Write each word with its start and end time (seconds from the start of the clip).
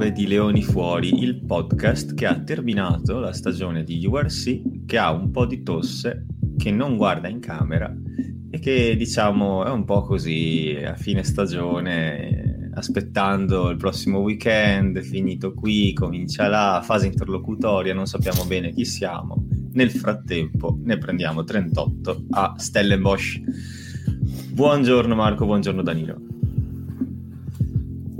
109 0.00 0.12
di 0.12 0.26
Leoni 0.26 0.62
Fuori, 0.62 1.22
il 1.22 1.44
podcast 1.44 2.14
che 2.14 2.24
ha 2.24 2.40
terminato 2.40 3.18
la 3.18 3.34
stagione 3.34 3.84
di 3.84 4.04
URC, 4.06 4.86
che 4.86 4.96
ha 4.96 5.12
un 5.12 5.30
po' 5.30 5.44
di 5.44 5.62
tosse, 5.62 6.24
che 6.56 6.70
non 6.70 6.96
guarda 6.96 7.28
in 7.28 7.38
camera 7.38 7.94
e 8.50 8.58
che 8.58 8.96
diciamo 8.96 9.62
è 9.64 9.70
un 9.70 9.84
po' 9.84 10.00
così 10.02 10.74
a 10.82 10.96
fine 10.96 11.22
stagione, 11.22 12.70
aspettando 12.72 13.68
il 13.68 13.76
prossimo 13.76 14.20
weekend, 14.20 15.02
finito 15.02 15.52
qui, 15.52 15.92
comincia 15.92 16.48
la 16.48 16.80
fase 16.82 17.06
interlocutoria, 17.06 17.92
non 17.92 18.06
sappiamo 18.06 18.44
bene 18.44 18.72
chi 18.72 18.86
siamo. 18.86 19.46
Nel 19.72 19.90
frattempo 19.90 20.78
ne 20.82 20.96
prendiamo 20.96 21.44
38 21.44 22.24
a 22.30 22.54
Stellenbosch. 22.56 23.40
Buongiorno 24.52 25.14
Marco, 25.14 25.44
buongiorno 25.44 25.82
Danilo. 25.82 26.29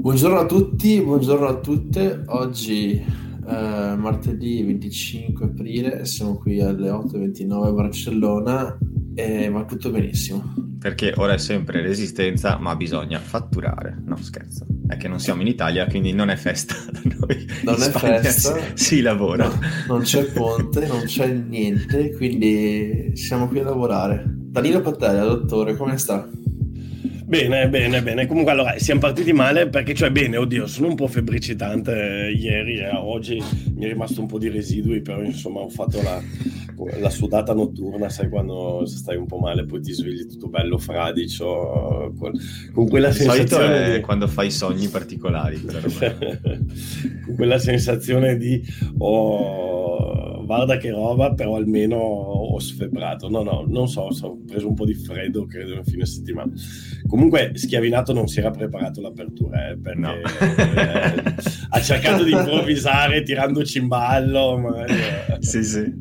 Buongiorno 0.00 0.38
a 0.38 0.46
tutti, 0.46 0.98
buongiorno 1.02 1.46
a 1.46 1.60
tutte. 1.60 2.22
Oggi 2.28 2.92
eh, 2.94 3.94
martedì 3.98 4.62
25 4.62 5.44
aprile, 5.44 6.06
siamo 6.06 6.38
qui 6.38 6.58
alle 6.62 6.88
8.29 6.88 7.66
a 7.66 7.72
Barcellona 7.72 8.78
e 9.14 9.50
va 9.50 9.66
tutto 9.66 9.90
benissimo. 9.90 10.54
Perché 10.78 11.12
ora 11.18 11.34
è 11.34 11.38
sempre 11.38 11.82
resistenza, 11.82 12.56
ma 12.58 12.74
bisogna 12.76 13.18
fatturare. 13.18 14.00
No, 14.06 14.16
scherzo. 14.16 14.64
È 14.86 14.96
che 14.96 15.06
non 15.06 15.20
siamo 15.20 15.42
in 15.42 15.48
Italia, 15.48 15.86
quindi 15.86 16.14
non 16.14 16.30
è 16.30 16.36
festa 16.36 16.74
da 16.90 17.00
noi. 17.04 17.46
Non 17.64 17.74
in 17.74 17.82
è 17.82 17.84
Spagna 17.84 18.20
festa. 18.22 18.56
Si, 18.72 18.84
si 18.84 19.00
lavora. 19.02 19.48
No, 19.48 19.58
non 19.86 20.00
c'è 20.00 20.24
ponte, 20.32 20.86
non 20.86 21.02
c'è 21.02 21.30
niente, 21.30 22.16
quindi 22.16 23.12
siamo 23.16 23.48
qui 23.48 23.58
a 23.58 23.64
lavorare. 23.64 24.24
Danilo 24.26 24.80
Pattaglia, 24.80 25.24
dottore, 25.24 25.76
come 25.76 25.98
sta? 25.98 26.26
Bene, 27.30 27.68
bene, 27.68 28.02
bene. 28.02 28.26
Comunque 28.26 28.50
allora 28.50 28.76
siamo 28.78 28.98
partiti 28.98 29.32
male 29.32 29.68
perché, 29.68 29.94
cioè, 29.94 30.10
bene, 30.10 30.36
oddio, 30.36 30.66
sono 30.66 30.88
un 30.88 30.96
po' 30.96 31.06
febbricitante 31.06 32.34
ieri 32.36 32.78
e 32.78 32.90
oggi 32.90 33.40
mi 33.76 33.84
è 33.84 33.86
rimasto 33.86 34.20
un 34.20 34.26
po' 34.26 34.36
di 34.36 34.48
residui, 34.48 35.00
però 35.00 35.22
insomma 35.22 35.60
ho 35.60 35.68
fatto 35.68 36.02
la, 36.02 36.20
la 36.98 37.08
sudata 37.08 37.54
notturna, 37.54 38.08
sai 38.08 38.28
quando 38.28 38.84
stai 38.84 39.16
un 39.16 39.26
po' 39.26 39.38
male 39.38 39.64
poi 39.64 39.80
ti 39.80 39.92
svegli 39.92 40.26
tutto 40.26 40.48
bello 40.48 40.76
fradicio, 40.76 42.12
con, 42.18 42.32
con 42.72 42.88
quella 42.88 43.10
di 43.10 43.14
sensazione... 43.14 43.92
Di... 43.92 44.00
quando 44.00 44.26
fai 44.26 44.50
sogni 44.50 44.88
particolari. 44.88 45.60
con 47.24 47.34
quella 47.36 47.60
sensazione 47.60 48.36
di... 48.36 48.60
Oh, 48.98 49.79
guarda 50.50 50.78
che 50.78 50.90
roba, 50.90 51.32
però 51.32 51.54
almeno 51.54 51.96
ho 51.96 52.58
sfebbrato. 52.58 53.28
No, 53.28 53.44
no, 53.44 53.64
non 53.68 53.86
so, 53.86 54.08
ho 54.10 54.38
preso 54.44 54.66
un 54.66 54.74
po' 54.74 54.84
di 54.84 54.94
freddo, 54.94 55.46
credo, 55.46 55.74
in 55.74 55.84
fine 55.84 56.04
settimana. 56.04 56.50
Comunque, 57.06 57.52
Schiavinato 57.54 58.12
non 58.12 58.26
si 58.26 58.40
era 58.40 58.50
preparato 58.50 59.00
l'apertura, 59.00 59.68
eh, 59.68 59.78
perché 59.78 60.00
no. 60.00 60.14
eh, 60.14 61.34
ha 61.70 61.80
cercato 61.80 62.24
di 62.24 62.32
improvvisare 62.32 63.22
tirandoci 63.22 63.78
in 63.78 63.86
ballo. 63.86 64.58
Ma, 64.58 64.84
eh. 64.86 65.36
Sì, 65.38 65.62
sì. 65.62 65.92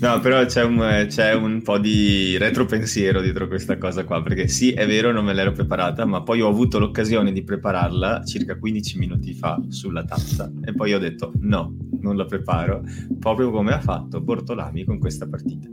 No, 0.00 0.18
però 0.18 0.44
c'è 0.44 0.64
un, 0.64 1.06
c'è 1.08 1.32
un, 1.32 1.62
po' 1.62 1.78
di 1.78 2.36
retropensiero 2.36 3.20
dietro 3.20 3.46
questa 3.46 3.78
cosa 3.78 4.02
qua, 4.02 4.20
perché 4.20 4.48
sì, 4.48 4.72
è 4.72 4.84
vero, 4.88 5.12
non 5.12 5.24
me 5.24 5.32
l'ero 5.32 5.52
preparata, 5.52 6.04
ma 6.04 6.22
poi 6.22 6.40
ho 6.40 6.48
avuto 6.48 6.80
l'occasione 6.80 7.30
di 7.30 7.44
prepararla 7.44 8.24
circa 8.24 8.58
15 8.58 8.98
minuti 8.98 9.32
fa 9.32 9.62
sulla 9.68 10.02
tazza 10.02 10.50
e 10.64 10.74
poi 10.74 10.92
ho 10.94 10.98
detto 10.98 11.32
no, 11.42 11.76
non 12.02 12.16
la 12.16 12.24
preparo, 12.24 12.82
proprio 13.18 13.50
come 13.50 13.72
ha 13.72 13.80
fatto 13.80 14.20
Bortolami 14.20 14.84
con 14.84 14.98
questa 14.98 15.26
partita. 15.26 15.68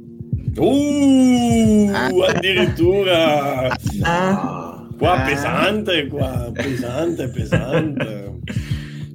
Uh, 0.55 1.89
addirittura! 2.27 3.69
Ah. 4.01 4.87
Qua 4.97 5.21
pesante, 5.25 6.07
qua 6.07 6.51
pesante, 6.53 7.29
pesante. 7.29 8.39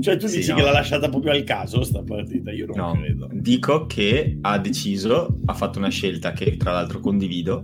Cioè, 0.00 0.16
tu 0.16 0.26
sì, 0.26 0.36
dici 0.36 0.50
no. 0.50 0.56
che 0.56 0.62
l'ha 0.62 0.72
lasciata 0.72 1.08
proprio 1.08 1.32
al 1.32 1.44
caso 1.44 1.82
sta 1.82 2.02
partita? 2.02 2.50
Io 2.50 2.66
non 2.66 2.76
no. 2.76 2.92
credo. 2.92 3.28
Dico 3.32 3.86
che 3.86 4.38
ha 4.40 4.58
deciso, 4.58 5.38
ha 5.44 5.54
fatto 5.54 5.78
una 5.78 5.88
scelta 5.88 6.32
che 6.32 6.56
tra 6.56 6.72
l'altro 6.72 7.00
condivido, 7.00 7.62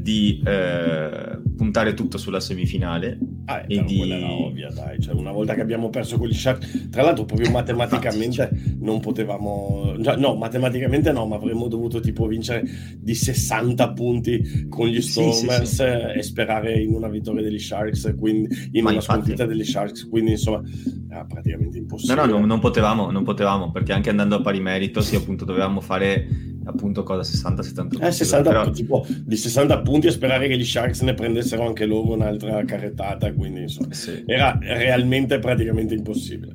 di 0.00 0.42
eh, 0.44 1.38
puntare 1.56 1.94
tutto 1.94 2.18
sulla 2.18 2.40
semifinale. 2.40 3.18
Ah, 3.46 3.64
e 3.66 3.82
di... 3.84 3.96
quella 3.98 4.16
era 4.16 4.32
ovvia, 4.32 4.70
dai. 4.70 5.00
Cioè, 5.00 5.14
una 5.14 5.32
volta 5.32 5.54
che 5.54 5.60
abbiamo 5.60 5.90
perso 5.90 6.18
con 6.18 6.28
gli 6.28 6.34
Sharks, 6.34 6.88
tra 6.90 7.02
l'altro, 7.02 7.24
proprio 7.24 7.50
matematicamente 7.50 8.42
Infatti, 8.42 8.76
non 8.80 9.00
potevamo, 9.00 9.94
no, 9.96 10.34
matematicamente 10.36 11.12
no, 11.12 11.26
ma 11.26 11.36
avremmo 11.36 11.68
dovuto 11.68 12.00
tipo 12.00 12.26
vincere 12.26 12.64
di 12.98 13.14
60 13.14 13.92
punti 13.92 14.66
con 14.68 14.86
gli 14.86 15.00
Stormers 15.00 15.62
sì, 15.62 15.66
sì, 15.66 15.74
sì. 15.74 16.18
e 16.18 16.22
sperare 16.22 16.80
in 16.80 16.94
una 16.94 17.08
vittoria 17.08 17.42
degli 17.42 17.58
Sharks, 17.58 18.14
quindi 18.18 18.48
in 18.72 18.82
ma 18.82 18.90
una 18.90 18.98
infatti... 18.98 19.20
sconfitta 19.20 19.46
degli 19.46 19.64
Sharks. 19.64 20.08
Quindi, 20.08 20.32
insomma, 20.32 20.62
era 21.10 21.24
praticamente 21.24 21.76
impossibile. 21.78 22.20
No, 22.20 22.26
no, 22.26 22.38
no 22.38 22.46
non, 22.46 22.60
potevamo, 22.60 23.10
non 23.10 23.24
potevamo, 23.24 23.70
perché 23.70 23.92
anche 23.92 24.10
andando 24.10 24.36
a 24.36 24.40
pari 24.40 24.60
merito, 24.60 25.00
sì, 25.00 25.16
appunto, 25.16 25.44
dovevamo 25.44 25.80
fare 25.80 26.26
appunto 26.62 27.02
cosa 27.02 27.22
60-70 27.22 28.04
eh, 28.04 28.12
60 28.12 28.48
però... 28.48 28.70
tipo 28.70 29.06
di 29.08 29.34
60 29.34 29.80
punti 29.80 30.06
e 30.06 30.10
sperare 30.10 30.46
che 30.46 30.58
gli 30.58 30.64
Sharks 30.64 31.00
ne 31.00 31.14
prendessero 31.14 31.66
anche 31.66 31.86
loro 31.86 32.12
un'altra 32.12 32.62
carrettata 32.64 33.32
quindi 33.32 33.62
insomma 33.62 33.94
sì. 33.94 34.22
era 34.26 34.56
realmente 34.60 35.38
praticamente 35.38 35.94
impossibile 35.94 36.54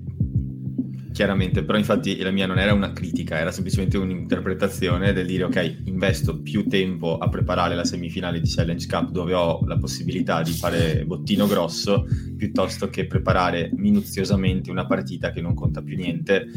chiaramente 1.15 1.63
però 1.63 1.77
infatti 1.77 2.17
la 2.17 2.29
mia 2.29 2.45
non 2.45 2.59
era 2.59 2.73
una 2.73 2.91
critica 2.91 3.39
era 3.39 3.49
semplicemente 3.49 3.97
un'interpretazione 3.97 5.13
del 5.13 5.25
dire 5.25 5.45
ok 5.45 5.77
investo 5.85 6.41
più 6.41 6.67
tempo 6.67 7.17
a 7.17 7.29
preparare 7.29 7.73
la 7.73 7.85
semifinale 7.85 8.41
di 8.41 8.49
Challenge 8.53 8.85
Cup 8.85 9.11
dove 9.11 9.33
ho 9.33 9.61
la 9.65 9.77
possibilità 9.77 10.41
di 10.41 10.51
fare 10.51 11.05
bottino 11.05 11.47
grosso 11.47 12.05
piuttosto 12.35 12.89
che 12.89 13.07
preparare 13.07 13.69
minuziosamente 13.77 14.69
una 14.69 14.85
partita 14.85 15.31
che 15.31 15.39
non 15.39 15.53
conta 15.53 15.81
più 15.81 15.95
niente 15.95 16.47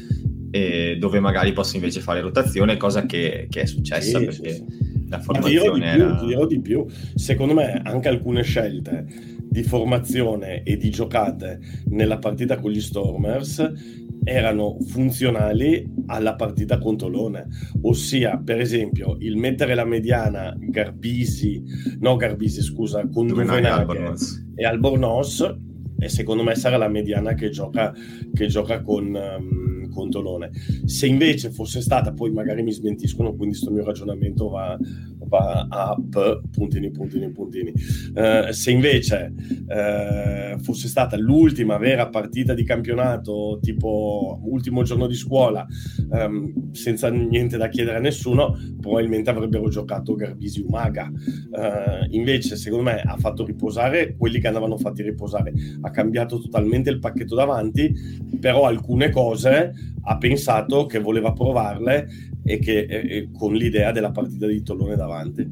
e 0.50 0.96
dove 0.98 1.20
magari 1.20 1.52
posso 1.52 1.76
invece 1.76 2.00
fare 2.00 2.20
rotazione, 2.20 2.76
cosa 2.76 3.06
che, 3.06 3.46
che 3.48 3.60
è 3.60 3.66
successa 3.66 4.19
sì, 4.19 4.25
perché 4.25 4.50
sì, 4.50 4.64
sì. 4.64 5.08
la 5.08 5.20
formazione 5.20 5.92
ti 5.92 5.96
dirò, 5.96 6.08
di 6.08 6.08
più, 6.08 6.19
ti 6.19 6.26
dirò 6.26 6.46
di 6.46 6.60
più, 6.60 6.86
secondo 7.14 7.54
me 7.54 7.80
anche 7.84 8.08
alcune 8.08 8.42
scelte 8.42 9.06
di 9.48 9.62
formazione 9.62 10.62
e 10.62 10.76
di 10.76 10.90
giocate 10.90 11.60
nella 11.90 12.19
partita 12.19 12.58
con 12.58 12.70
gli 12.70 12.80
Stormers 12.80 14.06
erano 14.25 14.77
funzionali 14.87 15.89
alla 16.06 16.34
partita 16.34 16.79
contro 16.79 17.09
Lone, 17.09 17.47
ossia 17.83 18.41
per 18.43 18.61
esempio 18.61 19.17
il 19.21 19.37
mettere 19.37 19.75
la 19.75 19.84
mediana 19.84 20.55
Garbisi, 20.59 21.62
no 22.01 22.17
Garbisi 22.17 22.62
scusa, 22.62 23.09
con 23.09 23.27
Duvenaghe 23.27 24.15
e 24.55 24.65
Albornoz 24.65 25.56
e 26.01 26.09
secondo 26.09 26.43
me 26.43 26.55
sarà 26.55 26.77
la 26.77 26.89
mediana 26.89 27.34
che 27.34 27.51
gioca, 27.51 27.93
che 28.33 28.47
gioca 28.47 28.83
con... 28.83 29.15
Um, 29.15 29.78
Contolone. 29.98 30.50
Se 30.84 31.09
invece 31.09 31.50
fosse 31.50 31.81
stata, 31.81 32.12
poi 32.12 32.31
magari 32.31 32.62
mi 32.62 32.70
smentiscono, 32.72 33.34
quindi 33.34 33.56
questo 33.56 33.72
mio 33.72 33.84
ragionamento 33.84 34.48
va, 34.48 34.78
va 35.26 35.66
a 35.69 35.97
p, 35.97 36.41
puntini, 36.53 36.91
puntini, 36.92 37.28
puntini. 37.31 37.72
Uh, 38.14 38.53
se 38.53 38.70
invece 38.70 39.32
uh, 39.66 40.58
fosse 40.60 40.87
stata 40.87 41.16
l'ultima 41.16 41.78
vera 41.78 42.08
partita 42.08 42.54
di 42.54 42.62
campionato, 42.62 43.58
tipo 43.60 44.38
ultimo 44.44 44.84
giorno 44.84 45.08
di 45.08 45.14
scuola, 45.14 45.66
um, 46.10 46.70
senza 46.70 47.08
niente 47.10 47.56
da 47.56 47.69
chiedere 47.69 47.97
a 47.97 48.00
nessuno, 48.00 48.56
probabilmente 48.81 49.31
avrebbero 49.31 49.69
giocato 49.69 50.14
Garbisi 50.14 50.60
Umaga. 50.60 51.10
Uh, 51.10 52.06
invece, 52.11 52.55
secondo 52.55 52.84
me, 52.84 53.00
ha 53.00 53.17
fatto 53.17 53.44
riposare 53.44 54.14
quelli 54.17 54.38
che 54.38 54.46
andavano 54.46 54.76
fatti 54.78 55.02
riposare. 55.02 55.52
Ha 55.81 55.90
cambiato 55.90 56.38
totalmente 56.38 56.88
il 56.90 57.00
pacchetto 57.00 57.34
davanti, 57.34 57.93
però 58.38 58.67
alcune 58.67 59.11
cose 59.11 59.73
ha 60.02 60.17
pensato 60.19 60.87
che 60.87 60.99
voleva 60.99 61.32
provarle 61.32 62.08
e 62.44 62.58
che 62.58 62.87
e, 62.88 63.29
con 63.32 63.55
l'idea 63.55 63.93
della 63.93 64.11
partita 64.11 64.46
di 64.46 64.62
Tollone 64.62 64.96
davanti. 64.96 65.46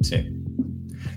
Sì. 0.00 0.38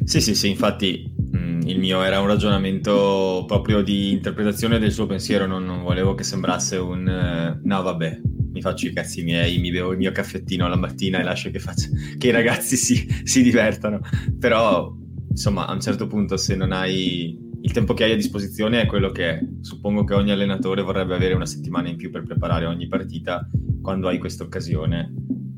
Sì, 0.03 0.19
sì, 0.21 0.35
sì, 0.35 0.49
infatti 0.49 1.13
mh, 1.15 1.37
mm, 1.37 1.61
il 1.67 1.79
mio 1.79 2.03
era 2.03 2.19
un 2.19 2.27
ragionamento 2.27 3.45
proprio 3.47 3.81
di 3.81 4.11
interpretazione 4.11 4.79
del 4.79 4.91
suo 4.91 5.05
pensiero, 5.05 5.45
non, 5.45 5.65
non 5.65 5.81
volevo 5.81 6.13
che 6.13 6.23
sembrasse 6.23 6.75
un 6.75 7.07
uh, 7.07 7.67
no 7.67 7.81
vabbè, 7.81 8.19
mi 8.51 8.61
faccio 8.61 8.87
i 8.87 8.93
cazzi 8.93 9.23
miei, 9.23 9.59
mi 9.59 9.71
bevo 9.71 9.91
il 9.91 9.97
mio 9.97 10.11
caffettino 10.11 10.67
la 10.67 10.75
mattina 10.75 11.19
e 11.19 11.23
lascio 11.23 11.49
che, 11.51 11.59
faccia, 11.59 11.87
che 12.17 12.27
i 12.27 12.31
ragazzi 12.31 12.75
si, 12.75 13.07
si 13.23 13.41
divertano, 13.41 14.01
però 14.37 14.93
insomma 15.29 15.67
a 15.67 15.73
un 15.73 15.81
certo 15.81 16.05
punto 16.07 16.37
se 16.37 16.55
non 16.55 16.71
hai 16.71 17.42
il 17.65 17.71
tempo 17.71 17.93
che 17.93 18.03
hai 18.03 18.11
a 18.11 18.15
disposizione 18.15 18.81
è 18.81 18.85
quello 18.85 19.11
che 19.11 19.29
è. 19.29 19.45
Suppongo 19.61 20.03
che 20.03 20.13
ogni 20.13 20.31
allenatore 20.31 20.81
vorrebbe 20.81 21.15
avere 21.15 21.33
una 21.33 21.45
settimana 21.45 21.87
in 21.87 21.95
più 21.95 22.11
per 22.11 22.23
preparare 22.23 22.65
ogni 22.65 22.89
partita. 22.89 23.49
Quando 23.81 24.09
hai 24.09 24.17
questa 24.17 24.43
occasione, 24.43 25.13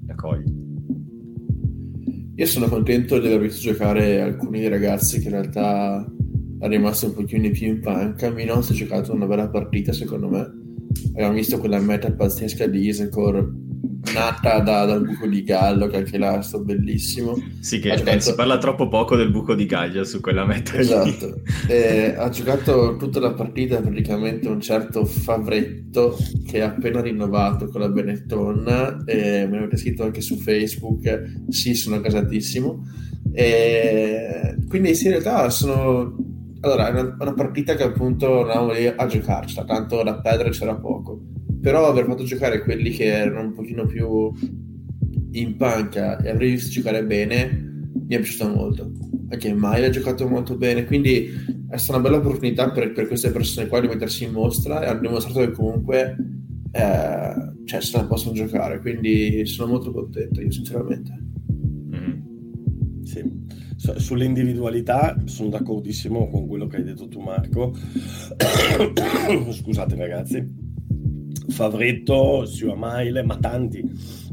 la 0.05 0.13
cogli. 0.13 0.53
Io 2.35 2.45
sono 2.45 2.67
contento 2.67 3.17
di 3.17 3.25
aver 3.25 3.39
visto 3.39 3.71
giocare 3.71 4.21
alcuni 4.21 4.67
ragazzi 4.67 5.19
che 5.19 5.25
in 5.25 5.31
realtà 5.31 6.05
è 6.59 6.67
rimasto 6.67 7.07
un 7.07 7.15
pochino 7.15 7.49
più 7.49 7.67
in 7.69 7.81
panca. 7.81 8.29
Minon 8.29 8.61
si 8.61 8.73
è 8.73 8.75
giocato 8.75 9.11
una 9.11 9.25
bella 9.25 9.49
partita, 9.49 9.91
secondo 9.91 10.29
me. 10.29 10.41
Abbiamo 11.13 11.33
visto 11.33 11.57
quella 11.57 11.79
meta 11.79 12.11
pazzesca 12.11 12.67
di 12.67 12.85
Isencore 12.85 13.51
nata 14.13 14.59
da, 14.59 14.85
dal 14.85 15.03
buco 15.03 15.27
di 15.27 15.43
Gallo, 15.43 15.87
che 15.87 15.97
anche 15.97 16.17
là 16.17 16.39
è 16.39 16.41
stato 16.41 16.63
bellissimo. 16.63 17.35
Sì, 17.59 17.79
che 17.79 17.95
giocato... 17.95 18.19
si 18.19 18.35
parla 18.35 18.57
troppo 18.57 18.87
poco 18.87 19.15
del 19.15 19.31
buco 19.31 19.55
di 19.55 19.65
Gallo 19.65 20.03
su 20.03 20.19
quella 20.21 20.45
meta. 20.45 20.77
Esatto. 20.77 21.41
Eh, 21.67 22.13
ha 22.17 22.29
giocato 22.29 22.95
tutta 22.97 23.19
la 23.19 23.33
partita 23.33 23.81
praticamente 23.81 24.47
un 24.47 24.61
certo 24.61 25.05
Favretto 25.05 26.17
che 26.45 26.61
ha 26.61 26.67
appena 26.67 27.01
rinnovato 27.01 27.67
con 27.67 27.81
la 27.81 27.89
Benetton. 27.89 29.03
Eh, 29.05 29.47
mi 29.49 29.57
avete 29.57 29.77
scritto 29.77 30.03
anche 30.03 30.21
su 30.21 30.37
Facebook, 30.37 31.43
sì, 31.49 31.73
sono 31.75 31.99
casatissimo. 32.01 32.87
E 33.33 34.55
quindi 34.67 34.95
sì, 34.95 35.05
in 35.05 35.11
realtà 35.11 35.49
sono 35.49 36.33
allora, 36.65 36.87
è 36.87 36.91
una, 36.91 37.15
una, 37.19 37.33
partita 37.33 37.75
che 37.75 37.83
appunto 37.83 38.43
non 38.43 38.69
lì 38.69 38.87
a 38.87 39.05
giocarcela, 39.05 39.65
tanto 39.65 40.01
da 40.01 40.19
perdere 40.19 40.49
c'era 40.49 40.75
poco. 40.75 41.14
Però 41.65 41.87
aver 41.87 42.05
fatto 42.05 42.23
giocare 42.23 42.61
quelli 42.61 42.91
che 42.91 43.05
erano 43.05 43.41
un 43.41 43.53
pochino 43.53 43.87
più 43.87 44.31
in 45.31 45.55
panca 45.57 46.21
e 46.21 46.29
avrei 46.29 46.51
visto 46.51 46.69
giocare 46.69 47.03
bene, 47.03 47.89
mi 47.91 48.13
è 48.13 48.19
piaciuto 48.19 48.47
molto. 48.49 48.91
Anche 49.29 49.51
Mai 49.51 49.83
ha 49.83 49.89
giocato 49.89 50.27
molto 50.27 50.57
bene, 50.57 50.85
quindi 50.85 51.27
è 51.67 51.77
stata 51.77 51.97
una 51.97 52.07
bella 52.07 52.21
opportunità 52.21 52.69
per, 52.69 52.91
per 52.91 53.07
queste 53.07 53.31
persone 53.31 53.67
qua 53.67 53.79
di 53.79 53.87
mettersi 53.87 54.25
in 54.25 54.33
mostra 54.33 54.83
e 54.83 54.85
hanno 54.85 54.99
dimostrato 54.99 55.39
che 55.39 55.51
comunque 55.53 56.15
eh, 56.71 57.33
cioè, 57.65 57.81
se 57.81 57.97
la 57.97 58.05
possono 58.05 58.35
giocare. 58.35 58.79
Quindi 58.79 59.43
sono 59.47 59.71
molto 59.71 59.91
contento, 59.91 60.41
io 60.41 60.51
sinceramente. 60.51 61.19
Mm-hmm. 61.51 63.03
Sì 63.05 63.43
sulle 63.97 64.25
individualità 64.25 65.15
sono 65.25 65.49
d'accordissimo 65.49 66.29
con 66.29 66.47
quello 66.47 66.65
che 66.65 66.77
hai 66.77 66.83
detto 66.83 67.07
tu 67.09 67.19
Marco 67.19 67.75
scusate 69.51 69.95
ragazzi 69.95 70.64
Favretto, 71.47 72.45
Maile, 72.75 73.23
ma 73.23 73.37
tanti 73.37 73.83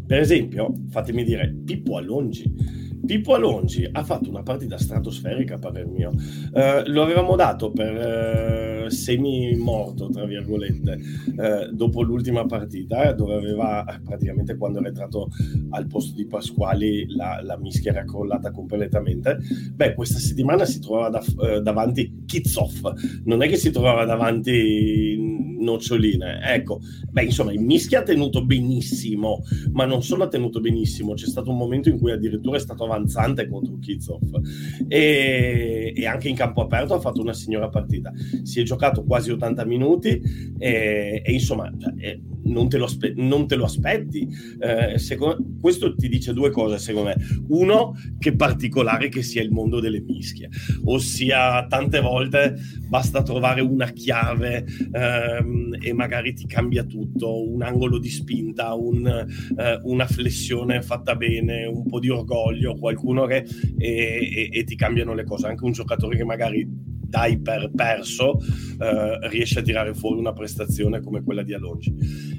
per 0.05 0.19
esempio 0.19 0.73
fatemi 0.91 1.25
dire 1.25 1.55
Pippo 1.65 1.97
Allongi 1.97 2.91
Pippo 3.05 3.35
Alongi 3.35 3.89
ha 3.91 4.05
fatto 4.05 4.31
una 4.31 4.43
partita 4.43 4.79
stratosferica 4.79 5.57
a 5.57 5.59
parer 5.59 5.87
mio. 5.87 6.13
Eh, 6.55 6.85
lo 6.87 7.03
avevamo 7.03 7.35
dato 7.35 7.73
per 7.73 7.97
eh, 7.97 8.91
semi 8.91 9.57
morto, 9.57 10.09
tra 10.09 10.25
virgolette, 10.25 10.99
eh, 11.37 11.69
dopo 11.73 12.03
l'ultima 12.03 12.47
partita, 12.47 13.13
dove 13.13 13.35
aveva 13.35 13.85
praticamente 14.05 14.57
quando 14.57 14.79
era 14.79 14.89
entrato 14.89 15.31
al 15.71 15.89
posto 15.89 16.15
di 16.15 16.27
Pasquali 16.27 17.13
la, 17.15 17.41
la 17.43 17.59
mischia 17.59 17.91
era 17.91 18.05
crollata 18.05 18.53
completamente. 18.53 19.39
Beh, 19.75 19.95
questa 19.95 20.21
settimana 20.21 20.65
si 20.65 20.79
trovava 20.79 21.09
da, 21.09 21.61
davanti 21.61 22.23
Kizzoff, 22.25 22.85
non 23.25 23.43
è 23.43 23.49
che 23.49 23.57
si 23.57 23.73
trovava 23.73 24.05
davanti 24.05 25.52
noccioline. 25.63 26.41
Ecco, 26.43 26.81
beh, 27.11 27.25
insomma, 27.25 27.53
in 27.53 27.65
mischia 27.65 28.01
ha 28.01 28.03
tenuto 28.03 28.45
benissimo, 28.45 29.43
ma 29.73 29.85
non 29.85 30.03
solo 30.03 30.25
ha 30.25 30.29
tenuto 30.29 30.61
benissimo, 30.61 31.15
c'è 31.15 31.27
stato 31.27 31.51
un 31.51 31.57
momento 31.57 31.89
in 31.89 31.99
cui 31.99 32.13
addirittura 32.13 32.57
è 32.57 32.61
stato 32.61 32.85
avanzante 32.85 33.49
contro 33.49 33.79
Kizov 33.79 34.41
e, 34.89 35.93
e, 35.97 36.07
anche 36.07 36.29
in 36.29 36.37
campo 36.37 36.63
aperto 36.63 36.95
ha 36.95 37.01
fatto 37.01 37.21
una 37.21 37.35
signora 37.35 37.69
partita. 37.69 38.13
Si 38.43 38.61
è 38.61 38.63
giocato 38.63 39.05
quasi 39.05 39.31
80 39.31 39.65
minuti 39.65 40.21
e, 40.59 41.23
e 41.25 41.33
insomma, 41.33 41.73
cioè, 41.79 42.21
non, 42.45 42.69
te 42.69 42.79
aspe- 42.79 43.15
non, 43.17 43.47
te 43.47 43.57
lo 43.57 43.65
aspetti. 43.65 44.29
Eh, 44.59 44.99
secondo, 44.99 45.39
questo 45.61 45.95
ti 45.95 46.09
dice 46.09 46.33
due 46.33 46.51
cose, 46.51 46.79
secondo 46.79 47.09
me. 47.09 47.17
Uno, 47.49 47.95
che 48.19 48.35
particolare 48.35 49.09
che 49.09 49.23
sia 49.23 49.43
il 49.43 49.51
mondo 49.51 49.81
delle 49.81 50.01
mischie, 50.01 50.49
ossia 50.85 51.67
tante 51.67 52.01
volte 52.01 52.57
basta 52.89 53.23
trovare 53.23 53.61
una 53.61 53.91
chiave 53.91 54.65
ehm, 54.93 55.77
e 55.81 55.93
magari 55.93 56.35
ti 56.35 56.47
cambia 56.47 56.85
tutto, 56.85 57.49
un 57.49 57.63
angolo 57.63 57.99
di 57.99 58.11
spinta, 58.11 58.75
un, 58.75 59.07
eh, 59.07 59.81
una 59.85 60.07
flessione 60.07 60.83
fatta 60.83 61.15
bene, 61.15 61.67
un 61.67 61.87
po' 61.87 62.01
di 62.01 62.09
orgoglio, 62.09 62.77
qualcuno 62.77 63.27
che 63.27 63.47
e, 63.79 64.31
e, 64.35 64.49
e 64.53 64.65
ti 64.65 64.77
cambiano 64.77 65.15
le 65.15 65.25
cose. 65.25 65.47
Anche 65.47 65.65
un 65.65 65.73
giocatore 65.73 66.17
che 66.17 66.25
magari 66.25 66.69
dai 67.13 67.39
per 67.43 67.71
perso, 67.75 68.39
eh, 68.39 69.29
riesce 69.29 69.59
a 69.59 69.63
tirare 69.63 69.93
fuori 69.93 70.19
una 70.19 70.33
prestazione 70.33 71.03
come 71.03 71.23
quella 71.23 71.43
di 71.43 71.53
Alongi. 71.53 71.95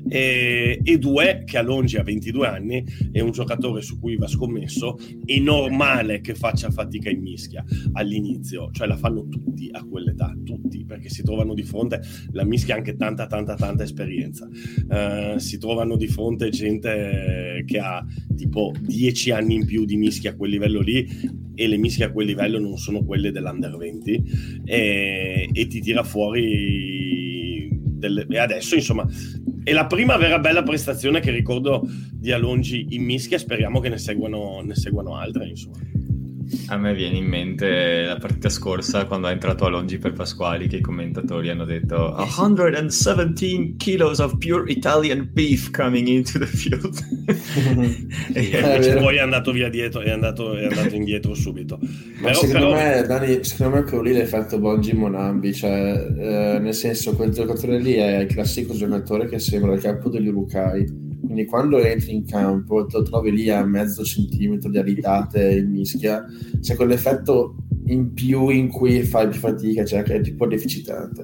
E, 0.09 0.79
e 0.83 0.97
due, 0.97 1.43
che 1.45 1.59
Alongi 1.59 1.97
ha 1.97 2.03
22 2.03 2.47
anni, 2.47 2.83
è 3.11 3.19
un 3.19 3.29
giocatore 3.29 3.83
su 3.83 3.99
cui 3.99 4.15
va 4.15 4.27
scommesso, 4.27 4.97
è 5.23 5.37
normale 5.37 6.21
che 6.21 6.33
faccia 6.33 6.71
fatica 6.71 7.11
in 7.11 7.21
mischia 7.21 7.63
all'inizio, 7.91 8.71
cioè 8.71 8.87
la 8.87 8.97
fanno 8.97 9.27
tutti 9.29 9.69
a 9.71 9.83
quell'età, 9.83 10.35
tutti, 10.43 10.83
perché 10.85 11.09
si 11.09 11.21
trovano 11.21 11.53
di 11.53 11.63
fronte, 11.63 12.01
la 12.31 12.43
mischia 12.43 12.73
ha 12.73 12.77
anche 12.77 12.95
tanta, 12.95 13.27
tanta, 13.27 13.53
tanta 13.53 13.83
esperienza, 13.83 14.47
uh, 14.47 15.37
si 15.37 15.59
trovano 15.59 15.95
di 15.95 16.07
fronte 16.07 16.49
gente 16.49 17.63
che 17.67 17.77
ha 17.77 18.03
tipo 18.35 18.73
10 18.81 19.29
anni 19.29 19.53
in 19.53 19.65
più 19.67 19.85
di 19.85 19.97
mischia 19.97 20.31
a 20.31 20.35
quel 20.35 20.49
livello 20.49 20.79
lì 20.79 21.07
e 21.55 21.67
le 21.67 21.77
mischie 21.77 22.05
a 22.05 22.11
quel 22.11 22.27
livello 22.27 22.59
non 22.59 22.77
sono 22.77 23.03
quelle 23.03 23.31
dell'Under 23.31 23.75
20 23.77 24.23
e, 24.65 25.49
e 25.51 25.67
ti 25.67 25.81
tira 25.81 26.03
fuori 26.03 27.69
delle, 27.71 28.25
e 28.29 28.37
adesso 28.37 28.75
insomma 28.75 29.07
è 29.63 29.71
la 29.71 29.85
prima 29.85 30.17
vera 30.17 30.39
bella 30.39 30.63
prestazione 30.63 31.19
che 31.19 31.31
ricordo 31.31 31.87
di 32.11 32.31
Alongi 32.31 32.87
in 32.89 33.03
mischia 33.03 33.37
speriamo 33.37 33.79
che 33.79 33.89
ne 33.89 33.97
seguano, 33.97 34.61
ne 34.61 34.75
seguano 34.75 35.15
altre 35.15 35.47
insomma 35.47 35.77
a 36.67 36.77
me 36.77 36.93
viene 36.93 37.17
in 37.17 37.25
mente 37.25 38.03
la 38.03 38.17
partita 38.17 38.49
scorsa 38.49 39.05
quando 39.05 39.27
è 39.27 39.31
entrato 39.31 39.65
Alongi 39.65 39.97
per 39.97 40.13
Pasquali 40.13 40.67
che 40.67 40.77
i 40.77 40.81
commentatori 40.81 41.49
hanno 41.49 41.65
detto 41.65 42.15
117 42.17 43.75
kilos 43.77 44.19
of 44.19 44.37
pure 44.37 44.71
Italian 44.71 45.29
beef 45.31 45.71
coming 45.71 46.07
into 46.07 46.39
the 46.39 46.45
field. 46.45 46.97
E 48.33 48.97
poi 48.99 49.17
è 49.17 49.19
andato 49.19 49.51
via 49.51 49.69
dietro 49.69 50.01
è 50.01 50.09
andato, 50.09 50.55
è 50.55 50.65
andato 50.65 50.95
indietro 50.95 51.33
subito. 51.33 51.79
Però, 52.21 52.33
secondo, 52.33 52.69
però... 52.69 52.73
Me, 52.73 53.03
Dani, 53.05 53.43
secondo 53.43 53.75
me 53.75 53.83
quello 53.83 54.03
lì 54.03 54.13
l'effetto 54.13 54.59
Bongi 54.59 54.93
Monambi 54.93 55.53
cioè, 55.53 56.07
eh, 56.17 56.59
nel 56.59 56.73
senso 56.73 57.15
quel 57.15 57.31
giocatore 57.31 57.79
lì 57.79 57.93
è 57.93 58.19
il 58.19 58.27
classico 58.27 58.73
giocatore 58.73 59.27
che 59.27 59.39
sembra 59.39 59.73
il 59.73 59.81
capo 59.81 60.09
degli 60.09 60.27
Urukai 60.27 61.02
quindi 61.33 61.45
quando 61.45 61.79
entri 61.79 62.13
in 62.13 62.25
campo 62.25 62.85
te 62.85 62.97
lo 62.97 63.03
trovi 63.03 63.31
lì 63.31 63.49
a 63.49 63.65
mezzo 63.65 64.03
centimetro 64.03 64.69
di 64.69 64.77
aridate 64.77 65.55
in 65.55 65.71
mischia, 65.71 66.23
c'è 66.61 66.75
quell'effetto 66.75 67.55
in 67.87 68.13
più 68.13 68.49
in 68.49 68.69
cui 68.69 69.01
fai 69.03 69.27
più 69.27 69.39
fatica, 69.39 69.83
cioè 69.83 70.03
che 70.03 70.15
è 70.15 70.21
tipo 70.21 70.45
deficitante. 70.45 71.23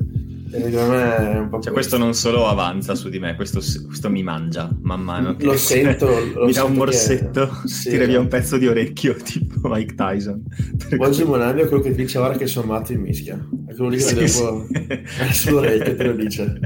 secondo 0.49 0.89
me 0.89 1.15
è 1.15 1.37
un 1.37 1.49
po' 1.49 1.59
cioè, 1.59 1.71
questo 1.71 1.99
non 1.99 2.15
solo 2.15 2.47
avanza 2.47 2.95
su 2.95 3.07
di 3.09 3.19
me, 3.19 3.35
questo, 3.35 3.59
questo 3.85 4.09
mi 4.09 4.23
mangia 4.23 4.75
man 4.81 5.01
mano. 5.01 5.35
Lo 5.39 5.55
sento. 5.57 6.07
Lo 6.33 6.45
mi 6.47 6.53
dà 6.53 6.63
un 6.63 6.73
morsetto, 6.73 7.47
che... 7.61 7.67
sì, 7.67 7.89
tira 7.89 8.05
via 8.05 8.19
un 8.19 8.27
pezzo 8.27 8.57
di 8.57 8.65
orecchio 8.65 9.13
tipo 9.21 9.69
Mike 9.69 9.93
Tyson. 9.93 10.43
Oggi 10.97 11.23
Monanio 11.23 11.65
è 11.65 11.67
quello 11.67 11.83
che 11.83 11.93
dice 11.93 12.17
ora 12.17 12.35
che 12.35 12.47
sono 12.47 12.65
matto 12.65 12.93
in 12.93 13.01
mischia. 13.01 13.35
È 13.67 13.75
quello 13.75 13.91
lì 13.91 13.97
che 13.97 14.03
sì, 14.03 14.15
devo... 14.15 14.65
Sì. 14.67 15.37
Sull'orecchio 15.39 15.95
te 15.95 16.03
lo 16.03 16.13
dice. 16.13 16.59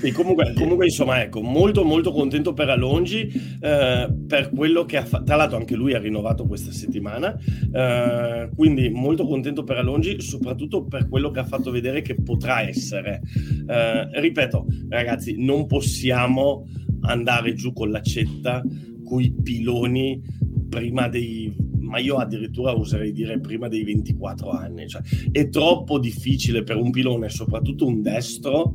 E 0.00 0.12
comunque, 0.12 0.52
comunque, 0.54 0.84
insomma, 0.84 1.22
ecco, 1.22 1.40
molto 1.42 1.84
molto 1.84 2.12
contento 2.12 2.52
per 2.52 2.68
Alongi, 2.68 3.28
eh, 3.60 4.08
per 4.26 4.50
quello 4.50 4.84
che 4.84 4.96
ha 4.96 5.04
fatto. 5.04 5.24
Tra 5.24 5.36
l'altro 5.36 5.56
anche 5.56 5.74
lui 5.74 5.94
ha 5.94 5.98
rinnovato 5.98 6.46
questa 6.46 6.70
settimana, 6.70 7.36
eh, 7.72 8.48
quindi 8.54 8.90
molto 8.90 9.26
contento 9.26 9.64
per 9.64 9.78
Alongi, 9.78 10.20
soprattutto 10.20 10.84
per 10.84 11.08
quello 11.08 11.30
che 11.30 11.40
ha 11.40 11.44
fatto 11.44 11.70
vedere 11.70 12.02
che 12.02 12.14
potrà 12.14 12.62
essere. 12.62 13.20
Eh, 13.66 14.20
ripeto, 14.20 14.66
ragazzi, 14.88 15.34
non 15.36 15.66
possiamo 15.66 16.66
andare 17.00 17.54
giù 17.54 17.72
con 17.72 17.90
l'accetta, 17.90 18.62
con 19.04 19.20
i 19.20 19.32
piloni 19.32 20.20
prima 20.68 21.08
dei 21.08 21.52
ma 21.88 21.98
io 21.98 22.16
addirittura 22.16 22.76
oserei 22.76 23.12
dire 23.12 23.40
prima 23.40 23.66
dei 23.68 23.82
24 23.82 24.50
anni. 24.50 24.86
Cioè, 24.86 25.02
è 25.32 25.48
troppo 25.48 25.98
difficile 25.98 26.62
per 26.62 26.76
un 26.76 26.90
pilone, 26.90 27.28
soprattutto 27.30 27.86
un 27.86 28.02
destro, 28.02 28.74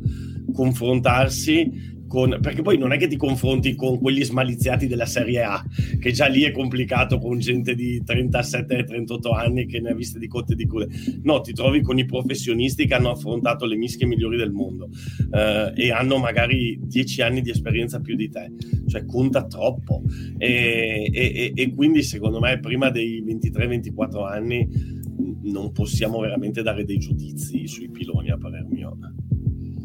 confrontarsi 0.52 2.02
con, 2.08 2.38
perché 2.42 2.62
poi 2.62 2.78
non 2.78 2.92
è 2.92 2.98
che 2.98 3.08
ti 3.08 3.18
confronti 3.18 3.76
con 3.76 4.00
quelli 4.00 4.24
smaliziati 4.24 4.88
della 4.88 5.06
Serie 5.06 5.44
A, 5.44 5.64
che 6.00 6.12
già 6.12 6.28
lì 6.28 6.44
è 6.44 6.52
complicato 6.52 7.18
con 7.18 7.40
gente 7.40 7.76
di 7.76 8.02
37-38 8.06 9.34
anni 9.34 9.66
che 9.66 9.80
ne 9.80 9.90
ha 9.90 9.96
viste 9.96 10.20
di 10.20 10.28
cotte 10.28 10.54
e 10.54 10.56
di 10.56 10.66
cure. 10.66 10.88
No, 11.24 11.42
ti 11.42 11.54
trovi 11.54 11.82
con 11.82 11.98
i 11.98 12.06
professionisti 12.06 12.86
che 12.86 12.94
hanno 12.94 13.12
affrontato 13.12 13.66
le 13.66 13.76
mischie 13.76 14.06
migliori 14.06 14.38
del 14.38 14.52
mondo 14.52 14.90
eh, 15.32 15.74
e 15.76 15.92
hanno 15.92 16.18
magari 16.18 16.80
10 16.82 17.22
anni 17.22 17.42
di 17.42 17.50
esperienza 17.50 18.00
più 18.00 18.16
di 18.16 18.30
te, 18.30 18.52
cioè 18.88 19.06
conta 19.06 19.46
troppo. 19.46 20.04
E, 20.38 21.10
e, 21.12 21.52
e 21.56 21.74
quindi 21.74 22.04
secondo 22.04 22.40
me 22.40 22.60
prima 22.60 22.90
dei 22.90 23.24
23-24 23.24 24.26
anni 24.26 25.02
non 25.44 25.72
possiamo 25.72 26.20
veramente 26.20 26.62
dare 26.62 26.86
dei 26.86 26.98
giudizi 26.98 27.68
sui 27.68 27.90
piloni 27.90 28.30
a 28.30 28.38
parer 28.38 28.66
mio. 28.70 28.98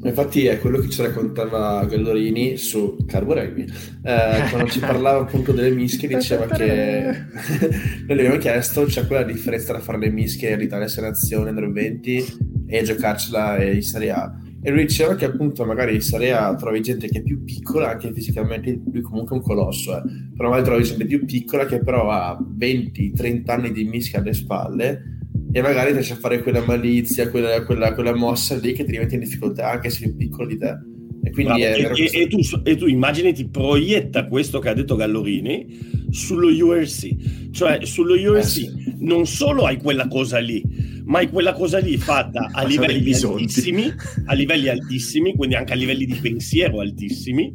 Infatti 0.08 0.46
è 0.46 0.58
quello 0.58 0.78
che 0.78 0.88
ci 0.88 1.02
raccontava 1.02 1.84
Gallorini 1.84 2.56
su 2.56 2.96
Carbo 3.06 3.34
Rugby. 3.34 3.62
Eh, 4.02 4.48
quando 4.50 4.68
ci 4.68 4.80
parlava 4.80 5.20
appunto 5.20 5.52
delle 5.52 5.70
mischie 5.70 6.08
diceva 6.16 6.46
che 6.46 7.02
noi 8.06 8.16
gli 8.16 8.20
abbiamo 8.20 8.38
chiesto 8.38 8.84
c'è 8.84 9.06
quella 9.06 9.22
differenza 9.22 9.72
tra 9.72 9.80
fare 9.80 9.98
le 9.98 10.10
mischie 10.10 10.52
in 10.52 10.60
Italia 10.60 10.88
6 10.88 11.04
Nazioni 11.04 11.50
under 11.50 11.70
20 11.70 12.24
e 12.66 12.82
giocarcela 12.82 13.62
in 13.62 13.82
Serie 13.82 14.10
A. 14.10 14.34
e 14.62 14.70
lui 14.70 14.86
diceva 14.86 15.14
che 15.14 15.24
appunto 15.24 15.64
magari 15.64 16.00
Sarea 16.00 16.54
trovi 16.54 16.80
gente 16.80 17.08
che 17.08 17.18
è 17.18 17.22
più 17.22 17.44
piccola, 17.44 17.90
anche 17.90 18.12
fisicamente, 18.12 18.80
lui 18.90 19.00
comunque 19.00 19.36
è 19.36 19.38
un 19.38 19.44
colosso, 19.44 19.96
eh, 19.96 20.02
però 20.36 20.48
magari 20.50 20.66
trovi 20.66 20.84
gente 20.84 21.06
più 21.06 21.24
piccola 21.24 21.64
che 21.66 21.82
però 21.82 22.10
ha 22.10 22.38
20-30 22.38 23.50
anni 23.50 23.72
di 23.72 23.84
mischia 23.84 24.20
alle 24.20 24.34
spalle 24.34 25.17
e 25.58 25.62
magari 25.62 25.92
riesce 25.92 26.12
a 26.12 26.16
fare 26.16 26.40
quella 26.40 26.64
malizia, 26.64 27.28
quella, 27.30 27.64
quella, 27.64 27.92
quella 27.92 28.14
mossa 28.14 28.56
lì 28.56 28.72
che 28.74 28.84
ti 28.84 28.92
rimette 28.92 29.14
in 29.14 29.20
difficoltà 29.20 29.70
anche 29.70 29.90
se 29.90 30.04
più 30.04 30.16
piccolo 30.16 30.46
di 30.46 30.56
te. 30.56 30.78
E, 31.24 31.30
quindi 31.32 31.62
Bravo, 31.62 31.94
e, 31.96 32.10
e, 32.12 32.28
tu, 32.28 32.38
e 32.62 32.76
tu 32.76 32.86
immaginati, 32.86 33.48
proietta 33.48 34.26
questo 34.26 34.60
che 34.60 34.68
ha 34.68 34.72
detto 34.72 34.94
Gallorini 34.94 36.06
sullo 36.10 36.46
URC, 36.46 37.50
cioè 37.50 37.84
sullo 37.84 38.14
URC 38.14 38.38
eh 38.38 38.42
sì. 38.44 38.94
non 39.00 39.26
solo 39.26 39.64
hai 39.64 39.78
quella 39.78 40.06
cosa 40.06 40.38
lì, 40.38 40.62
ma 41.04 41.18
hai 41.18 41.28
quella 41.28 41.52
cosa 41.52 41.78
lì 41.78 41.96
fatta 41.96 42.50
a 42.52 42.62
livelli 42.64 43.12
altissimi, 43.12 43.92
a 44.26 44.34
livelli 44.34 44.68
altissimi, 44.70 45.34
quindi 45.34 45.56
anche 45.56 45.72
a 45.72 45.76
livelli 45.76 46.06
di 46.06 46.18
pensiero 46.22 46.78
altissimi, 46.78 47.52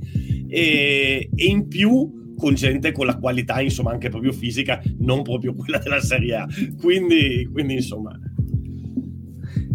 e, 0.49 1.29
e 1.33 1.45
in 1.45 1.69
più 1.69 2.21
con 2.35 2.55
gente 2.55 2.91
con 2.91 3.05
la 3.05 3.17
qualità, 3.17 3.61
insomma, 3.61 3.91
anche 3.91 4.09
proprio 4.09 4.31
fisica, 4.31 4.81
non 4.99 5.21
proprio 5.21 5.53
quella 5.53 5.77
della 5.77 6.01
Serie 6.01 6.35
A. 6.35 6.47
Quindi, 6.79 7.47
quindi 7.51 7.75
insomma. 7.75 8.17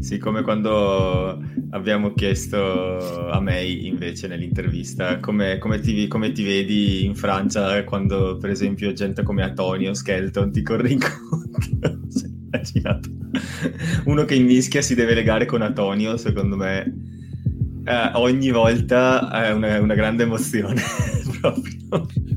Sì, 0.01 0.19
come 0.19 0.43
quando 0.43 1.43
abbiamo 1.71 2.15
chiesto 2.15 3.31
a 3.31 3.41
May 3.41 3.87
invece 3.87 4.29
nell'intervista 4.29 5.19
come, 5.19 5.59
come, 5.59 5.81
ti, 5.81 6.07
come, 6.07 6.31
ti, 6.33 6.45
vedi 6.45 7.05
in 7.05 7.15
Francia 7.17 7.83
quando 7.85 8.37
per 8.39 8.51
esempio 8.51 8.93
gente 8.93 9.23
come 9.23 9.43
Antonio 9.43 9.93
Skelton 9.95 10.53
ti 10.53 10.63
corre 10.63 10.91
incontro. 10.91 11.99
Uno 14.07 14.25
che 14.25 14.35
in 14.35 14.47
mischia 14.47 14.81
si 14.83 14.95
deve 14.95 15.15
legare 15.15 15.47
con 15.47 15.63
Antonio, 15.63 16.17
secondo 16.17 16.57
me 16.57 17.18
eh, 17.89 18.11
ogni 18.15 18.51
volta 18.51 19.31
è 19.31 19.53
una, 19.53 19.81
una 19.81 19.95
grande 19.95 20.25
emozione 20.25 20.83
proprio. 21.41 21.77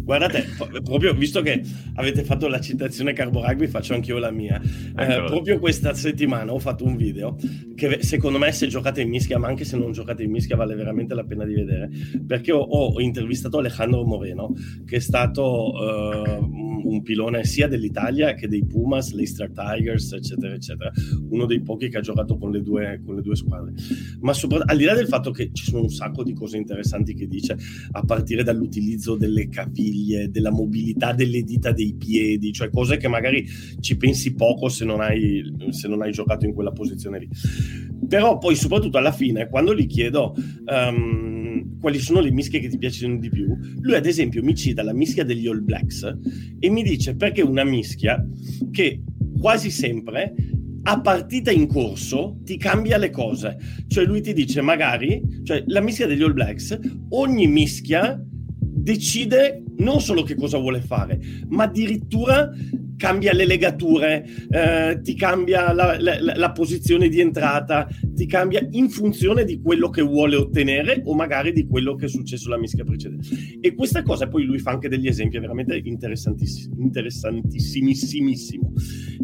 Guardate, 0.03 0.45
proprio 0.83 1.13
visto 1.13 1.41
che 1.41 1.61
avete 1.95 2.23
fatto 2.23 2.47
la 2.47 2.59
citazione 2.59 3.13
Carbo 3.13 3.45
Rugby, 3.45 3.67
faccio 3.67 3.93
anch'io 3.93 4.17
la 4.17 4.31
mia. 4.31 4.59
Eh, 4.61 5.23
proprio 5.25 5.59
questa 5.59 5.93
settimana 5.93 6.51
ho 6.53 6.59
fatto 6.59 6.85
un 6.85 6.95
video 6.95 7.37
che 7.75 7.99
secondo 8.01 8.37
me 8.37 8.51
se 8.51 8.67
giocate 8.67 9.01
in 9.01 9.09
mischia, 9.09 9.37
ma 9.37 9.47
anche 9.47 9.63
se 9.63 9.77
non 9.77 9.91
giocate 9.91 10.23
in 10.23 10.31
mischia, 10.31 10.55
vale 10.55 10.75
veramente 10.75 11.13
la 11.13 11.23
pena 11.23 11.45
di 11.45 11.53
vedere. 11.53 11.89
Perché 12.25 12.51
ho, 12.51 12.61
ho 12.61 12.99
intervistato 13.01 13.57
Alejandro 13.59 14.03
Moreno, 14.03 14.53
che 14.85 14.97
è 14.97 14.99
stato 14.99 15.71
uh, 15.73 16.70
un 16.91 17.01
pilone 17.01 17.43
sia 17.45 17.67
dell'Italia 17.67 18.33
che 18.33 18.47
dei 18.47 18.65
Pumas, 18.65 19.13
Leicester 19.13 19.51
Tigers, 19.51 20.13
eccetera, 20.13 20.53
eccetera. 20.53 20.91
Uno 21.29 21.45
dei 21.45 21.61
pochi 21.61 21.89
che 21.89 21.97
ha 21.97 22.01
giocato 22.01 22.37
con 22.37 22.51
le 22.51 22.61
due, 22.61 23.01
con 23.05 23.15
le 23.15 23.21
due 23.21 23.35
squadre. 23.35 23.73
Ma 24.19 24.33
al 24.65 24.77
di 24.77 24.83
là 24.83 24.93
del 24.93 25.07
fatto 25.07 25.31
che 25.31 25.49
ci 25.53 25.65
sono 25.65 25.83
un 25.83 25.89
sacco 25.89 26.23
di 26.23 26.33
cose 26.33 26.57
interessanti 26.57 27.13
che 27.13 27.27
dice, 27.27 27.57
a 27.91 28.03
partire 28.03 28.43
dall'utilizzo 28.43 29.15
delle 29.15 29.47
caviglie, 29.47 30.29
della 30.29 30.51
mobilità 30.51 31.13
delle 31.13 31.43
dita 31.43 31.71
dei 31.71 31.95
piedi, 31.95 32.51
cioè 32.51 32.69
cose 32.69 32.97
che 32.97 33.07
magari 33.07 33.47
ci 33.79 33.97
pensi 33.97 34.33
poco 34.35 34.69
se 34.69 34.85
non 34.85 35.01
hai, 35.01 35.43
se 35.69 35.87
non 35.87 36.01
hai 36.01 36.11
giocato 36.11 36.45
in 36.45 36.53
quella 36.53 36.71
posizione 36.71 37.19
lì. 37.19 37.29
Però 38.07 38.37
poi 38.37 38.55
soprattutto 38.55 38.97
alla 38.97 39.11
fine, 39.11 39.47
quando 39.47 39.73
gli 39.73 39.87
chiedo... 39.87 40.35
Um, 40.65 41.50
quali 41.81 41.99
sono 41.99 42.21
le 42.21 42.31
mischie 42.31 42.59
che 42.59 42.69
ti 42.69 42.77
piacciono 42.77 43.17
di 43.17 43.29
più, 43.29 43.57
lui 43.81 43.95
ad 43.95 44.05
esempio 44.05 44.43
mi 44.43 44.55
cita 44.55 44.83
la 44.83 44.93
mischia 44.93 45.25
degli 45.25 45.47
All 45.47 45.63
Blacks 45.63 46.17
e 46.59 46.69
mi 46.69 46.83
dice 46.83 47.15
perché 47.15 47.41
una 47.41 47.63
mischia 47.63 48.23
che 48.71 49.01
quasi 49.37 49.71
sempre 49.71 50.33
a 50.83 51.01
partita 51.01 51.51
in 51.51 51.67
corso 51.67 52.39
ti 52.43 52.57
cambia 52.57 52.97
le 52.97 53.09
cose. 53.09 53.57
Cioè 53.87 54.05
lui 54.05 54.21
ti 54.21 54.33
dice 54.33 54.61
magari, 54.61 55.21
cioè 55.43 55.63
la 55.67 55.81
mischia 55.81 56.07
degli 56.07 56.21
All 56.23 56.33
Blacks, 56.33 56.77
ogni 57.09 57.47
mischia 57.47 58.23
decide 58.27 59.63
non 59.77 60.01
solo 60.01 60.23
che 60.23 60.35
cosa 60.35 60.57
vuole 60.57 60.81
fare, 60.81 61.19
ma 61.49 61.63
addirittura 61.63 62.49
cambia 63.01 63.33
le 63.33 63.47
legature, 63.47 64.23
eh, 64.47 64.99
ti 65.01 65.15
cambia 65.15 65.73
la, 65.73 65.99
la, 65.99 66.19
la, 66.21 66.51
posizione 66.51 67.09
di 67.09 67.19
entrata, 67.19 67.87
ti 68.13 68.27
cambia 68.27 68.63
in 68.69 68.91
funzione 68.91 69.43
di 69.43 69.59
quello 69.59 69.89
che 69.89 70.03
vuole 70.03 70.35
ottenere 70.35 71.01
o 71.05 71.15
magari 71.15 71.51
di 71.51 71.65
quello 71.65 71.95
che 71.95 72.05
è 72.05 72.09
successo 72.09 72.47
la 72.47 72.59
mischia 72.59 72.83
precedente. 72.83 73.57
E 73.59 73.73
questa 73.73 74.03
cosa 74.03 74.27
poi 74.27 74.43
lui 74.43 74.59
fa 74.59 74.69
anche 74.69 74.87
degli 74.87 75.07
esempi 75.07 75.39
veramente 75.39 75.81
interessantiss- 75.83 76.69
interessantissimissimo. 76.77 78.71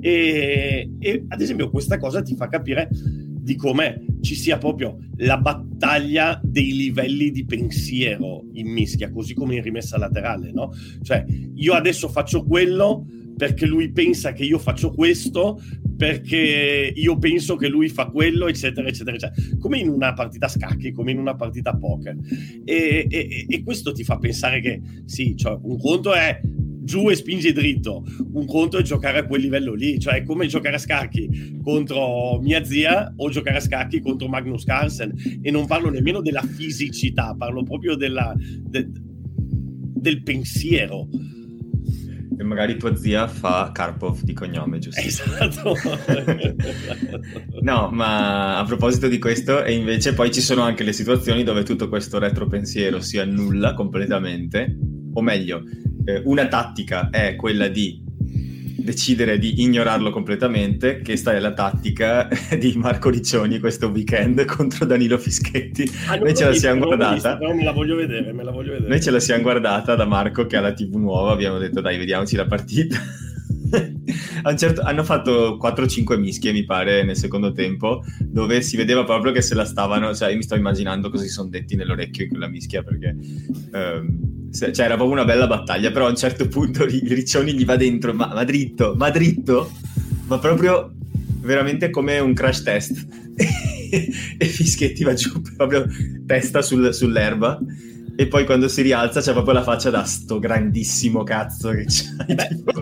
E, 0.02 0.90
e 0.98 1.26
ad 1.28 1.40
esempio 1.40 1.70
questa 1.70 2.00
cosa 2.00 2.24
ti 2.24 2.36
fa 2.36 2.48
capire 2.48 2.90
di 3.48 3.56
come 3.56 4.06
ci 4.22 4.36
sia 4.36 4.58
proprio 4.58 4.98
la 5.18 5.38
battaglia 5.38 6.40
dei 6.44 6.76
livelli 6.76 7.32
di 7.32 7.46
pensiero 7.46 8.44
in 8.54 8.68
mischia, 8.68 9.10
così 9.10 9.34
come 9.34 9.56
in 9.56 9.62
rimessa 9.62 9.98
laterale, 9.98 10.52
no? 10.52 10.74
Cioè, 11.02 11.24
io 11.56 11.74
adesso 11.74 12.10
faccio 12.10 12.44
quello, 12.44 13.06
perché 13.38 13.68
lui 13.68 13.92
pensa 13.92 14.34
che 14.34 14.44
io 14.44 14.58
faccio 14.58 14.92
questo, 14.92 15.62
perché 15.96 16.92
io 16.94 17.18
penso 17.20 17.56
che 17.56 17.68
lui 17.68 17.88
fa 17.88 18.08
quello, 18.08 18.48
eccetera, 18.48 18.88
eccetera, 18.88 19.16
eccetera. 19.16 19.58
Come 19.60 19.78
in 19.78 19.90
una 19.90 20.14
partita 20.14 20.48
scacchi, 20.48 20.92
come 20.92 21.12
in 21.12 21.20
una 21.20 21.36
partita 21.36 21.78
poker. 21.78 22.18
E, 22.66 23.06
e, 23.08 23.46
e 23.48 23.64
questo 23.64 23.92
ti 23.92 24.04
fa 24.04 24.18
pensare 24.18 24.60
che 24.60 24.82
sì, 25.06 25.36
cioè, 25.38 25.56
un 25.62 25.78
conto 25.78 26.14
è 26.14 26.42
giù 26.44 27.10
e 27.10 27.16
spingi 27.16 27.54
dritto. 27.54 28.04
Un 28.34 28.48
conto 28.48 28.80
è 28.80 28.82
giocare 28.82 29.20
a 29.20 29.26
quel 29.26 29.42
livello 29.42 29.76
lì, 29.76 30.00
cioè 30.00 30.16
è 30.16 30.24
come 30.24 30.48
giocare 30.48 30.78
a 30.78 30.80
scacchi 30.80 31.60
contro 31.62 32.40
mia 32.42 32.64
zia 32.64 33.14
o 33.18 33.30
giocare 33.30 33.58
a 33.58 33.62
scacchi 33.62 34.00
contro 34.00 34.28
Magnus 34.28 34.64
Carlsen. 34.64 35.14
E 35.44 35.52
non 35.52 35.68
parlo 35.68 35.92
nemmeno 35.92 36.22
della 36.22 36.42
fisicità, 36.42 37.36
parlo 37.38 37.62
proprio 37.62 37.96
della, 37.96 38.34
de, 38.36 38.90
del 38.90 40.24
pensiero 40.24 41.08
e 42.38 42.44
magari 42.44 42.78
tua 42.78 42.96
zia 42.96 43.28
fa 43.28 43.72
Karpov 43.74 44.22
di 44.22 44.34
cognome, 44.34 44.80
giusto? 44.80 45.02
Esatto. 45.02 45.76
no, 47.62 47.90
ma 47.92 48.60
a 48.60 48.64
proposito 48.64 49.08
di 49.08 49.18
questo, 49.18 49.64
e 49.64 49.74
invece 49.74 50.14
poi 50.14 50.32
ci 50.32 50.42
sono 50.42 50.62
anche 50.62 50.84
le 50.84 50.94
situazioni 50.94 51.44
dove 51.44 51.64
tutto 51.64 51.90
questo 51.90 52.20
retropensiero 52.20 53.02
si 53.02 53.18
annulla 53.18 53.74
completamente, 53.74 54.78
o 55.14 55.22
meglio, 55.22 55.64
eh, 56.06 56.22
una 56.26 56.48
tattica 56.48 57.10
è 57.10 57.36
quella 57.36 57.68
di 57.68 58.06
decidere 58.78 59.38
di 59.38 59.62
ignorarlo 59.62 60.10
completamente, 60.10 61.02
che 61.02 61.16
sta 61.16 61.32
nella 61.32 61.54
tattica 61.54 62.28
di 62.58 62.74
Marco 62.76 63.10
Riccioni 63.10 63.60
questo 63.60 63.88
weekend 63.88 64.44
contro 64.46 64.86
Danilo 64.86 65.18
Fischetti. 65.18 65.90
Ah, 66.08 66.16
Noi 66.16 66.36
ce 66.36 66.44
la 66.44 66.50
visto, 66.52 66.68
siamo 66.68 66.86
guardata. 66.86 67.38
Però 67.38 67.54
me 67.54 67.64
la 67.64 67.72
voglio 67.72 67.96
vedere, 67.96 68.34
me 68.34 68.44
la 68.44 68.52
voglio 68.52 68.72
vedere. 68.72 68.90
Noi 68.90 69.02
ce 69.02 69.12
la 69.12 69.20
siamo 69.20 69.42
guardata 69.42 69.96
da 69.96 70.06
Marco 70.06 70.46
che 70.46 70.58
ha 70.58 70.62
la 70.62 70.74
TV 70.74 70.96
nuova, 70.96 71.32
abbiamo 71.32 71.58
detto 71.58 71.82
dai, 71.82 71.98
vediamoci 71.98 72.36
la 72.36 72.46
partita. 72.46 72.98
certo, 74.56 74.82
hanno 74.82 75.04
fatto 75.04 75.58
4-5 75.62 76.18
mischie, 76.18 76.52
mi 76.52 76.64
pare, 76.64 77.04
nel 77.04 77.18
secondo 77.18 77.52
tempo, 77.52 78.04
dove 78.20 78.62
si 78.62 78.78
vedeva 78.78 79.04
proprio 79.04 79.32
che 79.32 79.42
se 79.42 79.56
la 79.56 79.66
stavano, 79.66 80.14
cioè 80.16 80.30
io 80.30 80.38
mi 80.38 80.44
sto 80.44 80.56
immaginando 80.56 81.10
così 81.10 81.28
sono 81.28 81.50
detti 81.50 81.76
nell'orecchio 81.76 82.24
in 82.24 82.30
quella 82.30 82.48
mischia 82.48 82.84
perché 82.84 83.16
ehm, 83.72 84.52
cioè 84.52 84.72
era 84.74 84.96
proprio 84.96 85.12
una 85.12 85.26
bella 85.26 85.48
battaglia, 85.48 85.92
però 85.92 86.08
a 86.08 86.10
un 86.10 86.16
certo 86.16 86.48
punto 86.48 86.86
Riccioni 86.86 87.54
gli 87.54 87.66
va 87.66 87.76
dentro, 87.76 88.14
ma, 88.14 88.28
ma 88.34 88.44
dritto, 88.44 88.96
ma 88.96 89.10
dritto, 89.10 89.72
ma 90.28 90.40
proprio 90.40 90.94
veramente 91.42 91.90
come 91.90 92.20
un 92.20 92.34
crash 92.34 92.64
test. 92.64 93.06
e 93.90 94.46
Fischetti 94.46 95.04
va 95.04 95.14
giù 95.14 95.42
proprio 95.56 95.86
testa 96.26 96.62
sul, 96.62 96.94
sull'erba 96.94 97.60
e 98.20 98.26
poi 98.26 98.46
quando 98.46 98.68
si 98.68 98.82
rialza 98.82 99.22
c'è 99.22 99.32
proprio 99.32 99.54
la 99.54 99.62
faccia 99.62 99.92
da 99.92 100.04
sto 100.04 100.40
grandissimo 100.40 101.22
cazzo 101.22 101.70
che 101.70 101.86
c'hai. 101.86 102.34
Beh, 102.34 102.48
tipo... 102.48 102.82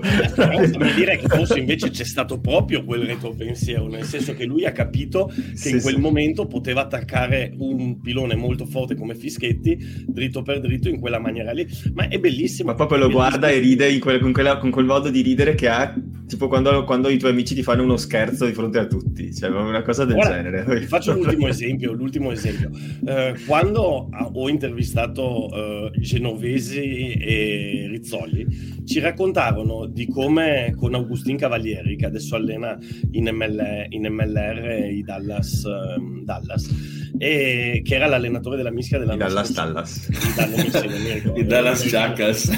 dire 0.96 1.18
che 1.18 1.28
forse 1.28 1.60
invece 1.60 1.90
c'è 1.90 2.06
stato 2.06 2.40
proprio 2.40 2.86
quel 2.86 3.02
retropensiero, 3.02 3.90
nel 3.90 4.06
senso 4.06 4.34
che 4.34 4.46
lui 4.46 4.64
ha 4.66 4.72
capito 4.72 5.26
che 5.26 5.56
sì, 5.56 5.70
in 5.72 5.82
quel 5.82 5.96
sì. 5.96 6.00
momento 6.00 6.48
poteva 6.48 6.84
attaccare 6.84 7.54
un 7.58 8.00
pilone 8.00 8.36
molto 8.36 8.66
forte 8.66 8.96
come 8.96 9.14
Fischetti, 9.14 10.06
dritto 10.08 10.42
per 10.42 10.62
dritto, 10.62 10.88
in 10.88 11.02
quella 11.02 11.20
maniera 11.20 11.52
lì. 11.52 11.68
Ma 11.94 12.08
è 12.08 12.18
bellissimo. 12.18 12.70
Ma 12.70 12.76
proprio 12.76 13.00
lo 13.00 13.10
guarda 13.10 13.50
e 13.50 13.60
ride 13.60 14.00
quel, 14.00 14.22
con, 14.22 14.32
quella, 14.32 14.58
con, 14.58 14.70
quel 14.70 14.86
modo 14.86 15.10
di 15.10 15.20
ridere 15.20 15.54
che 15.54 15.68
ha, 15.68 15.94
tipo 16.28 16.48
quando, 16.48 16.86
quando, 16.86 17.10
i 17.10 17.18
tuoi 17.18 17.32
amici 17.32 17.54
ti 17.54 17.62
fanno 17.62 17.84
uno 17.84 17.98
scherzo 17.98 18.46
di 18.46 18.54
fronte 18.54 18.80
a 18.80 18.88
tutti, 18.88 19.36
cioè 19.36 19.50
una 19.50 19.82
cosa 19.82 20.06
del 20.06 20.16
Ora, 20.16 20.30
genere. 20.30 20.82
Faccio 20.88 21.12
l'ultimo 21.12 21.50
esempio, 21.50 21.92
l'ultimo 21.92 22.32
esempio. 22.32 22.70
Uh, 23.02 23.38
quando 23.46 24.10
ho 24.32 24.48
intervistato 24.48 25.24
uh, 25.26 25.92
Genovesi 26.00 27.14
e 27.14 27.88
Rizzoli 27.90 28.84
ci 28.86 29.00
raccontarono 29.00 29.88
di 29.88 30.08
come 30.08 30.74
con 30.78 30.94
Augustin 30.94 31.38
Cavalieri, 31.38 31.96
che 31.98 32.06
adesso 32.06 32.36
allena 32.36 32.78
in, 33.12 33.30
ML, 33.32 33.88
in 33.90 34.08
MLR 34.08 34.90
i 34.92 35.02
Dallas, 35.02 35.64
um, 35.64 36.24
Dallas 36.24 37.04
e 37.18 37.82
che 37.84 37.96
era 37.96 38.08
l'allenatore 38.08 38.58
della 38.58 38.72
mischia 38.72 39.00
della 39.00 39.16
Dallas 39.16 39.52
Dallas. 39.54 40.08
I 41.36 41.46
Dallas 41.46 41.86
Jackals. 41.88 42.50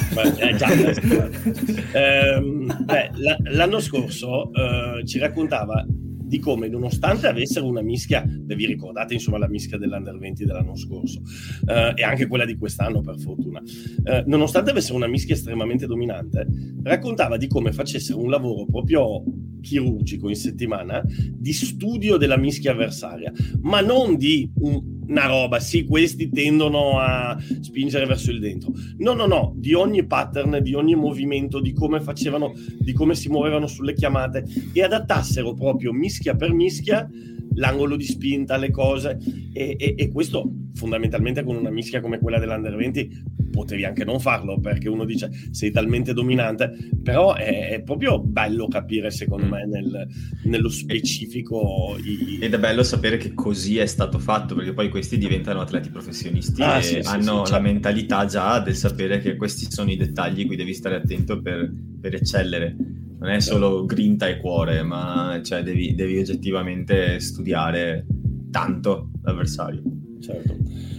Eh, 1.94 2.40
eh, 2.88 3.12
l'anno 3.52 3.80
scorso 3.80 4.52
uh, 4.52 5.04
ci 5.06 5.20
raccontava 5.20 5.86
di 6.28 6.40
come 6.40 6.68
nonostante 6.68 7.28
avessero 7.28 7.68
una 7.68 7.82
mischia, 7.82 8.24
vi 8.28 8.66
ricordate 8.66 9.14
insomma 9.14 9.38
la 9.38 9.48
mischia 9.48 9.78
dell'Under 9.78 10.18
20 10.18 10.46
dell'anno 10.46 10.76
scorso 10.76 11.22
eh, 11.66 11.94
e 11.96 12.04
anche 12.04 12.28
quella 12.28 12.46
di 12.46 12.58
quest'anno 12.58 13.02
per 13.02 13.18
fortuna, 13.18 13.62
eh, 14.04 14.24
nonostante 14.28 14.72
avessero 14.72 14.96
una 14.98 15.08
mischia 15.08 15.36
estremamente 15.36 15.86
dominante, 15.86 16.46
raccontava 16.84 17.38
di 17.38 17.48
come 17.48 17.72
facessero 17.72 18.20
un 18.20 18.30
lavoro 18.30 18.66
proprio 18.66 19.24
chirurgico 19.62 20.30
in 20.30 20.36
settimana 20.36 21.02
di 21.06 21.54
studio 21.54 22.18
della 22.18 22.38
mischia 22.38 22.72
avversaria, 22.72 23.32
ma 23.62 23.82
non 23.82 24.18
di 24.18 24.50
un, 24.56 24.97
una 25.08 25.26
roba, 25.26 25.60
sì, 25.60 25.86
questi 25.86 26.30
tendono 26.30 27.00
a 27.00 27.38
spingere 27.62 28.06
verso 28.06 28.32
il 28.32 28.40
dentro. 28.40 28.72
No, 28.98 29.14
no, 29.14 29.26
no, 29.26 29.54
di 29.56 29.74
ogni 29.74 30.06
pattern, 30.06 30.60
di 30.62 30.74
ogni 30.74 30.96
movimento, 30.96 31.60
di 31.60 31.74
come 31.74 32.02
facevano, 32.02 32.54
di 32.80 32.94
come 32.94 33.16
si 33.16 33.30
muovevano 33.30 33.68
sulle 33.68 33.94
chiamate 33.94 34.44
e 34.74 34.84
adattassero 34.84 35.54
proprio 35.54 35.94
mischia 35.94 36.36
per 36.36 36.54
mischia 36.54 37.10
l'angolo 37.58 37.96
di 37.96 38.06
spinta, 38.06 38.58
le 38.58 38.72
cose 38.72 39.18
e, 39.54 39.76
e, 39.78 39.96
e 39.98 40.10
questo 40.10 40.50
fondamentalmente 40.74 41.44
con 41.44 41.56
una 41.56 41.72
mischia 41.72 42.02
come 42.02 42.20
quella 42.20 42.40
dell'Under 42.40 42.76
20 42.76 43.24
potevi 43.52 43.86
anche 43.86 44.06
non 44.06 44.20
farlo 44.20 44.60
perché 44.60 44.88
uno 44.88 45.04
dice 45.04 45.32
sei 45.52 45.72
talmente 45.72 46.14
dominante, 46.14 46.72
però 47.02 47.34
è, 47.34 47.70
è 47.70 47.82
proprio 47.82 48.20
bello 48.20 48.68
capire 48.68 49.10
secondo 49.10 49.48
mm. 49.48 49.50
me 49.50 49.66
nel, 49.66 50.08
nello 50.44 50.70
specifico. 50.70 51.98
I... 52.04 52.38
Ed 52.40 52.54
è 52.54 52.60
bello 52.60 52.84
sapere 52.84 53.18
che 53.18 53.34
così 53.34 53.80
è 53.80 53.88
stato 53.88 54.20
fatto 54.20 54.54
perché 54.54 54.74
poi 54.74 54.90
questi 54.90 55.18
diventano 55.18 55.62
atleti 55.62 55.90
professionisti 55.90 56.62
ah, 56.62 56.78
e 56.78 56.82
sì, 56.84 57.02
sì, 57.02 57.08
hanno 57.08 57.22
sì, 57.22 57.30
la 57.30 57.46
certo. 57.46 57.62
mentalità 57.64 58.26
già 58.26 58.60
del 58.60 58.76
sapere 58.76 59.20
che 59.20 59.36
questi 59.36 59.66
sono 59.72 59.90
i 59.90 59.98
dettagli 59.98 60.46
cui 60.46 60.56
devi 60.56 60.74
stare 60.74 60.96
attento 60.96 61.42
per, 61.42 61.74
per 62.00 62.14
eccellere 62.14 62.76
non 63.20 63.30
è 63.30 63.40
solo 63.40 63.86
grinta 63.86 64.28
e 64.28 64.38
cuore, 64.38 64.84
ma 64.84 65.40
cioè, 65.44 65.64
devi, 65.64 65.96
devi, 65.96 66.20
oggettivamente 66.20 67.20
studiare 67.20 68.06
tanto 68.52 69.12
l'avversario. 69.24 69.82
Certo. 70.20 70.56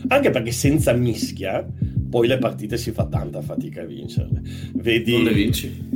Anche 0.09 0.31
perché 0.31 0.53
senza 0.53 0.93
mischia 0.93 1.67
poi 2.09 2.27
le 2.27 2.39
partite 2.39 2.77
si 2.77 2.91
fa 2.91 3.07
tanta 3.07 3.41
fatica 3.43 3.83
a 3.83 3.85
vincerle. 3.85 4.43
Vedi... 4.75 5.13
Non 5.13 5.25
le 5.25 5.33
vinci? 5.33 5.87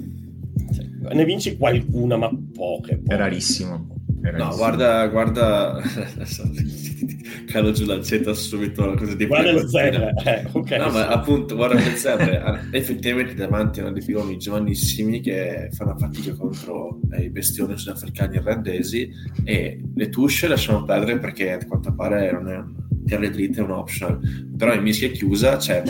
Ne 1.12 1.24
vinci 1.24 1.56
qualcuna, 1.56 2.16
ma 2.16 2.28
poche. 2.28 2.98
poche. 2.98 3.14
È 3.14 3.16
rarissimo. 3.16 3.88
No, 4.30 4.54
guarda, 4.54 5.06
guarda, 5.08 5.82
cado 7.50 7.72
giù 7.72 7.84
l'accetta 7.86 8.32
subito 8.34 8.94
così 8.94 9.16
di 9.16 9.26
Guarda 9.26 9.52
le 9.52 9.68
zebre, 9.68 10.14
eh, 10.24 10.46
okay. 10.52 10.78
No, 10.78 10.90
ma 10.90 11.08
appunto, 11.08 11.56
guarda 11.56 11.74
le 11.74 11.96
zebre, 11.96 12.68
effettivamente 12.70 13.34
davanti 13.34 13.80
hanno 13.80 13.90
dei 13.90 14.04
piloni 14.04 14.38
giovanissimi 14.38 15.20
che 15.20 15.70
fanno 15.72 15.96
fatica 15.98 16.34
contro 16.34 17.00
eh, 17.10 17.24
i 17.24 17.30
bestioni 17.30 17.76
sudafricani 17.76 18.36
irlandesi 18.36 19.10
e 19.42 19.80
le 19.92 20.08
tusce 20.08 20.46
lasciamo 20.46 20.84
perdere 20.84 21.18
perché 21.18 21.52
a 21.52 21.66
quanto 21.66 21.92
pare 21.92 22.30
non 22.30 22.48
è 22.48 22.62
tirare 23.04 23.30
dritte 23.30 23.60
è 23.60 23.64
un 23.64 23.72
optional, 23.72 24.20
però 24.56 24.72
in 24.72 24.82
mischia 24.82 25.08
chiusa, 25.08 25.58
cioè, 25.58 25.82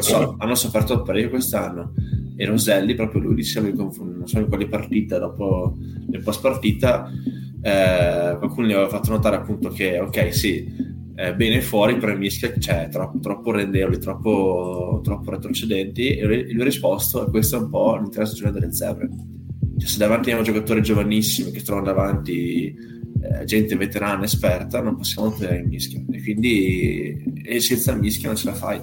so, 0.00 0.36
hanno 0.38 0.54
sofferto 0.54 1.00
parecchio 1.02 1.30
quest'anno 1.30 1.94
e 2.36 2.44
Roselli, 2.46 2.94
proprio 2.94 3.20
lui 3.20 3.34
diceva 3.34 3.68
in, 3.68 3.76
non 4.20 4.28
so 4.28 4.38
in 4.38 4.48
quale 4.48 4.68
partita, 4.68 5.18
dopo 5.18 5.76
nel 6.08 6.22
post 6.22 6.40
partita, 6.40 7.10
eh, 7.62 8.36
qualcuno 8.38 8.66
gli 8.66 8.72
aveva 8.72 8.88
fatto 8.88 9.10
notare 9.10 9.36
appunto 9.36 9.70
che 9.70 9.98
ok 9.98 10.32
sì, 10.34 10.66
eh, 11.16 11.34
bene 11.34 11.60
fuori, 11.62 11.96
però 11.96 12.14
mischia 12.16 12.52
cioè, 12.58 12.88
troppo, 12.90 13.18
troppo 13.18 13.50
rendevoli, 13.50 13.98
troppo, 13.98 15.00
troppo 15.02 15.30
retrocedenti 15.30 16.16
e 16.16 16.24
lui, 16.24 16.52
lui 16.52 16.62
ha 16.62 16.64
risposto 16.64 17.26
e 17.26 17.30
questo 17.30 17.56
è 17.56 17.60
un 17.60 17.70
po' 17.70 17.96
l'intera 17.96 18.26
stagione 18.26 18.52
delle 18.52 18.72
zebre. 18.72 19.08
Cioè, 19.78 19.88
se 19.88 19.98
davanti 19.98 20.30
abbiamo 20.30 20.42
giocatori 20.42 20.82
giovanissimi 20.82 21.50
che 21.50 21.62
trovano 21.62 21.86
davanti 21.86 22.74
eh, 23.22 23.44
gente 23.44 23.76
veterana, 23.76 24.24
esperta, 24.24 24.82
non 24.82 24.96
possiamo 24.96 25.32
tenere 25.32 25.60
in 25.60 25.68
mischia 25.68 26.02
e 26.10 26.22
quindi 26.22 27.40
e 27.42 27.60
senza 27.60 27.94
mischia 27.94 28.28
non 28.28 28.36
ce 28.36 28.46
la 28.46 28.54
fai 28.54 28.80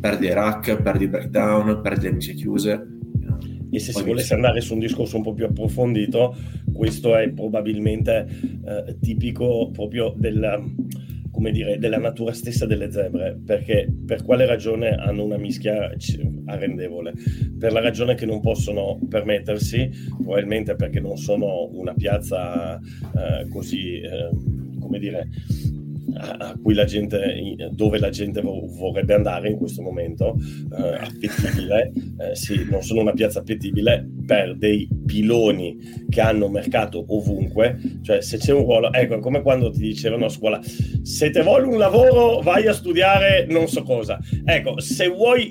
perdi 0.00 0.32
rack, 0.32 0.80
perdi 0.80 1.08
breakdown, 1.08 1.80
perdi 1.82 2.02
le 2.04 2.08
amiche 2.10 2.34
chiuse. 2.34 2.97
E 3.70 3.78
se 3.78 3.92
si 3.92 4.02
volesse 4.02 4.34
andare 4.34 4.60
su 4.60 4.74
un 4.74 4.80
discorso 4.80 5.16
un 5.16 5.22
po' 5.22 5.34
più 5.34 5.44
approfondito, 5.44 6.34
questo 6.72 7.16
è 7.16 7.28
probabilmente 7.30 8.26
eh, 8.64 8.96
tipico 9.00 9.70
proprio 9.70 10.14
del, 10.16 10.74
dire, 11.50 11.78
della 11.78 11.98
natura 11.98 12.32
stessa 12.32 12.66
delle 12.66 12.90
zebre, 12.90 13.38
perché 13.44 13.92
per 14.06 14.24
quale 14.24 14.46
ragione 14.46 14.90
hanno 14.90 15.24
una 15.24 15.36
mischia 15.36 15.92
arrendevole? 16.46 17.12
Per 17.58 17.72
la 17.72 17.80
ragione 17.80 18.14
che 18.14 18.26
non 18.26 18.40
possono 18.40 18.98
permettersi, 19.08 19.90
probabilmente 20.22 20.74
perché 20.74 21.00
non 21.00 21.16
sono 21.16 21.68
una 21.72 21.94
piazza 21.94 22.78
eh, 22.78 23.48
così, 23.48 24.00
eh, 24.00 24.30
come 24.80 24.98
dire, 24.98 25.28
a 26.14 26.56
cui 26.60 26.74
la 26.74 26.84
gente, 26.84 27.68
dove 27.72 27.98
la 27.98 28.10
gente 28.10 28.40
vorrebbe 28.40 29.14
andare 29.14 29.50
in 29.50 29.56
questo 29.56 29.82
momento, 29.82 30.36
eh, 30.76 30.94
appetibile, 30.94 31.92
eh, 32.18 32.34
sì, 32.34 32.66
non 32.70 32.82
sono 32.82 33.00
una 33.00 33.12
piazza 33.12 33.40
appetibile 33.40 34.08
per 34.26 34.56
dei 34.56 34.88
piloni 35.06 36.06
che 36.08 36.20
hanno 36.20 36.48
mercato 36.48 37.04
ovunque, 37.08 37.78
cioè 38.02 38.20
se 38.20 38.38
c'è 38.38 38.52
un 38.52 38.64
ruolo, 38.64 38.92
ecco, 38.92 39.18
come 39.18 39.42
quando 39.42 39.70
ti 39.70 39.80
dicevano 39.80 40.26
a 40.26 40.28
scuola, 40.28 40.60
se 41.02 41.30
te 41.30 41.42
vuole 41.42 41.66
un 41.66 41.78
lavoro 41.78 42.40
vai 42.40 42.66
a 42.66 42.72
studiare 42.72 43.46
non 43.48 43.68
so 43.68 43.82
cosa, 43.82 44.18
ecco, 44.44 44.80
se 44.80 45.08
vuoi 45.08 45.48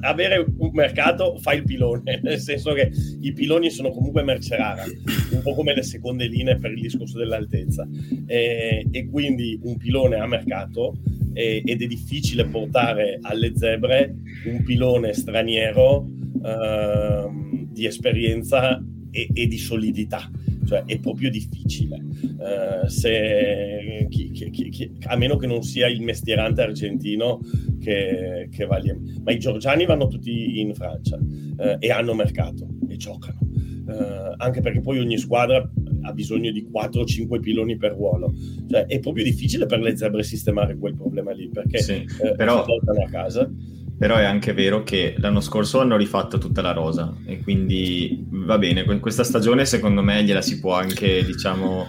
avere 0.00 0.44
un 0.58 0.70
mercato 0.72 1.36
fai 1.38 1.58
il 1.58 1.64
pilone, 1.64 2.20
nel 2.22 2.38
senso 2.38 2.72
che 2.72 2.90
i 3.20 3.32
piloni 3.32 3.70
sono 3.70 3.90
comunque 3.90 4.22
merce 4.22 4.56
rara, 4.56 4.84
un 4.84 5.42
po' 5.42 5.54
come 5.54 5.74
le 5.74 5.82
seconde 5.82 6.26
linee 6.26 6.56
per 6.58 6.72
il 6.72 6.80
discorso 6.80 7.18
dell'altezza, 7.18 7.86
e, 8.26 8.86
e 8.90 9.08
quindi 9.08 9.58
un 9.62 9.76
pilone 9.78 10.16
a 10.16 10.26
mercato 10.26 10.98
e, 11.32 11.62
ed 11.64 11.82
è 11.82 11.86
difficile 11.86 12.46
portare 12.46 13.18
alle 13.22 13.52
zebre 13.56 14.14
un 14.46 14.62
pilone 14.64 15.12
straniero 15.12 15.98
uh, 15.98 17.66
di 17.70 17.86
esperienza 17.86 18.82
e, 19.10 19.28
e, 19.32 19.46
di 19.46 19.58
solidità. 19.58 20.30
Cioè 20.66 20.84
è 20.84 20.98
proprio 20.98 21.30
difficile, 21.30 21.96
uh, 21.96 22.86
se, 22.88 24.06
chi, 24.10 24.30
chi, 24.32 24.68
chi, 24.68 24.92
a 25.04 25.16
meno 25.16 25.36
che 25.36 25.46
non 25.46 25.62
sia 25.62 25.86
il 25.86 26.02
mestierante 26.02 26.60
argentino 26.60 27.40
che, 27.80 28.48
che 28.50 28.66
va 28.66 28.76
lì. 28.76 28.92
Ma 29.24 29.32
i 29.32 29.38
georgiani 29.38 29.86
vanno 29.86 30.08
tutti 30.08 30.60
in 30.60 30.74
Francia 30.74 31.16
uh, 31.16 31.76
e 31.78 31.90
hanno 31.90 32.14
mercato 32.14 32.68
e 32.86 32.96
giocano. 32.96 33.38
Uh, 33.86 34.34
anche 34.36 34.60
perché 34.60 34.80
poi 34.80 34.98
ogni 34.98 35.16
squadra 35.16 35.66
ha 36.08 36.12
bisogno 36.12 36.50
di 36.50 36.66
4 36.70 37.00
o 37.00 37.04
5 37.04 37.40
piloni 37.40 37.76
per 37.76 37.92
ruolo. 37.92 38.32
Cioè, 38.68 38.86
è 38.86 38.98
proprio 38.98 39.24
difficile 39.24 39.66
per 39.66 39.80
le 39.80 39.96
zebre 39.96 40.22
sistemare 40.22 40.76
quel 40.76 40.94
problema 40.94 41.32
lì 41.32 41.48
perché 41.48 41.78
sì, 41.78 41.92
eh, 42.22 42.34
però, 42.34 42.64
a 42.64 43.10
casa. 43.10 43.50
Però 43.96 44.16
è 44.16 44.24
anche 44.24 44.52
vero 44.52 44.82
che 44.84 45.14
l'anno 45.18 45.40
scorso 45.40 45.80
hanno 45.80 45.96
rifatto 45.96 46.38
tutta 46.38 46.62
la 46.62 46.72
rosa 46.72 47.16
e 47.26 47.40
quindi 47.40 48.24
va 48.28 48.56
bene, 48.56 48.84
questa 49.00 49.24
stagione 49.24 49.64
secondo 49.64 50.02
me 50.02 50.22
gliela 50.22 50.40
si 50.40 50.60
può 50.60 50.74
anche, 50.74 51.24
diciamo, 51.24 51.86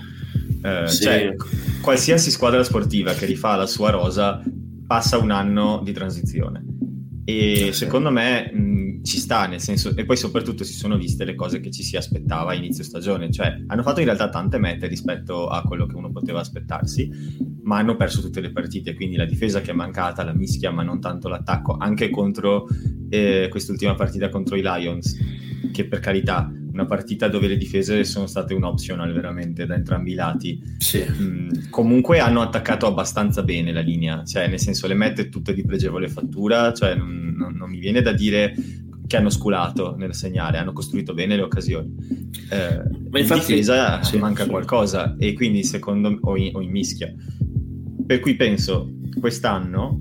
eh, 0.63 0.87
sì. 0.87 1.03
cioè, 1.03 1.35
qualsiasi 1.81 2.31
squadra 2.31 2.63
sportiva 2.63 3.13
che 3.13 3.25
rifà 3.25 3.55
la 3.55 3.67
sua 3.67 3.91
rosa 3.91 4.41
passa 4.87 5.19
un 5.19 5.29
anno 5.29 5.81
di 5.83 5.93
transizione. 5.93 6.65
E 7.25 7.69
secondo 7.73 8.09
me 8.09 8.51
mh, 8.51 8.88
ci 9.03 9.17
sta, 9.17 9.47
nel 9.47 9.61
senso, 9.61 9.95
e 9.95 10.05
poi 10.05 10.17
soprattutto 10.17 10.63
si 10.63 10.73
sono 10.73 10.97
viste 10.97 11.23
le 11.25 11.35
cose 11.35 11.59
che 11.59 11.71
ci 11.71 11.83
si 11.83 11.95
aspettava 11.95 12.51
a 12.51 12.53
inizio 12.53 12.83
stagione, 12.83 13.31
cioè 13.31 13.61
hanno 13.67 13.81
fatto 13.81 13.99
in 13.99 14.05
realtà 14.05 14.29
tante 14.29 14.57
mete 14.57 14.87
rispetto 14.87 15.47
a 15.47 15.61
quello 15.63 15.85
che 15.85 15.95
uno 15.95 16.11
poteva 16.11 16.39
aspettarsi, 16.39 17.09
ma 17.63 17.77
hanno 17.77 17.95
perso 17.95 18.21
tutte 18.21 18.41
le 18.41 18.51
partite, 18.51 18.95
quindi 18.95 19.15
la 19.15 19.25
difesa 19.25 19.61
che 19.61 19.71
è 19.71 19.73
mancata, 19.73 20.23
la 20.23 20.33
mischia, 20.33 20.71
ma 20.71 20.83
non 20.83 20.99
tanto 20.99 21.27
l'attacco, 21.27 21.77
anche 21.77 22.09
contro 22.09 22.67
eh, 23.09 23.47
quest'ultima 23.49 23.95
partita 23.95 24.29
contro 24.29 24.55
i 24.55 24.61
Lions, 24.61 25.17
che 25.71 25.85
per 25.85 25.99
carità 25.99 26.51
una 26.71 26.85
partita 26.85 27.27
dove 27.27 27.47
le 27.47 27.57
difese 27.57 28.03
sono 28.05 28.25
state 28.25 28.53
un 28.53 28.63
optional 28.63 29.11
veramente 29.11 29.65
da 29.65 29.75
entrambi 29.75 30.11
i 30.11 30.15
lati. 30.15 30.61
Sì. 30.77 31.03
Mm, 31.09 31.49
comunque 31.69 32.19
hanno 32.19 32.41
attaccato 32.41 32.87
abbastanza 32.87 33.43
bene 33.43 33.71
la 33.73 33.81
linea, 33.81 34.23
cioè 34.23 34.47
nel 34.47 34.59
senso 34.59 34.87
le 34.87 34.93
mette 34.93 35.29
tutte 35.29 35.53
di 35.53 35.63
pregevole 35.65 36.07
fattura, 36.07 36.73
cioè 36.73 36.95
non, 36.95 37.33
non, 37.37 37.53
non 37.55 37.69
mi 37.69 37.79
viene 37.79 38.01
da 38.01 38.13
dire 38.13 38.55
che 39.09 39.17
hanno 39.17 39.31
sculato 39.31 39.95
nel 39.97 40.13
segnare, 40.13 40.59
hanno 40.59 40.71
costruito 40.71 41.15
bene 41.15 41.35
le 41.35 41.41
occasioni. 41.41 41.95
Eh, 42.51 43.09
Ma 43.09 43.17
infatti, 43.17 43.39
in 43.39 43.57
difesa 43.57 44.03
sì, 44.03 44.19
manca 44.19 44.43
sì. 44.43 44.49
qualcosa 44.49 45.15
e 45.17 45.33
quindi 45.33 45.63
secondo 45.63 46.11
me, 46.11 46.19
o 46.21 46.37
in, 46.37 46.55
o 46.55 46.61
in 46.61 46.69
mischia. 46.69 47.11
Per 48.05 48.19
cui 48.19 48.35
penso, 48.35 48.87
quest'anno 49.19 49.99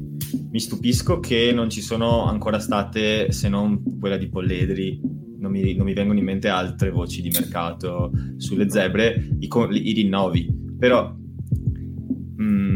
mi 0.50 0.60
stupisco 0.60 1.20
che 1.20 1.52
non 1.54 1.70
ci 1.70 1.80
sono 1.80 2.26
ancora 2.26 2.58
state, 2.58 3.32
se 3.32 3.48
non 3.48 3.82
quella 3.98 4.18
di 4.18 4.28
Polledri, 4.28 5.00
non 5.38 5.52
mi, 5.52 5.74
non 5.74 5.86
mi, 5.86 5.94
vengono 5.94 6.18
in 6.18 6.26
mente 6.26 6.48
altre 6.48 6.90
voci 6.90 7.22
di 7.22 7.30
mercato 7.30 8.10
sulle 8.36 8.68
zebre, 8.68 9.26
i, 9.38 9.48
i 9.48 9.92
rinnovi. 9.94 10.54
Però 10.78 11.16
mh, 12.36 12.42
mm, 12.42 12.67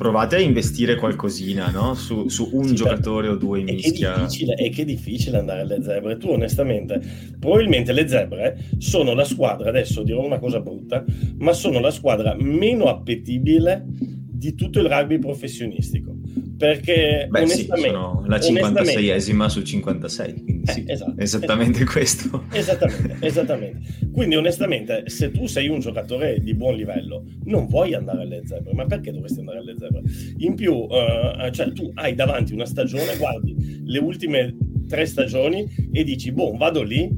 provate 0.00 0.36
a 0.36 0.40
investire 0.40 0.94
qualcosina 0.94 1.68
no? 1.68 1.92
su, 1.92 2.26
su, 2.28 2.48
un 2.54 2.68
sì, 2.68 2.74
giocatore 2.74 3.28
o 3.28 3.36
due 3.36 3.60
in 3.60 3.68
è 3.68 3.72
mischia. 3.72 4.14
Che 4.14 4.20
difficile, 4.20 4.54
è 4.54 4.70
che 4.70 4.84
difficile 4.86 5.36
andare 5.36 5.60
alle 5.60 5.82
zebre. 5.82 6.16
Tu, 6.16 6.30
onestamente, 6.30 7.02
probabilmente 7.38 7.92
le 7.92 8.08
zebre 8.08 8.64
sono 8.78 9.12
la 9.12 9.24
squadra, 9.24 9.68
adesso 9.68 10.02
dirò 10.02 10.24
una 10.24 10.38
cosa 10.38 10.60
brutta, 10.60 11.04
ma 11.36 11.52
sono 11.52 11.80
la 11.80 11.90
squadra 11.90 12.34
meno 12.34 12.86
appetibile 12.86 13.84
di 13.86 14.54
tutto 14.54 14.80
il 14.80 14.88
rugby 14.88 15.18
professionionistico 15.18 16.19
perché 16.60 17.26
Beh, 17.30 17.40
onestamente, 17.40 17.88
sì, 17.88 17.94
sono 17.94 18.22
la 18.26 18.36
56esima 18.36 19.46
su 19.46 19.62
56 19.62 20.42
quindi 20.42 20.60
eh, 20.66 20.72
sì, 20.72 20.84
esatto, 20.86 21.14
esattamente 21.16 21.78
esatto. 21.78 21.90
questo. 21.90 22.44
Esattamente, 22.52 23.16
esattamente. 23.20 23.80
Quindi 24.12 24.36
onestamente 24.36 25.04
se 25.06 25.30
tu 25.30 25.46
sei 25.46 25.68
un 25.68 25.80
giocatore 25.80 26.38
di 26.40 26.54
buon 26.54 26.76
livello 26.76 27.24
non 27.44 27.66
vuoi 27.66 27.94
andare 27.94 28.24
alle 28.24 28.42
zebre. 28.44 28.74
Ma 28.74 28.84
perché 28.84 29.10
dovresti 29.10 29.38
andare 29.38 29.60
alle 29.60 29.74
zebre? 29.78 30.02
In 30.36 30.54
più 30.54 30.74
uh, 30.74 31.50
cioè, 31.50 31.72
tu 31.72 31.90
hai 31.94 32.14
davanti 32.14 32.52
una 32.52 32.66
stagione 32.66 33.16
guardi 33.16 33.80
le 33.82 33.98
ultime 33.98 34.54
tre 34.86 35.06
stagioni 35.06 35.66
e 35.90 36.04
dici 36.04 36.30
boh 36.30 36.54
vado 36.58 36.82
lì 36.82 37.10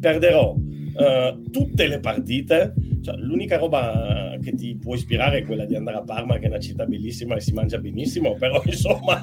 perderò 0.00 0.52
uh, 0.54 1.42
tutte 1.50 1.86
le 1.86 2.00
partite 2.00 2.72
cioè, 3.08 3.16
l'unica 3.18 3.56
roba 3.56 4.36
che 4.42 4.52
ti 4.54 4.76
può 4.76 4.94
ispirare 4.94 5.38
è 5.38 5.44
quella 5.44 5.64
di 5.64 5.74
andare 5.74 5.96
a 5.98 6.02
Parma, 6.02 6.38
che 6.38 6.44
è 6.44 6.48
una 6.48 6.58
città 6.58 6.84
bellissima 6.84 7.36
e 7.36 7.40
si 7.40 7.52
mangia 7.52 7.78
benissimo, 7.78 8.34
però 8.34 8.60
insomma... 8.66 9.18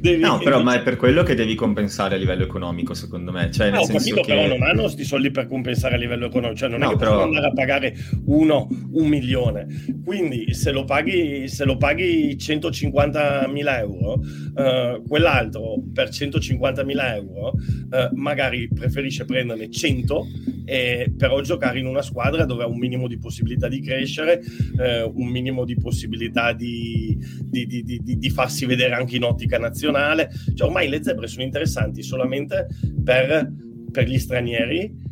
devi... 0.00 0.20
No, 0.20 0.38
però 0.38 0.62
ma 0.62 0.74
è 0.74 0.82
per 0.82 0.96
quello 0.96 1.22
che 1.22 1.34
devi 1.34 1.54
compensare 1.54 2.16
a 2.16 2.18
livello 2.18 2.42
economico, 2.42 2.94
secondo 2.94 3.30
me. 3.30 3.50
Cioè, 3.52 3.70
no, 3.70 3.80
ho 3.80 3.86
capito, 3.86 4.22
che... 4.22 4.34
però 4.34 4.48
non 4.48 4.62
hanno 4.62 4.82
questi 4.82 5.04
soldi 5.04 5.30
per 5.30 5.46
compensare 5.46 5.94
a 5.94 5.98
livello 5.98 6.26
economico, 6.26 6.58
cioè 6.58 6.68
non 6.68 6.80
no, 6.80 6.86
è 6.86 6.90
che 6.90 6.96
però... 6.96 7.10
possono 7.12 7.28
andare 7.28 7.46
a 7.46 7.52
pagare 7.52 7.94
uno, 8.26 8.68
un 8.92 9.06
milione. 9.06 9.66
Quindi 10.04 10.52
se 10.54 10.72
lo 10.72 10.84
paghi, 10.84 11.46
se 11.48 11.64
lo 11.64 11.76
paghi 11.76 12.36
150.000 12.36 13.78
euro, 13.78 14.12
uh, 14.12 15.02
quell'altro 15.06 15.82
per 15.92 16.08
150.000 16.08 17.14
euro 17.14 17.48
uh, 17.50 18.16
magari 18.16 18.68
preferisce 18.68 19.24
prenderne 19.24 19.70
100 19.70 20.26
e 20.64 21.12
però 21.16 21.40
giocare 21.40 21.78
in 21.78 21.86
una 21.86 22.02
squadra 22.02 22.44
dove 22.44 22.64
ha 22.64 22.66
un 22.66 22.78
minimo 22.78 23.06
di 23.06 23.18
possibilità 23.18 23.68
di 23.68 23.80
crescere, 23.80 24.40
eh, 24.78 25.02
un 25.02 25.28
minimo 25.28 25.64
di 25.64 25.76
possibilità 25.76 26.52
di, 26.52 27.18
di, 27.42 27.66
di, 27.66 28.00
di, 28.02 28.30
farsi 28.30 28.66
vedere 28.66 28.94
anche 28.94 29.16
in 29.16 29.24
ottica 29.24 29.58
nazionale. 29.58 30.30
Cioè, 30.54 30.66
ormai 30.66 30.88
le 30.88 31.02
zebre 31.02 31.26
sono 31.26 31.44
interessanti 31.44 32.02
solamente 32.02 32.66
per, 33.02 33.52
per 33.90 34.08
gli 34.08 34.18
stranieri 34.18 35.02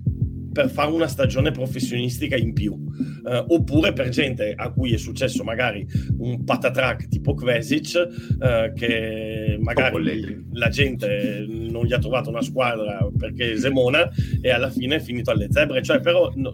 per 0.52 0.68
fare 0.68 0.90
una 0.90 1.06
stagione 1.06 1.50
professionistica 1.50 2.36
in 2.36 2.52
più, 2.52 2.78
uh, 3.22 3.44
oppure 3.54 3.92
per 3.92 4.08
gente 4.08 4.52
a 4.56 4.70
cui 4.70 4.92
è 4.94 4.98
successo 4.98 5.44
magari 5.44 5.86
un 6.18 6.44
patatrack 6.44 7.08
tipo 7.08 7.34
Kvesic, 7.34 8.08
uh, 8.38 8.72
che 8.74 9.58
magari 9.60 10.46
la 10.52 10.68
gente 10.68 11.46
non 11.48 11.84
gli 11.84 11.92
ha 11.92 11.98
trovato 11.98 12.30
una 12.30 12.42
squadra 12.42 13.08
perché 13.16 13.56
Semona 13.56 14.10
e 14.40 14.50
alla 14.50 14.70
fine 14.70 14.96
è 14.96 15.00
finito 15.00 15.30
alle 15.30 15.48
zebre. 15.50 15.82
Cioè, 15.82 16.00
però 16.00 16.32
no, 16.36 16.52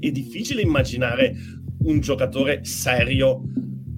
è 0.00 0.10
difficile 0.10 0.62
immaginare 0.62 1.34
un 1.84 2.00
giocatore 2.00 2.64
serio 2.64 3.42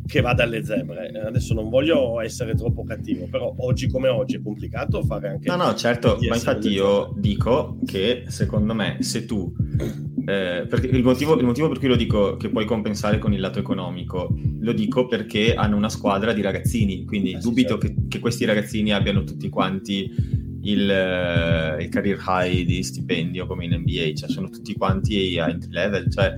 che 0.06 0.20
va 0.20 0.32
dalle 0.34 0.64
zebre. 0.64 1.10
Adesso 1.26 1.52
non 1.54 1.68
voglio 1.68 2.20
essere 2.20 2.54
troppo 2.54 2.84
cattivo, 2.84 3.26
però 3.28 3.54
oggi 3.58 3.88
come 3.88 4.08
oggi 4.08 4.36
è 4.36 4.42
complicato 4.42 5.02
fare 5.02 5.28
anche... 5.28 5.48
No, 5.48 5.56
no, 5.56 5.74
certo, 5.74 6.18
ma 6.28 6.34
infatti 6.34 6.68
io 6.68 7.12
dico 7.16 7.78
che 7.84 8.24
secondo 8.28 8.74
me 8.74 8.98
se 9.00 9.24
tu... 9.26 9.52
Eh, 10.28 10.66
perché 10.68 10.88
il 10.88 11.04
motivo, 11.04 11.38
il 11.38 11.44
motivo, 11.44 11.68
per 11.68 11.78
cui 11.78 11.86
lo 11.86 11.94
dico 11.94 12.36
che 12.36 12.48
puoi 12.48 12.64
compensare 12.64 13.18
con 13.18 13.32
il 13.32 13.38
lato 13.38 13.60
economico, 13.60 14.34
lo 14.60 14.72
dico 14.72 15.06
perché 15.06 15.54
hanno 15.54 15.76
una 15.76 15.88
squadra 15.88 16.32
di 16.32 16.40
ragazzini, 16.40 17.04
quindi 17.04 17.32
eh, 17.32 17.38
dubito 17.38 17.78
sì, 17.80 17.86
certo. 17.86 18.00
che, 18.02 18.08
che, 18.08 18.18
questi 18.18 18.44
ragazzini 18.44 18.92
abbiano 18.92 19.22
tutti 19.22 19.48
quanti 19.48 20.12
il, 20.62 20.80
uh, 20.80 21.80
il, 21.80 21.88
career 21.88 22.18
high 22.26 22.64
di 22.64 22.82
stipendio 22.82 23.46
come 23.46 23.66
in 23.66 23.74
NBA, 23.74 24.14
cioè 24.14 24.28
sono 24.28 24.48
tutti 24.48 24.74
quanti 24.74 25.38
a 25.38 25.48
entry 25.48 25.70
level, 25.70 26.10
cioè, 26.10 26.34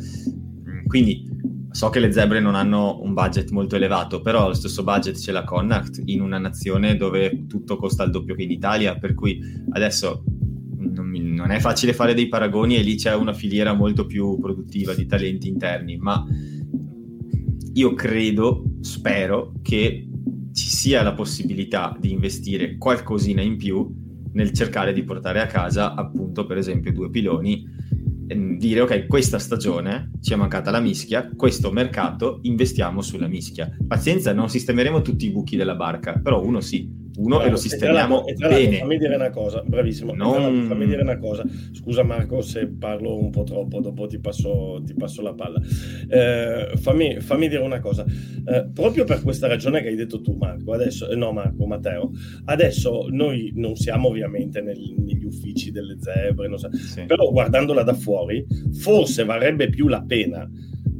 quindi 0.86 1.27
So 1.70 1.90
che 1.90 2.00
le 2.00 2.12
zebre 2.12 2.40
non 2.40 2.54
hanno 2.54 3.00
un 3.02 3.12
budget 3.12 3.50
molto 3.50 3.76
elevato, 3.76 4.20
però 4.20 4.48
lo 4.48 4.54
stesso 4.54 4.82
budget 4.82 5.18
ce 5.18 5.32
l'ha 5.32 5.44
Connacht 5.44 6.02
in 6.06 6.22
una 6.22 6.38
nazione 6.38 6.96
dove 6.96 7.46
tutto 7.46 7.76
costa 7.76 8.04
il 8.04 8.10
doppio 8.10 8.34
che 8.34 8.42
in 8.42 8.50
Italia, 8.50 8.96
per 8.96 9.14
cui 9.14 9.40
adesso 9.70 10.24
non 10.78 11.50
è 11.50 11.60
facile 11.60 11.92
fare 11.92 12.14
dei 12.14 12.28
paragoni 12.28 12.76
e 12.76 12.82
lì 12.82 12.96
c'è 12.96 13.14
una 13.14 13.32
filiera 13.32 13.72
molto 13.72 14.06
più 14.06 14.38
produttiva 14.38 14.94
di 14.94 15.06
talenti 15.06 15.48
interni, 15.48 15.96
ma 15.96 16.24
io 17.74 17.94
credo, 17.94 18.64
spero 18.80 19.52
che 19.62 20.08
ci 20.52 20.68
sia 20.68 21.02
la 21.02 21.14
possibilità 21.14 21.96
di 21.98 22.10
investire 22.10 22.76
qualcosina 22.76 23.40
in 23.40 23.56
più 23.56 23.88
nel 24.32 24.52
cercare 24.52 24.92
di 24.92 25.04
portare 25.04 25.40
a 25.40 25.46
casa 25.46 25.94
appunto 25.94 26.46
per 26.46 26.56
esempio 26.56 26.92
due 26.92 27.10
piloni 27.10 27.64
dire 28.34 28.80
ok, 28.80 29.06
questa 29.06 29.38
stagione 29.38 30.10
ci 30.20 30.32
è 30.32 30.36
mancata 30.36 30.70
la 30.70 30.80
mischia, 30.80 31.30
questo 31.34 31.70
mercato 31.70 32.40
investiamo 32.42 33.00
sulla 33.02 33.28
mischia. 33.28 33.74
Pazienza, 33.86 34.32
non 34.32 34.48
sistemeremo 34.48 35.02
tutti 35.02 35.26
i 35.26 35.30
buchi 35.30 35.56
della 35.56 35.74
barca, 35.74 36.20
però 36.22 36.42
uno 36.42 36.60
sì, 36.60 36.88
uno 37.18 37.42
e 37.42 37.50
lo 37.50 37.56
sistemiamo 37.56 38.26
e 38.26 38.34
tra 38.34 38.48
bene. 38.48 38.78
Fammi 38.78 38.96
dire 38.96 39.16
una 39.16 39.30
cosa, 39.30 39.62
bravissimo. 39.64 40.14
Non... 40.14 40.66
Fammi 40.68 40.86
dire 40.86 41.02
una 41.02 41.18
cosa. 41.18 41.44
Scusa 41.72 42.02
Marco 42.02 42.40
se 42.40 42.68
parlo 42.68 43.16
un 43.16 43.30
po' 43.30 43.42
troppo, 43.42 43.80
dopo 43.80 44.06
ti 44.06 44.18
passo, 44.18 44.80
ti 44.84 44.94
passo 44.94 45.22
la 45.22 45.34
palla. 45.34 45.60
Eh, 46.08 46.76
fammi, 46.76 47.20
fammi, 47.20 47.48
dire 47.48 47.62
una 47.62 47.80
cosa. 47.80 48.04
Eh, 48.04 48.68
proprio 48.72 49.04
per 49.04 49.22
questa 49.22 49.48
ragione 49.48 49.82
che 49.82 49.88
hai 49.88 49.96
detto 49.96 50.20
tu 50.20 50.34
Marco, 50.34 50.72
adesso, 50.72 51.08
eh, 51.08 51.16
no 51.16 51.32
Marco, 51.32 51.66
Matteo, 51.66 52.12
adesso 52.44 53.06
noi 53.10 53.52
non 53.56 53.74
siamo 53.74 54.08
ovviamente 54.08 54.60
nel, 54.60 54.78
negli 54.96 55.24
uffici 55.24 55.72
delle 55.72 55.96
zebre, 55.98 56.48
so, 56.56 56.70
sì. 56.72 57.04
però 57.04 57.30
guardandola 57.30 57.82
da 57.82 57.94
fuori, 57.94 58.46
forse 58.72 59.24
varrebbe 59.24 59.68
più 59.68 59.88
la 59.88 60.02
pena 60.02 60.48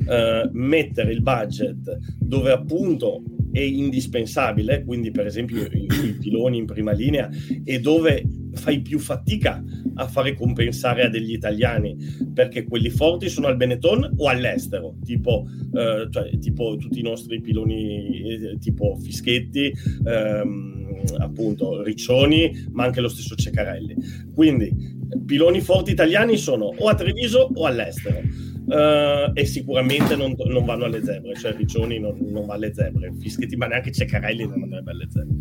Uh, 0.09 0.48
mettere 0.52 1.12
il 1.12 1.20
budget 1.20 1.98
dove 2.18 2.50
appunto 2.50 3.20
è 3.52 3.61
indispensabile, 3.61 4.84
quindi 4.84 5.11
per 5.11 5.26
esempio 5.26 5.62
i, 5.72 5.87
i 6.04 6.12
piloni 6.18 6.58
in 6.58 6.66
prima 6.66 6.92
linea, 6.92 7.28
e 7.64 7.80
dove 7.80 8.24
fai 8.54 8.80
più 8.80 8.98
fatica 8.98 9.62
a 9.94 10.06
fare 10.06 10.34
compensare 10.34 11.04
a 11.04 11.08
degli 11.08 11.32
italiani 11.32 11.96
perché 12.32 12.64
quelli 12.64 12.90
forti 12.90 13.28
sono 13.28 13.46
al 13.46 13.56
Benetton 13.56 14.14
o 14.16 14.28
all'estero, 14.28 14.96
tipo, 15.04 15.46
eh, 15.74 16.08
cioè, 16.11 16.38
tipo 16.38 16.76
tutti 16.76 16.98
i 16.98 17.02
nostri 17.02 17.40
piloni, 17.40 18.22
eh, 18.22 18.58
tipo 18.58 18.96
Fischetti, 18.96 19.72
ehm, 20.04 21.02
appunto 21.18 21.82
Riccioni, 21.82 22.66
ma 22.72 22.84
anche 22.84 23.00
lo 23.00 23.08
stesso 23.08 23.34
Ceccarelli. 23.34 23.96
Quindi 24.34 24.96
piloni 25.24 25.61
forti 25.61 25.90
italiani 25.90 26.37
sono 26.37 26.66
o 26.66 26.88
a 26.88 26.94
Treviso 26.94 27.50
o 27.54 27.64
all'estero 27.64 28.20
uh, 28.68 29.31
e 29.33 29.44
sicuramente 29.44 30.14
non, 30.16 30.35
non, 30.46 30.64
vanno 30.64 30.85
alle 30.85 31.02
zebre, 31.02 31.35
cioè 31.35 31.54
Riccioni 31.54 31.98
non, 31.98 32.16
non, 32.20 32.46
va 32.46 32.54
alle 32.54 32.72
zebre, 32.74 33.12
Fischetti, 33.18 33.57
ma 33.57 33.66
neanche 33.66 33.90
Ceccarelli 33.90 34.46
non 34.46 34.62
andrebbe 34.62 34.90
alle 34.90 35.09
zebre. 35.11 35.37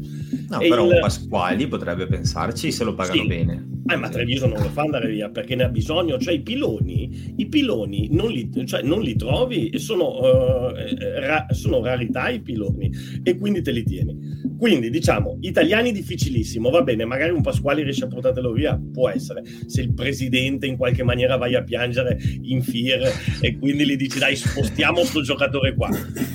No, 0.49 0.59
e 0.59 0.69
però 0.69 0.89
il... 0.89 0.99
Pasquali 0.99 1.67
potrebbe 1.67 2.07
pensarci 2.07 2.71
se 2.71 2.83
lo 2.83 2.93
pagano 2.93 3.21
sì. 3.21 3.27
bene. 3.27 3.67
Eh, 3.89 3.95
ma 3.95 4.09
Treviso 4.09 4.47
non 4.47 4.61
lo 4.61 4.69
fa 4.69 4.81
andare 4.81 5.09
via 5.09 5.29
perché 5.29 5.55
ne 5.55 5.63
ha 5.63 5.69
bisogno, 5.69 6.17
cioè 6.17 6.33
i 6.33 6.41
piloni, 6.41 7.33
i 7.37 7.47
piloni 7.47 8.09
non 8.11 8.31
li, 8.31 8.49
cioè, 8.65 8.81
non 8.81 9.01
li 9.01 9.15
trovi, 9.15 9.77
sono, 9.79 10.17
uh, 10.17 10.73
ra- 11.19 11.45
sono 11.49 11.83
rarità 11.83 12.29
i 12.29 12.41
piloni 12.41 12.91
e 13.23 13.37
quindi 13.37 13.61
te 13.61 13.71
li 13.71 13.83
tieni. 13.83 14.46
Quindi 14.57 14.89
diciamo, 14.89 15.37
italiani 15.41 15.91
difficilissimo, 15.91 16.69
va 16.69 16.81
bene, 16.81 17.05
magari 17.05 17.31
un 17.31 17.41
Pasquale 17.41 17.83
riesce 17.83 18.05
a 18.05 18.07
portartelo 18.07 18.51
via, 18.51 18.79
può 18.91 19.09
essere. 19.09 19.43
Se 19.65 19.81
il 19.81 19.93
presidente 19.93 20.65
in 20.65 20.77
qualche 20.77 21.03
maniera 21.03 21.37
vai 21.37 21.55
a 21.55 21.63
piangere 21.63 22.17
in 22.41 22.61
fiere 22.61 23.11
e 23.41 23.57
quindi 23.57 23.85
gli 23.85 23.95
dici 23.95 24.19
dai 24.19 24.35
spostiamo 24.35 24.99
questo 24.99 25.21
giocatore 25.21 25.75
qua, 25.75 25.89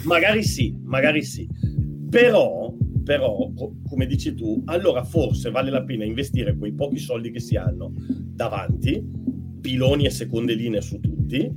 magari 0.04 0.42
sì, 0.42 0.74
magari 0.84 1.22
sì. 1.22 1.48
Però, 2.08 2.72
però, 3.02 3.50
come 3.88 4.06
dici 4.06 4.34
tu, 4.34 4.62
allora 4.66 5.02
forse 5.02 5.50
vale 5.50 5.70
la 5.70 5.82
pena 5.82 6.04
investire 6.04 6.56
quei 6.56 6.72
pochi 6.72 6.98
soldi 6.98 7.30
che 7.30 7.40
si 7.40 7.56
hanno 7.56 7.92
davanti, 7.96 9.02
piloni 9.60 10.06
e 10.06 10.10
seconde 10.10 10.54
linee 10.54 10.80
su 10.80 11.00
tutti, 11.00 11.50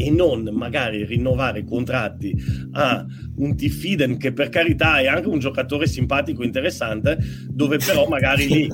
e 0.00 0.10
non 0.12 0.48
magari 0.52 1.04
rinnovare 1.04 1.64
contratti 1.64 2.32
a 2.72 3.04
un 3.38 3.56
T-Fiden 3.56 4.16
che 4.16 4.32
per 4.32 4.48
carità 4.48 5.00
è 5.00 5.08
anche 5.08 5.26
un 5.26 5.40
giocatore 5.40 5.88
simpatico 5.88 6.44
interessante, 6.44 7.18
dove 7.48 7.78
però 7.78 8.06
magari 8.08 8.46
lì 8.46 8.68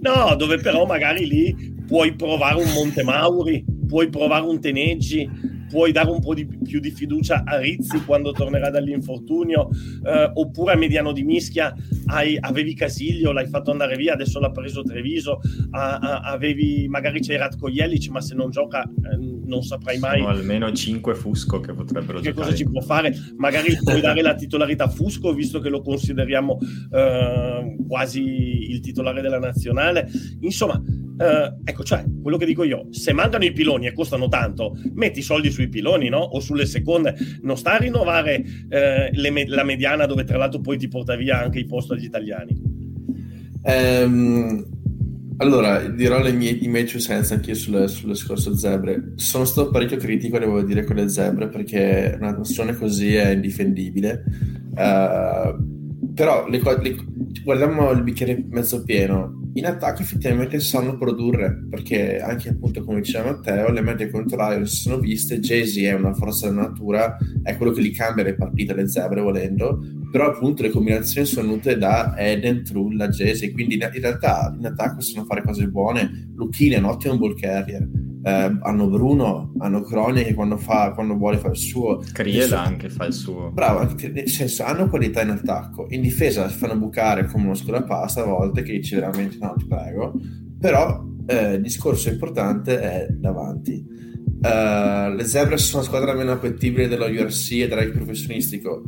no, 0.00 0.34
dove 0.34 0.58
però 0.58 0.84
magari 0.84 1.28
lì 1.28 1.74
puoi 1.86 2.16
provare 2.16 2.60
un 2.60 2.72
Montemauri, 2.72 3.64
puoi 3.86 4.08
provare 4.08 4.46
un 4.46 4.60
Teneggi, 4.60 5.30
puoi 5.74 5.90
dare 5.90 6.08
un 6.08 6.20
po' 6.20 6.34
di, 6.34 6.46
più 6.46 6.78
di 6.78 6.92
fiducia 6.92 7.42
a 7.44 7.58
Rizzi 7.58 8.04
quando 8.04 8.30
tornerà 8.30 8.70
dall'infortunio, 8.70 9.68
eh, 10.04 10.30
oppure 10.32 10.74
a 10.74 10.76
Mediano 10.76 11.10
di 11.10 11.24
Mischia 11.24 11.74
hai, 12.06 12.36
avevi 12.38 12.74
Casiglio, 12.74 13.32
l'hai 13.32 13.48
fatto 13.48 13.72
andare 13.72 13.96
via, 13.96 14.12
adesso 14.12 14.38
l'ha 14.38 14.52
preso 14.52 14.84
Treviso, 14.84 15.40
a, 15.72 15.96
a, 15.96 16.20
avevi 16.20 16.86
magari 16.86 17.18
c'è 17.18 17.36
Ratko 17.36 17.68
Jelic, 17.68 18.08
ma 18.10 18.20
se 18.20 18.36
non 18.36 18.50
gioca 18.50 18.84
eh, 18.84 19.16
non 19.18 19.62
saprai 19.62 19.98
mai. 19.98 20.20
Sono 20.20 20.30
almeno 20.30 20.70
5 20.70 21.14
Fusco 21.16 21.58
che 21.58 21.72
potrebbero 21.72 22.20
che 22.20 22.28
giocare. 22.28 22.46
cosa 22.46 22.56
ci 22.56 22.70
può 22.70 22.80
fare? 22.80 23.12
Magari 23.36 23.76
puoi 23.82 24.00
dare 24.00 24.22
la 24.22 24.36
titolarità 24.36 24.84
a 24.84 24.88
Fusco, 24.88 25.34
visto 25.34 25.58
che 25.58 25.70
lo 25.70 25.82
consideriamo 25.82 26.56
eh, 26.92 27.76
quasi 27.88 28.22
il 28.70 28.78
titolare 28.78 29.20
della 29.20 29.40
nazionale. 29.40 30.08
Insomma, 30.38 30.80
Uh, 31.16 31.60
ecco, 31.62 31.84
cioè, 31.84 32.04
quello 32.20 32.36
che 32.36 32.44
dico 32.44 32.64
io, 32.64 32.88
se 32.90 33.12
mancano 33.12 33.44
i 33.44 33.52
piloni 33.52 33.86
e 33.86 33.92
costano 33.92 34.28
tanto, 34.28 34.76
metti 34.94 35.20
i 35.20 35.22
soldi 35.22 35.50
sui 35.50 35.68
piloni, 35.68 36.08
no? 36.08 36.18
O 36.18 36.40
sulle 36.40 36.66
seconde, 36.66 37.14
non 37.42 37.56
sta 37.56 37.74
a 37.74 37.76
rinnovare 37.76 38.42
uh, 38.42 39.30
me- 39.30 39.46
la 39.46 39.62
mediana 39.62 40.06
dove 40.06 40.24
tra 40.24 40.36
l'altro 40.36 40.60
poi 40.60 40.76
ti 40.76 40.88
porta 40.88 41.14
via 41.14 41.40
anche 41.40 41.60
i 41.60 41.66
posti 41.66 41.92
agli 41.92 42.04
italiani. 42.04 42.60
Um, 43.62 44.66
allora, 45.36 45.88
dirò 45.88 46.20
le 46.20 46.32
mie, 46.32 46.50
i 46.50 46.68
miei 46.68 46.84
two 46.84 46.98
sense 46.98 47.34
anche 47.34 47.54
sul, 47.54 47.88
sul 47.88 48.10
discorso 48.10 48.56
zebre. 48.56 49.12
Sono 49.14 49.44
stato 49.44 49.70
parecchio 49.70 49.96
critico, 49.96 50.38
devo 50.38 50.62
dire, 50.62 50.84
con 50.84 50.96
le 50.96 51.08
zebre 51.08 51.48
perché 51.48 52.16
una 52.18 52.32
nozione 52.32 52.76
così 52.76 53.14
è 53.14 53.30
indifendibile. 53.30 54.24
Uh, 54.74 55.73
però 56.14 56.48
le, 56.48 56.60
le, 56.80 56.96
guardiamo 57.42 57.90
il 57.90 58.02
bicchiere 58.02 58.44
mezzo 58.48 58.82
pieno. 58.82 59.42
In 59.54 59.66
attacco 59.66 60.02
effettivamente 60.02 60.58
sanno 60.60 60.96
produrre 60.96 61.66
perché 61.68 62.18
anche 62.18 62.48
appunto 62.48 62.84
come 62.84 63.00
diceva 63.00 63.30
Matteo 63.30 63.70
le 63.70 63.80
medie 63.80 64.10
contrarie 64.10 64.66
si 64.66 64.76
sono 64.76 64.98
viste. 64.98 65.40
Jay-Z 65.40 65.76
è 65.76 65.92
una 65.92 66.14
forza 66.14 66.48
della 66.48 66.62
natura 66.62 67.16
è 67.42 67.56
quello 67.56 67.72
che 67.72 67.80
li 67.80 67.90
cambia 67.90 68.24
le 68.24 68.34
partite 68.34 68.74
le 68.74 68.88
zebre 68.88 69.20
volendo 69.20 69.80
però 70.14 70.28
appunto 70.28 70.62
le 70.62 70.70
combinazioni 70.70 71.26
sono 71.26 71.48
venute 71.48 71.76
da 71.76 72.14
Eden, 72.16 72.62
Trulla, 72.62 73.08
Jay-Z 73.08 73.50
quindi 73.50 73.74
in, 73.74 73.90
realtà 74.00 74.54
in 74.56 74.64
attacco 74.64 75.00
sanno 75.00 75.24
fare 75.24 75.42
cose 75.42 75.66
buone 75.66 76.28
Lucchini 76.36 76.76
è 76.76 76.78
un 76.78 76.84
ottimo 76.84 77.18
ball 77.18 77.34
carrier 77.34 77.84
eh, 78.26 78.58
hanno 78.62 78.88
Bruno, 78.88 79.52
hanno 79.58 79.82
Crone 79.82 80.22
che 80.22 80.34
quando, 80.34 80.56
fa, 80.56 80.92
quando 80.92 81.14
vuole 81.14 81.36
fa 81.36 81.48
il 81.48 81.58
suo. 81.58 82.02
Criela 82.10 82.62
anche 82.62 82.88
fa 82.88 83.04
il 83.04 83.12
suo. 83.12 83.50
Bravo, 83.50 83.86
nel 84.12 84.28
senso 84.30 84.64
hanno 84.64 84.88
qualità 84.88 85.20
in 85.20 85.28
attacco. 85.28 85.88
In 85.90 86.00
difesa 86.00 86.48
si 86.48 86.56
fanno 86.56 86.78
bucare 86.78 87.26
come 87.26 87.44
uno 87.44 87.54
scolapasta 87.54 88.22
a 88.22 88.24
volte 88.24 88.62
che 88.62 88.72
dici 88.72 88.94
veramente 88.94 89.36
no, 89.38 89.52
ti 89.58 89.66
prego. 89.66 90.14
Però 90.58 91.04
eh, 91.26 91.54
il 91.56 91.60
discorso 91.60 92.08
importante 92.08 92.80
è 92.80 93.06
davanti. 93.10 93.92
Uh, 94.44 95.14
le 95.14 95.24
Zebre 95.24 95.56
sono 95.56 95.82
la 95.82 95.88
squadra 95.88 96.14
meno 96.14 96.32
appetibile 96.32 96.88
dello 96.88 97.06
URC 97.06 97.52
e 97.52 97.68
del 97.68 97.92
professionistico. 97.92 98.82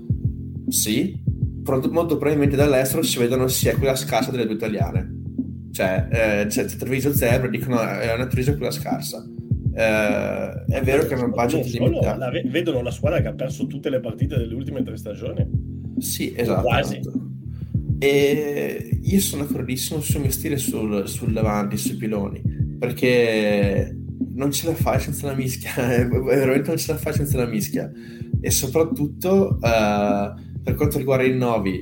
Sì, 0.69 1.23
molto 1.65 2.17
probabilmente 2.17 2.57
dall'estero 2.57 3.03
si 3.03 3.19
vedono 3.19 3.49
sia 3.49 3.77
quella 3.77 3.97
scarsa 3.97 4.31
delle 4.31 4.47
due 4.47 4.55
italiane 4.55 5.17
cioè, 5.77 6.09
eh, 6.11 6.47
c'è, 6.47 6.65
c'è 6.65 6.77
Treviso 6.77 7.13
Zebra, 7.13 7.49
dicono 7.49 7.79
è 7.79 8.15
una 8.15 8.27
Treviso 8.27 8.57
quella 8.57 8.71
scarsa. 8.71 9.23
Eh, 9.75 10.65
è 10.69 10.81
vero 10.81 11.05
che 11.05 11.13
hanno 11.13 11.25
un 11.25 11.33
budget 11.33 11.67
limitato. 11.67 12.19
La, 12.19 12.31
vedono 12.47 12.81
la 12.81 12.91
squadra 12.91 13.21
che 13.21 13.29
ha 13.29 13.35
perso 13.35 13.67
tutte 13.67 13.91
le 13.91 14.01
partite 14.01 14.39
delle 14.39 14.55
ultime 14.55 14.83
tre 14.83 14.97
stagioni. 14.97 15.47
Sì, 15.99 16.33
esatto. 16.35 16.63
Quasi. 16.63 16.99
E 17.99 18.99
io 19.03 19.21
sono 19.21 19.45
d'accordissimo 19.45 20.01
sul 20.01 20.23
mio 20.23 20.31
stile 20.31 20.57
sul, 20.57 21.07
sul 21.07 21.35
davanti, 21.35 21.77
sui 21.77 21.97
piloni, 21.97 22.41
perché 22.79 23.95
non 24.33 24.51
ce 24.53 24.69
la 24.69 24.75
fai 24.75 24.99
senza 24.99 25.27
la 25.27 25.35
mischia, 25.35 25.73
veramente 26.09 26.69
non 26.69 26.79
ce 26.79 26.93
la 26.93 26.99
fai 26.99 27.13
senza 27.13 27.37
la 27.37 27.47
mischia. 27.47 27.93
E 28.41 28.51
soprattutto 28.51 29.59
uh, 29.61 30.41
per 30.67 30.75
quanto 30.75 30.99
riguarda 30.99 31.23
i 31.23 31.33
Novi, 31.33 31.81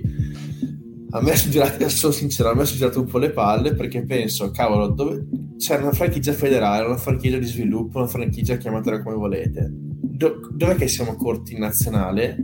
a 1.12 1.22
me 1.22 1.36
sono 1.36 1.50
girate, 1.50 1.88
sono 1.88 2.12
sincero, 2.12 2.50
a 2.50 2.54
me 2.54 2.66
sono 2.66 2.76
girate 2.76 2.98
un 2.98 3.06
po' 3.06 3.16
le 3.16 3.30
palle 3.30 3.74
perché 3.74 4.04
penso, 4.04 4.50
cavolo, 4.50 4.88
dove... 4.88 5.26
c'è 5.56 5.78
una 5.78 5.92
franchigia 5.92 6.34
federale, 6.34 6.84
una 6.84 6.98
franchigia 6.98 7.38
di 7.38 7.46
sviluppo, 7.46 7.96
una 7.96 8.08
franchigia 8.08 8.58
chiamatela 8.58 9.02
come 9.02 9.16
volete. 9.16 9.70
Do... 9.72 10.50
dov'è 10.52 10.74
che 10.74 10.86
siamo 10.86 11.14
corti 11.14 11.54
in 11.54 11.60
nazionale, 11.60 12.36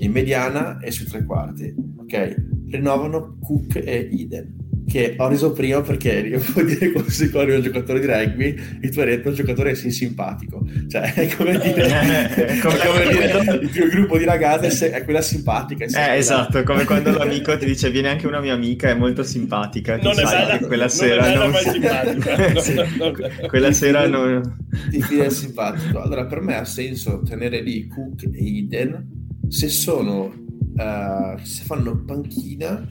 in 0.00 0.12
mediana 0.12 0.78
e 0.78 0.90
sui 0.90 1.06
tre 1.06 1.24
quarti? 1.24 1.74
Ok? 1.96 2.34
Rinnovano 2.68 3.38
Cook 3.40 3.76
e 3.76 4.10
Eden 4.12 4.57
che 4.88 5.14
ho 5.18 5.28
reso 5.28 5.52
prima 5.52 5.80
perché 5.82 6.12
io 6.20 6.40
può 6.52 6.62
dire 6.62 6.92
come 6.92 7.10
si 7.10 7.30
corre 7.30 7.56
un 7.56 7.62
giocatore 7.62 8.00
di 8.00 8.06
rugby 8.06 8.56
e 8.80 8.88
tu 8.88 9.00
hai 9.00 9.06
detto 9.06 9.28
un 9.28 9.34
giocatore 9.34 9.74
sì 9.74 9.90
simpatico 9.90 10.66
cioè 10.88 11.12
è 11.12 11.28
come 11.36 11.58
dire, 11.58 12.34
è 12.34 12.58
come, 12.58 12.78
come 12.78 13.08
dire 13.10 13.58
il 13.60 13.70
tuo 13.70 13.86
gruppo 13.88 14.18
di 14.18 14.24
ragazze 14.24 14.90
è 14.90 15.04
quella 15.04 15.20
simpatica 15.20 15.84
è 15.84 16.12
eh, 16.12 16.16
esatto 16.16 16.62
come 16.62 16.84
quando 16.88 17.12
l'amico 17.12 17.56
ti 17.58 17.66
dice 17.66 17.90
viene 17.90 18.08
anche 18.08 18.26
una 18.26 18.40
mia 18.40 18.54
amica 18.54 18.88
è 18.88 18.94
molto 18.94 19.22
simpatica. 19.22 19.96
Non 19.96 20.18
è 20.18 20.22
bella, 20.22 20.58
quella 20.58 20.88
sera 20.88 21.34
non, 21.34 21.50
non... 21.50 21.60
simpatica. 21.60 22.60
Sì, 22.60 23.46
quella 23.46 23.72
sera 23.72 24.06
non 24.06 24.56
ti 24.90 25.02
fide 25.02 25.30
simpatico. 25.30 26.00
Allora 26.00 26.26
per 26.26 26.40
me 26.40 26.56
ha 26.56 26.64
senso 26.64 27.22
tenere 27.22 27.60
lì 27.60 27.86
Cook 27.86 28.22
e 28.32 28.58
Eden. 28.58 29.16
Se 29.48 29.68
sono 29.68 30.24
uh, 30.24 31.38
se 31.42 31.62
fanno 31.64 32.04
panchina 32.04 32.86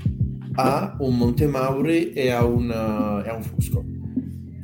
a 0.58 0.98
un 1.00 1.17
Montemauri 1.17 2.13
e 2.13 2.30
a 2.30 2.43
un, 2.43 2.65
uh, 2.65 3.26
e 3.26 3.30
a 3.30 3.36
un 3.36 3.43
Fusco. 3.43 3.86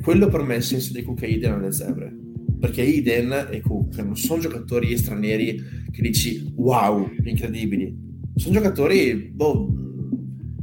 Quello 0.02 0.28
per 0.28 0.42
me 0.42 0.54
è 0.54 0.56
il 0.58 0.62
senso 0.62 0.92
di 0.92 1.02
Cook 1.02 1.22
e 1.22 1.28
Iden 1.28 1.52
alle 1.52 1.72
zebre. 1.72 2.12
Perché 2.58 2.82
Iden 2.82 3.48
e 3.50 3.60
Cook 3.60 3.96
non 3.98 4.16
sono 4.16 4.40
giocatori 4.40 4.96
stranieri 4.96 5.62
che 5.90 6.02
dici 6.02 6.52
wow, 6.56 7.08
incredibili. 7.22 7.96
Sono 8.34 8.54
giocatori, 8.54 9.14
boh, 9.32 9.72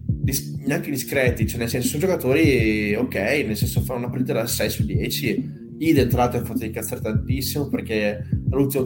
dis- 0.05 0.57
neanche 0.65 0.91
discreti, 0.91 1.47
cioè 1.47 1.59
nel 1.59 1.69
senso 1.69 1.87
sono 1.87 2.01
giocatori 2.01 2.93
ok, 2.93 3.15
nel 3.15 3.55
senso 3.57 3.81
fanno 3.81 3.99
una 3.99 4.09
partita 4.09 4.33
da 4.33 4.45
6 4.45 4.69
su 4.69 4.85
10. 4.85 5.59
Iden 5.77 6.09
tra 6.09 6.19
l'altro 6.19 6.41
ha 6.41 6.43
fatto 6.43 6.65
incazzare 6.65 7.01
tantissimo 7.01 7.67
perché 7.67 8.23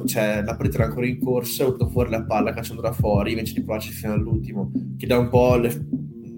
cioè, 0.05 0.43
la 0.45 0.55
partita 0.55 0.77
era 0.77 0.85
ancora 0.85 1.07
in 1.07 1.19
corsa, 1.19 1.63
ha 1.63 1.67
avuto 1.67 1.89
fuori 1.89 2.09
la 2.11 2.23
palla 2.23 2.53
cacciandola 2.53 2.93
fuori 2.93 3.31
invece 3.31 3.55
di 3.55 3.63
provarci 3.63 3.91
fino 3.91 4.13
all'ultimo, 4.13 4.71
che 4.97 5.07
dà 5.07 5.17
un 5.17 5.27
po' 5.27 5.57
le, 5.57 5.87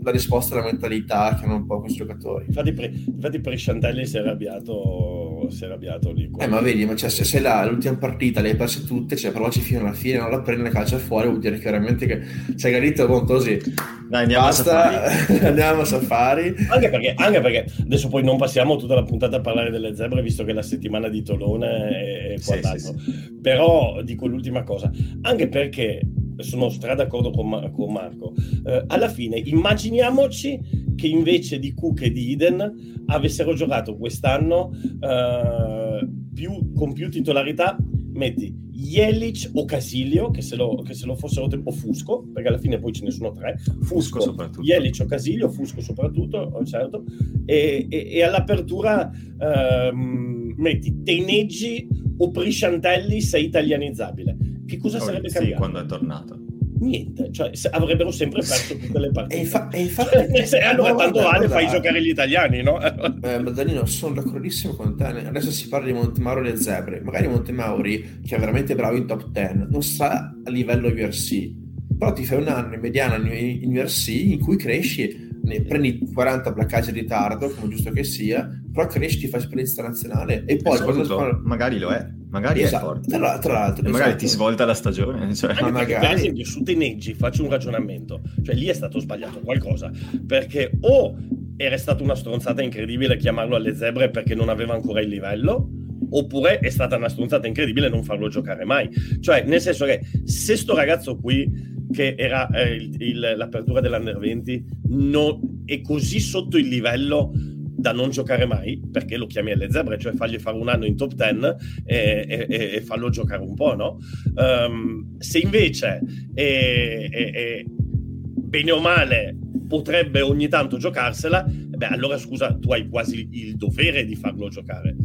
la 0.07 0.11
risposta 0.13 0.55
alla 0.55 0.63
mentalità 0.63 1.35
che 1.37 1.43
hanno 1.43 1.55
un 1.55 1.65
po' 1.65 1.81
questi 1.81 1.97
giocatori. 1.97 2.45
Infatti, 2.47 2.71
pre, 2.71 2.93
infatti 3.05 3.41
Presciantelli 3.41 4.05
si 4.05 4.15
è 4.15 4.19
arrabbiato, 4.21 5.47
si 5.49 5.63
è 5.63 5.65
arrabbiato 5.65 6.13
lì. 6.13 6.31
Eh, 6.39 6.47
ma 6.47 6.61
vedi, 6.61 6.85
ma 6.85 6.95
cioè, 6.95 7.09
se 7.09 7.25
sei 7.25 7.41
là, 7.41 7.65
l'ultima 7.65 7.97
partita, 7.97 8.39
le 8.39 8.51
hai 8.51 8.55
perse 8.55 8.85
tutte, 8.85 9.17
cioè, 9.17 9.31
provaci 9.31 9.59
fino 9.59 9.81
alla 9.81 9.91
fine, 9.91 10.17
non 10.17 10.31
la 10.31 10.39
prende, 10.39 10.63
la 10.63 10.69
calcia 10.69 10.97
fuori, 10.97 11.27
vuol 11.27 11.39
dire 11.39 11.59
chiaramente 11.59 12.05
che 12.05 12.21
sei 12.55 12.71
garito 12.71 13.05
con 13.05 13.25
così. 13.25 13.59
Dai, 14.07 14.21
andiamo 14.21 14.45
Basta, 14.45 15.03
a 15.03 15.09
safari. 15.09 15.39
andiamo 15.45 15.81
a 15.81 15.85
safari. 15.85 16.55
Anche 16.69 16.89
perché, 16.89 17.13
anche 17.17 17.41
perché, 17.41 17.65
adesso 17.81 18.07
poi 18.07 18.23
non 18.23 18.37
passiamo 18.37 18.77
tutta 18.77 18.95
la 18.95 19.03
puntata 19.03 19.35
a 19.35 19.41
parlare 19.41 19.71
delle 19.71 19.93
zebre, 19.93 20.21
visto 20.21 20.45
che 20.45 20.51
è 20.51 20.53
la 20.53 20.61
settimana 20.61 21.09
di 21.09 21.21
Tolone 21.21 22.33
e 22.33 22.39
quant'altro. 22.45 22.93
Sì, 22.97 23.03
sì, 23.03 23.11
sì. 23.11 23.39
Però 23.41 24.01
dico 24.03 24.25
l'ultima 24.25 24.63
cosa, 24.63 24.89
anche 25.23 25.49
perché 25.49 25.99
sono 26.39 26.69
stra 26.69 26.95
d'accordo 26.95 27.31
con, 27.31 27.71
con 27.73 27.91
Marco. 27.91 28.33
Eh, 28.65 28.83
alla 28.87 29.09
fine, 29.09 29.37
immaginiamoci 29.37 30.93
che 30.95 31.07
invece 31.07 31.59
di 31.59 31.73
Cook 31.73 32.01
e 32.01 32.11
di 32.11 32.33
Eden 32.33 33.03
avessero 33.07 33.53
giocato 33.53 33.95
quest'anno 33.97 34.71
eh, 34.99 36.07
più, 36.33 36.73
con 36.73 36.93
più 36.93 37.09
titolarità. 37.09 37.77
Metti 38.13 38.65
Jelic 38.77 39.49
o 39.53 39.65
Casilio, 39.65 40.29
che 40.29 40.41
se, 40.41 40.55
lo, 40.55 40.81
che 40.81 40.93
se 40.93 41.05
lo 41.05 41.15
fossero 41.15 41.47
tempo 41.47 41.71
Fusco, 41.71 42.27
perché 42.31 42.47
alla 42.47 42.57
fine 42.57 42.79
poi 42.79 42.91
ce 42.91 43.03
ne 43.03 43.11
sono 43.11 43.31
tre, 43.31 43.57
Fusco, 43.81 44.19
Fusco 44.21 44.61
Jelic 44.61 44.99
o 45.01 45.05
Casilio, 45.05 45.49
Fusco 45.49 45.81
soprattutto, 45.81 46.61
certo, 46.63 47.03
e, 47.45 47.87
e, 47.89 48.07
e 48.11 48.23
all'apertura 48.23 49.11
ehm, 49.39 50.53
metti 50.57 51.01
Teneggi 51.03 51.87
o 52.17 52.31
Prisciantelli 52.31 53.21
sei 53.21 53.45
italianizzabile 53.45 54.56
che 54.67 54.77
cosa 54.77 54.97
oh, 54.97 55.01
sarebbe 55.01 55.29
sì, 55.29 55.35
cambiato? 55.35 55.59
quando 55.59 55.79
è 55.79 55.85
tornato? 55.85 56.39
Niente, 56.79 57.31
cioè 57.31 57.49
avrebbero 57.71 58.11
sempre 58.11 58.41
perso 58.41 58.77
tutte 58.77 58.99
le 58.99 59.11
partite. 59.11 59.35
E, 59.35 59.43
infa- 59.43 59.69
e 59.69 59.81
infatti, 59.81 60.45
cioè, 60.45 60.61
allora 60.61 60.91
no, 60.91 60.97
tanto 60.97 61.21
vale 61.21 61.47
fai 61.47 61.67
giocare 61.67 62.01
gli 62.01 62.09
italiani, 62.09 62.61
no? 62.61 62.79
eh, 62.79 63.41
Danilo, 63.51 63.85
sono 63.87 64.13
d'accordissimo 64.13 64.73
con 64.73 64.95
te. 64.95 65.05
Adesso 65.05 65.49
si 65.49 65.67
parla 65.69 65.87
di 65.87 65.93
Montemauro 65.93 66.41
e 66.41 66.51
le 66.51 66.57
zebre. 66.57 67.01
Magari 67.01 67.27
Montemauri, 67.27 68.19
che 68.23 68.35
è 68.35 68.39
veramente 68.39 68.75
bravo 68.75 68.95
in 68.95 69.07
top 69.07 69.29
10, 69.29 69.67
non 69.69 69.81
sta 69.81 70.35
a 70.43 70.49
livello 70.51 70.89
URC, 70.89 71.51
però 71.97 72.13
ti 72.13 72.25
fai 72.25 72.41
un 72.41 72.47
anno 72.47 72.75
in 72.75 72.79
mediana 72.79 73.15
in 73.15 73.75
URC 73.75 74.07
in 74.09 74.39
cui 74.39 74.57
cresci 74.57 75.26
ne 75.47 75.61
prendi 75.61 75.99
40 76.13 76.53
placcaggi 76.53 76.89
in 76.89 76.95
ritardo, 76.95 77.49
come 77.49 77.73
giusto 77.73 77.91
che 77.91 78.03
sia, 78.03 78.47
però 78.71 78.85
cresci, 78.85 79.19
ti 79.19 79.27
fai 79.27 79.39
esperienza 79.39 79.81
nazionale 79.81 80.43
e 80.45 80.57
poi 80.57 80.77
spara... 80.77 81.39
magari 81.41 81.79
lo 81.79 81.89
è, 81.89 82.05
magari 82.29 82.61
esatto. 82.61 82.83
è 82.83 82.85
forte. 82.85 83.17
Tra, 83.17 83.39
tra 83.39 83.53
l'altro, 83.53 83.85
e 83.85 83.89
magari 83.89 84.09
esatto. 84.09 84.25
ti 84.25 84.29
svolta 84.29 84.65
la 84.65 84.73
stagione. 84.73 85.33
Cioè. 85.35 85.59
Ma 85.61 85.71
magari... 85.71 86.05
Per 86.05 86.15
esempio, 86.15 86.45
su 86.45 86.63
Teneggi 86.63 87.13
faccio 87.13 87.43
un 87.43 87.49
ragionamento, 87.49 88.21
cioè 88.43 88.55
lì 88.55 88.67
è 88.67 88.73
stato 88.73 88.99
sbagliato 88.99 89.39
qualcosa, 89.39 89.91
perché 90.25 90.71
o 90.81 91.15
era 91.55 91.77
stata 91.77 92.03
una 92.03 92.15
stronzata 92.15 92.61
incredibile 92.61 93.17
chiamarlo 93.17 93.55
alle 93.55 93.75
zebre 93.75 94.09
perché 94.09 94.35
non 94.35 94.49
aveva 94.49 94.73
ancora 94.73 94.99
il 94.99 95.07
livello, 95.07 95.69
oppure 96.09 96.59
è 96.59 96.69
stata 96.69 96.97
una 96.97 97.09
stronzata 97.09 97.47
incredibile 97.47 97.89
non 97.89 98.03
farlo 98.03 98.27
giocare 98.27 98.65
mai. 98.65 98.89
Cioè, 99.19 99.43
nel 99.43 99.61
senso 99.61 99.85
che 99.85 100.01
se 100.25 100.57
sto 100.57 100.75
ragazzo 100.75 101.17
qui, 101.17 101.75
che 101.97 102.13
era 102.15 102.47
eh, 102.49 102.75
il, 102.75 103.01
il, 103.01 103.33
l'apertura 103.35 103.81
dell'Under 103.81 104.19
20, 104.19 104.65
no, 104.89 105.39
è 105.65 105.81
così 105.81 106.19
sotto 106.19 106.59
il 106.59 106.67
livello 106.67 107.31
da 107.33 107.91
non 107.91 108.11
giocare 108.11 108.45
mai, 108.45 108.79
perché 108.91 109.17
lo 109.17 109.25
chiami 109.25 109.51
alle 109.51 109.71
zebre, 109.71 109.97
cioè 109.97 110.13
fargli 110.13 110.37
fare 110.37 110.57
un 110.57 110.69
anno 110.69 110.85
in 110.85 110.95
top 110.95 111.13
10 111.13 111.55
e, 111.85 112.45
e, 112.47 112.71
e 112.75 112.81
farlo 112.81 113.09
giocare 113.09 113.41
un 113.41 113.55
po', 113.55 113.75
no? 113.75 113.97
Um, 114.35 115.17
se 115.17 115.39
invece 115.39 116.01
è, 116.35 117.07
è, 117.09 117.31
è, 117.31 117.63
bene 117.65 118.71
o 118.71 118.79
male 118.79 119.35
potrebbe 119.67 120.21
ogni 120.21 120.47
tanto 120.47 120.77
giocarsela, 120.77 121.43
beh, 121.47 121.87
allora 121.87 122.19
scusa, 122.19 122.55
tu 122.59 122.71
hai 122.73 122.87
quasi 122.87 123.27
il 123.31 123.55
dovere 123.55 124.05
di 124.05 124.15
farlo 124.15 124.49
giocare. 124.49 124.95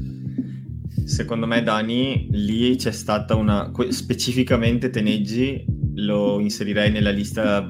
Secondo 1.07 1.47
me, 1.47 1.63
Dani, 1.63 2.29
lì 2.33 2.77
c'è 2.77 2.93
stata 2.93 3.35
una. 3.35 3.73
specificamente 3.89 4.91
Teneggi 4.91 5.81
lo 6.05 6.41
inserirei 6.41 6.91
nella 6.91 7.11
lista, 7.11 7.69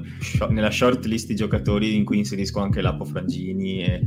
nella 0.49 0.71
short 0.71 1.05
list 1.05 1.27
di 1.27 1.35
giocatori 1.35 1.95
in 1.95 2.03
cui 2.03 2.17
inserisco 2.17 2.59
anche 2.59 2.81
Lapo 2.81 3.05
Frangini, 3.05 3.83
e, 3.83 4.01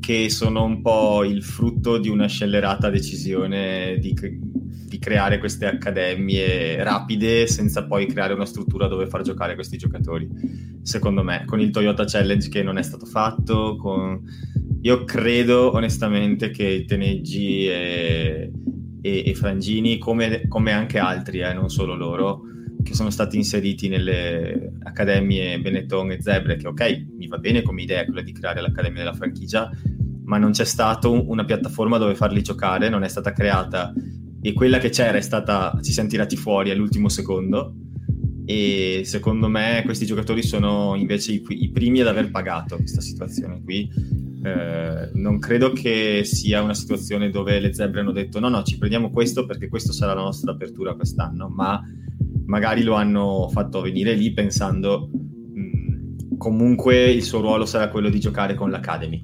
che 0.00 0.30
sono 0.30 0.64
un 0.64 0.82
po' 0.82 1.24
il 1.24 1.42
frutto 1.42 1.98
di 1.98 2.08
una 2.08 2.26
scellerata 2.26 2.90
decisione 2.90 3.98
di, 3.98 4.14
di, 4.14 4.98
creare 4.98 5.38
queste 5.38 5.66
accademie 5.66 6.82
rapide 6.82 7.46
senza 7.46 7.86
poi 7.86 8.06
creare 8.06 8.34
una 8.34 8.46
struttura 8.46 8.86
dove 8.86 9.06
far 9.06 9.22
giocare 9.22 9.54
questi 9.54 9.76
giocatori. 9.76 10.28
Secondo 10.82 11.22
me, 11.22 11.44
con 11.46 11.60
il 11.60 11.70
Toyota 11.70 12.04
Challenge 12.04 12.48
che 12.48 12.62
non 12.62 12.78
è 12.78 12.82
stato 12.82 13.06
fatto, 13.06 13.76
con... 13.76 14.20
io 14.82 15.04
credo 15.04 15.72
onestamente 15.74 16.50
che 16.50 16.84
Teneggi 16.86 17.66
e, 17.66 18.50
e, 19.00 19.22
e 19.26 19.34
Frangini, 19.34 19.98
come, 19.98 20.46
come 20.48 20.72
anche 20.72 20.98
altri, 20.98 21.40
eh, 21.40 21.52
non 21.52 21.68
solo 21.68 21.94
loro, 21.94 22.42
che 22.82 22.94
sono 22.94 23.10
stati 23.10 23.36
inseriti 23.36 23.88
nelle 23.88 24.72
accademie 24.82 25.60
Benetton 25.60 26.12
e 26.12 26.20
Zebre, 26.20 26.56
che 26.56 26.68
ok, 26.68 27.04
mi 27.16 27.26
va 27.26 27.38
bene 27.38 27.62
come 27.62 27.82
idea 27.82 28.04
quella 28.04 28.22
di 28.22 28.32
creare 28.32 28.60
l'accademia 28.60 29.02
della 29.02 29.14
franchigia, 29.14 29.70
ma 30.24 30.38
non 30.38 30.52
c'è 30.52 30.64
stata 30.64 31.08
una 31.08 31.44
piattaforma 31.44 31.98
dove 31.98 32.14
farli 32.14 32.42
giocare, 32.42 32.88
non 32.88 33.02
è 33.02 33.08
stata 33.08 33.32
creata 33.32 33.92
e 34.44 34.52
quella 34.54 34.78
che 34.78 34.90
c'era 34.90 35.18
è 35.18 35.20
stata, 35.20 35.78
ci 35.82 35.92
siamo 35.92 36.08
tirati 36.08 36.36
fuori 36.36 36.70
all'ultimo 36.70 37.08
secondo 37.08 37.74
e 38.44 39.02
secondo 39.04 39.48
me 39.48 39.82
questi 39.84 40.04
giocatori 40.04 40.42
sono 40.42 40.96
invece 40.96 41.32
i, 41.32 41.44
i 41.48 41.70
primi 41.70 42.00
ad 42.00 42.08
aver 42.08 42.30
pagato 42.30 42.76
questa 42.76 43.00
situazione 43.00 43.62
qui. 43.62 43.88
Eh, 44.44 45.10
non 45.14 45.38
credo 45.38 45.70
che 45.70 46.22
sia 46.24 46.60
una 46.60 46.74
situazione 46.74 47.30
dove 47.30 47.60
le 47.60 47.72
zebre 47.72 48.00
hanno 48.00 48.10
detto 48.10 48.40
no 48.40 48.48
no 48.48 48.64
ci 48.64 48.76
prendiamo 48.76 49.08
questo 49.10 49.46
perché 49.46 49.68
questo 49.68 49.92
sarà 49.92 50.14
la 50.14 50.22
nostra 50.22 50.50
apertura 50.50 50.94
quest'anno, 50.94 51.48
ma 51.48 51.80
magari 52.52 52.82
lo 52.82 52.92
hanno 52.92 53.48
fatto 53.48 53.80
venire 53.80 54.12
lì 54.12 54.30
pensando 54.34 55.08
mh, 55.10 55.60
mm, 55.60 56.36
comunque 56.36 57.10
il 57.10 57.22
suo 57.22 57.40
ruolo 57.40 57.64
sarà 57.64 57.88
quello 57.88 58.10
di 58.10 58.20
giocare 58.20 58.54
con 58.54 58.70
l'Academy. 58.70 59.22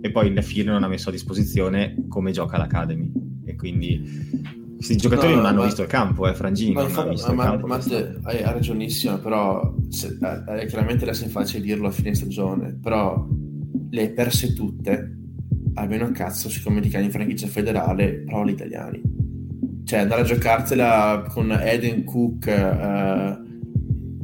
E 0.00 0.12
poi 0.12 0.30
Nefir 0.30 0.66
non 0.66 0.84
ha 0.84 0.88
messo 0.88 1.08
a 1.08 1.12
disposizione 1.12 2.04
come 2.08 2.30
gioca 2.30 2.56
l'Academy. 2.56 3.10
E 3.44 3.56
quindi 3.56 4.00
questi 4.76 4.96
giocatori 4.96 5.30
no, 5.30 5.38
non 5.38 5.46
hanno 5.46 5.58
ma, 5.58 5.64
visto 5.64 5.82
il 5.82 5.88
campo, 5.88 6.28
eh, 6.28 6.34
Frangini 6.34 6.72
non 6.72 6.84
ha 6.84 7.02
visto 7.08 7.34
ma, 7.34 7.42
il 7.42 7.50
campo. 7.50 7.66
Matte 7.66 8.20
hai, 8.22 8.36
hai 8.36 8.52
ragionissimo, 8.52 9.18
però 9.18 9.74
se, 9.88 10.16
eh, 10.20 10.66
chiaramente 10.66 11.02
adesso 11.02 11.24
è 11.24 11.28
facile 11.28 11.64
dirlo 11.64 11.88
a 11.88 11.90
fine 11.90 12.14
stagione, 12.14 12.78
però 12.80 13.26
le 13.90 14.00
hai 14.00 14.10
perse 14.12 14.52
tutte, 14.52 15.16
almeno 15.74 16.04
a 16.04 16.12
cazzo, 16.12 16.48
siccome 16.48 16.80
ti 16.80 16.90
chiami 16.90 17.06
in 17.06 17.10
franchigia 17.10 17.48
federale, 17.48 18.22
prova 18.24 18.46
gli 18.46 18.50
italiani 18.50 19.19
cioè 19.84 20.00
andare 20.00 20.22
a 20.22 20.24
giocartela 20.24 21.24
con 21.28 21.52
Eden 21.52 22.04
Cook 22.04 22.46
uh, 22.46 23.48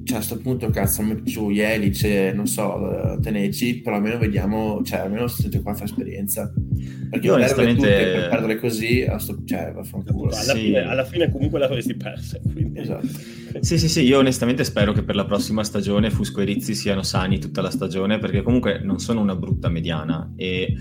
cioè 0.06 0.18
a 0.18 0.20
questo 0.20 0.38
punto 0.38 0.70
cazzo 0.70 1.02
metti 1.02 1.32
giù 1.32 1.50
Jelic 1.50 2.32
non 2.32 2.46
so 2.46 3.18
Teneci 3.20 3.80
però 3.80 3.96
almeno 3.96 4.18
vediamo 4.18 4.80
cioè 4.84 5.00
almeno 5.00 5.26
sente 5.26 5.60
qua 5.60 5.74
fa 5.74 5.84
esperienza 5.84 6.52
perché 7.10 7.26
io 7.26 7.34
onestamente 7.34 7.88
per 7.88 8.28
perdere 8.28 8.60
così 8.60 9.04
sto, 9.18 9.42
cioè 9.44 9.72
vaffanculo 9.74 10.30
alla, 10.30 10.54
sì. 10.54 10.58
fine, 10.60 10.80
alla 10.82 11.04
fine 11.04 11.30
comunque 11.30 11.58
l'avresti 11.58 11.96
persa 11.96 12.38
quindi. 12.40 12.78
esatto 12.78 13.08
sì 13.60 13.78
sì 13.78 13.88
sì 13.88 14.02
io 14.02 14.18
onestamente 14.18 14.62
spero 14.62 14.92
che 14.92 15.02
per 15.02 15.16
la 15.16 15.24
prossima 15.24 15.64
stagione 15.64 16.10
Fusco 16.10 16.40
e 16.40 16.44
Rizzi 16.44 16.74
siano 16.76 17.02
sani 17.02 17.40
tutta 17.40 17.60
la 17.60 17.70
stagione 17.70 18.18
perché 18.18 18.42
comunque 18.42 18.78
non 18.80 19.00
sono 19.00 19.20
una 19.20 19.34
brutta 19.34 19.68
mediana 19.68 20.32
e 20.36 20.72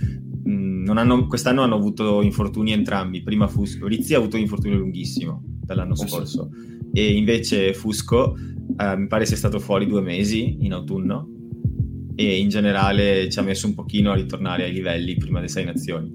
hanno, 0.93 1.27
quest'anno 1.27 1.61
hanno 1.61 1.75
avuto 1.75 2.21
infortuni 2.21 2.71
entrambi. 2.71 3.23
Prima 3.23 3.47
Fusco, 3.47 3.87
Rizzi 3.87 4.13
ha 4.13 4.17
avuto 4.17 4.35
un 4.35 4.43
infortunio 4.43 4.77
lunghissimo 4.77 5.43
dall'anno 5.65 5.95
scorso 5.95 6.49
e 6.93 7.13
invece 7.13 7.73
Fusco 7.73 8.35
eh, 8.77 8.97
mi 8.97 9.07
pare 9.07 9.25
sia 9.25 9.35
stato 9.35 9.59
fuori 9.59 9.85
due 9.85 10.01
mesi 10.01 10.57
in 10.61 10.73
autunno 10.73 11.29
e 12.15 12.37
in 12.37 12.49
generale 12.49 13.29
ci 13.29 13.39
ha 13.39 13.41
messo 13.41 13.67
un 13.67 13.73
pochino 13.73 14.11
a 14.11 14.15
ritornare 14.15 14.63
ai 14.63 14.71
livelli 14.71 15.17
prima 15.17 15.39
delle 15.39 15.51
sei 15.51 15.65
nazioni. 15.65 16.13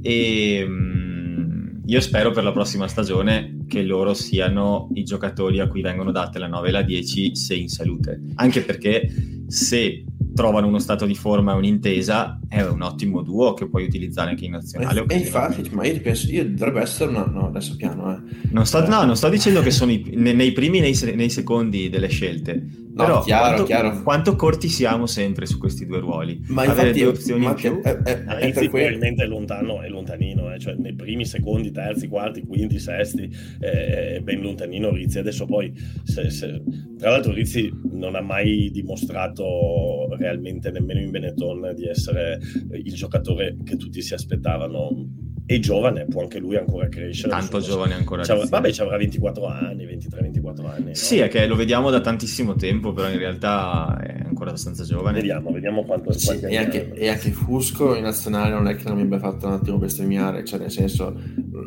E 0.00 0.64
mh, 0.64 0.72
mm, 0.72 1.52
io 1.86 2.00
spero 2.00 2.30
per 2.30 2.44
la 2.44 2.52
prossima 2.52 2.86
stagione 2.86 3.64
che 3.66 3.82
loro 3.82 4.14
siano 4.14 4.88
i 4.94 5.02
giocatori 5.02 5.58
a 5.58 5.66
cui 5.66 5.80
vengono 5.80 6.12
date 6.12 6.38
la 6.38 6.46
9 6.46 6.68
e 6.68 6.70
la 6.70 6.82
10 6.82 7.34
se 7.34 7.54
in 7.54 7.68
salute. 7.68 8.22
Anche 8.34 8.62
perché 8.62 9.08
se 9.46 10.04
trovano 10.34 10.66
uno 10.66 10.78
stato 10.78 11.06
di 11.06 11.14
forma 11.14 11.52
e 11.52 11.56
un'intesa, 11.56 12.40
è 12.48 12.62
un 12.62 12.82
ottimo 12.82 13.22
duo 13.22 13.54
che 13.54 13.68
puoi 13.68 13.84
utilizzare 13.84 14.30
anche 14.30 14.44
in 14.44 14.52
nazionale. 14.52 15.04
E, 15.08 15.16
infatti, 15.16 15.68
ma 15.72 15.86
io 15.86 16.00
penso, 16.00 16.30
io 16.30 16.48
dovrebbe 16.48 16.80
essere 16.80 17.10
una, 17.10 17.24
no, 17.24 17.46
adesso 17.46 17.76
piano, 17.76 18.14
eh. 18.14 18.48
Non 18.50 18.66
sto, 18.66 18.86
no, 18.86 19.04
non 19.04 19.16
sto 19.16 19.28
dicendo 19.28 19.60
che 19.60 19.70
sono 19.70 19.90
i, 19.92 20.02
nei, 20.16 20.34
nei, 20.34 20.52
primi 20.52 20.80
nei, 20.80 20.98
nei 21.14 21.30
secondi 21.30 21.88
delle 21.88 22.08
scelte, 22.08 22.82
No, 22.94 23.04
Però 23.04 23.22
chiaro, 23.22 23.44
quanto, 23.44 23.64
chiaro. 23.64 24.02
quanto, 24.02 24.36
corti 24.36 24.68
siamo 24.68 25.06
sempre 25.06 25.46
su 25.46 25.56
questi 25.56 25.86
due 25.86 25.98
ruoli? 25.98 26.42
Ma 26.48 26.62
Avere 26.62 26.88
infatti, 26.88 27.00
due 27.00 27.08
opzioni 27.08 27.44
in 27.46 27.54
più? 27.54 27.80
È, 27.80 27.96
è, 28.02 28.24
è, 28.24 28.38
è 28.38 28.52
probabilmente 28.52 29.24
è 29.24 29.26
lontano, 29.26 29.80
è 29.80 29.88
lontanino, 29.88 30.52
eh? 30.52 30.58
cioè 30.58 30.74
nei 30.74 30.94
primi, 30.94 31.24
secondi, 31.24 31.70
terzi, 31.70 32.06
quarti, 32.08 32.42
quinti, 32.42 32.78
sesti, 32.78 33.30
è 33.58 34.20
ben 34.22 34.42
lontanino 34.42 34.90
Rizzi. 34.90 35.18
Adesso 35.18 35.46
poi, 35.46 35.72
se, 36.04 36.28
se... 36.28 36.62
tra 36.98 37.10
l'altro 37.10 37.32
Rizzi 37.32 37.72
non 37.92 38.14
ha 38.14 38.20
mai 38.20 38.70
dimostrato 38.70 40.08
realmente 40.22 40.70
nemmeno 40.70 41.00
in 41.00 41.10
Benetton 41.10 41.74
di 41.74 41.86
essere 41.86 42.38
il 42.70 42.94
giocatore 42.94 43.56
che 43.64 43.76
tutti 43.76 44.00
si 44.00 44.14
aspettavano 44.14 45.21
è 45.44 45.58
giovane, 45.58 46.06
può 46.06 46.22
anche 46.22 46.38
lui 46.38 46.56
ancora 46.56 46.88
crescere. 46.88 47.30
Tanto 47.30 47.60
giovane 47.60 47.94
ancora. 47.94 48.22
C'avrà, 48.22 48.46
vabbè, 48.46 48.72
ci 48.72 48.80
avrà 48.80 48.96
24 48.96 49.46
anni, 49.46 49.84
23-24 49.86 50.66
anni. 50.66 50.84
No? 50.86 50.94
Sì, 50.94 51.18
è 51.18 51.28
che 51.28 51.46
lo 51.46 51.56
vediamo 51.56 51.90
da 51.90 52.00
tantissimo 52.00 52.54
tempo, 52.54 52.92
però 52.92 53.10
in 53.10 53.18
realtà 53.18 53.98
è 54.00 54.22
ancora 54.24 54.50
abbastanza 54.50 54.84
giovane. 54.84 55.18
Vediamo, 55.18 55.50
vediamo 55.50 55.84
quanto 55.84 56.12
sì, 56.12 56.38
e, 56.40 56.56
anche, 56.56 56.92
e 56.92 57.08
anche 57.08 57.30
Fusco 57.30 57.94
in 57.94 58.02
nazionale 58.02 58.50
non 58.50 58.68
è 58.68 58.76
che 58.76 58.88
non 58.88 58.96
mi 58.96 59.02
abbia 59.02 59.18
fatto 59.18 59.46
un 59.46 59.52
attimo 59.54 59.78
bestemmiare, 59.78 60.44
cioè 60.44 60.60
nel 60.60 60.70
senso 60.70 61.16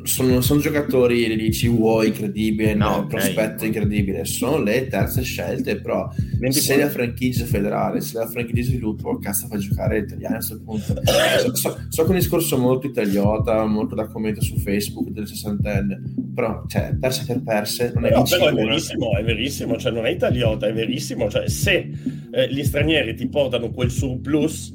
sono, 0.03 0.41
sono 0.41 0.59
giocatori, 0.59 1.27
li 1.27 1.35
dici 1.35 1.67
wow, 1.67 2.01
incredibile, 2.01 2.73
no, 2.73 2.97
okay. 2.97 3.07
prospetto 3.07 3.65
incredibile, 3.65 4.25
sono 4.25 4.61
le 4.61 4.88
terze 4.88 5.21
scelte, 5.21 5.79
però 5.79 6.09
24. 6.15 6.51
se 6.51 6.77
la 6.77 6.89
franchigia 6.89 7.45
federale, 7.45 8.01
se 8.01 8.17
la 8.17 8.27
franchigia 8.27 8.61
di 8.61 8.63
sviluppo, 8.63 9.17
cazzo 9.19 9.47
fa 9.47 9.57
giocare 9.57 9.99
l'italiano 9.99 10.35
a 10.35 10.38
questo 10.38 10.61
punto. 10.63 10.95
so, 11.39 11.55
so, 11.55 11.77
so, 11.89 12.01
che 12.01 12.07
è 12.07 12.11
un 12.11 12.19
discorso 12.19 12.57
molto 12.57 12.88
italiota, 12.88 13.64
molto 13.67 13.95
da 13.95 14.08
commento 14.08 14.41
su 14.41 14.58
Facebook 14.58 15.10
delle 15.10 15.25
sessantenne, 15.25 16.01
però 16.34 16.63
cioè, 16.67 16.95
perse 16.99 17.25
per 17.25 17.43
perse 17.43 17.91
non 17.93 18.06
è 18.06 18.12
no, 18.12 18.23
però 18.23 18.47
è 18.47 18.54
verissimo, 18.54 19.17
è 19.17 19.23
verissimo, 19.23 19.78
cioè 19.78 19.91
non 19.91 20.06
è 20.06 20.10
italiota, 20.10 20.67
è 20.67 20.73
verissimo, 20.73 21.30
cioè 21.30 21.47
se 21.49 21.91
eh, 22.32 22.51
gli 22.51 22.63
stranieri 22.63 23.15
ti 23.15 23.28
portano 23.28 23.71
quel 23.71 23.91
surplus 23.91 24.73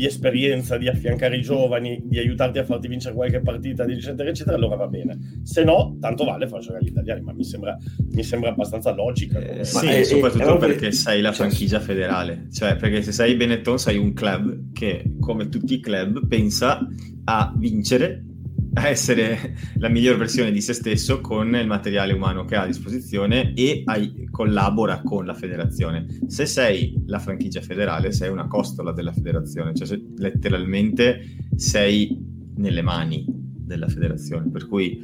di 0.00 0.06
esperienza, 0.06 0.78
di 0.78 0.88
affiancare 0.88 1.36
i 1.36 1.42
giovani, 1.42 2.00
di 2.04 2.18
aiutarti 2.18 2.58
a 2.58 2.64
farti 2.64 2.86
vincere 2.86 3.12
qualche 3.12 3.40
partita, 3.40 3.84
eccetera, 3.84 4.28
eccetera, 4.28 4.56
allora 4.56 4.76
va 4.76 4.86
bene. 4.86 5.40
Se 5.42 5.64
no, 5.64 5.96
tanto 6.00 6.24
vale 6.24 6.46
far 6.46 6.60
giocare 6.60 6.84
gli 6.84 6.88
italiani, 6.88 7.22
ma 7.22 7.32
mi 7.32 7.42
sembra, 7.42 7.76
mi 8.12 8.22
sembra 8.22 8.50
abbastanza 8.50 8.94
logica. 8.94 9.40
Eh, 9.40 9.64
sì, 9.64 9.86
è, 9.86 10.04
soprattutto 10.04 10.54
è, 10.54 10.58
perché 10.58 10.86
è 10.88 10.90
sei 10.92 11.20
la 11.20 11.32
franchigia 11.32 11.80
federale, 11.80 12.46
cioè 12.52 12.76
perché 12.76 13.02
se 13.02 13.10
sei 13.10 13.34
Benetton 13.34 13.78
sei 13.80 13.98
un 13.98 14.12
club 14.12 14.72
che, 14.72 15.16
come 15.18 15.48
tutti 15.48 15.74
i 15.74 15.80
club, 15.80 16.26
pensa 16.28 16.86
a 17.24 17.52
vincere 17.58 18.26
a 18.74 18.88
essere 18.88 19.56
la 19.76 19.88
miglior 19.88 20.16
versione 20.16 20.52
di 20.52 20.60
se 20.60 20.72
stesso 20.72 21.20
con 21.20 21.54
il 21.54 21.66
materiale 21.66 22.12
umano 22.12 22.44
che 22.44 22.56
ha 22.56 22.62
a 22.62 22.66
disposizione 22.66 23.52
e 23.54 23.82
ai, 23.84 24.28
collabora 24.30 25.00
con 25.02 25.24
la 25.26 25.34
federazione. 25.34 26.06
Se 26.26 26.46
sei 26.46 27.02
la 27.06 27.18
franchigia 27.18 27.60
federale, 27.60 28.12
sei 28.12 28.30
una 28.30 28.46
costola 28.46 28.92
della 28.92 29.12
federazione, 29.12 29.74
cioè 29.74 29.86
se, 29.86 30.02
letteralmente 30.16 31.20
sei 31.56 32.16
nelle 32.56 32.82
mani 32.82 33.24
della 33.26 33.88
federazione, 33.88 34.48
per 34.50 34.68
cui 34.68 35.00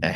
eh, 0.00 0.14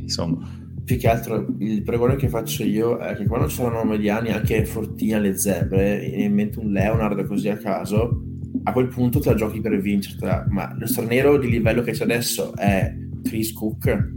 insomma 0.00 0.58
più 0.84 0.98
che 0.98 1.08
altro 1.08 1.46
il 1.58 1.82
pregone 1.82 2.16
che 2.16 2.28
faccio 2.28 2.64
io 2.64 2.98
è 2.98 3.14
che 3.14 3.26
quando 3.26 3.46
c'erano 3.46 3.84
mediani 3.84 4.32
anche 4.32 4.64
Fortina 4.64 5.18
le 5.18 5.38
zebre 5.38 6.04
in 6.04 6.34
mente 6.34 6.58
un 6.58 6.72
Leonard 6.72 7.26
così 7.26 7.48
a 7.48 7.56
caso 7.56 8.24
a 8.62 8.72
quel 8.72 8.88
punto 8.88 9.20
te 9.20 9.30
la 9.30 9.34
giochi 9.34 9.60
per 9.60 9.78
vincertela, 9.80 10.46
ma 10.48 10.74
lo 10.78 10.86
straniero 10.86 11.38
di 11.38 11.48
livello 11.48 11.82
che 11.82 11.92
c'è 11.92 12.04
adesso 12.04 12.54
è 12.56 12.94
Chris 13.22 13.52
Cook. 13.52 14.08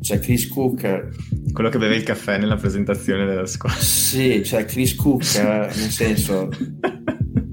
Cioè 0.00 0.18
Chris 0.18 0.48
Cook... 0.48 1.08
Quello 1.52 1.68
che 1.68 1.78
beve 1.78 1.96
il 1.96 2.02
caffè 2.02 2.38
nella 2.38 2.56
presentazione 2.56 3.24
della 3.24 3.46
squadra. 3.46 3.78
Sì, 3.80 4.42
cioè 4.44 4.64
Chris 4.64 4.94
Cook, 4.96 5.36
nel 5.36 5.90
senso... 5.90 6.48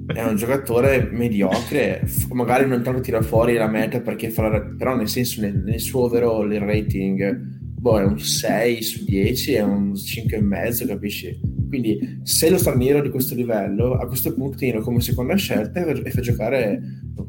è 0.07 0.23
un 0.23 0.35
giocatore 0.35 1.07
mediocre, 1.11 2.03
magari 2.31 2.67
non 2.67 2.81
tanto 2.81 2.99
tira 2.99 3.21
fuori 3.21 3.53
la 3.53 3.67
meta 3.67 4.01
perché 4.01 4.29
fa 4.29 4.49
la, 4.49 4.59
però 4.59 4.95
nel 4.95 5.07
senso 5.07 5.39
nel, 5.41 5.55
nel 5.57 5.79
suo 5.79 6.05
overall 6.05 6.51
il 6.51 6.59
rating 6.59 7.57
boh, 7.79 7.99
è 7.99 8.03
un 8.03 8.19
6 8.19 8.81
su 8.81 9.03
10, 9.05 9.53
è 9.53 9.61
un 9.61 9.93
5,5, 9.93 10.87
capisci? 10.87 11.39
Quindi 11.69 12.19
se 12.23 12.49
lo 12.49 12.57
straniero 12.57 13.01
di 13.01 13.09
questo 13.09 13.35
livello, 13.35 13.93
a 13.93 14.07
questo 14.07 14.33
punto 14.33 14.57
come 14.81 14.99
seconda 14.99 15.35
scelta 15.35 15.85
e 15.85 16.09
fa 16.09 16.19
giocare, 16.19 16.81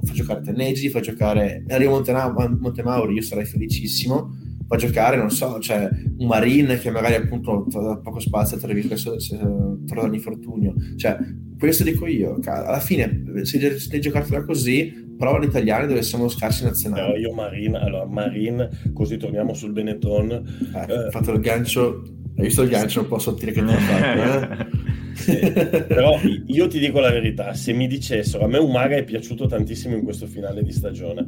fa 0.03 0.13
giocare 0.13 0.41
Tenneggi, 0.41 0.89
fa 0.89 1.01
giocare 1.01 1.63
Dario 1.67 1.91
Montemauri, 1.91 3.15
io 3.15 3.23
sarei 3.23 3.45
felicissimo, 3.45 4.31
fa 4.67 4.77
giocare, 4.77 5.17
non 5.17 5.31
so, 5.31 5.61
cioè 5.61 5.89
un 6.19 6.27
Marin 6.27 6.79
che 6.81 6.91
magari 6.91 7.15
appunto 7.15 7.67
ha 7.73 7.99
poco 7.99 8.19
spazio 8.19 8.57
tra 8.57 8.73
l'infortunio, 8.73 10.75
cioè 10.97 11.19
questo 11.59 11.85
dico 11.85 12.07
io, 12.07 12.39
alla 12.45 12.81
fine 12.81 13.23
se 13.43 13.59
devi 13.59 14.01
giocartela 14.01 14.45
così 14.45 15.09
però 15.21 15.39
gli 15.39 15.45
italiani 15.45 15.87
dove 15.87 16.01
siamo 16.01 16.29
scarsi 16.29 16.65
nazionali. 16.65 17.03
Però 17.03 17.19
io 17.19 17.35
Marin, 17.35 17.75
allora 17.75 18.07
Marin, 18.07 18.67
così 18.95 19.19
torniamo 19.19 19.53
sul 19.53 19.73
Benetton. 19.73 20.31
Eh, 20.31 20.93
eh, 20.93 21.11
fatto 21.11 21.33
il 21.33 21.41
gancio, 21.41 22.03
hai 22.41 22.47
visto 22.47 22.63
il 22.63 22.71
gancio 22.71 23.01
un 23.01 23.07
po' 23.07 23.19
sottile 23.19 23.53
che 23.53 23.63
ti 23.63 23.73
ho 23.73 23.79
fatto, 23.79 24.55
eh? 24.55 24.89
Però 25.87 26.19
io 26.47 26.67
ti 26.67 26.79
dico 26.79 26.99
la 26.99 27.11
verità, 27.11 27.53
se 27.53 27.75
mi 27.75 27.87
dicessero, 27.87 28.45
a 28.45 28.49
me 28.49 28.57
Umaga 28.57 28.97
è 28.97 29.05
piaciuto 29.05 29.47
tantissimo 29.47 29.95
in 29.95 30.03
questo 30.03 30.27
finale 30.27 30.63
di 30.63 30.73
stagione, 30.73 31.27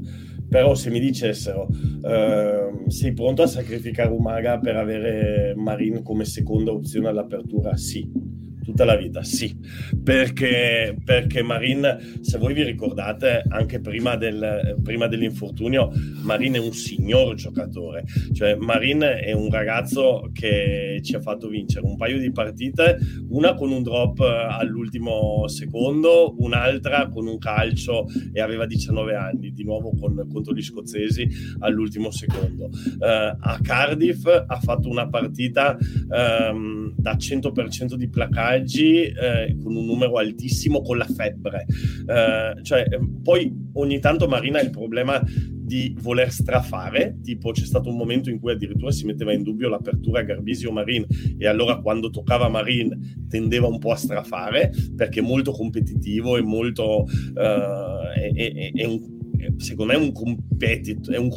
però 0.48 0.74
se 0.74 0.88
mi 0.88 0.98
dicessero 0.98 1.66
uh, 1.68 2.88
sei 2.88 3.12
pronto 3.12 3.42
a 3.42 3.46
sacrificare 3.46 4.10
Umaga 4.10 4.58
per 4.58 4.76
avere 4.76 5.52
Marin 5.54 6.02
come 6.02 6.24
seconda 6.24 6.72
opzione 6.72 7.08
all'apertura? 7.08 7.76
Sì 7.76 8.40
tutta 8.62 8.84
la 8.84 8.96
vita, 8.96 9.22
sì, 9.22 9.56
perché, 10.02 10.96
perché 11.04 11.42
Marin, 11.42 12.18
se 12.20 12.38
voi 12.38 12.54
vi 12.54 12.62
ricordate, 12.62 13.42
anche 13.48 13.80
prima, 13.80 14.16
del, 14.16 14.78
prima, 14.82 15.06
dell'infortunio, 15.08 15.90
Marin 16.22 16.54
è 16.54 16.58
un 16.58 16.72
signor 16.72 17.34
giocatore, 17.34 18.04
cioè 18.32 18.54
Marin 18.54 19.00
è 19.00 19.32
un 19.32 19.50
ragazzo 19.50 20.30
che 20.32 21.00
ci 21.02 21.14
ha 21.16 21.20
fatto 21.20 21.48
vincere 21.48 21.86
un 21.86 21.96
paio 21.96 22.18
di 22.18 22.30
partite, 22.30 22.98
una 23.30 23.54
con 23.54 23.70
un 23.70 23.82
drop 23.82 24.20
all'ultimo 24.20 25.46
secondo, 25.48 26.34
un'altra 26.38 27.08
con 27.08 27.26
un 27.26 27.38
calcio 27.38 28.06
e 28.32 28.40
aveva 28.40 28.66
19 28.66 29.14
anni, 29.14 29.52
di 29.52 29.64
nuovo 29.64 29.92
con, 29.98 30.26
contro 30.30 30.54
gli 30.54 30.62
scozzesi 30.62 31.28
all'ultimo 31.60 32.10
secondo. 32.10 32.66
Uh, 32.66 33.36
a 33.38 33.58
Cardiff 33.62 34.26
ha 34.26 34.60
fatto 34.60 34.88
una 34.88 35.08
partita 35.08 35.76
um, 36.08 36.94
da 36.96 37.14
100% 37.14 37.94
di 37.94 38.08
placare 38.08 38.51
messaggi 38.52 39.02
eh, 39.04 39.56
con 39.62 39.74
un 39.74 39.84
numero 39.84 40.18
altissimo 40.18 40.82
con 40.82 40.98
la 40.98 41.06
febbre. 41.06 41.66
Eh, 42.06 42.62
cioè, 42.62 42.84
poi 43.22 43.52
ogni 43.74 43.98
tanto 43.98 44.28
Marina 44.28 44.58
ha 44.58 44.62
il 44.62 44.70
problema 44.70 45.20
di 45.24 45.96
voler 46.00 46.30
strafare, 46.30 47.18
tipo 47.22 47.50
c'è 47.52 47.64
stato 47.64 47.88
un 47.88 47.96
momento 47.96 48.28
in 48.28 48.38
cui 48.38 48.52
addirittura 48.52 48.90
si 48.90 49.06
metteva 49.06 49.32
in 49.32 49.42
dubbio 49.42 49.70
l'apertura 49.70 50.22
Garbisi 50.22 50.66
o 50.66 50.72
Marin 50.72 51.06
e 51.38 51.46
allora 51.46 51.80
quando 51.80 52.10
toccava 52.10 52.48
Marin 52.48 53.26
tendeva 53.28 53.68
un 53.68 53.78
po' 53.78 53.92
a 53.92 53.96
strafare 53.96 54.70
perché 54.94 55.20
è 55.20 55.22
molto 55.22 55.52
competitivo 55.52 56.36
e 56.36 56.42
molto... 56.42 57.06
Uh, 57.34 58.10
è, 58.14 58.32
è, 58.34 58.72
è 58.74 58.84
un 58.84 59.21
secondo 59.56 59.92
me 59.92 59.98
è 59.98 60.02
un 60.02 60.12
competitor, 60.12 61.14
è 61.14 61.18
un 61.18 61.30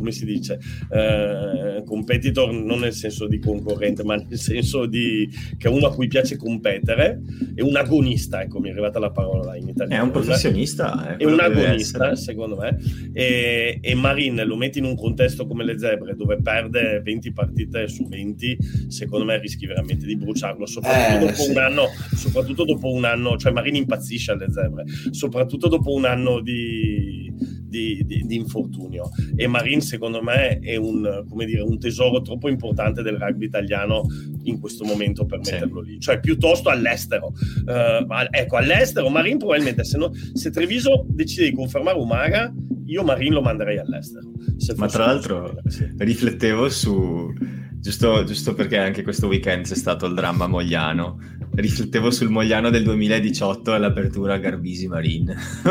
come 0.00 0.12
si 0.12 0.24
dice, 0.24 0.58
uh, 0.88 1.84
competitor 1.84 2.52
non 2.52 2.80
nel 2.80 2.92
senso 2.92 3.26
di 3.26 3.38
concorrente, 3.38 4.04
ma 4.04 4.16
nel 4.16 4.38
senso 4.38 4.86
di 4.86 5.28
che 5.58 5.68
è 5.68 5.70
uno 5.70 5.86
a 5.86 5.94
cui 5.94 6.06
piace 6.06 6.36
competere, 6.36 7.20
è 7.54 7.60
un 7.60 7.76
agonista, 7.76 8.42
ecco, 8.42 8.60
mi 8.60 8.68
è 8.68 8.70
arrivata 8.70 8.98
la 8.98 9.10
parola 9.10 9.56
in 9.56 9.68
italiano. 9.68 10.02
È 10.02 10.04
un 10.04 10.10
professionista, 10.10 11.16
è, 11.16 11.24
un 11.24 11.40
agonista, 11.40 12.14
secondo 12.16 12.56
me, 12.56 12.78
e, 13.12 13.78
e, 13.80 13.94
Marin 13.94 14.42
lo 14.46 14.56
metti 14.56 14.78
in 14.78 14.84
un 14.84 14.96
contesto 14.96 15.46
come 15.46 15.64
le 15.64 15.78
zebre, 15.78 16.14
dove 16.14 16.40
perde 16.40 17.00
20 17.04 17.32
partite 17.32 17.88
su 17.88 18.06
20, 18.08 18.58
secondo 18.88 19.24
me 19.24 19.38
rischi 19.38 19.66
veramente 19.66 20.06
di 20.06 20.16
bruciarlo, 20.16 20.66
soprattutto, 20.66 21.16
eh, 21.16 21.26
dopo, 21.26 21.42
sì. 21.42 21.50
un 21.50 21.58
anno, 21.58 21.84
soprattutto 22.14 22.64
dopo 22.64 22.92
un 22.92 23.04
anno, 23.04 23.36
cioè 23.36 23.52
Marin 23.52 23.74
impazzisce 23.74 24.32
alle 24.32 24.50
zebre, 24.50 24.84
soprattutto 25.10 25.68
dopo 25.68 25.92
un 25.92 26.04
anno 26.04 26.40
di 26.40 27.30
di, 27.70 28.02
di, 28.04 28.26
di, 28.26 28.34
infortunio. 28.34 29.10
E 29.36 29.46
Marin, 29.46 29.80
secondo 29.80 30.20
me, 30.20 30.58
è 30.58 30.76
un, 30.76 31.24
dire, 31.36 31.62
un, 31.62 31.78
tesoro 31.78 32.20
troppo 32.20 32.48
importante 32.48 33.02
del 33.02 33.16
rugby 33.16 33.46
italiano 33.46 34.04
in 34.42 34.58
questo 34.58 34.84
momento 34.84 35.24
per 35.24 35.38
metterlo 35.38 35.82
sì. 35.84 35.90
lì, 35.90 36.00
cioè 36.00 36.20
piuttosto 36.20 36.68
all'estero. 36.68 37.32
Uh, 37.64 38.04
ecco, 38.30 38.56
all'estero, 38.56 39.08
Marin 39.08 39.38
probabilmente 39.38 39.84
se, 39.84 39.96
no, 39.96 40.10
se 40.34 40.50
Treviso 40.50 41.06
decide 41.08 41.48
di 41.48 41.54
confermare 41.54 41.96
Umaga, 41.96 42.52
io 42.86 43.04
Marin 43.04 43.32
lo 43.32 43.40
manderei 43.40 43.78
all'estero. 43.78 44.28
Ma 44.76 44.88
tra 44.88 45.06
l'altro, 45.06 45.62
sì. 45.66 45.88
riflettevo 45.96 46.68
su 46.68 47.32
giusto, 47.80 48.24
giusto 48.24 48.54
perché 48.54 48.78
anche 48.78 49.02
questo 49.02 49.26
weekend 49.26 49.66
c'è 49.66 49.74
stato 49.74 50.06
il 50.06 50.14
dramma 50.14 50.46
Mogliano. 50.46 51.18
Riflettevo 51.52 52.10
sul 52.10 52.28
Mogliano 52.28 52.70
del 52.70 52.84
2018 52.84 53.72
all'apertura 53.72 54.38
Garbisi 54.38 54.86
Marine 54.86 55.34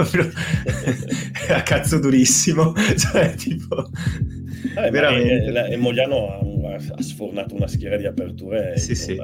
a 1.49 1.61
cazzo 1.63 1.99
durissimo. 1.99 2.73
Cioè 2.97 3.35
tipo 3.35 3.89
eh, 4.75 4.89
veramente. 4.91 5.67
e 5.69 5.77
Mogliano 5.77 6.27
ha, 6.67 6.75
ha, 6.75 7.01
sfornato 7.01 7.55
una 7.55 7.67
schiera 7.67 7.97
di 7.97 8.05
aperture 8.05 8.77
sì, 8.77 8.95
sì. 8.95 9.17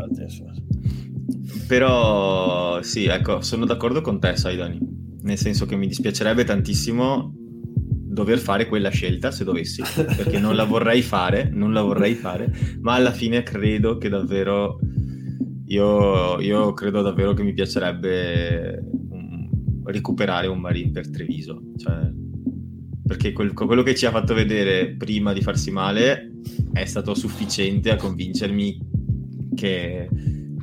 però 1.68 2.82
sì 2.82 3.06
ecco 3.06 3.42
sono 3.42 3.66
d'accordo 3.66 4.02
con 4.02 4.20
te 4.20 4.38
Saidani 4.38 4.80
nel 5.24 5.38
senso 5.38 5.66
che 5.66 5.76
mi 5.76 5.88
dispiacerebbe 5.88 6.44
tantissimo 6.44 7.34
dover 8.16 8.40
fare 8.40 8.66
quella 8.66 8.90
scelta 8.90 9.30
se 9.30 9.44
dovessi, 9.44 9.84
perché 9.94 10.40
non 10.40 10.56
la 10.56 10.64
vorrei 10.64 11.04
fare, 11.04 11.50
non 11.52 11.74
la 11.74 11.82
vorrei 11.82 12.16
fare, 12.16 12.52
ma 12.80 12.94
alla 12.94 13.12
fine 13.12 13.44
credo 13.44 13.98
che 13.98 14.10
davvero 14.10 14.80
io, 15.68 16.40
io 16.40 16.74
credo 16.74 17.02
davvero 17.02 17.34
che 17.34 17.44
mi 17.44 17.54
piacerebbe 17.54 18.84
un, 19.12 19.50
recuperare 19.84 20.48
un 20.48 20.60
Marine 20.60 20.92
per 20.92 21.10
Treviso, 21.10 21.62
cioè, 21.78 22.10
perché 23.06 23.34
quel, 23.34 23.54
quello 23.54 23.84
che 23.84 23.96
ci 23.96 24.06
ha 24.06 24.12
fatto 24.12 24.34
vedere 24.34 24.96
prima 24.96 25.34
di 25.34 25.42
farsi 25.42 25.72
male 25.72 26.32
è 26.72 26.86
stato 26.86 27.14
sufficiente 27.14 27.92
a 27.92 27.98
convincermi 27.98 28.80
che, 29.56 30.10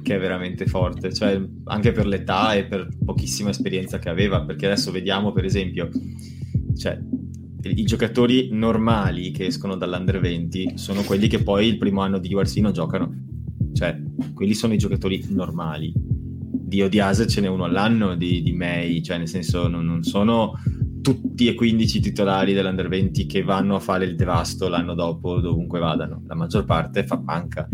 che 0.03 0.14
è 0.14 0.18
veramente 0.18 0.66
forte, 0.66 1.12
cioè, 1.12 1.40
anche 1.64 1.92
per 1.92 2.07
l'età 2.07 2.55
e 2.55 2.64
per 2.64 2.88
pochissima 3.05 3.50
esperienza 3.50 3.98
che 3.98 4.09
aveva, 4.09 4.42
perché 4.42 4.66
adesso 4.66 4.90
vediamo 4.90 5.32
per 5.32 5.44
esempio, 5.44 5.88
cioè, 6.76 6.98
i 7.68 7.84
giocatori 7.84 8.48
normali 8.52 9.30
che 9.30 9.46
escono 9.46 9.76
dall'Under 9.76 10.20
20 10.20 10.72
sono 10.74 11.02
quelli 11.02 11.28
che 11.28 11.42
poi 11.42 11.68
il 11.68 11.78
primo 11.78 12.00
anno 12.00 12.18
di 12.18 12.32
URC 12.32 12.56
non 12.56 12.72
giocano. 12.72 13.12
Cioè, 13.72 14.00
quelli 14.34 14.54
sono 14.54 14.74
i 14.74 14.78
giocatori 14.78 15.24
normali. 15.28 15.92
Di 15.94 16.82
Odiase 16.82 17.26
ce 17.26 17.40
n'è 17.40 17.48
uno 17.48 17.64
all'anno, 17.64 18.16
di, 18.16 18.42
di 18.42 18.52
May, 18.52 19.02
cioè 19.02 19.18
nel 19.18 19.28
senso 19.28 19.68
non, 19.68 19.84
non 19.84 20.02
sono 20.02 20.54
tutti 21.02 21.48
e 21.48 21.54
15 21.54 22.00
titolari 22.00 22.52
dell'Under 22.54 22.88
20 22.88 23.26
che 23.26 23.42
vanno 23.42 23.74
a 23.74 23.80
fare 23.80 24.04
il 24.04 24.14
devasto 24.14 24.68
l'anno 24.68 24.94
dopo 24.94 25.40
dovunque 25.40 25.80
vadano. 25.80 26.22
La 26.26 26.34
maggior 26.34 26.64
parte 26.64 27.04
fa 27.04 27.18
panca. 27.18 27.68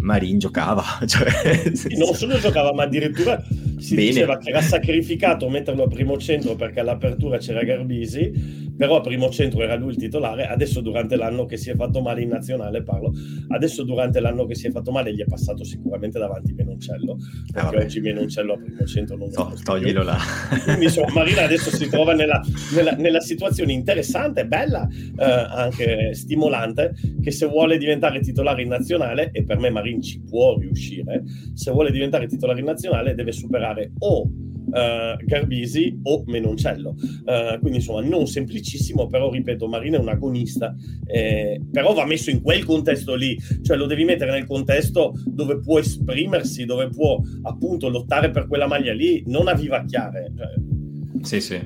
Marin 0.00 0.38
giocava. 0.38 0.82
Cioè... 1.06 1.72
Non 1.96 2.14
solo 2.14 2.38
giocava, 2.38 2.72
ma 2.72 2.84
addirittura 2.84 3.42
si 3.80 3.94
Bene. 3.94 4.08
diceva 4.08 4.38
che 4.38 4.50
era 4.50 4.60
sacrificato 4.60 5.48
metterlo 5.48 5.84
a 5.84 5.88
primo 5.88 6.16
centro 6.18 6.54
perché 6.54 6.80
all'apertura 6.80 7.38
c'era 7.38 7.62
Garbisi, 7.62 8.68
però 8.76 8.96
a 8.96 9.00
primo 9.00 9.28
centro 9.30 9.62
era 9.62 9.74
lui 9.74 9.90
il 9.90 9.96
titolare, 9.96 10.46
adesso 10.46 10.80
durante 10.80 11.16
l'anno 11.16 11.44
che 11.44 11.56
si 11.56 11.70
è 11.70 11.74
fatto 11.74 12.00
male 12.00 12.22
in 12.22 12.28
nazionale, 12.28 12.82
parlo, 12.82 13.12
adesso 13.48 13.82
durante 13.82 14.20
l'anno 14.20 14.46
che 14.46 14.54
si 14.54 14.66
è 14.68 14.70
fatto 14.70 14.90
male 14.90 15.12
gli 15.12 15.20
è 15.20 15.26
passato 15.26 15.64
sicuramente 15.64 16.18
davanti 16.18 16.52
Menoncello, 16.52 17.16
perché 17.52 17.76
ah, 17.76 17.80
oggi 17.80 18.00
Menoncello 18.00 18.52
a 18.54 18.56
primo 18.56 18.86
centro 18.86 19.16
non 19.16 19.30
to- 19.30 19.54
Toglilo 19.62 20.02
là. 20.02 20.18
Quindi 20.64 20.84
insomma 20.84 21.12
Marina 21.12 21.42
adesso 21.42 21.74
si 21.74 21.88
trova 21.88 22.14
nella, 22.14 22.40
nella, 22.74 22.92
nella 22.92 23.20
situazione 23.20 23.72
interessante, 23.72 24.46
bella, 24.46 24.86
eh, 24.88 25.24
anche 25.24 26.14
stimolante, 26.14 26.94
che 27.22 27.30
se 27.30 27.46
vuole 27.46 27.78
diventare 27.78 28.20
titolare 28.20 28.62
in 28.62 28.68
nazionale, 28.68 29.30
e 29.32 29.44
per 29.44 29.58
me 29.58 29.70
Marin 29.70 30.00
ci 30.00 30.20
può 30.20 30.58
riuscire, 30.58 31.22
se 31.54 31.70
vuole 31.70 31.90
diventare 31.90 32.26
titolare 32.26 32.60
in 32.60 32.66
nazionale 32.66 33.14
deve 33.14 33.32
superare 33.32 33.69
giocare 33.70 33.92
o 33.98 34.22
uh, 34.22 35.24
Garbisi 35.24 35.98
o 36.02 36.24
Menoncello. 36.26 36.90
Uh, 36.90 37.58
quindi 37.60 37.78
insomma 37.78 38.02
non 38.02 38.26
semplicissimo, 38.26 39.06
però 39.06 39.30
ripeto, 39.30 39.68
Marina 39.68 39.96
è 39.96 40.00
un 40.00 40.08
agonista, 40.08 40.74
eh, 41.06 41.60
però 41.70 41.94
va 41.94 42.04
messo 42.04 42.30
in 42.30 42.42
quel 42.42 42.64
contesto 42.64 43.14
lì, 43.14 43.38
cioè 43.62 43.76
lo 43.76 43.86
devi 43.86 44.04
mettere 44.04 44.32
nel 44.32 44.46
contesto 44.46 45.14
dove 45.24 45.60
può 45.60 45.78
esprimersi, 45.78 46.64
dove 46.64 46.88
può 46.88 47.20
appunto 47.42 47.88
lottare 47.88 48.30
per 48.30 48.46
quella 48.46 48.66
maglia 48.66 48.92
lì, 48.92 49.22
non 49.26 49.48
a 49.48 49.54
vivacchiare. 49.54 50.32
Cioè. 50.36 51.22
Sì, 51.22 51.40
sì. 51.40 51.60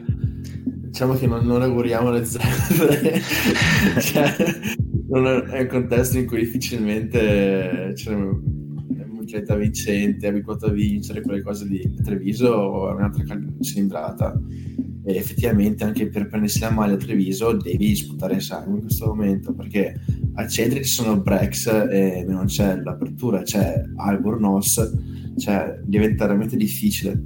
diciamo 0.87 1.15
che 1.15 1.27
non, 1.27 1.47
non 1.47 1.63
auguriamo 1.63 2.11
le 2.11 2.25
zebre. 2.25 3.21
cioè, 4.01 4.35
è 4.35 5.61
un 5.61 5.67
contesto 5.69 6.19
in 6.19 6.27
cui 6.27 6.41
difficilmente 6.41 7.93
c'è 7.95 8.13
atleta 9.37 9.57
vincente, 9.57 10.27
abituato 10.27 10.67
a 10.67 10.71
vincere 10.71 11.21
quelle 11.21 11.43
cose 11.43 11.67
di 11.67 11.95
Treviso 12.03 12.49
o 12.49 12.95
un'altra 12.95 13.25
cilindrata 13.61 14.41
e 15.07 15.17
effettivamente 15.17 15.85
anche 15.85 16.09
per 16.09 16.29
prendersi 16.29 16.61
la 16.61 16.71
maglia 16.71 16.95
a 16.95 16.99
Treviso 16.99 17.53
devi 17.53 17.95
sputare 17.95 18.41
sangue 18.41 18.77
in 18.77 18.81
questo 18.81 19.07
momento 19.07 19.53
perché 19.53 20.01
a 20.35 20.49
Cedri 20.49 20.83
ci 20.85 20.91
sono 20.91 21.21
Brex 21.21 21.67
e 21.67 22.25
non 22.27 22.47
c'è 22.47 22.77
l'apertura, 22.77 23.43
c'è 23.43 23.83
Albornoz, 23.97 24.93
cioè 25.37 25.79
diventa 25.85 26.27
veramente 26.27 26.57
difficile. 26.57 27.21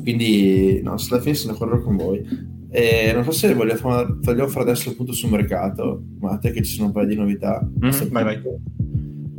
Quindi, 0.00 0.80
no, 0.82 0.94
alla 1.10 1.20
fine 1.20 1.34
sono 1.34 1.52
d'accordo 1.52 1.82
con 1.82 1.96
voi. 1.96 2.46
E 2.70 3.12
non 3.14 3.24
so 3.24 3.30
se 3.30 3.54
vogliamo 3.54 4.48
fare 4.48 4.70
adesso 4.70 4.90
il 4.90 4.96
punto 4.96 5.12
sul 5.12 5.30
mercato, 5.30 6.02
ma 6.18 6.32
a 6.32 6.38
te 6.38 6.50
che 6.50 6.62
ci 6.62 6.74
sono 6.74 6.88
un 6.88 6.92
paio 6.92 7.06
di 7.06 7.14
novità. 7.14 7.60
Mm, 7.62 7.90
vai, 8.10 8.24
vai. 8.24 8.42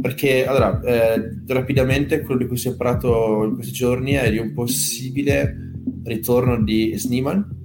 Perché, 0.01 0.45
allora, 0.45 0.79
eh, 0.81 1.41
rapidamente 1.47 2.21
quello 2.21 2.41
di 2.41 2.47
cui 2.47 2.57
si 2.57 2.69
è 2.69 2.75
parlato 2.75 3.43
in 3.43 3.55
questi 3.55 3.73
giorni 3.73 4.13
è 4.13 4.29
di 4.31 4.37
un 4.37 4.53
possibile 4.53 5.71
ritorno 6.03 6.61
di 6.63 6.93
Sneeman 6.95 7.57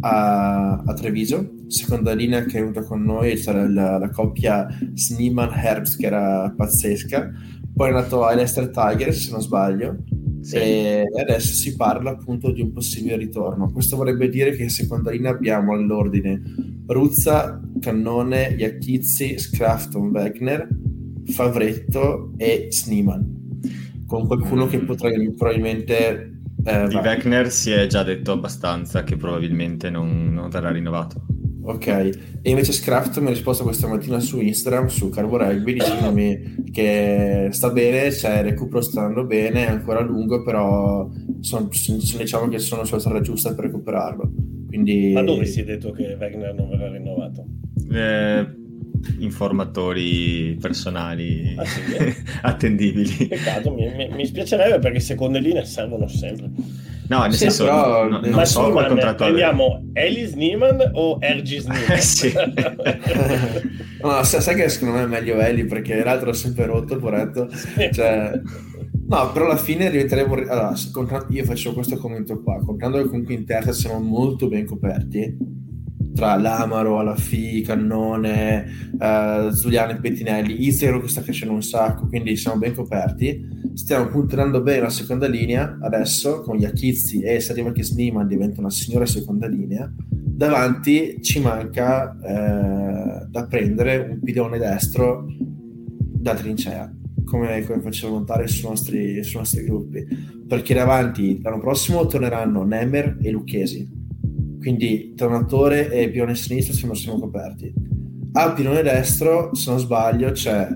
a, 0.00 0.82
a, 0.84 0.94
Treviso, 0.94 1.54
seconda 1.66 2.12
linea 2.12 2.44
che 2.44 2.58
è 2.58 2.60
venuta 2.60 2.82
con 2.82 3.02
noi 3.02 3.34
c'era 3.36 3.68
la, 3.68 3.98
la 3.98 4.10
coppia 4.10 4.66
Sneeman-Herbst 4.94 5.98
che 5.98 6.06
era 6.06 6.52
pazzesca, 6.56 7.30
poi 7.74 7.90
è 7.90 7.92
andato 7.92 8.24
a 8.24 8.34
Leicester 8.34 8.68
Tigers 8.68 9.24
se 9.24 9.30
non 9.30 9.40
sbaglio 9.40 9.96
sì. 10.40 10.56
e 10.56 11.04
adesso 11.20 11.54
si 11.54 11.76
parla 11.76 12.10
appunto 12.10 12.50
di 12.50 12.60
un 12.60 12.72
possibile 12.72 13.16
ritorno. 13.16 13.70
Questo 13.70 13.96
vorrebbe 13.96 14.28
dire 14.28 14.54
che 14.54 14.62
in 14.62 14.70
seconda 14.70 15.10
linea 15.10 15.30
abbiamo 15.30 15.74
all'ordine 15.74 16.40
Ruzza, 16.86 17.60
Cannone, 17.80 18.54
Iacchizzi, 18.56 19.38
Scrafton, 19.38 20.08
Wegner, 20.10 20.68
Favretto 21.28 22.32
e 22.36 22.68
Sneeman 22.70 23.36
con 24.08 24.26
qualcuno 24.26 24.64
mm. 24.64 24.68
che 24.68 24.78
potrà 24.78 25.10
probabilmente 25.36 26.32
eh, 26.64 26.88
di 26.88 26.96
Wegner 26.96 27.50
si 27.50 27.70
è 27.70 27.86
già 27.86 28.02
detto 28.02 28.32
abbastanza 28.32 29.04
che 29.04 29.16
probabilmente 29.16 29.90
non, 29.90 30.32
non 30.32 30.48
verrà 30.48 30.70
rinnovato. 30.70 31.26
Ok, 31.62 31.86
e 31.86 32.50
invece 32.50 32.72
Scraft 32.72 33.18
mi 33.20 33.26
ha 33.26 33.30
risposto 33.30 33.62
questa 33.62 33.86
mattina 33.86 34.18
su 34.20 34.40
Instagram, 34.40 34.86
su 34.86 35.10
Carbo 35.10 35.36
Rugby, 35.36 35.74
dicendomi 35.74 36.70
che 36.72 37.48
sta 37.50 37.70
bene, 37.70 38.10
cioè 38.10 38.38
il 38.38 38.44
recupero 38.44 38.80
sta 38.80 39.02
andando 39.02 39.26
bene, 39.26 39.66
è 39.66 39.70
ancora 39.70 40.00
lungo, 40.00 40.42
però 40.42 41.06
sono, 41.40 41.68
diciamo 41.68 42.48
che 42.48 42.58
sono 42.58 42.84
sulla 42.84 43.00
strada 43.00 43.20
giusta 43.20 43.54
per 43.54 43.66
recuperarlo. 43.66 44.32
Quindi... 44.66 45.12
Ma 45.12 45.22
dove 45.22 45.44
si 45.44 45.60
è 45.60 45.64
detto 45.64 45.90
che 45.90 46.16
Wagner 46.18 46.54
non 46.54 46.70
verrà 46.70 46.90
rinnovato? 46.90 47.44
Eh, 47.90 48.46
informatori 49.18 50.56
personali 50.60 51.54
ah, 51.56 51.64
sì, 51.64 51.80
eh? 51.94 52.16
attendibili. 52.42 53.26
Peccato, 53.26 53.72
mi, 53.72 53.90
mi, 53.94 54.08
mi, 54.10 54.26
spiacerebbe 54.26 54.78
perché 54.78 55.00
seconde 55.00 55.40
linee 55.40 55.64
servono 55.64 56.06
sempre. 56.08 56.50
No, 57.08 57.22
nel 57.22 57.32
sì, 57.32 57.38
senso, 57.38 57.64
però, 57.64 58.06
no, 58.06 58.20
non 58.22 58.46
so 58.46 58.70
qual 58.70 58.86
contratto 58.86 59.24
prendiamo 59.24 59.88
Ellis 59.94 60.34
Neiman 60.34 60.90
o 60.92 61.16
Ergis 61.20 61.64
Neiman? 61.68 61.98
sì. 62.00 62.32
no, 64.02 64.22
sai 64.22 64.54
che 64.54 64.68
secondo 64.68 64.94
me 64.96 65.04
è 65.04 65.06
meglio 65.06 65.40
Eli 65.40 65.64
perché 65.64 66.04
l'altro 66.04 66.30
è 66.30 66.34
sempre 66.34 66.66
rotto, 66.66 66.96
poretto. 66.98 67.48
Cioè... 67.92 68.40
No, 69.08 69.32
però 69.32 69.46
alla 69.46 69.56
fine 69.56 69.90
diventeremo... 69.90 70.34
Allora, 70.34 70.74
io 71.30 71.44
faccio 71.44 71.72
questo 71.72 71.96
commento 71.96 72.42
qua, 72.42 72.62
contando 72.62 72.98
che 72.98 73.08
comunque 73.08 73.32
in 73.32 73.46
terza 73.46 73.72
siamo 73.72 74.00
molto 74.00 74.48
ben 74.48 74.66
coperti, 74.66 75.34
tra 76.18 76.34
l'Amaro, 76.34 76.98
Alafi, 76.98 77.60
Cannone, 77.60 78.66
eh, 79.00 79.50
Zuliano 79.52 79.92
e 79.92 80.00
Pettinelli, 80.00 80.66
Izero 80.66 81.00
che 81.00 81.06
sta 81.06 81.22
crescendo 81.22 81.54
un 81.54 81.62
sacco, 81.62 82.08
quindi 82.08 82.36
siamo 82.36 82.58
ben 82.58 82.74
coperti. 82.74 83.70
Stiamo 83.74 84.08
puntando 84.08 84.60
bene 84.60 84.80
la 84.80 84.90
seconda 84.90 85.28
linea 85.28 85.78
adesso 85.80 86.40
con 86.40 86.56
gli 86.56 86.64
Achizzi 86.64 87.20
e 87.20 87.38
se 87.38 87.52
arriva 87.52 87.70
che 87.70 87.84
Sneeman 87.84 88.26
diventa 88.26 88.58
una 88.58 88.70
signora 88.70 89.06
seconda 89.06 89.46
linea. 89.46 89.88
Davanti 90.10 91.18
ci 91.22 91.38
manca 91.38 92.18
eh, 92.20 93.26
da 93.28 93.46
prendere 93.46 94.08
un 94.10 94.20
pilone 94.20 94.58
destro 94.58 95.24
da 95.38 96.34
trincea. 96.34 96.92
Come, 97.24 97.64
come 97.64 97.80
facevo 97.80 98.18
notare 98.18 98.48
sui 98.48 98.68
nostri, 98.68 99.22
sui 99.22 99.38
nostri 99.38 99.62
gruppi 99.62 100.06
perché 100.48 100.72
davanti 100.72 101.40
l'anno 101.42 101.60
prossimo 101.60 102.06
torneranno 102.06 102.64
Nemer 102.64 103.18
e 103.20 103.30
Lucchesi 103.30 103.97
quindi 104.58 105.14
tornatore 105.14 105.90
e 105.90 106.10
pilone 106.10 106.34
sinistro 106.34 106.74
siamo, 106.74 106.94
siamo 106.94 107.18
coperti. 107.18 107.72
Al 108.32 108.54
pilone 108.54 108.82
destro, 108.82 109.54
se 109.54 109.70
non 109.70 109.78
sbaglio, 109.78 110.30
c'è 110.32 110.68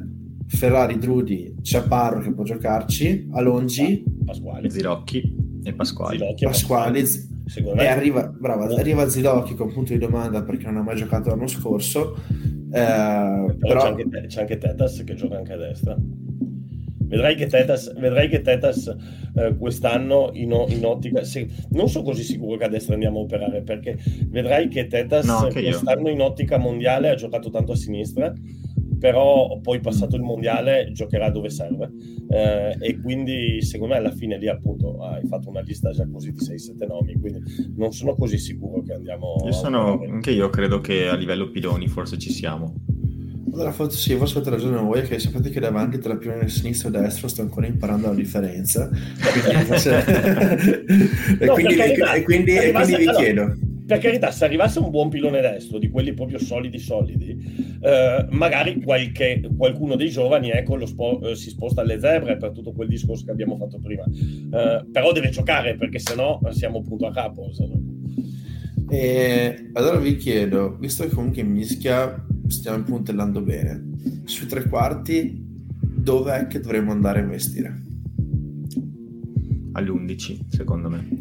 Ferrari, 0.46 0.98
Drudi, 0.98 1.56
Ciaparro 1.62 2.20
che 2.20 2.32
può 2.32 2.44
giocarci, 2.44 3.28
Alongi, 3.32 4.04
Pasquale, 4.24 4.70
Zirocchi 4.70 5.60
e 5.62 5.74
Pasquali. 5.74 6.18
Zilocchi 6.18 6.44
Pasquali. 6.44 7.04
E 7.76 7.86
arriva, 7.86 8.28
brava, 8.28 8.64
arriva 8.64 9.08
Zilocchi 9.08 9.54
con 9.54 9.72
punto 9.72 9.92
di 9.92 9.98
domanda 9.98 10.42
perché 10.42 10.66
non 10.66 10.78
ha 10.78 10.82
mai 10.82 10.96
giocato 10.96 11.28
l'anno 11.30 11.46
scorso. 11.46 12.16
Eh, 12.30 12.70
però, 12.70 13.56
però... 13.58 13.80
C'è, 13.80 13.88
anche, 13.88 14.26
c'è 14.26 14.40
anche 14.40 14.58
Tetas 14.58 15.02
che 15.04 15.14
gioca 15.14 15.36
anche 15.36 15.52
a 15.52 15.56
destra. 15.56 15.96
Vedrai 17.12 17.34
che 17.34 17.46
Tetas, 17.46 17.92
vedrai 17.92 18.26
che 18.26 18.40
Tetas 18.40 18.96
eh, 19.34 19.54
quest'anno 19.58 20.30
in, 20.32 20.50
in 20.68 20.86
ottica, 20.86 21.22
se, 21.24 21.46
non 21.72 21.90
sono 21.90 22.04
così 22.04 22.22
sicuro 22.22 22.56
che 22.56 22.64
a 22.64 22.68
destra 22.68 22.94
andiamo 22.94 23.18
a 23.18 23.22
operare 23.24 23.60
perché 23.60 23.98
vedrai 24.28 24.68
che 24.68 24.86
Tetas 24.86 25.26
no, 25.26 25.46
quest'anno 25.52 26.08
io. 26.08 26.14
in 26.14 26.22
ottica 26.22 26.56
mondiale 26.56 27.10
ha 27.10 27.14
giocato 27.14 27.50
tanto 27.50 27.72
a 27.72 27.76
sinistra 27.76 28.32
però 28.98 29.58
poi 29.60 29.80
passato 29.80 30.16
il 30.16 30.22
mondiale 30.22 30.90
giocherà 30.92 31.28
dove 31.28 31.50
serve 31.50 31.90
eh, 32.30 32.76
e 32.80 33.00
quindi 33.00 33.60
secondo 33.60 33.92
me 33.92 33.98
alla 33.98 34.12
fine 34.12 34.38
lì 34.38 34.48
appunto 34.48 35.02
hai 35.02 35.26
fatto 35.26 35.50
una 35.50 35.60
lista 35.60 35.90
già 35.90 36.08
così 36.08 36.32
di 36.32 36.38
6-7 36.38 36.86
nomi 36.86 37.18
quindi 37.20 37.42
non 37.74 37.92
sono 37.92 38.14
così 38.14 38.38
sicuro 38.38 38.80
che 38.80 38.94
andiamo 38.94 39.34
io 39.44 39.52
sono, 39.52 40.00
anche 40.00 40.30
io 40.30 40.48
credo 40.48 40.80
che 40.80 41.08
a 41.08 41.16
livello 41.16 41.50
piloni 41.50 41.88
forse 41.88 42.16
ci 42.16 42.30
siamo 42.30 42.74
allora, 43.52 43.70
forse 43.70 43.98
sì, 43.98 44.14
forse 44.16 44.38
avete 44.38 44.50
ragione 44.50 44.78
voi, 44.78 45.02
che 45.02 45.18
sapete 45.18 45.50
che 45.50 45.60
davanti 45.60 45.98
tra 45.98 46.16
pilone 46.16 46.48
sinistro 46.48 46.88
e 46.88 46.92
destro 46.92 47.28
sto 47.28 47.42
ancora 47.42 47.66
imparando 47.66 48.06
la 48.06 48.14
differenza. 48.14 48.88
Quindi, 48.88 49.64
forse... 49.64 49.98
e, 51.38 51.44
no, 51.44 51.52
quindi, 51.52 51.74
carità, 51.74 52.14
e, 52.14 52.22
quindi, 52.22 52.56
e 52.56 52.72
quindi, 52.72 52.96
vi 52.96 53.06
allora, 53.06 53.18
chiedo. 53.18 53.56
Per 53.84 53.98
carità, 53.98 54.30
se 54.30 54.46
arrivasse 54.46 54.78
un 54.78 54.88
buon 54.88 55.10
pilone 55.10 55.42
destro, 55.42 55.78
di 55.78 55.90
quelli 55.90 56.14
proprio 56.14 56.38
solidi 56.38 56.78
solidi, 56.78 57.76
eh, 57.82 58.26
magari 58.30 58.80
qualche, 58.80 59.42
qualcuno 59.54 59.96
dei 59.96 60.08
giovani 60.08 60.50
ecco, 60.50 60.86
spo- 60.86 61.20
eh, 61.20 61.34
si 61.34 61.50
sposta 61.50 61.82
alle 61.82 62.00
zebre 62.00 62.38
per 62.38 62.52
tutto 62.52 62.72
quel 62.72 62.88
discorso 62.88 63.26
che 63.26 63.32
abbiamo 63.32 63.58
fatto 63.58 63.78
prima. 63.82 64.04
Eh, 64.04 64.86
però 64.90 65.12
deve 65.12 65.28
giocare, 65.28 65.76
perché 65.76 65.98
sennò 65.98 66.40
siamo 66.52 66.80
punto 66.80 67.06
a 67.06 67.12
capo. 67.12 67.50
E 68.88 69.70
allora 69.74 69.98
vi 69.98 70.16
chiedo, 70.16 70.76
visto 70.78 71.04
che 71.04 71.14
comunque 71.14 71.42
mischia 71.42 72.24
stiamo 72.52 72.82
puntellando 72.84 73.40
bene. 73.40 73.82
Sui 74.24 74.46
tre 74.46 74.68
quarti, 74.68 75.42
dov'è 75.80 76.46
che 76.46 76.60
dovremmo 76.60 76.92
andare 76.92 77.20
a 77.20 77.22
investire? 77.22 77.80
Agli 79.72 79.88
11, 79.88 80.46
secondo 80.50 80.88
me. 80.90 81.20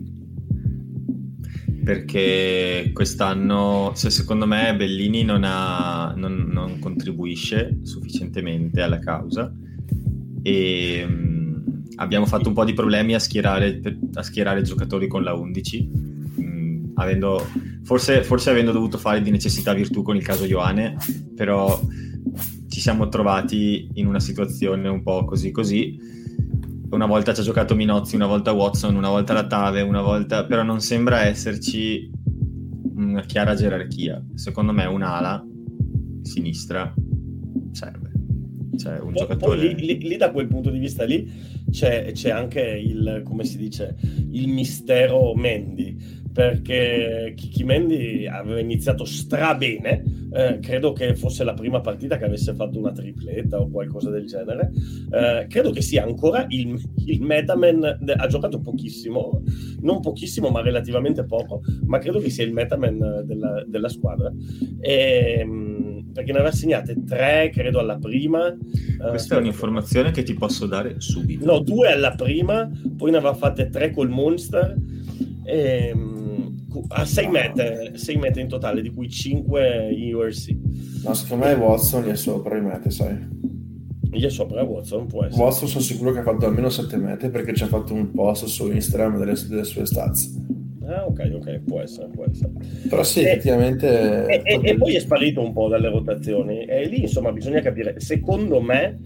Perché 1.83 2.91
quest'anno, 2.93 3.91
se 3.95 4.11
secondo 4.11 4.45
me 4.45 4.75
Bellini 4.75 5.23
non, 5.23 5.43
ha, 5.43 6.13
non, 6.15 6.49
non 6.51 6.77
contribuisce 6.77 7.79
sufficientemente 7.81 8.81
alla 8.81 8.99
causa 8.99 9.51
e 10.43 11.05
mh, 11.05 11.83
abbiamo 11.95 12.27
fatto 12.27 12.49
un 12.49 12.53
po' 12.53 12.65
di 12.65 12.73
problemi 12.73 13.15
a 13.15 13.19
schierare, 13.19 13.81
a 14.13 14.21
schierare 14.21 14.61
giocatori 14.61 15.07
con 15.07 15.23
la 15.23 15.33
11, 15.33 15.81
mh, 15.81 16.10
avendo 16.95 17.45
forse, 17.83 18.23
forse, 18.23 18.49
avendo 18.49 18.71
dovuto 18.71 18.97
fare 18.97 19.21
di 19.21 19.31
necessità 19.31 19.73
virtù 19.73 20.01
con 20.01 20.15
il 20.15 20.23
caso 20.23 20.45
Ioane, 20.45 20.97
però 21.35 21.79
ci 22.67 22.79
siamo 22.79 23.09
trovati 23.09 23.89
in 23.95 24.07
una 24.07 24.19
situazione 24.19 24.87
un 24.87 25.03
po' 25.03 25.25
così 25.25 25.51
così. 25.51 25.99
Una 26.91 27.05
volta 27.05 27.33
ci 27.33 27.41
ha 27.41 27.43
giocato 27.43 27.75
Minozzi, 27.75 28.15
una 28.15 28.27
volta 28.27 28.51
Watson, 28.51 28.95
una 28.95 29.09
volta 29.09 29.33
la 29.33 29.47
Tave, 29.47 29.81
una 29.81 30.01
volta... 30.01 30.45
però 30.45 30.63
non 30.63 30.81
sembra 30.81 31.25
esserci 31.25 32.09
una 32.95 33.21
chiara 33.21 33.55
gerarchia. 33.55 34.23
Secondo 34.35 34.73
me 34.73 34.85
un'ala 34.85 35.45
sinistra 36.21 36.93
serve. 37.71 38.11
Cioè, 38.77 38.99
un 38.99 39.11
poi, 39.11 39.13
giocatore... 39.13 39.57
Poi 39.57 39.75
lì, 39.75 39.85
lì, 39.85 40.07
lì, 40.07 40.17
da 40.17 40.31
quel 40.31 40.47
punto 40.47 40.69
di 40.69 40.79
vista 40.79 41.03
lì 41.03 41.29
c'è, 41.69 42.11
c'è, 42.13 42.29
anche 42.29 42.61
il, 42.61 43.21
come 43.23 43.43
si 43.43 43.57
dice, 43.57 43.95
il 44.31 44.47
mistero 44.47 45.33
Mendy, 45.35 45.95
perché 46.31 47.33
Kiki 47.35 47.63
Mendy 47.63 48.27
aveva 48.27 48.59
iniziato 48.59 49.05
strabene, 49.05 50.03
eh, 50.33 50.59
credo 50.59 50.93
che 50.93 51.15
fosse 51.15 51.43
la 51.43 51.53
prima 51.53 51.81
partita 51.81 52.17
che 52.17 52.25
avesse 52.25 52.53
fatto 52.53 52.79
una 52.79 52.91
tripletta 52.91 53.59
o 53.59 53.69
qualcosa 53.69 54.09
del 54.09 54.25
genere, 54.25 54.71
eh, 55.11 55.45
credo 55.49 55.71
che 55.71 55.81
sia 55.81 56.03
ancora 56.03 56.45
il, 56.49 56.79
il 57.05 57.21
metaman, 57.21 57.99
ha 58.17 58.27
giocato 58.27 58.59
pochissimo, 58.59 59.43
non 59.81 59.99
pochissimo 59.99 60.49
ma 60.49 60.61
relativamente 60.61 61.23
poco, 61.25 61.61
ma 61.85 61.97
credo 61.97 62.19
che 62.19 62.29
sia 62.29 62.45
il 62.45 62.53
metaman 62.53 63.23
della, 63.25 63.63
della 63.67 63.89
squadra. 63.89 64.31
E, 64.79 65.37
ehm, 65.39 65.81
perché 66.13 66.31
ne 66.31 66.39
aveva 66.39 66.53
segnate 66.53 67.03
tre, 67.05 67.49
credo, 67.53 67.79
alla 67.79 67.97
prima. 67.97 68.47
Eh, 68.47 69.09
Questa 69.09 69.35
uh, 69.35 69.37
è 69.37 69.41
un'informazione 69.41 70.11
che 70.11 70.23
ti 70.23 70.33
posso 70.33 70.65
dare 70.65 70.95
subito. 70.99 71.45
No, 71.45 71.59
due 71.59 71.91
alla 71.91 72.11
prima, 72.11 72.69
poi 72.97 73.11
ne 73.11 73.17
aveva 73.17 73.33
fatte 73.33 73.69
tre 73.69 73.91
col 73.91 74.09
Monster. 74.09 74.75
E, 75.43 75.87
ehm, 75.87 76.10
a 76.89 77.05
6 77.05 77.27
mete, 77.27 77.91
6 77.95 78.15
mete 78.17 78.39
in 78.39 78.47
totale, 78.47 78.81
di 78.81 78.89
cui 78.89 79.09
5 79.09 79.91
in 79.91 80.15
URC. 80.15 80.55
No, 81.03 81.13
secondo 81.13 81.45
me 81.45 81.53
Watson 81.53 82.03
gli 82.03 82.09
è 82.09 82.15
sopra 82.15 82.57
i 82.57 82.61
mete, 82.61 82.89
sai. 82.89 83.17
Gli 84.11 84.25
è 84.25 84.29
sopra 84.29 84.63
Watson, 84.63 85.07
può 85.07 85.23
essere. 85.23 85.41
Watson 85.41 85.67
sono 85.67 85.83
sicuro 85.83 86.11
che 86.11 86.19
ha 86.19 86.23
fatto 86.23 86.45
almeno 86.45 86.69
7 86.69 86.97
mete 86.97 87.29
perché 87.29 87.53
ci 87.53 87.63
ha 87.63 87.67
fatto 87.67 87.93
un 87.93 88.11
post 88.11 88.45
su 88.45 88.69
Instagram 88.71 89.17
delle, 89.17 89.35
delle 89.47 89.63
sue 89.63 89.85
stats. 89.85 90.37
Ah, 90.85 91.05
ok, 91.05 91.31
ok, 91.35 91.59
può 91.59 91.79
essere, 91.79 92.09
può 92.09 92.25
essere. 92.29 92.51
Però 92.89 93.03
sì, 93.03 93.21
e, 93.21 93.29
effettivamente... 93.29 94.25
E, 94.25 94.41
e, 94.43 94.59
e, 94.61 94.75
poi 94.75 94.95
è 94.95 94.99
sparito 94.99 95.41
un 95.41 95.53
po' 95.53 95.69
dalle 95.69 95.89
rotazioni. 95.89 96.65
E 96.65 96.85
lì, 96.87 97.01
insomma, 97.01 97.31
bisogna 97.31 97.61
capire. 97.61 97.99
Secondo 97.99 98.59
me 98.61 98.99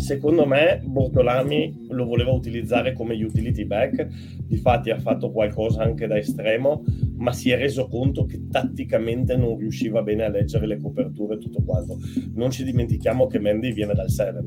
Secondo 0.00 0.46
me 0.46 0.80
Bortolami 0.82 1.86
lo 1.90 2.06
voleva 2.06 2.32
utilizzare 2.32 2.94
come 2.94 3.22
utility 3.22 3.66
back, 3.66 4.08
difatti 4.46 4.90
ha 4.90 4.98
fatto 4.98 5.30
qualcosa 5.30 5.82
anche 5.82 6.06
da 6.06 6.16
estremo, 6.16 6.82
ma 7.16 7.32
si 7.32 7.50
è 7.50 7.56
reso 7.56 7.86
conto 7.86 8.24
che 8.24 8.48
tatticamente 8.50 9.36
non 9.36 9.58
riusciva 9.58 10.02
bene 10.02 10.24
a 10.24 10.30
leggere 10.30 10.66
le 10.66 10.78
coperture 10.78 11.34
e 11.34 11.38
tutto 11.38 11.62
quanto. 11.62 11.98
Non 12.34 12.50
ci 12.50 12.64
dimentichiamo 12.64 13.26
che 13.26 13.38
Mendy 13.38 13.72
viene 13.72 13.92
dal 13.92 14.10
7, 14.10 14.42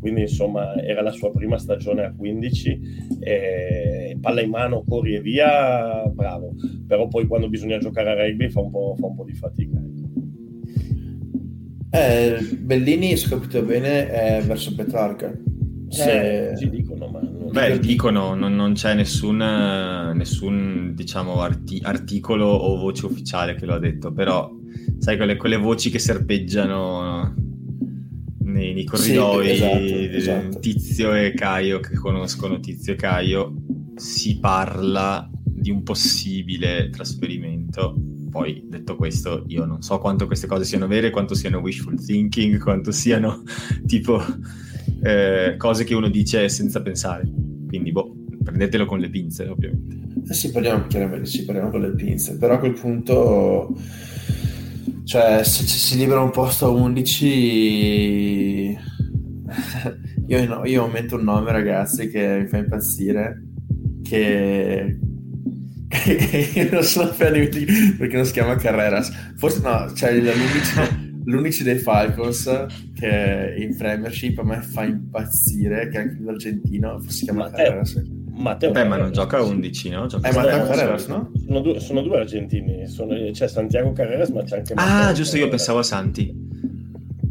quindi 0.00 0.22
insomma 0.22 0.74
era 0.82 1.02
la 1.02 1.12
sua 1.12 1.30
prima 1.30 1.56
stagione 1.56 2.04
a 2.04 2.12
15, 2.12 2.80
e 3.20 4.18
palla 4.20 4.42
in 4.42 4.50
mano, 4.50 4.82
corri 4.86 5.14
e 5.14 5.20
via, 5.20 6.04
bravo, 6.12 6.54
però 6.86 7.06
poi 7.06 7.26
quando 7.26 7.48
bisogna 7.48 7.78
giocare 7.78 8.10
a 8.10 8.26
rugby 8.26 8.50
fa 8.50 8.60
un 8.60 8.70
po', 8.70 8.96
fa 8.98 9.06
un 9.06 9.14
po 9.14 9.24
di 9.24 9.34
fatica. 9.34 9.80
Ecco. 11.96 12.44
Eh, 12.44 12.56
Bellini, 12.56 13.16
se 13.16 13.26
ho 13.26 13.38
capito 13.38 13.62
bene, 13.62 14.10
è 14.10 14.42
verso 14.44 14.74
Petrarca. 14.74 15.32
Se... 15.88 16.50
Eh, 16.50 16.68
dicono, 16.68 17.06
ma 17.08 17.20
non... 17.20 17.50
Beh, 17.50 17.78
dicono, 17.78 18.34
non, 18.34 18.54
non 18.54 18.74
c'è 18.74 18.94
nessun, 18.94 19.36
nessun 19.36 20.92
diciamo, 20.94 21.40
arti- 21.40 21.80
articolo 21.82 22.46
o 22.46 22.76
voce 22.76 23.06
ufficiale 23.06 23.54
che 23.54 23.66
lo 23.66 23.74
ha 23.74 23.78
detto, 23.78 24.12
però 24.12 24.50
sai 24.98 25.16
quelle, 25.16 25.36
quelle 25.36 25.56
voci 25.56 25.90
che 25.90 25.98
serpeggiano 25.98 27.34
nei, 28.40 28.74
nei 28.74 28.84
corridoi, 28.84 29.46
sì, 29.46 29.52
esatto, 29.52 30.16
esatto. 30.16 30.58
Tizio 30.58 31.14
e 31.14 31.32
Caio 31.32 31.80
che 31.80 31.94
conoscono 31.94 32.60
Tizio 32.60 32.92
e 32.92 32.96
Caio, 32.96 33.54
si 33.94 34.38
parla 34.38 35.30
di 35.44 35.70
un 35.70 35.82
possibile 35.82 36.90
trasferimento 36.90 37.94
poi, 38.36 38.62
detto 38.68 38.96
questo, 38.96 39.44
io 39.46 39.64
non 39.64 39.80
so 39.80 39.98
quanto 39.98 40.26
queste 40.26 40.46
cose 40.46 40.64
siano 40.64 40.86
vere, 40.86 41.08
quanto 41.08 41.34
siano 41.34 41.60
wishful 41.60 41.98
thinking, 41.98 42.58
quanto 42.58 42.92
siano 42.92 43.42
tipo 43.86 44.22
eh, 45.02 45.54
cose 45.56 45.84
che 45.84 45.94
uno 45.94 46.10
dice 46.10 46.50
senza 46.50 46.82
pensare. 46.82 47.26
Quindi, 47.66 47.92
boh, 47.92 48.14
prendetelo 48.44 48.84
con 48.84 48.98
le 48.98 49.08
pinze, 49.08 49.48
ovviamente. 49.48 50.20
Eh 50.28 50.34
sì, 50.34 50.50
parliamo, 50.50 50.86
chiaramente, 50.86 51.24
sì, 51.24 51.46
parliamo 51.46 51.70
con 51.70 51.80
le 51.80 51.94
pinze, 51.94 52.36
però 52.36 52.56
a 52.56 52.58
quel 52.58 52.74
punto, 52.74 53.74
cioè, 55.04 55.42
se 55.42 55.64
ci 55.64 55.78
si 55.78 55.96
libera 55.96 56.20
un 56.20 56.30
posto 56.30 56.66
a 56.66 56.68
11, 56.68 57.26
io, 60.26 60.64
io 60.64 60.82
aumento 60.82 61.16
un 61.16 61.24
nome, 61.24 61.52
ragazzi, 61.52 62.10
che 62.10 62.40
mi 62.40 62.46
fa 62.48 62.58
impazzire, 62.58 63.42
che 64.02 64.98
non 66.70 66.82
sono 66.82 67.12
fan 67.12 67.32
perché 67.32 68.16
non 68.16 68.24
si 68.24 68.32
chiama 68.32 68.56
Carreras. 68.56 69.12
Forse 69.36 69.60
no, 69.62 69.92
cioè 69.94 70.12
l'unici, 71.24 71.62
dei 71.62 71.78
Falcons 71.78 72.66
che 72.94 73.54
in 73.58 73.76
Premiership 73.76 74.38
a 74.38 74.44
me 74.44 74.60
fa 74.62 74.84
impazzire, 74.84 75.88
che 75.88 75.98
è 75.98 76.00
anche 76.02 76.18
l'argentino, 76.22 76.98
forse 77.00 77.18
si 77.18 77.24
chiama 77.24 77.44
Matteo. 77.44 77.64
Carreras. 77.64 78.02
Matteo 78.36 78.70
Beh, 78.70 78.84
ma 78.84 78.96
non 78.96 79.12
gioca 79.12 79.38
a 79.38 79.42
11, 79.42 79.88
no? 79.90 80.06
Gioca 80.06 80.28
eh, 80.28 80.34
Matteo 80.34 80.66
Carreras, 80.66 81.06
no? 81.06 81.30
Sono 81.46 81.60
due, 81.60 81.80
sono 81.80 82.02
due 82.02 82.18
argentini, 82.18 82.86
sono, 82.86 83.14
c'è 83.30 83.48
Santiago 83.48 83.92
Carreras, 83.92 84.28
ma 84.30 84.42
c'è 84.42 84.58
anche 84.58 84.72
ah, 84.74 84.84
Matteo. 84.84 85.08
Ah, 85.08 85.12
giusto, 85.12 85.36
io 85.36 85.48
pensavo 85.48 85.78
a 85.78 85.82
Santi. 85.82 86.44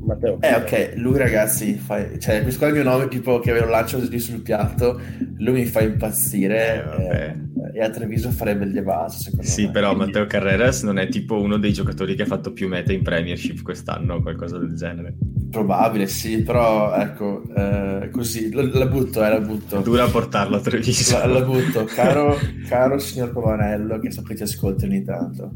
Matteo. 0.06 0.40
Eh, 0.42 0.54
ok, 0.56 0.94
lui 0.96 1.18
ragazzi, 1.18 1.74
fa... 1.76 2.18
cioè, 2.18 2.42
questo 2.42 2.60
qua 2.60 2.68
è 2.68 2.70
il 2.72 2.76
mio 2.78 2.90
nome, 2.90 3.08
tipo 3.08 3.40
che 3.40 3.60
lo 3.60 3.68
lancio 3.68 4.00
lì 4.00 4.20
sul 4.20 4.42
piatto, 4.42 5.00
lui 5.38 5.54
mi 5.54 5.66
fa 5.66 5.82
impazzire. 5.82 6.86
Eh, 6.98 7.18
eh, 7.18 7.36
e 7.76 7.82
a 7.82 7.90
Treviso 7.90 8.32
farebbe 8.32 8.72
evasi, 8.74 9.24
secondo 9.24 9.46
sì, 9.46 9.62
me. 9.62 9.68
Sì, 9.68 9.72
però 9.74 9.88
Quindi... 9.90 10.06
Matteo 10.06 10.28
Carreras 10.28 10.84
non 10.84 10.98
è 10.98 11.10
tipo 11.10 11.42
uno 11.42 11.58
dei 11.58 11.74
giocatori 11.74 12.16
che 12.16 12.22
ha 12.22 12.26
fatto 12.26 12.54
più 12.54 12.70
meta 12.70 12.94
in 12.94 13.02
Premiership 13.04 13.62
quest'anno 13.62 14.14
o 14.14 14.22
qualcosa 14.22 14.58
del 14.58 14.76
genere. 14.76 15.18
Probabile, 15.52 16.08
sì, 16.08 16.42
però 16.42 16.96
ecco, 16.96 17.44
eh, 17.54 18.08
così, 18.14 18.50
la, 18.54 18.64
la, 18.64 18.86
butto, 18.86 19.26
eh, 19.26 19.30
la 19.30 19.42
butto. 19.42 19.80
È 19.80 19.82
dura 19.82 20.08
portarlo 20.08 20.56
a 20.56 20.62
Treviso. 20.62 21.18
La, 21.18 21.26
la 21.26 21.42
butto, 21.42 21.84
caro, 21.84 22.38
caro 22.66 22.98
signor 22.98 23.34
Povanello, 23.34 24.00
che 24.00 24.10
so 24.10 24.22
che 24.22 24.38
ci 24.38 24.44
ascolti 24.44 24.86
ogni 24.86 25.04
tanto 25.04 25.52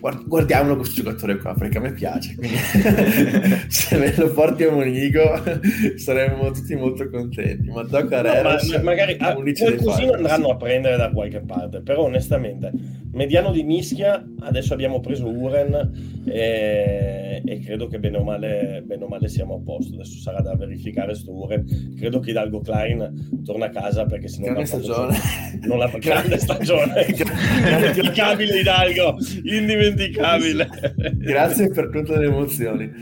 guardiamolo 0.00 0.76
questo 0.76 1.02
giocatore 1.02 1.38
qua 1.38 1.54
perché 1.54 1.78
a 1.78 1.80
me 1.80 1.92
piace 1.92 2.34
quindi 2.34 2.56
se 3.68 3.96
me 3.96 4.14
lo 4.16 4.30
porti 4.30 4.64
a 4.64 4.70
Monigo 4.70 5.42
saremmo 5.96 6.50
tutti 6.50 6.74
molto 6.74 7.08
contenti 7.08 7.68
ma 7.68 7.82
Doc 7.82 8.12
Areras 8.12 8.68
no, 8.68 8.76
ma, 8.78 8.82
magari 8.82 9.16
ah, 9.18 9.34
qualcosina 9.34 10.16
andranno 10.16 10.50
a 10.50 10.56
prendere 10.56 10.96
da 10.96 11.10
qualche 11.10 11.40
parte 11.40 11.80
però 11.80 12.02
onestamente 12.02 12.70
mediano 13.16 13.50
di 13.50 13.64
mischia 13.64 14.22
adesso 14.40 14.74
abbiamo 14.74 15.00
preso 15.00 15.26
Uren 15.26 16.22
e, 16.26 17.42
e 17.44 17.60
credo 17.60 17.88
che 17.88 17.98
bene 17.98 18.18
o, 18.18 18.22
male, 18.22 18.82
bene 18.84 19.04
o, 19.04 19.08
male, 19.08 19.28
siamo 19.28 19.54
a 19.54 19.60
posto. 19.64 19.94
Adesso 19.94 20.18
sarà 20.18 20.40
da 20.40 20.54
verificare 20.54 21.14
sto 21.14 21.32
Uren. 21.32 21.94
Credo 21.96 22.20
che 22.20 22.30
Hidalgo 22.30 22.60
Klein 22.60 23.42
torna 23.44 23.66
a 23.66 23.70
casa 23.70 24.04
perché 24.04 24.28
se 24.28 24.40
non 24.40 24.50
grande 24.50 24.66
stagione. 24.66 25.16
non 25.62 25.78
la 25.78 25.90
grande 25.98 26.38
stagione. 26.38 27.06
Indimenticabile 27.06 28.60
Hidalgo. 28.60 29.16
Indimenticabile. 29.44 30.68
Grazie 31.16 31.70
per 31.70 31.88
tutte 31.90 32.18
le 32.18 32.26
emozioni 32.26 32.92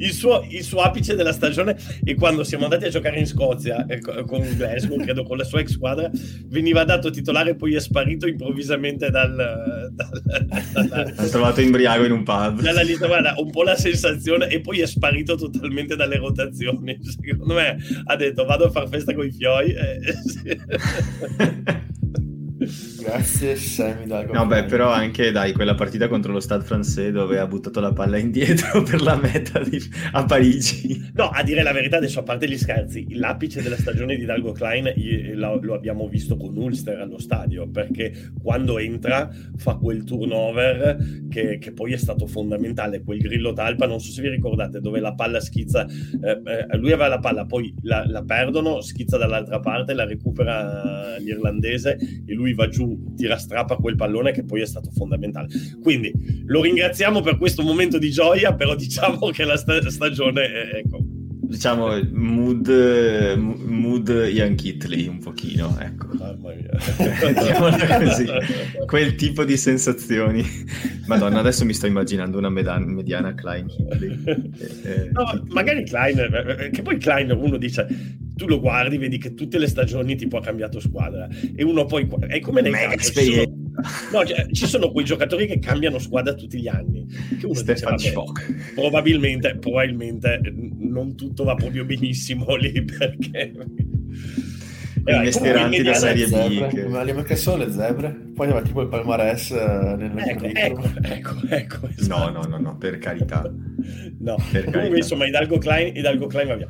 il 0.00 0.12
suo, 0.12 0.44
il 0.48 0.62
suo, 0.62 0.80
apice 0.80 1.14
della 1.14 1.32
stagione 1.32 1.76
e 2.04 2.14
quando 2.14 2.44
siamo 2.44 2.64
andati 2.64 2.84
a 2.86 2.88
giocare 2.88 3.18
in 3.18 3.26
Scozia 3.26 3.86
eh, 3.86 4.00
con 4.00 4.40
Glasgow, 4.56 4.98
credo 5.02 5.24
con 5.24 5.36
la 5.36 5.44
sua 5.44 5.60
ex 5.60 5.72
squadra, 5.72 6.10
veniva 6.46 6.84
dato 6.84 7.10
titolare 7.10 7.50
e 7.50 7.56
poi 7.56 7.74
è 7.74 7.80
sparito 7.80 8.26
improvvisamente 8.26 9.10
dal... 9.10 9.92
dal, 9.92 11.28
trovato 11.30 11.60
imbriaco 11.60 12.04
in 12.04 12.12
un 12.12 12.22
pub. 12.22 12.60
Dalla 12.60 12.82
lista, 12.82 13.06
guarda, 13.06 13.34
un 13.36 13.50
po' 13.50 13.62
la 13.62 13.76
sensazione 13.76 14.48
e 14.48 14.60
poi 14.60 14.80
è 14.80 14.86
sparito 14.86 15.36
totalmente 15.36 15.96
dalle 15.96 16.16
rotazioni. 16.16 16.98
Secondo 17.04 17.54
me 17.54 17.76
ha 18.04 18.16
detto 18.16 18.44
vado 18.44 18.66
a 18.66 18.70
far 18.70 18.88
festa 18.88 19.14
con 19.14 19.26
i 19.26 19.30
fioi. 19.30 19.72
Eh, 19.72 19.98
Grazie 23.02 23.56
Sammy 23.56 24.06
No 24.06 24.46
beh 24.46 24.64
però 24.64 24.90
anche 24.90 25.30
dai 25.30 25.52
quella 25.52 25.74
partita 25.74 26.08
contro 26.08 26.32
lo 26.32 26.40
Stade 26.40 26.64
Francais 26.64 27.08
dove 27.10 27.38
ha 27.38 27.46
buttato 27.46 27.80
la 27.80 27.92
palla 27.92 28.18
indietro 28.18 28.82
per 28.88 29.02
la 29.02 29.16
meta 29.16 29.60
di... 29.60 29.78
a 30.12 30.24
Parigi. 30.24 31.10
No 31.14 31.28
a 31.28 31.42
dire 31.42 31.62
la 31.62 31.72
verità 31.72 31.96
adesso 31.96 32.20
a 32.20 32.22
parte 32.22 32.48
gli 32.48 32.58
scherzi 32.58 33.06
l'apice 33.14 33.62
della 33.62 33.76
stagione 33.76 34.16
di 34.16 34.24
Dalgo 34.24 34.52
Klein 34.52 34.92
lo 35.34 35.74
abbiamo 35.74 36.08
visto 36.08 36.36
con 36.36 36.56
Ulster 36.56 37.00
allo 37.00 37.18
stadio 37.18 37.68
perché 37.68 38.32
quando 38.42 38.78
entra 38.78 39.28
fa 39.56 39.76
quel 39.76 40.04
turnover 40.04 40.96
che, 41.28 41.58
che 41.58 41.72
poi 41.72 41.92
è 41.92 41.96
stato 41.96 42.26
fondamentale 42.26 43.02
quel 43.02 43.18
grillo 43.18 43.52
talpa 43.52 43.86
non 43.86 44.00
so 44.00 44.10
se 44.10 44.22
vi 44.22 44.28
ricordate 44.28 44.80
dove 44.80 45.00
la 45.00 45.14
palla 45.14 45.40
schizza 45.40 45.86
eh, 45.86 46.40
eh, 46.44 46.76
lui 46.76 46.92
aveva 46.92 47.08
la 47.08 47.18
palla 47.18 47.46
poi 47.46 47.74
la, 47.82 48.04
la 48.06 48.22
perdono 48.22 48.80
schizza 48.80 49.16
dall'altra 49.16 49.60
parte 49.60 49.94
la 49.94 50.04
recupera 50.04 51.16
l'irlandese 51.18 51.98
e 52.26 52.32
lui 52.34 52.54
va 52.54 52.68
giù 52.68 52.89
tira 53.16 53.36
strappa 53.36 53.76
quel 53.76 53.96
pallone 53.96 54.32
che 54.32 54.44
poi 54.44 54.62
è 54.62 54.66
stato 54.66 54.90
fondamentale. 54.90 55.48
Quindi 55.82 56.12
lo 56.46 56.62
ringraziamo 56.62 57.20
per 57.20 57.38
questo 57.38 57.62
momento 57.62 57.98
di 57.98 58.10
gioia, 58.10 58.54
però 58.54 58.74
diciamo 58.74 59.30
che 59.30 59.44
la 59.44 59.56
sta- 59.56 59.88
stagione 59.90 60.42
è, 60.44 60.76
ecco. 60.76 60.98
Diciamo 61.50 61.98
mood, 62.12 62.68
mood 63.36 64.28
Ian 64.32 64.54
Kitley 64.54 65.08
un 65.08 65.18
pochino, 65.18 65.76
ecco. 65.80 66.06
Mamma 66.12 66.52
mia. 66.54 66.70
così. 67.98 68.26
Quel 68.86 69.16
tipo 69.16 69.44
di 69.44 69.56
sensazioni. 69.56 70.44
Madonna, 71.06 71.40
adesso 71.40 71.64
mi 71.64 71.74
sto 71.74 71.88
immaginando 71.88 72.38
una 72.38 72.50
medan- 72.50 72.84
mediana 72.84 73.34
Klein 73.34 73.66
Kitley. 73.66 74.18
Eh, 74.60 74.90
eh, 74.90 75.10
no, 75.12 75.44
magari 75.48 75.84
Klein, 75.84 76.18
eh, 76.18 76.66
eh, 76.66 76.70
che 76.70 76.82
poi 76.82 76.98
Klein 76.98 77.30
uno 77.32 77.56
dice 77.56 77.86
tu 78.40 78.46
lo 78.46 78.58
guardi, 78.58 78.96
vedi 78.96 79.18
che 79.18 79.34
tutte 79.34 79.58
le 79.58 79.68
stagioni 79.68 80.16
tipo 80.16 80.38
ha 80.38 80.40
cambiato 80.40 80.80
squadra 80.80 81.28
e 81.54 81.62
uno 81.62 81.84
poi 81.84 82.08
è 82.26 82.40
come 82.40 82.62
nei 82.62 82.72
calci, 82.72 83.46
no, 84.12 84.24
cioè, 84.24 84.46
ci 84.50 84.66
sono 84.66 84.90
quei 84.90 85.04
giocatori 85.04 85.46
che 85.46 85.58
cambiano 85.58 85.98
squadra 85.98 86.32
tutti 86.32 86.58
gli 86.58 86.66
anni. 86.66 87.04
Che 87.38 87.44
uno 87.44 87.54
Stefan 87.54 87.96
dice, 87.96 88.14
probabilmente, 88.74 89.58
probabilmente 89.58 90.40
non 90.78 91.14
tutto 91.16 91.44
va 91.44 91.54
proprio 91.54 91.84
benissimo 91.84 92.54
lì 92.56 92.82
perché 92.82 93.52
investeranti 95.04 95.82
da 95.82 95.94
serie 95.94 96.26
B. 96.26 96.66
Che... 96.68 96.86
Ma 96.86 97.02
li 97.02 97.12
manca 97.12 97.36
solo 97.36 97.64
le 97.64 97.72
zebre? 97.72 98.08
Poi 98.34 98.46
aveva 98.46 98.62
tipo 98.62 98.80
il 98.80 98.88
palmarès 98.88 99.50
uh, 99.50 99.96
nel 99.96 100.12
ecco, 100.16 100.44
ecco, 100.52 100.82
ecco, 101.02 101.40
ecco 101.48 101.88
esatto. 101.94 102.30
No, 102.30 102.30
no, 102.30 102.48
no, 102.48 102.58
no, 102.58 102.76
per 102.78 102.96
carità. 102.98 103.42
no, 104.18 104.36
per 104.50 104.64
comunque 104.64 104.72
carità. 104.72 104.96
insomma 104.96 105.26
Hidalgo 105.26 105.58
Klein, 105.58 105.94
Hidalgo 105.94 106.26
Klein 106.26 106.48
va 106.48 106.56
via. 106.56 106.68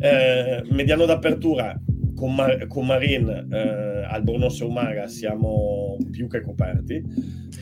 Eh, 0.00 0.62
mediano 0.70 1.04
d'apertura 1.04 1.78
con, 2.16 2.34
Mar- 2.34 2.66
con 2.66 2.86
Marin, 2.86 3.48
eh, 3.50 4.04
Albornoz 4.08 4.60
e 4.60 4.64
Umaga 4.64 5.08
siamo 5.08 5.96
più 6.10 6.26
che 6.26 6.42
coperti 6.42 7.02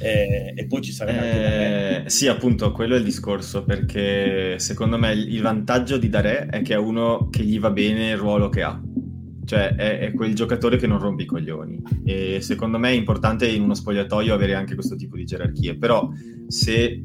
eh, 0.00 0.52
e 0.54 0.66
poi 0.66 0.80
ci 0.80 0.92
sarebbe 0.92 1.18
anche 1.18 2.04
eh, 2.04 2.10
Sì, 2.10 2.28
appunto, 2.28 2.72
quello 2.72 2.94
è 2.94 2.98
il 2.98 3.04
discorso 3.04 3.64
perché 3.64 4.58
secondo 4.58 4.98
me 4.98 5.12
il 5.12 5.40
vantaggio 5.42 5.96
di 5.96 6.08
Dare 6.08 6.46
è 6.46 6.62
che 6.62 6.74
è 6.74 6.78
uno 6.78 7.28
che 7.30 7.42
gli 7.42 7.58
va 7.58 7.70
bene 7.70 8.10
il 8.10 8.16
ruolo 8.16 8.48
che 8.48 8.62
ha. 8.62 8.80
Cioè 9.44 9.76
è, 9.76 9.98
è, 10.00 10.12
quel 10.12 10.34
giocatore 10.34 10.76
che 10.76 10.86
non 10.86 10.98
rompe 10.98 11.22
i 11.22 11.26
coglioni. 11.26 11.80
E 12.04 12.40
secondo 12.42 12.78
me 12.78 12.90
è 12.90 12.94
importante 12.94 13.48
in 13.48 13.62
uno 13.62 13.74
spogliatoio 13.74 14.34
avere 14.34 14.54
anche 14.54 14.74
questo 14.74 14.94
tipo 14.94 15.16
di 15.16 15.24
gerarchie. 15.24 15.78
Però 15.78 16.10
se, 16.46 17.02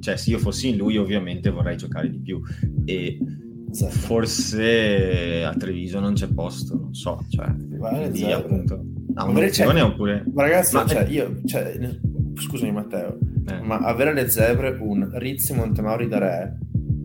cioè, 0.00 0.16
se 0.16 0.30
io 0.30 0.38
fossi 0.38 0.68
in 0.68 0.76
lui 0.76 0.98
ovviamente 0.98 1.50
vorrei 1.50 1.76
giocare 1.78 2.10
di 2.10 2.20
più. 2.20 2.40
E 2.84 3.18
esatto. 3.70 3.92
forse 3.92 5.44
a 5.44 5.54
Treviso 5.54 6.00
non 6.00 6.14
c'è 6.14 6.28
posto 6.28 6.74
non 6.74 6.94
so 6.94 7.24
cioè 7.28 7.46
vale, 7.78 8.10
quindi, 8.10 8.32
appunto 8.32 8.84
ha 9.14 9.24
un'opzione 9.24 9.80
oppure 9.80 10.24
ragazzi 10.34 10.74
ma... 10.74 10.86
cioè, 10.86 11.06
io 11.08 11.40
cioè, 11.44 11.78
scusami 12.34 12.72
Matteo 12.72 13.18
eh. 13.48 13.60
ma 13.60 13.78
avere 13.78 14.12
le 14.12 14.28
zebre 14.28 14.76
un 14.80 15.10
Rizzi 15.14 15.54
Montemauri 15.54 16.08
da 16.08 16.18
re 16.18 16.58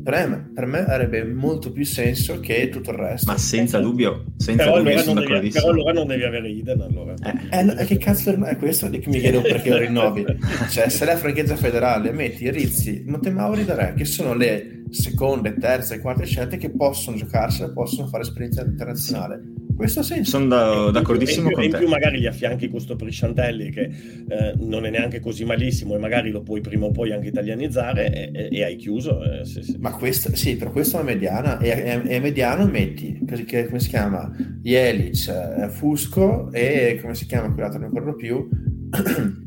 per 0.03 0.27
me, 0.27 0.51
per 0.53 0.65
me, 0.65 0.79
avrebbe 0.79 1.23
molto 1.25 1.71
più 1.71 1.85
senso 1.85 2.39
che 2.39 2.69
tutto 2.69 2.91
il 2.91 2.97
resto. 2.97 3.31
Ma 3.31 3.37
senza 3.37 3.79
dubbio, 3.79 4.25
senza 4.37 4.63
però, 4.63 4.77
dubbio 4.77 4.99
allora 4.99 5.39
devi, 5.39 5.49
però 5.51 5.69
allora 5.69 5.93
non 5.93 6.07
devi 6.07 6.23
avere 6.23 6.49
Iden 6.49 6.81
allora. 6.81 7.13
Eh, 7.23 7.81
eh, 7.81 7.85
che 7.85 7.97
cazzo 7.97 8.31
è 8.31 8.57
questo 8.57 8.89
che 8.89 9.03
mi 9.05 9.19
chiedo 9.19 9.41
perché 9.41 9.69
lo 9.69 9.77
rinnovi? 9.77 10.25
cioè, 10.71 10.89
se 10.89 11.05
la 11.05 11.15
franchigia 11.15 11.55
federale 11.55 12.11
metti 12.11 12.49
Rizzi, 12.49 13.03
Montemauri 13.05 13.63
da 13.63 13.75
Re, 13.75 13.93
che 13.95 14.05
sono 14.05 14.33
le 14.33 14.80
seconde, 14.91 15.55
terze 15.55 15.95
e 15.95 15.99
quarte 15.99 16.25
scelte 16.25 16.57
che 16.57 16.69
possono 16.69 17.17
giocarsela, 17.17 17.71
possono 17.71 18.07
fare 18.07 18.23
esperienza 18.23 18.63
internazionale. 18.63 19.41
Questo 19.75 20.03
senso. 20.03 20.31
Sono 20.31 20.47
da, 20.47 20.91
d'accordissimo 20.91 21.49
in 21.49 21.55
più, 21.55 21.55
con 21.55 21.69
te. 21.69 21.77
In 21.77 21.83
più 21.83 21.89
magari 21.89 22.19
gli 22.19 22.27
affianchi 22.27 22.69
questo 22.69 22.95
Prisciantelli 22.95 23.71
che 23.71 23.81
eh, 23.81 24.53
non 24.59 24.85
è 24.85 24.91
neanche 24.91 25.19
così 25.19 25.43
malissimo 25.43 25.95
e 25.95 25.97
magari 25.97 26.29
lo 26.29 26.43
puoi 26.43 26.61
prima 26.61 26.85
o 26.85 26.91
poi 26.91 27.11
anche 27.11 27.29
italianizzare 27.29 28.13
e, 28.13 28.31
e, 28.31 28.49
e 28.51 28.63
hai 28.63 28.75
chiuso. 28.75 29.23
Eh, 29.23 29.43
sì, 29.43 29.63
sì. 29.63 29.77
Ma 29.79 29.91
questo, 29.91 30.35
sì, 30.35 30.55
però 30.55 30.71
questo 30.71 30.99
è 30.99 31.03
mediana 31.03 31.57
e, 31.57 31.69
e, 31.69 32.01
e 32.05 32.19
mediano 32.19 32.67
metti, 32.67 33.25
così 33.27 33.43
che, 33.43 33.65
come 33.65 33.79
si 33.79 33.89
chiama? 33.89 34.31
Jelic, 34.61 35.27
eh, 35.27 35.69
Fusco 35.69 36.51
e 36.51 36.99
come 37.01 37.15
si 37.15 37.25
chiama 37.25 37.51
quell'altro, 37.51 37.79
non 37.79 37.89
ricordo 37.89 38.15
più. 38.15 38.47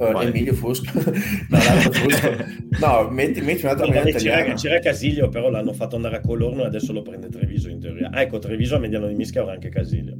Uh, 0.00 0.18
Emilio 0.22 0.54
Fusco. 0.54 0.90
no, 0.96 1.58
Fusco. 1.58 2.36
no, 2.80 3.10
metti, 3.10 3.42
metti 3.42 3.66
un 3.66 3.70
altro 3.70 3.86
no, 3.86 3.92
c'era, 3.92 4.54
c'era, 4.54 4.78
Casiglio, 4.78 5.28
però 5.28 5.50
l'hanno 5.50 5.74
fatto 5.74 5.96
andare 5.96 6.16
a 6.16 6.20
Colorno 6.20 6.62
e 6.62 6.66
adesso 6.66 6.94
lo 6.94 7.02
prende 7.02 7.28
Treviso 7.28 7.68
in 7.68 7.80
teoria. 7.80 8.08
Ah, 8.10 8.22
ecco, 8.22 8.38
Treviso 8.38 8.76
a 8.76 8.78
mediano 8.78 9.06
di 9.08 9.14
mischia 9.14 9.42
avrà 9.42 9.52
anche 9.52 9.68
Casiglio. 9.68 10.16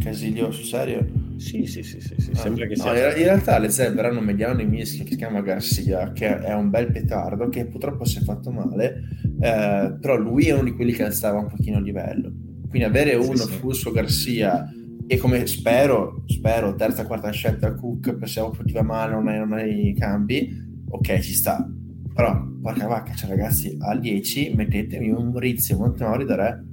Casiglio, 0.00 0.50
sul 0.50 0.64
serio? 0.64 1.06
Sì, 1.36 1.66
sì, 1.66 1.82
sì, 1.82 2.00
sì, 2.00 2.14
sì. 2.16 2.30
Ah. 2.32 2.36
sembra 2.36 2.66
che 2.66 2.76
sia. 2.76 2.90
No, 2.90 2.98
in 2.98 3.24
realtà 3.24 3.58
le 3.58 3.68
zebre 3.68 4.06
hanno 4.06 4.20
mediano 4.20 4.54
di 4.54 4.64
mischia 4.64 5.04
che 5.04 5.10
si 5.10 5.16
chiama 5.18 5.42
Garcia, 5.42 6.12
che 6.12 6.38
è 6.38 6.54
un 6.54 6.70
bel 6.70 6.90
petardo, 6.90 7.50
che 7.50 7.66
purtroppo 7.66 8.06
si 8.06 8.18
è 8.18 8.22
fatto 8.22 8.50
male, 8.50 9.02
eh, 9.38 9.96
però 10.00 10.16
lui 10.16 10.46
è 10.46 10.52
uno 10.52 10.64
di 10.64 10.72
quelli 10.72 10.92
che 10.92 11.04
alzava 11.04 11.40
un 11.40 11.48
pochino 11.48 11.76
il 11.76 11.84
livello. 11.84 12.32
Quindi 12.70 12.88
avere 12.88 13.16
uno. 13.16 13.36
Fusco 13.36 13.90
Garcia 13.90 14.66
e 15.10 15.16
come 15.16 15.46
spero, 15.46 16.22
spero 16.26 16.74
terza 16.74 17.06
quarta 17.06 17.30
scelta 17.30 17.74
Cook 17.74 18.14
per 18.14 18.28
se 18.28 18.40
operativa 18.40 18.82
male 18.82 19.12
non 19.12 19.26
hai, 19.26 19.38
non 19.38 19.52
hai 19.54 19.94
cambi 19.98 20.84
ok 20.86 21.18
ci 21.20 21.32
sta. 21.32 21.66
Però 22.14 22.46
porca 22.60 22.86
vacca 22.86 23.14
cioè 23.14 23.30
ragazzi 23.30 23.74
a 23.80 23.96
10 23.96 24.52
mettetemi 24.54 25.08
un 25.10 25.28
Maurizio 25.30 25.78
Montemori 25.78 26.24
da 26.26 26.36
re 26.36 26.64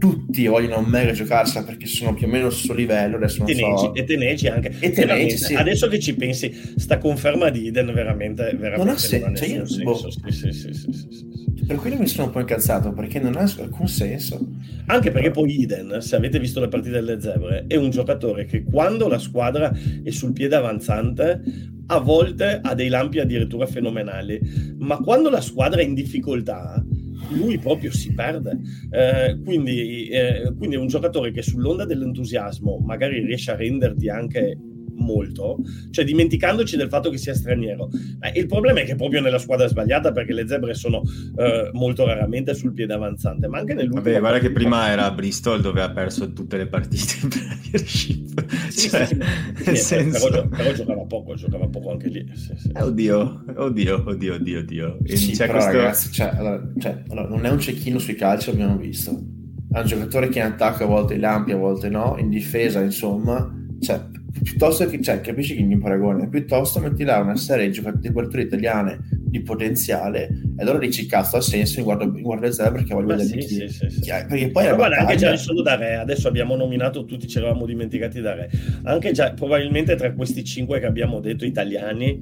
tutti 0.00 0.46
vogliono 0.46 0.80
mega 0.80 1.12
giocarsela 1.12 1.62
perché 1.62 1.84
sono 1.84 2.14
più 2.14 2.26
o 2.26 2.30
meno 2.30 2.48
sul 2.48 2.64
suo 2.64 2.74
livello 2.74 3.16
adesso 3.16 3.38
non 3.38 3.46
tenegi, 3.46 3.82
so. 3.84 3.94
e 3.94 4.04
Tenegi 4.04 4.46
anche. 4.48 4.72
E 4.80 4.90
Tenegi, 4.90 5.36
sì. 5.36 5.54
adesso 5.54 5.88
che 5.88 6.00
ci 6.00 6.14
pensi 6.14 6.50
sta 6.76 6.96
conferma 6.96 7.50
di 7.50 7.66
Eden 7.66 7.92
veramente, 7.92 8.56
veramente 8.58 8.78
non 8.78 8.88
ha, 8.88 8.96
sen- 8.96 9.20
non 9.20 9.36
cioè 9.36 9.48
io, 9.48 9.66
senso. 9.66 9.82
boh. 9.82 10.10
sì, 10.30 10.52
sì, 10.52 10.72
sì, 10.72 11.64
per 11.66 11.76
quello 11.76 11.98
mi 11.98 12.06
sono 12.06 12.28
un 12.28 12.32
po' 12.32 12.40
incazzato 12.40 12.92
perché 12.94 13.20
non 13.20 13.36
ha 13.36 13.42
alcun 13.58 13.86
senso. 13.86 14.40
Anche 14.86 15.10
perché 15.10 15.30
poi 15.30 15.62
Eden 15.62 15.98
se 16.00 16.16
avete 16.16 16.38
visto 16.38 16.60
le 16.60 16.68
partite 16.68 16.94
delle 16.94 17.20
zebre 17.20 17.66
è 17.68 17.76
un 17.76 17.90
giocatore 17.90 18.46
che 18.46 18.64
quando 18.64 19.06
la 19.06 19.18
squadra 19.18 19.70
è 20.02 20.10
sul 20.10 20.32
piede 20.32 20.56
avanzante 20.56 21.42
a 21.86 21.98
volte 21.98 22.60
ha 22.62 22.74
dei 22.74 22.88
lampi 22.88 23.18
addirittura 23.18 23.66
fenomenali 23.66 24.40
ma 24.78 24.96
quando 24.96 25.28
la 25.28 25.40
squadra 25.40 25.80
è 25.80 25.84
in 25.84 25.94
difficoltà 25.94 26.82
lui 27.30 27.58
proprio 27.58 27.92
si 27.92 28.12
perde. 28.12 28.58
Eh, 28.90 29.38
quindi, 29.44 30.08
eh, 30.08 30.52
quindi, 30.56 30.76
è 30.76 30.78
un 30.78 30.88
giocatore 30.88 31.30
che 31.30 31.42
sull'onda 31.42 31.84
dell'entusiasmo 31.84 32.78
magari 32.78 33.24
riesce 33.24 33.50
a 33.52 33.56
renderti 33.56 34.08
anche 34.08 34.56
molto, 35.00 35.58
cioè 35.90 36.04
dimenticandoci 36.04 36.76
del 36.76 36.88
fatto 36.88 37.10
che 37.10 37.18
sia 37.18 37.34
straniero. 37.34 37.88
Eh, 38.20 38.38
il 38.38 38.46
problema 38.46 38.80
è 38.80 38.84
che 38.84 38.94
proprio 38.94 39.20
nella 39.20 39.38
squadra 39.38 39.66
sbagliata 39.66 40.12
perché 40.12 40.32
le 40.32 40.46
zebre 40.46 40.74
sono 40.74 41.02
eh, 41.36 41.70
molto 41.72 42.06
raramente 42.06 42.54
sul 42.54 42.72
piede 42.72 42.94
avanzante, 42.94 43.48
ma 43.48 43.58
anche 43.58 43.74
nell'ultimo... 43.74 44.02
Vabbè, 44.02 44.20
guarda 44.20 44.38
che 44.38 44.52
prima 44.52 44.88
era 44.88 45.10
Bristol 45.10 45.60
dove 45.60 45.82
ha 45.82 45.90
perso 45.90 46.32
tutte 46.32 46.56
le 46.56 46.66
partite 46.66 47.14
in 47.22 47.28
Premiership. 47.28 48.68
Sì, 48.68 48.88
cioè, 48.88 49.06
sì, 49.06 49.16
sì, 49.62 49.76
senso... 49.76 50.28
però, 50.28 50.48
però, 50.48 50.72
giocava 50.72 51.04
poco, 51.04 51.34
giocava 51.34 51.68
poco 51.68 51.90
anche 51.92 52.08
lì. 52.08 52.18
Eh, 52.74 52.82
oddio, 52.82 53.44
oddio, 53.56 54.04
oddio, 54.06 54.34
oddio, 54.34 54.58
oddio. 54.60 54.98
Sì, 55.04 55.36
però 55.36 55.52
questo... 55.52 55.72
ragazzi, 55.72 56.12
cioè, 56.12 56.30
allora, 56.36 56.72
cioè, 56.78 57.02
allora, 57.08 57.28
non 57.28 57.44
è 57.44 57.50
un 57.50 57.58
cecchino 57.58 57.98
sui 57.98 58.14
calci, 58.14 58.50
abbiamo 58.50 58.76
visto. 58.76 59.10
È 59.72 59.78
un 59.78 59.86
giocatore 59.86 60.28
che 60.28 60.38
in 60.38 60.46
attacco 60.46 60.84
a 60.84 60.86
volte 60.86 61.16
lampi, 61.16 61.52
a 61.52 61.56
volte 61.56 61.88
no, 61.88 62.16
in 62.18 62.28
difesa, 62.28 62.80
insomma, 62.80 63.48
cioè, 63.80 64.00
piuttosto 64.42 64.86
che, 64.86 65.00
cioè, 65.02 65.20
capisci 65.20 65.56
che 65.56 65.62
mi 65.62 65.78
paragone, 65.78 66.28
piuttosto 66.28 66.80
metti 66.80 67.04
là 67.04 67.18
una 67.18 67.36
serie 67.36 67.66
di 67.66 67.72
giocatori 67.72 68.42
italiane 68.42 68.98
di 69.30 69.40
potenziale 69.42 70.28
e 70.56 70.62
allora 70.62 70.78
dici 70.78 71.06
cazzo 71.06 71.36
ha 71.36 71.40
senso 71.40 71.82
guardo, 71.82 72.10
guardo 72.10 72.46
il 72.46 72.52
zero 72.52 72.72
perché 72.72 72.92
voglio 72.92 73.06
vedere 73.06 73.40
sì, 73.40 73.40
sì, 73.40 73.68
sì, 73.68 73.88
sì, 73.88 74.10
perché 74.10 74.50
poi 74.50 74.66
Ma 74.66 74.74
guarda 74.74 74.98
anche 74.98 75.16
già 75.16 75.36
solo 75.36 75.62
da 75.62 75.76
re 75.76 75.94
adesso 75.94 76.26
abbiamo 76.26 76.56
nominato 76.56 77.04
tutti 77.04 77.28
ci 77.28 77.38
eravamo 77.38 77.64
dimenticati 77.64 78.20
da 78.20 78.34
re. 78.34 78.50
Anche 78.82 79.12
già 79.12 79.32
probabilmente 79.32 79.94
tra 79.94 80.12
questi 80.12 80.42
cinque 80.44 80.80
che 80.80 80.86
abbiamo 80.86 81.20
detto 81.20 81.44
italiani 81.44 82.18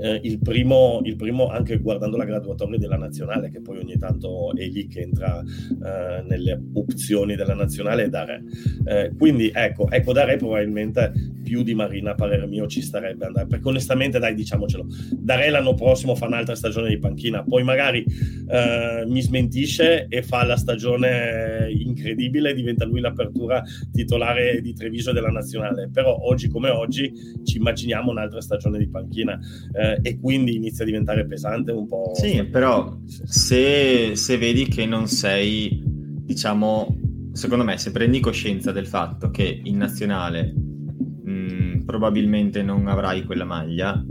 eh, 0.00 0.20
il, 0.22 0.38
primo, 0.38 1.00
il 1.04 1.16
primo 1.16 1.48
anche 1.48 1.78
guardando 1.78 2.16
la 2.16 2.24
graduatoria 2.24 2.78
della 2.78 2.96
nazionale 2.96 3.50
che 3.50 3.60
poi 3.60 3.78
ogni 3.78 3.98
tanto 3.98 4.54
è 4.56 4.64
lì 4.66 4.86
che 4.86 5.00
entra 5.00 5.40
eh, 5.40 6.24
nelle 6.26 6.60
opzioni 6.74 7.36
della 7.36 7.54
nazionale 7.54 8.04
è 8.04 8.08
da 8.08 8.24
re. 8.24 8.42
Eh, 8.86 9.12
quindi 9.16 9.50
ecco, 9.52 9.90
ecco 9.90 10.12
da 10.12 10.24
re 10.24 10.36
probabilmente 10.36 11.12
più 11.42 11.62
di 11.62 11.74
Marina 11.74 12.12
a 12.12 12.14
parere 12.14 12.46
mio 12.46 12.66
ci 12.66 12.82
starebbe 12.82 13.26
andare 13.26 13.46
perché 13.46 13.66
onestamente 13.68 14.18
dai 14.18 14.34
diciamocelo 14.34 14.86
da 15.16 15.36
re 15.36 15.48
l'anno 15.50 15.74
prossimo 15.74 16.14
fa 16.14 16.26
un'altra 16.38 16.54
stagione 16.54 16.88
di 16.88 16.98
panchina, 16.98 17.42
poi 17.42 17.64
magari 17.64 18.04
eh, 18.04 19.04
mi 19.06 19.20
smentisce 19.20 20.06
e 20.08 20.22
fa 20.22 20.44
la 20.44 20.56
stagione 20.56 21.68
incredibile, 21.70 22.54
diventa 22.54 22.84
lui 22.84 23.00
l'apertura 23.00 23.62
titolare 23.92 24.60
di 24.60 24.72
Treviso 24.72 25.12
della 25.12 25.28
nazionale, 25.28 25.90
però 25.92 26.16
oggi 26.22 26.48
come 26.48 26.70
oggi 26.70 27.12
ci 27.44 27.56
immaginiamo 27.56 28.10
un'altra 28.10 28.40
stagione 28.40 28.78
di 28.78 28.88
panchina 28.88 29.38
eh, 29.72 29.98
e 30.02 30.18
quindi 30.18 30.54
inizia 30.54 30.84
a 30.84 30.86
diventare 30.86 31.26
pesante 31.26 31.72
un 31.72 31.86
po'. 31.86 32.12
Sì, 32.14 32.44
però 32.44 32.96
se, 33.04 34.14
se 34.14 34.38
vedi 34.38 34.66
che 34.68 34.86
non 34.86 35.08
sei, 35.08 35.82
diciamo, 35.84 36.96
secondo 37.32 37.64
me 37.64 37.78
se 37.78 37.90
prendi 37.90 38.20
coscienza 38.20 38.72
del 38.72 38.86
fatto 38.86 39.30
che 39.30 39.60
in 39.64 39.76
nazionale 39.76 40.52
mh, 40.52 41.82
probabilmente 41.84 42.62
non 42.62 42.86
avrai 42.86 43.24
quella 43.24 43.44
maglia, 43.44 44.04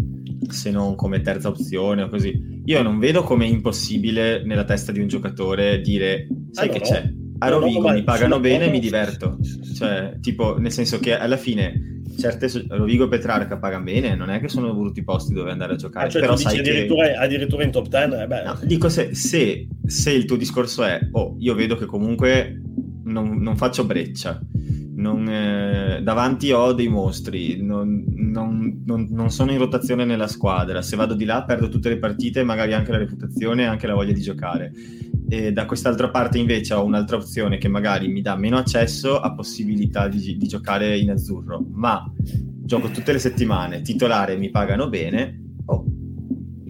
se 0.49 0.71
non 0.71 0.95
come 0.95 1.21
terza 1.21 1.49
opzione 1.49 2.03
o 2.03 2.09
così. 2.09 2.61
Io 2.65 2.81
non 2.81 2.99
vedo 2.99 3.23
come 3.23 3.45
impossibile 3.45 4.43
nella 4.43 4.65
testa 4.65 4.91
di 4.91 4.99
un 4.99 5.07
giocatore 5.07 5.81
dire, 5.81 6.27
sai 6.51 6.69
allora, 6.69 6.79
che 6.79 6.85
c'è? 6.85 7.13
A 7.39 7.49
Rovigo 7.49 7.89
mi 7.89 8.03
pagano 8.03 8.39
bene 8.39 8.65
e 8.65 8.69
mi 8.69 8.79
diverto. 8.79 9.37
Cioè, 9.75 10.17
tipo, 10.21 10.57
nel 10.57 10.71
senso 10.71 10.99
che 10.99 11.17
alla 11.17 11.37
fine 11.37 12.01
certe 12.17 12.49
Rovigo 12.69 13.05
e 13.05 13.09
Petrarca 13.09 13.57
pagano 13.57 13.83
bene, 13.83 14.15
non 14.15 14.29
è 14.29 14.39
che 14.39 14.47
sono 14.47 14.73
brutti 14.73 15.03
posti 15.03 15.33
dove 15.33 15.51
andare 15.51 15.73
a 15.73 15.75
giocare. 15.75 16.07
Ah, 16.07 16.09
cioè, 16.09 16.21
però 16.21 16.35
sai 16.35 16.59
addirittura, 16.59 17.07
che... 17.07 17.13
addirittura 17.13 17.63
in 17.63 17.71
top 17.71 17.87
10? 17.87 18.13
Eh 18.13 18.43
no, 18.43 18.59
dico 18.63 18.89
se, 18.89 19.13
se, 19.13 19.67
se, 19.85 20.11
il 20.11 20.25
tuo 20.25 20.35
discorso 20.35 20.83
è, 20.83 20.99
oh, 21.11 21.35
io 21.39 21.53
vedo 21.53 21.75
che 21.75 21.85
comunque 21.85 22.61
non, 23.03 23.37
non 23.41 23.55
faccio 23.55 23.85
breccia 23.85 24.39
non, 24.97 25.27
eh, 25.29 26.01
davanti 26.01 26.51
ho 26.51 26.73
dei 26.73 26.87
mostri, 26.87 27.61
non, 27.61 28.03
non, 28.15 28.83
non, 28.83 29.29
sono 29.29 29.51
in 29.51 29.59
rotazione 29.59 30.05
nella 30.05 30.27
squadra, 30.27 30.81
se 30.81 30.95
vado 30.95 31.13
di 31.13 31.23
là 31.23 31.43
perdo 31.43 31.69
tutte 31.69 31.89
le 31.89 31.99
partite, 31.99 32.43
magari 32.43 32.73
anche 32.73 32.91
la 32.91 32.97
reputazione 32.97 33.63
e 33.63 33.65
anche 33.65 33.85
la 33.85 33.93
voglia 33.93 34.13
di 34.13 34.21
giocare. 34.21 34.71
E 35.29 35.51
da 35.53 35.65
quest'altra 35.65 36.09
parte 36.09 36.39
invece 36.39 36.73
ho 36.73 36.83
un'altra 36.83 37.17
opzione 37.17 37.57
che 37.57 37.67
magari 37.67 38.07
mi 38.07 38.21
dà 38.21 38.35
meno 38.35 38.57
accesso 38.57 39.19
a 39.19 39.33
possibilità 39.33 40.07
di, 40.07 40.35
di 40.35 40.47
giocare 40.47 40.97
in 40.97 41.11
azzurro, 41.11 41.63
ma 41.71 42.03
gioco 42.23 42.89
tutte 42.89 43.11
le 43.11 43.19
settimane, 43.19 43.81
titolare 43.81 44.35
mi 44.35 44.49
pagano 44.49 44.89
bene, 44.89 45.41
oh, 45.65 45.85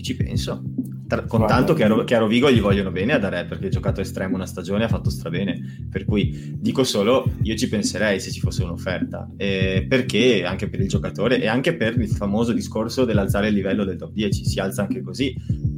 ci 0.01 0.15
penso. 0.17 0.66
Tra, 1.07 1.23
con 1.23 1.47
tanto 1.47 1.73
che 1.73 1.85
a, 1.85 2.03
che 2.03 2.15
a, 2.15 2.19
Rovigo 2.19 2.51
gli 2.51 2.59
vogliono 2.59 2.91
bene 2.91 3.13
ad 3.13 3.23
Are 3.23 3.45
perché 3.45 3.67
ha 3.67 3.69
giocato 3.69 4.01
estremo 4.01 4.35
una 4.35 4.45
stagione 4.45 4.81
e 4.81 4.85
ha 4.85 4.89
fatto 4.89 5.09
strabene. 5.09 5.87
Per 5.89 6.05
cui 6.05 6.55
dico 6.59 6.83
solo 6.83 7.31
io 7.43 7.55
ci 7.55 7.69
penserei 7.69 8.19
se 8.19 8.31
ci 8.31 8.39
fosse 8.39 8.63
un'offerta. 8.63 9.29
Eh, 9.37 9.85
perché? 9.87 10.43
Anche 10.43 10.69
per 10.69 10.81
il 10.81 10.87
giocatore 10.87 11.41
e 11.41 11.47
anche 11.47 11.75
per 11.75 11.97
il 11.97 12.09
famoso 12.09 12.51
discorso 12.51 13.05
dell'alzare 13.05 13.47
il 13.47 13.53
livello 13.53 13.85
del 13.85 13.97
top 13.97 14.11
10 14.11 14.45
si 14.45 14.59
alza 14.59 14.81
anche 14.81 15.01
così 15.01 15.35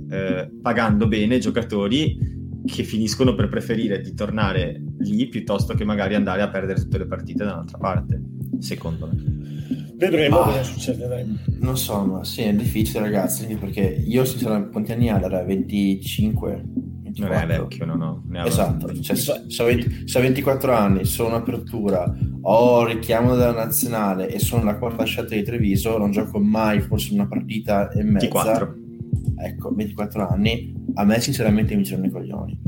eh, 0.09 0.49
pagando 0.61 1.07
bene 1.07 1.37
giocatori 1.37 2.37
che 2.65 2.83
finiscono 2.83 3.35
per 3.35 3.49
preferire 3.49 4.01
di 4.01 4.13
tornare 4.13 4.81
lì 4.99 5.27
piuttosto 5.27 5.73
che 5.73 5.85
magari 5.85 6.15
andare 6.15 6.41
a 6.41 6.49
perdere 6.49 6.81
tutte 6.81 6.97
le 6.97 7.05
partite 7.05 7.43
da 7.43 7.53
un'altra 7.53 7.77
parte 7.77 8.21
secondo 8.59 9.07
me 9.07 9.28
Vedremo 9.99 10.39
ah, 10.39 10.45
cosa 10.45 10.63
succederà. 10.63 11.21
Non 11.59 11.77
so, 11.77 12.05
ma 12.05 12.23
sì, 12.23 12.43
è 12.43 12.53
difficile, 12.53 13.01
ragazzi, 13.01 13.45
perché 13.57 13.81
io 13.81 14.23
sinceramente 14.23 14.71
quanti 14.71 14.93
anni 14.93 15.09
ha? 15.09 15.19
Era 15.19 15.43
25? 15.43 16.63
24. 17.03 17.27
Non 17.27 17.51
è 17.51 17.57
vecchio, 17.57 17.85
no, 17.85 17.95
no. 17.95 18.45
Esatto, 18.45 18.97
cioè, 19.01 19.17
se, 19.17 19.61
ho 19.61 19.65
20, 19.65 20.07
se 20.07 20.17
ho 20.17 20.21
24 20.21 20.73
anni, 20.73 21.03
sono 21.03 21.35
apertura, 21.35 22.15
ho 22.43 22.85
richiamo 22.85 23.35
della 23.35 23.51
nazionale 23.51 24.29
e 24.29 24.39
sono 24.39 24.63
la 24.63 24.77
quarta 24.77 25.03
scelta 25.03 25.35
di 25.35 25.43
Treviso, 25.43 25.97
non 25.97 26.11
gioco 26.11 26.39
mai 26.39 26.79
forse 26.79 27.13
una 27.13 27.27
partita 27.27 27.89
e 27.89 28.01
mezza. 28.01 28.27
24. 28.27 28.75
Ecco, 29.35 29.73
24 29.75 30.27
anni, 30.29 30.73
a 30.93 31.03
me 31.03 31.19
sinceramente 31.19 31.75
mi 31.75 31.83
girano 31.83 32.05
i 32.05 32.09
coglioni. 32.09 32.61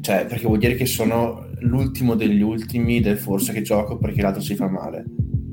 Cioè, 0.00 0.24
perché 0.24 0.46
vuol 0.46 0.58
dire 0.58 0.76
che 0.76 0.86
sono 0.86 1.46
l'ultimo 1.58 2.14
degli 2.14 2.40
ultimi 2.40 3.00
del 3.00 3.18
forse 3.18 3.52
che 3.52 3.60
gioco 3.60 3.98
perché 3.98 4.22
l'altro 4.22 4.40
si 4.40 4.54
fa 4.54 4.68
male 4.68 5.04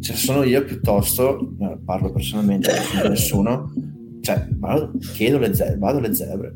se 0.02 0.16
sono 0.16 0.43
io 0.43 0.64
piuttosto, 0.64 1.56
parlo 1.86 2.12
personalmente, 2.12 2.72
non 2.95 3.10
nessuno, 3.10 3.72
cioè 4.22 4.47
vado, 4.58 4.93
chiedo 5.14 5.38
le 5.38 5.54
zebre, 5.54 5.78
vado 5.78 5.99
alle 5.99 6.14
zebre. 6.14 6.56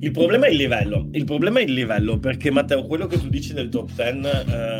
Il 0.00 0.10
problema 0.10 0.46
è 0.46 0.50
il 0.50 0.56
livello, 0.56 1.08
il 1.12 1.24
problema 1.24 1.58
è 1.58 1.62
il 1.62 1.72
livello 1.72 2.18
perché 2.18 2.50
Matteo, 2.50 2.86
quello 2.86 3.06
che 3.06 3.18
tu 3.18 3.28
dici 3.28 3.54
del 3.54 3.68
top 3.68 3.90
10 3.94 4.18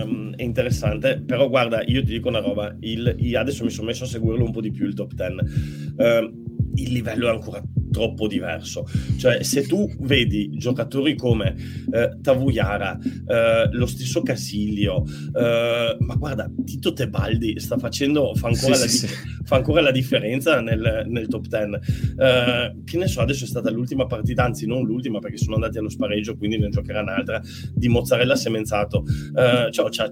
um, 0.05 0.35
è 0.37 0.43
interessante, 0.43 1.23
però 1.25 1.49
guarda, 1.49 1.83
io 1.87 2.05
ti 2.05 2.13
dico 2.13 2.29
una 2.29 2.41
roba, 2.41 2.77
il, 2.81 3.35
adesso 3.35 3.65
mi 3.65 3.71
sono 3.71 3.87
messo 3.87 4.05
a 4.05 4.09
seguirlo 4.09 4.45
un 4.45 4.53
po' 4.53 4.61
di 4.61 4.71
più 4.71 4.87
il 4.87 4.95
top 4.95 5.15
10. 5.15 5.33
Uh, 5.33 6.03
ehm, 6.03 6.45
il 6.75 6.93
livello 6.93 7.27
è 7.27 7.31
ancora 7.31 7.63
troppo 7.93 8.27
diverso. 8.27 8.85
Cioè, 9.17 9.45
se 9.45 9.63
tu 9.63 9.89
vedi 10.01 10.51
giocatori 10.57 11.15
come 11.15 11.55
eh, 11.93 12.19
Tavuyara, 12.21 12.99
eh, 13.27 13.69
lo 13.71 13.87
stesso 13.87 14.23
Casilio, 14.23 15.05
eh, 15.33 15.97
ma 16.01 16.15
guarda, 16.17 16.51
Tito 16.65 16.93
Tebaldi 16.93 17.61
sta 17.61 17.79
facendo, 17.79 18.35
fa 18.35 18.49
ancora, 18.49 18.75
sì, 18.75 18.81
la, 18.81 18.89
sì, 18.89 19.07
fa 19.45 19.57
ancora 19.57 19.81
la, 19.81 19.93
differenza 19.93 20.61
nel, 20.61 21.05
nel 21.07 21.29
top 21.29 21.47
10. 21.47 21.61
Eh, 22.19 22.77
che 22.85 22.97
ne 22.97 23.07
so, 23.07 23.21
adesso 23.21 23.45
è 23.45 23.47
stata 23.47 23.71
l'ultima 23.71 24.07
partita, 24.07 24.45
anzi 24.45 24.67
non 24.67 24.85
l'ultima 24.85 25.21
perché 25.21 25.37
sono 25.37 25.55
andati 25.55 25.79
allo 25.79 25.91
spareggio, 25.91 26.37
quindi 26.37 26.59
ne 26.59 26.71
giocherà 26.71 27.03
un'altra, 27.03 27.41
di 27.73 27.89
Mozzarella 27.89 28.35
Semenzato. 28.35 29.05
Eh, 29.37 29.71
cioè, 29.71 29.91
cioè, 29.91 30.09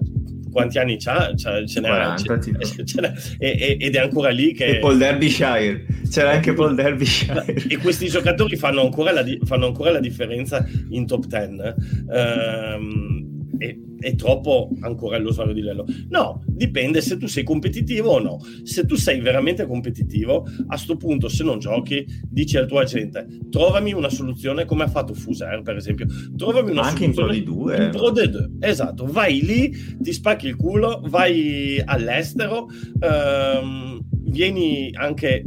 quanti 0.51 0.77
anni 0.77 0.97
c'ha? 0.97 1.33
c'ha 1.35 1.65
ce 1.65 1.81
40, 1.81 2.39
ce, 2.39 2.85
ce 2.85 3.01
n'è, 3.01 3.13
ed 3.79 3.95
è 3.95 3.99
ancora 3.99 4.29
lì 4.29 4.53
che... 4.53 4.65
E 4.65 4.79
Paul 4.79 4.97
Derbyshire, 4.97 5.85
c'era 6.09 6.31
anche 6.31 6.53
Paul 6.53 6.75
Derbyshire. 6.75 7.45
E 7.67 7.77
questi 7.77 8.07
giocatori 8.07 8.55
fanno 8.55 8.81
ancora 8.81 9.11
la, 9.11 9.23
fanno 9.43 9.67
ancora 9.67 9.91
la 9.91 9.99
differenza 9.99 10.65
in 10.89 11.07
top 11.07 11.25
10. 11.25 11.73
Um, 12.07 13.30
è, 13.61 13.77
è, 13.99 14.15
troppo 14.15 14.69
ancora 14.79 15.17
allo 15.17 15.31
svario 15.31 15.53
di 15.53 15.61
livello. 15.61 15.85
No, 16.09 16.43
dipende 16.47 16.99
se 17.01 17.17
tu 17.17 17.27
sei 17.27 17.43
competitivo 17.43 18.11
o 18.11 18.19
no. 18.19 18.39
Se 18.63 18.85
tu 18.85 18.95
sei 18.95 19.19
veramente 19.21 19.67
competitivo, 19.67 20.43
a 20.43 20.65
questo 20.65 20.97
punto, 20.97 21.29
se 21.29 21.43
non 21.43 21.59
giochi, 21.59 22.05
dici 22.27 22.57
al 22.57 22.67
tuo 22.67 22.79
agente: 22.79 23.27
trovami 23.51 23.93
una 23.93 24.09
soluzione 24.09 24.65
come 24.65 24.83
ha 24.83 24.87
fatto 24.87 25.13
Fuser, 25.13 25.61
per 25.61 25.75
esempio. 25.75 26.07
Trovami 26.35 26.71
una 26.71 26.81
Anche 26.81 27.11
soluzione. 27.13 27.35
in 27.37 27.43
Pro 27.43 27.53
di 27.53 27.61
2. 27.61 27.83
In 27.85 27.91
Pro 27.91 28.11
di 28.11 28.29
2. 28.29 28.49
Esatto, 28.59 29.05
vai 29.05 29.41
lì, 29.41 29.71
ti 29.99 30.11
spacchi 30.11 30.47
il 30.47 30.55
culo, 30.55 31.01
vai 31.05 31.81
all'estero, 31.85 32.67
ehm, 32.99 33.99
vieni 34.23 34.89
anche 34.93 35.43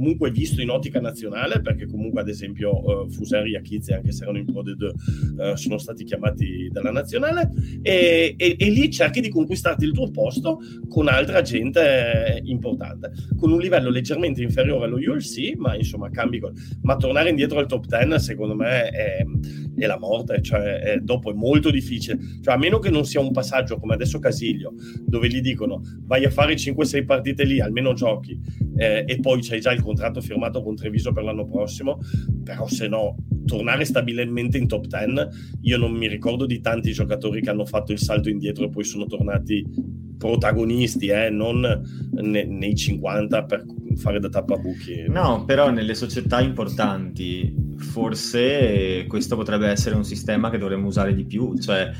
comunque 0.00 0.30
visto 0.30 0.62
in 0.62 0.70
ottica 0.70 0.98
nazionale, 0.98 1.60
perché 1.60 1.86
comunque 1.86 2.22
ad 2.22 2.28
esempio 2.28 3.02
uh, 3.02 3.10
Fuseri 3.10 3.52
e 3.52 3.58
Achizzi, 3.58 3.92
anche 3.92 4.12
se 4.12 4.22
erano 4.22 4.38
in 4.38 4.46
Pro 4.46 4.62
D2, 4.62 5.52
uh, 5.52 5.54
sono 5.56 5.76
stati 5.76 6.04
chiamati 6.04 6.70
dalla 6.72 6.90
nazionale, 6.90 7.50
e, 7.82 8.34
e, 8.38 8.56
e, 8.58 8.70
lì 8.70 8.90
cerchi 8.90 9.20
di 9.20 9.28
conquistarti 9.28 9.84
il 9.84 9.92
tuo 9.92 10.10
posto 10.10 10.60
con 10.88 11.06
altra 11.06 11.42
gente 11.42 12.40
importante, 12.44 13.12
con 13.36 13.52
un 13.52 13.60
livello 13.60 13.90
leggermente 13.90 14.42
inferiore 14.42 14.86
allo 14.86 14.96
ULC, 14.96 15.54
ma 15.56 15.76
insomma 15.76 16.08
cambi. 16.08 16.40
Ma 16.80 16.96
tornare 16.96 17.28
indietro 17.28 17.58
al 17.58 17.66
top 17.66 17.84
10 17.84 18.18
secondo 18.18 18.54
me 18.54 18.88
è, 18.88 19.22
è 19.76 19.86
la 19.86 19.98
morte, 19.98 20.40
cioè 20.40 20.78
è, 20.78 20.96
dopo 21.00 21.30
è 21.30 21.34
molto 21.34 21.70
difficile, 21.70 22.18
cioè 22.40 22.54
a 22.54 22.56
meno 22.56 22.78
che 22.78 22.88
non 22.88 23.04
sia 23.04 23.20
un 23.20 23.32
passaggio 23.32 23.78
come 23.78 23.92
adesso 23.92 24.18
Casiglio, 24.18 24.72
dove 25.04 25.28
gli 25.28 25.42
dicono 25.42 25.82
vai 26.06 26.24
a 26.24 26.30
fare 26.30 26.54
5-6 26.54 27.04
partite 27.04 27.44
lì, 27.44 27.60
almeno 27.60 27.92
giochi, 27.92 28.40
eh, 28.80 29.04
e 29.06 29.20
poi 29.20 29.42
c'hai 29.42 29.60
già 29.60 29.72
il 29.72 29.82
contratto 29.82 30.22
firmato 30.22 30.62
con 30.62 30.74
Treviso 30.74 31.12
per 31.12 31.22
l'anno 31.22 31.44
prossimo, 31.44 31.98
però 32.42 32.66
se 32.66 32.88
no 32.88 33.14
tornare 33.44 33.84
stabilmente 33.84 34.56
in 34.56 34.66
top 34.66 34.86
10, 34.86 35.58
io 35.62 35.76
non 35.76 35.92
mi 35.92 36.08
ricordo 36.08 36.46
di 36.46 36.60
tanti 36.60 36.92
giocatori 36.92 37.42
che 37.42 37.50
hanno 37.50 37.66
fatto 37.66 37.92
il 37.92 37.98
salto 37.98 38.30
indietro 38.30 38.64
e 38.64 38.70
poi 38.70 38.84
sono 38.84 39.04
tornati 39.04 39.66
protagonisti, 40.16 41.08
eh, 41.08 41.28
non 41.28 41.60
ne, 41.60 42.44
nei 42.44 42.74
50 42.74 43.44
per 43.44 43.66
fare 43.96 44.18
da 44.18 44.30
tappabuchi. 44.30 45.04
No, 45.08 45.44
però 45.44 45.70
nelle 45.70 45.94
società 45.94 46.40
importanti 46.40 47.54
forse 47.76 49.04
questo 49.06 49.36
potrebbe 49.36 49.68
essere 49.68 49.94
un 49.94 50.04
sistema 50.04 50.48
che 50.48 50.56
dovremmo 50.56 50.86
usare 50.86 51.14
di 51.14 51.26
più, 51.26 51.54
cioè 51.58 51.90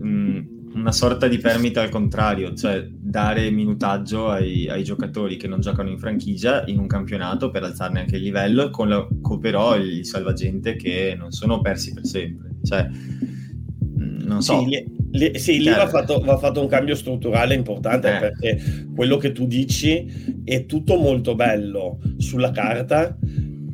mh, 0.00 0.40
una 0.74 0.92
sorta 0.92 1.28
di 1.28 1.38
permita 1.38 1.80
al 1.80 1.88
contrario, 1.88 2.52
cioè 2.52 2.86
dare 3.16 3.50
minutaggio 3.50 4.28
ai, 4.28 4.68
ai, 4.68 4.84
giocatori 4.84 5.38
che 5.38 5.48
non 5.48 5.60
giocano 5.60 5.88
in 5.88 5.98
franchigia 5.98 6.64
in 6.66 6.78
un 6.78 6.86
campionato 6.86 7.48
per 7.48 7.62
alzarne 7.62 8.00
anche 8.00 8.16
il 8.16 8.22
livello, 8.22 8.68
con, 8.68 8.90
la, 8.90 9.08
con 9.22 9.38
però 9.38 9.74
il 9.74 10.04
salvagente 10.04 10.76
che 10.76 11.14
non 11.18 11.30
sono 11.30 11.62
persi 11.62 11.94
per 11.94 12.04
sempre. 12.04 12.56
Cioè, 12.62 12.86
non 13.94 14.42
so. 14.42 14.60
Sì, 14.60 14.84
lì, 15.12 15.38
sì, 15.38 15.60
lì 15.60 15.70
va, 15.70 15.88
fatto, 15.88 16.20
va, 16.20 16.36
fatto, 16.36 16.60
un 16.60 16.66
cambio 16.66 16.94
strutturale 16.94 17.54
importante 17.54 18.16
eh. 18.16 18.18
perché 18.18 18.86
quello 18.94 19.16
che 19.16 19.32
tu 19.32 19.46
dici 19.46 20.42
è 20.44 20.66
tutto 20.66 20.98
molto 20.98 21.34
bello 21.34 21.98
sulla 22.18 22.50
carta, 22.50 23.16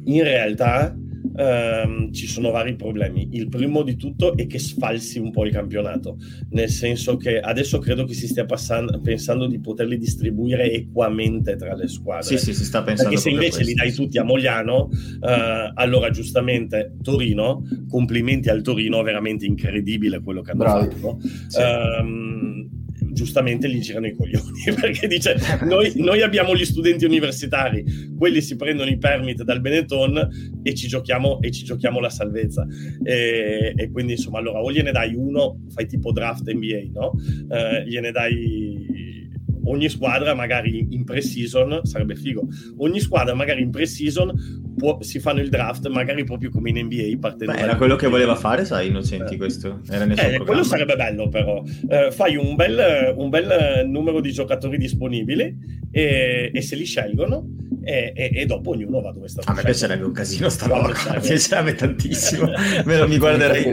in 0.05 0.23
realtà 0.23 0.97
ehm, 1.37 2.13
ci 2.13 2.27
sono 2.27 2.51
vari 2.51 2.75
problemi. 2.75 3.29
Il 3.33 3.49
primo 3.49 3.83
di 3.83 3.97
tutto 3.97 4.37
è 4.37 4.47
che 4.47 4.59
sfalsi 4.59 5.19
un 5.19 5.31
po' 5.31 5.45
il 5.45 5.53
campionato, 5.53 6.17
nel 6.51 6.69
senso 6.69 7.17
che 7.17 7.41
adesso 7.41 7.79
credo 7.79 8.05
che 8.05 8.15
si 8.15 8.27
stia 8.27 8.45
passando, 8.45 9.01
pensando 9.01 9.47
di 9.47 9.61
poterli 9.61 9.99
distribuire 9.99 10.71
equamente 10.71 11.57
tra 11.57 11.75
le 11.75 11.89
squadre. 11.89 12.25
Sì, 12.25 12.39
sì, 12.39 12.55
si 12.55 12.65
sta 12.65 12.83
pensando. 12.83 13.11
Perché 13.11 13.23
se 13.23 13.31
invece 13.31 13.63
questo. 13.63 13.71
li 13.71 13.75
dai 13.75 13.93
tutti 13.93 14.19
a 14.19 14.25
Mogliano, 14.25 14.91
eh, 15.21 15.73
allora 15.75 16.11
giustamente 16.11 16.97
Torino, 17.03 17.63
complimenti 17.89 18.49
al 18.49 18.63
Torino, 18.63 19.03
veramente 19.03 19.47
incredibile 19.47 20.21
quello 20.21 20.43
che 20.43 20.51
hanno 20.53 20.65
Bravi. 20.65 20.95
fatto. 20.95 21.19
Sì. 21.49 21.61
Um, 21.61 22.82
giustamente 23.23 23.71
gli 23.71 23.79
girano 23.79 24.09
i 24.09 24.15
coglioni 24.15 24.63
perché 24.75 25.07
dice 25.07 25.37
noi, 25.63 25.93
noi, 25.97 26.23
abbiamo 26.23 26.57
gli 26.57 26.65
studenti 26.65 27.05
universitari 27.05 27.85
quelli 28.19 28.41
si 28.41 28.57
prendono 28.57 28.91
i 28.91 28.99
permit 28.99 29.45
dal 29.45 29.61
Benetton 29.61 30.61
e 30.63 30.75
ci 30.75 30.89
giochiamo, 30.89 31.41
e 31.41 31.53
ci 31.53 31.65
giochiamo 31.65 32.01
la 32.01 32.11
salvezza 32.11 32.67
e, 33.05 33.75
e, 33.77 33.91
quindi 33.91 34.13
insomma 34.13 34.39
allora 34.39 34.61
o 34.61 34.73
gliene 34.73 34.91
dai 34.91 35.15
uno 35.15 35.61
fai 35.69 35.87
tipo 35.87 36.11
draft 36.11 36.51
NBA 36.51 36.91
no? 36.93 37.13
Eh, 37.49 37.85
gliene 37.87 38.11
dai 38.11 39.21
ogni 39.65 39.89
squadra 39.89 40.35
magari 40.35 40.89
in 40.91 41.05
pre-season 41.05 41.85
sarebbe 41.85 42.17
figo. 42.17 42.47
Ogni 42.79 42.99
squadra 42.99 43.35
magari 43.35 43.63
in 43.63 43.71
pre-season 43.71 44.72
può, 44.77 44.99
si 45.01 45.21
fanno 45.21 45.41
il 45.41 45.49
draft, 45.49 45.89
magari 45.89 46.25
proprio 46.25 46.51
come 46.51 46.71
in 46.71 46.85
NBA. 46.85 47.19
Partendo 47.21 47.53
Beh, 47.53 47.61
era 47.61 47.77
quello 47.77 47.97
che 47.97 48.09
voleva 48.09 48.35
fare, 48.35 48.65
sai, 48.65 48.89
Innocenti. 48.89 49.35
Eh. 49.35 49.37
Questo 49.37 49.81
era 49.89 50.05
nel 50.05 50.19
eh, 50.19 50.39
quello 50.39 50.63
sarebbe 50.63 50.97
bello, 50.97 51.29
però. 51.29 51.63
Eh, 51.89 52.11
fai 52.11 52.37
un 52.37 52.55
bel, 52.55 53.15
un 53.17 53.29
bel, 53.29 53.87
numero 53.87 54.21
di 54.21 54.33
giocatori 54.33 54.79
disponibili 54.79 55.57
e, 55.91 56.51
e 56.53 56.61
se 56.63 56.77
li 56.77 56.85
scelgono 56.85 57.47
e, 57.85 58.13
e, 58.15 58.31
e, 58.33 58.47
dopo 58.47 58.71
ognuno 58.71 59.01
va 59.01 59.11
dove 59.13 59.29
sta. 59.29 59.43
A 59.45 59.55
me 59.55 59.63
piacerebbe 59.63 60.05
un 60.05 60.13
casino 60.13 60.49
sta 60.49 60.67
roba, 60.67 60.89
mi 60.89 61.21
piacerebbe 61.21 61.75
tantissimo. 61.75 62.51
Me 62.85 62.99
lo, 62.99 63.09
mi 63.09 63.19
guarderei. 63.19 63.65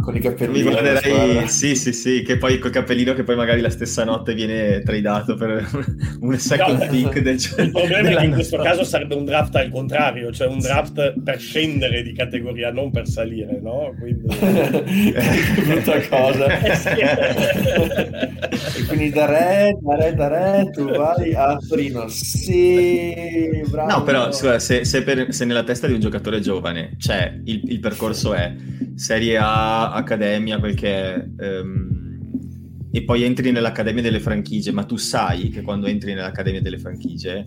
Con 0.00 0.16
i 0.16 0.20
cappellini. 0.20 0.62
Mi 0.62 0.70
guarderei, 0.70 1.48
sì, 1.48 1.74
sì, 1.74 1.92
sì, 1.92 2.22
che 2.22 2.36
poi 2.36 2.58
col 2.58 2.70
cappellino 2.70 3.12
che 3.12 3.22
poi 3.22 3.36
magari 3.36 3.60
la 3.60 3.70
stessa 3.70 4.04
notte 4.04 4.34
viene 4.34 4.82
tradato 4.82 5.34
per 5.34 5.68
un 6.20 6.38
second 6.38 6.78
no, 6.78 6.86
pick 6.88 7.20
del 7.20 7.36
Il 7.58 7.70
problema 7.70 8.08
è 8.08 8.16
che 8.16 8.24
in 8.24 8.32
questo 8.32 8.56
caso 8.58 8.84
sarebbe 8.84 9.14
un 9.14 9.24
draft 9.24 9.54
al 9.56 9.70
contrario, 9.70 10.32
cioè 10.32 10.41
un 10.46 10.58
draft 10.58 11.20
per 11.22 11.38
scendere 11.40 12.02
di 12.02 12.12
categoria, 12.12 12.70
non 12.70 12.90
per 12.90 13.08
salire, 13.08 13.60
no? 13.60 13.94
Quindi... 13.98 14.26
brutta 15.66 16.00
cosa. 16.08 16.46
e 18.76 18.84
quindi 18.86 19.10
da 19.10 19.26
re, 19.26 19.76
da 19.80 19.96
re, 19.96 20.14
da 20.14 20.28
re, 20.28 20.70
tu 20.70 20.90
vai 20.90 21.34
a 21.34 21.56
Torino. 21.56 22.08
Sì 22.08 23.62
bravo. 23.72 23.90
No, 23.90 24.02
però 24.04 24.32
scusa, 24.32 24.58
se, 24.58 24.84
se, 24.84 25.02
per, 25.02 25.32
se, 25.32 25.44
nella 25.44 25.64
testa 25.64 25.86
di 25.86 25.94
un 25.94 26.00
giocatore 26.00 26.40
giovane 26.40 26.94
c'è 26.98 27.40
il, 27.44 27.62
il 27.64 27.80
percorso 27.80 28.34
è 28.34 28.54
Serie 28.94 29.38
A, 29.38 29.92
Accademia, 29.92 30.58
quel 30.58 30.74
che 30.74 31.14
è, 31.14 31.58
um, 31.60 32.00
e 32.90 33.02
poi 33.04 33.22
entri 33.24 33.50
nell'Accademia 33.50 34.02
delle 34.02 34.20
franchigie, 34.20 34.70
ma 34.70 34.84
tu 34.84 34.96
sai 34.96 35.48
che 35.48 35.62
quando 35.62 35.86
entri 35.86 36.12
nell'Accademia 36.12 36.60
delle 36.60 36.78
franchigie 36.78 37.46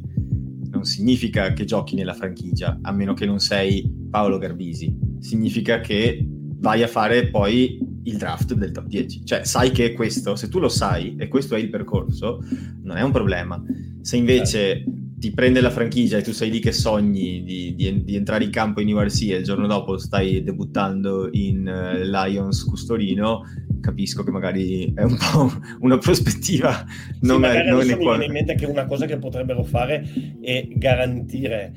non 0.75 0.83
significa 0.85 1.53
che 1.53 1.65
giochi 1.65 1.95
nella 1.95 2.13
franchigia, 2.13 2.77
a 2.81 2.91
meno 2.91 3.13
che 3.13 3.25
non 3.25 3.39
sei 3.39 3.89
Paolo 4.09 4.37
Garbisi, 4.37 4.95
significa 5.19 5.79
che 5.79 6.23
vai 6.59 6.83
a 6.83 6.87
fare 6.87 7.29
poi 7.29 7.79
il 8.03 8.17
draft 8.17 8.53
del 8.53 8.71
top 8.71 8.85
10. 8.85 9.25
Cioè, 9.25 9.43
sai 9.43 9.71
che 9.71 9.85
è 9.87 9.93
questo, 9.93 10.35
se 10.35 10.49
tu 10.49 10.59
lo 10.59 10.69
sai 10.69 11.15
e 11.17 11.27
questo 11.27 11.55
è 11.55 11.59
il 11.59 11.69
percorso, 11.69 12.43
non 12.83 12.97
è 12.97 13.01
un 13.01 13.11
problema. 13.11 13.61
Se 14.01 14.17
invece 14.17 14.83
ti 15.17 15.31
prende 15.31 15.61
la 15.61 15.71
franchigia 15.71 16.17
e 16.17 16.21
tu 16.21 16.33
sei 16.33 16.51
lì 16.51 16.59
che 16.59 16.71
sogni 16.71 17.43
di, 17.43 17.73
di, 17.73 18.03
di 18.03 18.15
entrare 18.15 18.43
in 18.43 18.51
campo 18.51 18.81
in 18.81 18.93
URC 18.93 19.21
e 19.23 19.37
il 19.37 19.43
giorno 19.43 19.65
dopo 19.65 19.97
stai 19.97 20.43
debuttando 20.43 21.29
in 21.31 21.65
uh, 21.65 22.03
Lions 22.03 22.63
Custorino, 22.63 23.41
capisco 23.85 24.23
che 24.23 24.31
magari 24.31 24.91
è 24.95 25.03
un 25.03 25.15
po' 25.15 25.51
una 25.81 25.99
prospettiva 25.99 26.83
non 27.21 27.43
sì, 27.43 27.49
è, 27.49 27.69
non 27.69 27.81
è 27.81 27.95
mi 27.95 28.03
viene 28.03 28.25
in 28.25 28.31
mente 28.31 28.55
che 28.55 28.65
una 28.65 28.85
cosa 28.85 29.05
che 29.05 29.17
potrebbero 29.17 29.63
fare 29.63 30.03
è 30.41 30.67
garantire 30.71 31.73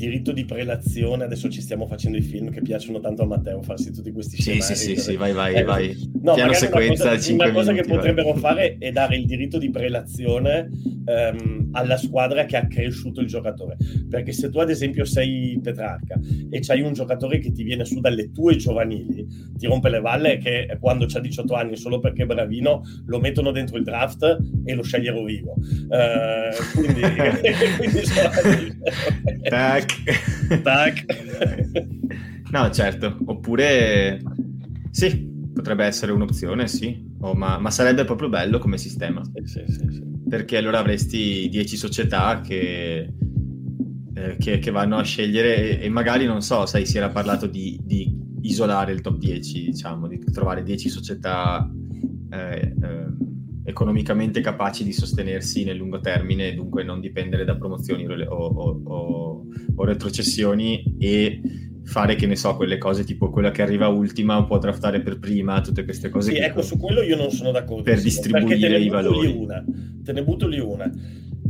diritto 0.00 0.32
di 0.32 0.46
prelazione, 0.46 1.24
adesso 1.24 1.50
ci 1.50 1.60
stiamo 1.60 1.86
facendo 1.86 2.16
i 2.16 2.22
film 2.22 2.50
che 2.50 2.62
piacciono 2.62 3.00
tanto 3.00 3.22
a 3.22 3.26
Matteo, 3.26 3.60
farsi 3.62 3.92
tutti 3.92 4.10
questi 4.10 4.36
sì, 4.36 4.42
scenari. 4.42 4.74
Sì, 4.74 4.74
sì, 4.74 4.96
sì, 4.96 5.16
vai, 5.16 5.32
vai, 5.32 5.54
eh, 5.54 5.62
vai. 5.62 6.10
No, 6.22 6.34
Piano 6.34 6.54
sequenza, 6.54 7.04
una 7.04 7.16
cosa, 7.16 7.32
una 7.32 7.52
cosa 7.52 7.72
minuti, 7.72 7.88
che 7.88 7.94
potrebbero 7.94 8.34
fare 8.34 8.76
è 8.78 8.90
dare 8.90 9.16
il 9.16 9.26
diritto 9.26 9.58
di 9.58 9.70
prelazione 9.70 10.70
um, 11.04 11.68
alla 11.72 11.98
squadra 11.98 12.46
che 12.46 12.56
ha 12.56 12.66
cresciuto 12.66 13.20
il 13.20 13.26
giocatore. 13.26 13.76
Perché 14.08 14.32
se 14.32 14.48
tu 14.48 14.58
ad 14.58 14.70
esempio 14.70 15.04
sei 15.04 15.60
Petrarca 15.62 16.18
e 16.48 16.60
c'hai 16.60 16.80
un 16.80 16.94
giocatore 16.94 17.38
che 17.38 17.52
ti 17.52 17.62
viene 17.62 17.84
su 17.84 18.00
dalle 18.00 18.32
tue 18.32 18.56
giovanili, 18.56 19.26
ti 19.56 19.66
rompe 19.66 19.90
le 19.90 20.00
valle 20.00 20.38
che 20.38 20.78
quando 20.80 21.06
ha 21.12 21.20
18 21.20 21.49
anni 21.54 21.76
solo 21.76 21.98
perché 21.98 22.22
è 22.22 22.26
bravino 22.26 22.82
lo 23.06 23.20
mettono 23.20 23.50
dentro 23.50 23.76
il 23.76 23.84
draft 23.84 24.38
e 24.64 24.74
lo 24.74 24.82
scegliero 24.82 25.24
vivo. 25.24 25.54
Uh, 25.54 26.54
quindi, 26.74 27.00
quindi 27.78 28.02
Tac. 29.48 30.60
Tac. 30.62 31.04
no, 32.50 32.70
certo. 32.70 33.16
Oppure 33.26 34.20
sì, 34.90 35.28
potrebbe 35.52 35.84
essere 35.84 36.12
un'opzione, 36.12 36.66
sì. 36.66 37.08
Oh, 37.20 37.34
ma, 37.34 37.58
ma, 37.58 37.70
sarebbe 37.70 38.04
proprio 38.04 38.28
bello 38.28 38.58
come 38.58 38.78
sistema. 38.78 39.22
Sì, 39.44 39.64
sì, 39.66 39.72
sì, 39.72 40.02
Perché 40.28 40.56
allora 40.56 40.78
avresti 40.78 41.48
10 41.48 41.76
società 41.76 42.40
che, 42.40 43.12
eh, 44.14 44.36
che, 44.38 44.58
che, 44.58 44.70
vanno 44.70 44.96
a 44.96 45.02
scegliere 45.02 45.78
e, 45.78 45.84
e, 45.84 45.88
magari, 45.88 46.24
non 46.24 46.40
so, 46.40 46.66
sai, 46.66 46.86
si 46.86 46.96
era 46.96 47.10
parlato 47.10 47.46
di, 47.46 47.78
di, 47.82 48.10
isolare 48.42 48.92
il 48.92 49.00
top 49.00 49.18
10, 49.18 49.64
diciamo, 49.64 50.06
di 50.06 50.18
trovare 50.18 50.62
10 50.62 50.88
società 50.88 51.70
eh, 52.30 52.74
eh, 52.82 53.06
economicamente 53.64 54.40
capaci 54.40 54.84
di 54.84 54.92
sostenersi 54.92 55.64
nel 55.64 55.76
lungo 55.76 56.00
termine 56.00 56.48
e 56.48 56.54
dunque 56.54 56.82
non 56.82 57.00
dipendere 57.00 57.44
da 57.44 57.56
promozioni 57.56 58.06
o, 58.06 58.14
o, 58.24 58.80
o, 58.84 59.44
o, 59.74 59.84
retrocessioni 59.84 60.96
e 60.98 61.40
fare 61.84 62.14
che 62.14 62.26
ne 62.26 62.36
so 62.36 62.56
quelle 62.56 62.78
cose 62.78 63.04
tipo 63.04 63.30
quella 63.30 63.50
che 63.50 63.62
arriva 63.62 63.88
ultima 63.88 64.44
può 64.44 64.58
draftare 64.58 65.00
per 65.00 65.18
prima 65.18 65.60
tutte 65.60 65.84
queste 65.84 66.08
cose 66.08 66.32
sì, 66.32 66.38
ecco 66.38 66.62
su 66.62 66.76
quello 66.78 67.02
io 67.02 67.16
non 67.16 67.30
sono 67.30 67.50
d'accordo 67.50 67.82
per 67.82 68.00
distribuire 68.00 68.78
i 68.78 68.88
valori. 68.88 69.26
una, 69.26 69.64
te 70.02 70.12
ne 70.12 70.22
butto 70.22 70.46
lì 70.46 70.58
una. 70.58 70.90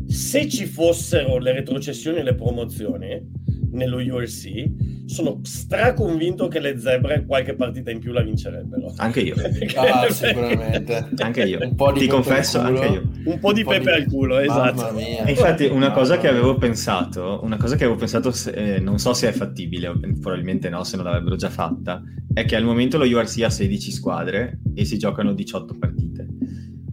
Se 0.07 0.49
ci 0.49 0.67
fossero 0.67 1.39
le 1.39 1.53
retrocessioni 1.53 2.19
e 2.19 2.23
le 2.25 2.35
promozioni 2.35 3.31
nello 3.73 3.97
URC, 3.97 5.07
sono 5.07 5.41
straconvinto 5.43 6.49
che 6.49 6.61
le 6.61 6.79
zebre 6.79 7.25
qualche 7.27 7.55
partita 7.55 7.91
in 7.91 7.99
più 7.99 8.13
la 8.13 8.23
vincerebbero. 8.23 8.93
Anche 8.97 9.21
io. 9.21 9.35
ah, 9.77 10.09
sicuramente. 10.11 11.09
Anche 11.19 11.43
io. 11.43 11.59
Un 11.63 11.75
po' 11.75 11.93
di 11.93 12.01
Ti 12.01 12.07
confesso, 12.07 12.61
anche 12.61 12.87
io. 12.87 13.11
Un 13.25 13.39
po' 13.39 13.53
di 13.53 13.63
un 13.63 13.69
pepe 13.69 13.85
po 13.85 13.91
di... 13.91 14.03
al 14.03 14.07
culo, 14.07 14.39
esatto. 14.39 14.97
E 14.97 15.25
infatti 15.31 15.65
una 15.67 15.91
cosa 15.91 16.19
che 16.19 16.29
avevo 16.29 16.57
pensato, 16.57 17.41
una 17.43 17.57
cosa 17.57 17.77
che 17.77 17.85
avevo 17.85 17.99
pensato, 17.99 18.33
eh, 18.53 18.79
non 18.79 18.99
so 18.99 19.13
se 19.13 19.29
è 19.29 19.33
fattibile, 19.33 19.93
probabilmente 20.21 20.69
no, 20.69 20.85
se 20.85 20.97
non 20.97 21.07
l'avrebbero 21.07 21.37
già 21.37 21.51
fatta, 21.51 22.03
è 22.33 22.45
che 22.45 22.57
al 22.57 22.65
momento 22.65 22.97
lo 22.97 23.05
URC 23.05 23.43
ha 23.43 23.51
16 23.51 23.91
squadre 23.91 24.61
e 24.75 24.85
si 24.85 24.97
giocano 24.97 25.33
18 25.33 25.77
partite. 25.77 26.27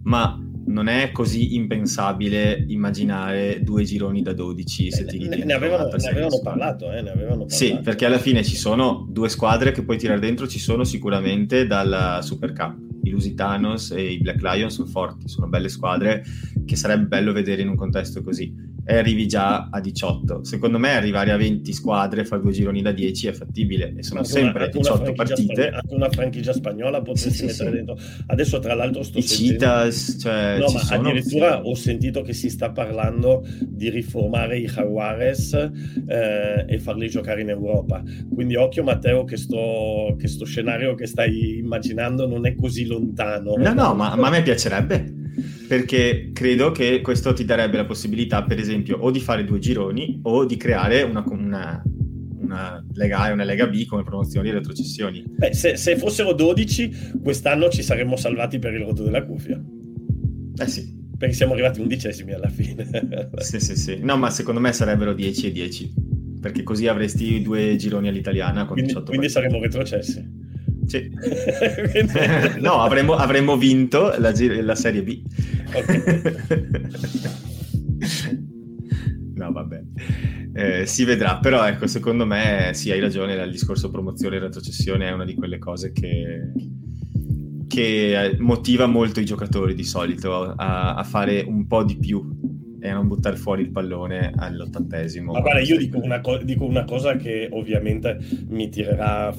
Ma 0.02 0.38
non 0.78 0.86
è 0.86 1.10
così 1.10 1.56
impensabile 1.56 2.64
immaginare 2.68 3.64
due 3.64 3.82
gironi 3.82 4.22
da 4.22 4.32
12 4.32 4.92
se 4.92 5.04
ti 5.06 5.26
ne, 5.26 5.42
ne, 5.42 5.52
avevano, 5.52 5.88
ne 5.88 6.08
avevano 6.08 6.40
parlato, 6.40 6.92
eh, 6.92 7.02
ne 7.02 7.10
avevano 7.10 7.46
parlato. 7.46 7.54
Sì, 7.54 7.80
perché 7.82 8.06
alla 8.06 8.20
fine 8.20 8.44
ci 8.44 8.54
sono 8.54 9.04
due 9.10 9.28
squadre 9.28 9.72
che 9.72 9.82
puoi 9.82 9.98
tirare 9.98 10.20
dentro, 10.20 10.46
ci 10.46 10.60
sono 10.60 10.84
sicuramente 10.84 11.66
dalla 11.66 12.22
Super 12.22 12.52
Cup. 12.52 12.76
I 13.02 13.10
Lusitanos 13.10 13.90
e 13.90 14.12
i 14.12 14.18
Black 14.18 14.40
Lions 14.40 14.74
sono 14.74 14.86
forti, 14.86 15.28
sono 15.28 15.48
belle 15.48 15.68
squadre 15.68 16.22
che 16.64 16.76
sarebbe 16.76 17.06
bello 17.06 17.32
vedere 17.32 17.62
in 17.62 17.68
un 17.68 17.76
contesto 17.76 18.22
così 18.22 18.67
e 18.90 18.96
arrivi 18.96 19.28
già 19.28 19.68
a 19.70 19.80
18. 19.80 20.44
Secondo 20.44 20.78
me 20.78 20.92
arrivare 20.92 21.30
a 21.30 21.36
20 21.36 21.74
squadre, 21.74 22.24
fare 22.24 22.40
due 22.40 22.52
gironi 22.52 22.80
da 22.80 22.90
10 22.90 23.26
è 23.26 23.32
fattibile 23.32 23.92
e 23.94 24.02
sono 24.02 24.20
anche 24.20 24.32
sempre 24.32 24.62
una, 24.62 24.72
18 24.72 25.12
partite. 25.12 25.52
Spagn- 25.52 25.74
anche 25.74 25.94
una 25.94 26.08
franchigia 26.08 26.52
spagnola 26.54 27.02
potresti 27.02 27.32
sì, 27.32 27.44
mettere 27.44 27.68
sì, 27.68 27.76
dentro. 27.76 27.98
Adesso 28.28 28.58
tra 28.60 28.72
l'altro 28.72 29.02
sto 29.02 29.18
I 29.18 29.22
sentendo... 29.22 29.52
Citas, 29.52 30.16
cioè, 30.18 30.56
no, 30.58 30.72
ma 30.72 30.78
sono... 30.78 31.00
addirittura 31.00 31.62
ho 31.62 31.74
sentito 31.74 32.22
che 32.22 32.32
si 32.32 32.48
sta 32.48 32.70
parlando 32.70 33.46
di 33.60 33.90
riformare 33.90 34.58
i 34.58 34.64
Jaguares 34.64 35.52
eh, 35.52 36.64
e 36.66 36.78
farli 36.78 37.10
giocare 37.10 37.42
in 37.42 37.50
Europa. 37.50 38.02
Quindi 38.32 38.56
occhio 38.56 38.84
Matteo 38.84 39.24
che 39.24 39.36
sto, 39.36 40.16
che 40.18 40.28
sto 40.28 40.46
scenario 40.46 40.94
che 40.94 41.04
stai 41.04 41.58
immaginando 41.58 42.26
non 42.26 42.46
è 42.46 42.54
così 42.54 42.86
lontano. 42.86 43.52
No, 43.54 43.74
no, 43.74 43.92
ma, 43.92 44.16
ma 44.16 44.28
a 44.28 44.30
me 44.30 44.42
piacerebbe 44.42 45.17
perché 45.68 46.30
credo 46.32 46.70
che 46.72 47.02
questo 47.02 47.34
ti 47.34 47.44
darebbe 47.44 47.76
la 47.76 47.84
possibilità, 47.84 48.42
per 48.42 48.58
esempio, 48.58 48.96
o 48.96 49.10
di 49.10 49.20
fare 49.20 49.44
due 49.44 49.58
gironi 49.58 50.18
o 50.22 50.46
di 50.46 50.56
creare 50.56 51.02
una, 51.02 51.22
una, 51.28 51.82
una 52.40 52.84
Lega 52.94 53.18
A 53.18 53.28
e 53.28 53.32
una 53.32 53.44
Lega 53.44 53.66
B 53.66 53.84
come 53.84 54.02
promozioni 54.02 54.48
e 54.48 54.52
retrocessioni. 54.52 55.22
Beh, 55.26 55.52
se, 55.52 55.76
se, 55.76 55.98
fossero 55.98 56.32
12, 56.32 57.12
quest'anno 57.22 57.68
ci 57.68 57.82
saremmo 57.82 58.16
salvati 58.16 58.58
per 58.58 58.72
il 58.72 58.80
rotto 58.80 59.02
della 59.02 59.22
cuffia. 59.24 59.62
Eh 60.56 60.66
sì. 60.66 60.96
Perché 61.18 61.34
siamo 61.34 61.52
arrivati 61.52 61.80
undicesimi 61.80 62.32
alla 62.32 62.48
fine. 62.48 62.88
sì, 63.36 63.60
sì, 63.60 63.76
sì. 63.76 63.98
No, 64.00 64.16
ma 64.16 64.30
secondo 64.30 64.60
me 64.60 64.72
sarebbero 64.72 65.12
10 65.12 65.48
e 65.48 65.52
10. 65.52 65.92
Perché 66.40 66.62
così 66.62 66.86
avresti 66.86 67.42
due 67.42 67.76
gironi 67.76 68.08
all'italiana 68.08 68.64
con 68.64 68.74
quindi, 68.74 68.92
18 68.92 69.10
Quindi 69.10 69.28
saremmo 69.28 69.60
retrocessi. 69.60 70.37
Sì. 70.88 71.12
no, 72.60 72.80
avremmo, 72.80 73.14
avremmo, 73.14 73.58
vinto 73.58 74.14
la, 74.18 74.32
la 74.62 74.74
Serie 74.74 75.02
B. 75.02 75.20
no, 79.34 79.52
vabbè. 79.52 79.82
Eh, 80.54 80.86
si 80.86 81.04
vedrà, 81.04 81.40
però 81.40 81.66
ecco, 81.66 81.86
secondo 81.86 82.24
me 82.24 82.70
sì, 82.72 82.90
hai 82.90 83.00
ragione, 83.00 83.34
il 83.34 83.50
discorso 83.50 83.90
promozione 83.90 84.36
e 84.36 84.38
retrocessione 84.40 85.08
è 85.08 85.12
una 85.12 85.26
di 85.26 85.34
quelle 85.34 85.58
cose 85.58 85.92
che, 85.92 86.52
che 87.68 88.36
motiva 88.38 88.86
molto 88.86 89.20
i 89.20 89.26
giocatori 89.26 89.74
di 89.74 89.84
solito 89.84 90.54
a, 90.56 90.94
a 90.94 91.04
fare 91.04 91.44
un 91.46 91.66
po' 91.66 91.84
di 91.84 91.98
più 91.98 92.47
e 92.80 92.92
non 92.92 93.08
buttare 93.08 93.36
fuori 93.36 93.62
il 93.62 93.70
pallone 93.70 94.32
all'ottantesimo. 94.36 95.32
Ma 95.32 95.40
guarda, 95.40 95.60
io 95.60 95.76
dico 95.76 95.98
una, 95.98 96.20
co- 96.20 96.38
dico 96.38 96.64
una, 96.64 96.84
cosa 96.84 97.16
che 97.16 97.48
ovviamente 97.50 98.18
mi 98.48 98.68
tirerà 98.68 99.34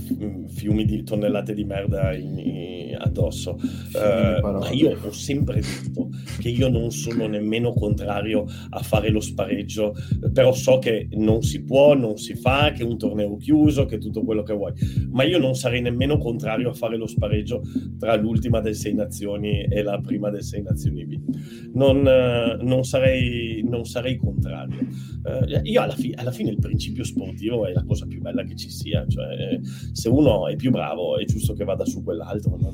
fiumi 0.48 0.86
di 0.86 1.04
tonnellate 1.04 1.54
di 1.54 1.64
merda 1.64 2.14
in, 2.14 2.38
in, 2.38 2.98
addosso. 3.00 3.58
Uh, 3.94 4.42
ma 4.42 4.70
io 4.72 4.98
ho 5.02 5.12
sempre 5.12 5.62
detto 5.62 6.10
che 6.40 6.50
io 6.50 6.70
non 6.70 6.92
sono 6.92 7.28
nemmeno 7.28 7.74
contrario 7.74 8.46
a 8.70 8.82
fare 8.82 9.10
lo 9.10 9.22
spareggio, 9.22 9.96
però 10.34 10.52
so 10.52 10.80
che 10.80 11.08
non 11.12 11.42
si 11.42 11.64
può, 11.64 11.94
non 11.94 12.18
si 12.18 12.36
fa, 12.36 12.72
che 12.72 12.84
è 12.84 12.86
un 12.86 12.98
torneo 12.98 13.38
chiuso, 13.38 13.86
che 13.86 13.96
è 13.96 14.00
tutto 14.00 14.24
quello 14.24 14.44
che 14.44 14.54
vuoi. 14.54 14.74
Ma 15.12 15.24
io 15.24 15.40
non 15.40 15.56
sarei 15.56 15.82
nemmeno 15.82 16.18
contrario 16.18 16.70
a 16.70 16.74
fare 16.74 16.98
lo 16.98 17.08
spareggio 17.08 17.62
tra 17.98 18.16
l'ultima 18.16 18.60
del 18.60 18.76
Sei 18.76 18.94
Nazioni 18.94 19.64
e 19.64 19.82
la 19.82 20.00
prima 20.00 20.30
del 20.30 20.44
Sei 20.44 20.62
Nazioni 20.62 21.06
B. 21.06 21.20
Non, 21.74 21.98
uh, 22.00 22.64
non 22.66 22.84
sarei 22.84 23.28
non 23.67 23.86
sarei 23.86 24.17
contrario. 24.17 24.80
Uh, 25.23 25.59
io 25.63 25.82
alla, 25.82 25.95
fi- 25.95 26.13
alla, 26.15 26.32
fine 26.32 26.49
il 26.51 26.59
principio 26.59 27.03
sportivo 27.03 27.65
è 27.65 27.73
la 27.73 27.84
cosa 27.84 28.05
più 28.05 28.21
bella 28.21 28.43
che 28.43 28.55
ci 28.55 28.69
sia, 28.69 29.05
cioè 29.07 29.59
se 29.91 30.09
uno 30.09 30.47
è 30.47 30.55
più 30.55 30.71
bravo 30.71 31.17
è 31.17 31.25
giusto 31.25 31.53
che 31.53 31.63
vada 31.63 31.86
su 31.86 32.03
quell'altro, 32.03 32.57
no? 32.59 32.73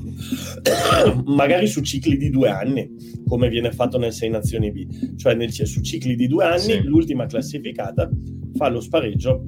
magari 1.34 1.66
su 1.66 1.82
cicli 1.82 2.16
di 2.16 2.30
due 2.30 2.48
anni, 2.48 2.88
come 3.26 3.48
viene 3.48 3.72
fatto 3.72 3.98
nel 3.98 4.12
Sei 4.12 4.30
Nazioni 4.30 4.70
B, 4.70 5.16
cioè 5.16 5.34
nel, 5.34 5.52
su 5.52 5.80
cicli 5.80 6.14
di 6.14 6.26
due 6.26 6.44
anni 6.44 6.60
sì. 6.60 6.82
l'ultima 6.82 7.26
classificata 7.26 8.08
fa 8.54 8.68
lo 8.68 8.80
spareggio 8.80 9.44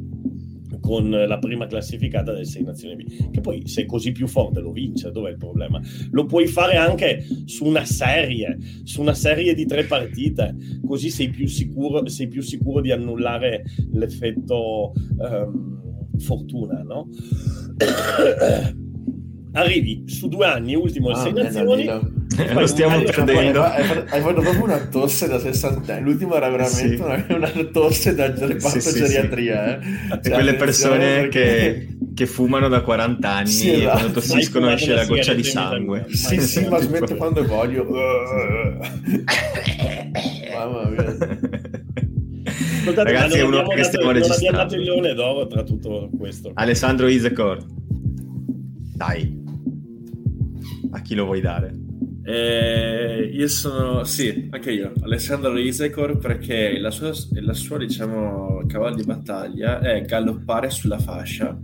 con 0.89 1.11
la 1.11 1.39
prima 1.39 1.67
classificata 1.67 2.33
del 2.33 2.47
Sei 2.47 2.63
Nazioni 2.63 2.97
B, 2.97 3.31
che 3.31 3.43
poi 3.43 3.69
se 3.69 3.83
è 3.83 3.85
così 3.85 4.11
più 4.11 4.27
forte 4.27 4.61
lo 4.61 4.73
vince, 4.73 5.11
dov'è 5.11 5.29
il 5.29 5.37
problema? 5.37 5.79
Lo 6.13 6.25
puoi 6.25 6.47
fare 6.47 6.77
anche 6.77 7.27
su 7.45 7.67
una 7.67 7.85
serie, 7.85 8.57
su 8.85 9.03
una 9.03 9.13
serie 9.13 9.53
di 9.53 9.67
tre 9.67 9.85
partite, 9.85 10.57
così 10.87 11.11
sei 11.11 11.29
più 11.29 11.47
sicuro, 11.47 12.09
sei 12.09 12.29
più 12.29 12.41
sicuro 12.41 12.81
di 12.81 12.91
annullare 12.91 13.65
l'effetto 13.93 14.95
um, 15.19 16.17
fortuna, 16.17 16.83
no? 16.83 17.11
Arrivi 19.53 20.05
su 20.07 20.29
due 20.29 20.47
anni, 20.47 20.75
ultimo 20.75 21.11
ah, 21.11 21.17
Sei 21.17 21.35
Nazioni 21.35 21.87
lo 22.53 22.67
stiamo 22.67 23.01
perdendo. 23.03 23.63
Hai, 23.63 23.85
fatto 23.85 24.41
proprio 24.41 24.65
una 24.65 24.79
tosse 24.79 25.29
da 25.29 25.39
60 25.39 25.95
anni. 25.95 26.03
L'ultimo 26.05 26.35
era 26.37 26.49
veramente 26.49 26.97
sì. 26.97 27.03
una, 27.03 27.25
una, 27.29 27.51
tosse 27.73 28.15
da 28.15 28.27
reparto 28.27 28.81
sì, 28.81 28.99
geriatria. 28.99 29.81
Sì, 29.81 29.89
eh. 29.89 30.21
cioè, 30.23 30.33
quelle 30.33 30.55
persone 30.55 30.99
perché... 31.21 31.41
che, 31.41 31.89
che, 32.15 32.27
fumano 32.27 32.69
da 32.69 32.81
40 32.83 33.29
anni 33.29 33.49
sì, 33.49 33.71
e 33.71 33.77
esatto. 33.79 33.91
quando 33.91 34.13
tossiscono 34.13 34.71
esce 34.71 34.95
la 34.95 35.05
goccia 35.05 35.35
di 35.35 35.45
sangue. 35.45 36.07
Sì, 36.09 36.41
sì, 36.41 36.67
ma 36.67 36.79
smetto 36.79 37.17
quando 37.17 37.45
voglio. 37.45 37.85
Mamma 40.55 40.89
mia. 40.89 41.17
Ascoltate, 42.89 43.13
Ragazzi, 43.13 43.39
è 43.39 43.43
uno 43.43 43.67
che 43.67 43.83
stiamo 43.85 44.11
registrando. 44.11 44.57
Non 44.57 44.67
abbiamo 44.67 44.69
dato 44.69 44.75
il 44.75 44.83
leone 44.83 45.15
d'oro 45.15 45.47
tra 45.47 45.63
tutto 45.63 46.11
questo. 46.17 46.51
Alessandro 46.55 47.09
Isecor. 47.09 47.65
Dai. 48.95 49.45
A 50.91 51.01
chi 51.03 51.15
lo 51.15 51.25
vuoi 51.27 51.41
dare? 51.41 51.88
Eh, 52.31 53.31
io 53.33 53.49
sono, 53.49 54.05
sì, 54.05 54.49
anche 54.51 54.71
io, 54.71 54.93
Alessandro 55.01 55.57
Isecor 55.57 56.19
perché 56.19 56.79
la 56.79 56.91
sua, 56.91 57.11
la 57.41 57.55
sua, 57.55 57.79
diciamo, 57.79 58.65
cavallo 58.67 58.97
di 58.97 59.05
battaglia 59.05 59.81
è 59.81 60.03
galoppare 60.03 60.69
sulla 60.69 60.99
fascia, 60.99 61.59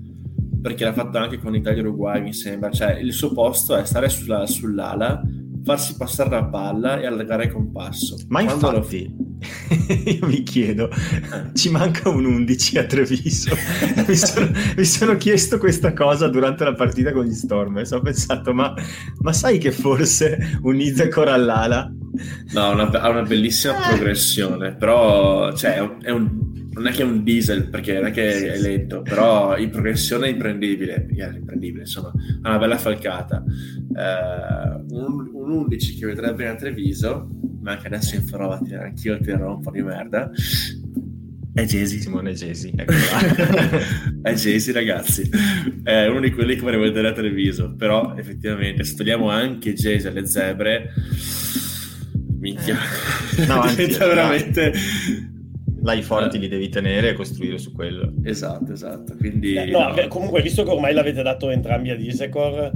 perché 0.62 0.85
l'ha 0.85 0.95
fatto 0.95 1.19
anche 1.19 1.37
con 1.37 1.55
Italia-Uruguay, 1.55 2.23
mi 2.23 2.33
sembra. 2.33 2.71
Cioè, 2.71 2.95
il 2.95 3.12
suo 3.12 3.35
posto 3.35 3.77
è 3.77 3.85
stare 3.85 4.09
sulla, 4.09 4.47
sull'ala, 4.47 5.21
farsi 5.65 5.97
passare 5.97 6.31
la 6.31 6.45
palla 6.45 7.01
e 7.01 7.07
allargare 7.07 7.47
il 7.47 7.53
compasso. 7.53 8.17
Ma 8.29 8.45
Quando 8.45 8.77
infatti, 8.77 9.15
io 10.21 10.27
mi 10.27 10.43
chiedo, 10.43 10.91
ci 11.55 11.71
manca 11.71 12.09
un 12.11 12.27
11 12.27 12.79
a 12.79 12.85
Treviso. 12.85 13.55
mi, 14.07 14.17
sono, 14.17 14.51
mi, 14.77 14.85
sono, 14.85 15.17
chiesto 15.17 15.59
questa 15.59 15.93
cosa 15.93 16.29
durante 16.29 16.65
la 16.65 16.75
partita 16.75 17.12
con 17.12 17.25
gli 17.25 17.33
Stormers. 17.33 17.91
Ho 17.93 18.01
pensato, 18.01 18.53
ma, 18.53 18.75
ma 19.21 19.33
sai 19.33 19.59
che 19.59 19.73
forse 19.73 20.59
un 20.62 20.79
Ize 20.79 21.09
Corallala? 21.09 21.93
No, 22.53 22.71
una, 22.71 22.89
ha 22.91 23.09
una 23.09 23.23
bellissima 23.23 23.75
progressione, 23.89 24.77
però 24.77 25.53
cioè, 25.53 25.81
è 26.01 26.11
un, 26.11 26.54
non 26.75 26.87
è 26.87 26.93
che 26.93 27.03
è 27.03 27.05
un 27.05 27.22
diesel 27.22 27.68
perché 27.68 27.95
non 27.95 28.07
è 28.07 28.11
che 28.11 28.53
è 28.53 28.59
lento, 28.59 29.03
però 29.03 29.57
in 29.57 29.70
progressione 29.70 30.27
è 30.27 30.31
imprendibile, 30.31 31.09
yeah, 31.12 31.35
imprendibile 31.35 31.83
insomma, 31.83 32.12
ha 32.43 32.49
una 32.49 32.59
bella 32.59 32.79
falcata. 32.79 33.43
Uh, 33.45 34.95
un, 34.95 35.31
un 35.33 35.51
11 35.51 35.99
che 35.99 36.07
vedrebbe 36.07 36.49
a 36.49 36.55
Treviso 36.57 37.29
ma 37.64 37.72
anche 37.72 37.87
adesso 37.87 38.14
in 38.14 38.27
farò 38.27 38.53
anch'io 38.53 39.18
tirerò 39.18 39.55
un 39.55 39.61
po' 39.62 39.70
di 39.70 39.83
merda. 39.83 40.31
È 41.55 41.64
Jesi. 41.64 42.01
Simone 42.01 42.33
Jesi. 42.33 42.72
Ecco 42.77 42.93
è 44.22 44.35
Jesi, 44.35 44.70
ragazzi. 44.72 45.31
È 45.83 46.07
uno 46.07 46.20
di 46.20 46.31
quelli 46.31 46.57
che 46.57 46.61
vorrei 46.61 46.81
vedere 46.81 47.09
a 47.09 47.12
Treviso. 47.12 47.75
Però, 47.75 48.14
effettivamente, 48.16 48.85
se 48.85 48.97
togliamo 48.97 49.31
anche 49.31 49.72
Jesi 49.72 50.07
alle 50.07 50.27
zebre, 50.27 50.93
minchia, 52.39 52.77
eh. 53.39 53.47
no, 53.47 53.64
diventa 53.70 54.07
veramente... 54.07 54.72
Là 55.85 55.93
i 55.93 56.03
forti 56.03 56.37
eh. 56.37 56.41
li 56.41 56.49
devi 56.49 56.68
tenere 56.70 57.11
e 57.11 57.12
costruire 57.12 57.59
su 57.59 57.72
quello. 57.72 58.12
Esatto, 58.24 58.72
esatto. 58.72 59.14
Quindi, 59.16 59.55
eh, 59.55 59.66
no, 59.66 59.93
no. 59.93 60.09
comunque, 60.09 60.41
visto 60.41 60.64
che 60.64 60.70
ormai 60.70 60.95
l'avete 60.95 61.22
dato 61.22 61.51
entrambi 61.51 61.91
ad 61.91 62.01
Isecor, 62.01 62.72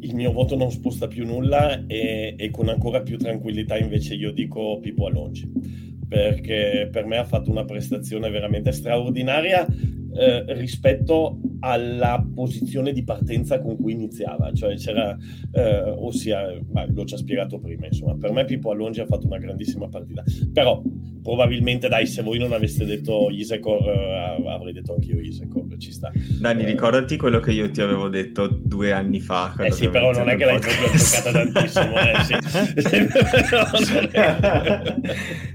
il 0.00 0.14
mio 0.14 0.30
voto 0.30 0.54
non 0.54 0.70
sposta 0.70 1.06
più 1.06 1.24
nulla 1.24 1.86
e, 1.86 2.34
e, 2.36 2.50
con 2.50 2.68
ancora 2.68 3.00
più 3.00 3.16
tranquillità 3.16 3.78
invece 3.78 4.14
io 4.14 4.32
dico 4.32 4.78
Pippo 4.80 5.06
Alongi 5.06 5.50
perché 6.08 6.88
per 6.90 7.06
me 7.06 7.18
ha 7.18 7.24
fatto 7.24 7.50
una 7.50 7.64
prestazione 7.64 8.30
veramente 8.30 8.72
straordinaria 8.72 9.64
eh, 10.14 10.44
rispetto 10.54 11.38
alla 11.60 12.24
posizione 12.34 12.92
di 12.92 13.04
partenza 13.04 13.60
con 13.60 13.76
cui 13.76 13.92
iniziava, 13.92 14.52
cioè 14.52 14.76
c'era, 14.76 15.16
eh, 15.52 15.94
ossia, 15.96 16.58
beh, 16.60 16.88
l'ho 16.92 17.04
già 17.04 17.16
spiegato 17.16 17.58
prima, 17.58 17.86
insomma, 17.86 18.16
per 18.16 18.32
me 18.32 18.44
Pippo 18.44 18.70
Allongi 18.70 19.00
ha 19.00 19.06
fatto 19.06 19.26
una 19.26 19.38
grandissima 19.38 19.88
partita, 19.88 20.22
però 20.52 20.82
probabilmente 21.22 21.88
dai, 21.88 22.06
se 22.06 22.22
voi 22.22 22.38
non 22.38 22.52
aveste 22.52 22.84
detto 22.84 23.28
Isecor, 23.30 23.88
eh, 23.88 24.48
avrei 24.48 24.72
detto 24.72 24.94
anch'io 24.94 25.20
Isecor, 25.20 25.76
ci 25.76 25.92
sta. 25.92 26.10
Dani, 26.40 26.62
eh, 26.62 26.66
ricordati 26.66 27.16
quello 27.16 27.40
che 27.40 27.52
io 27.52 27.70
ti 27.70 27.80
avevo 27.80 28.08
detto 28.08 28.48
due 28.48 28.92
anni 28.92 29.20
fa. 29.20 29.54
Eh 29.58 29.70
sì, 29.70 29.88
però 29.88 30.12
non 30.12 30.28
è 30.28 30.36
che 30.36 30.44
l'hai 30.44 30.58
proprio 30.58 30.90
giocata 30.96 31.30
tantissimo, 31.30 31.94
eh, 31.98 32.22
sì. 32.24 32.32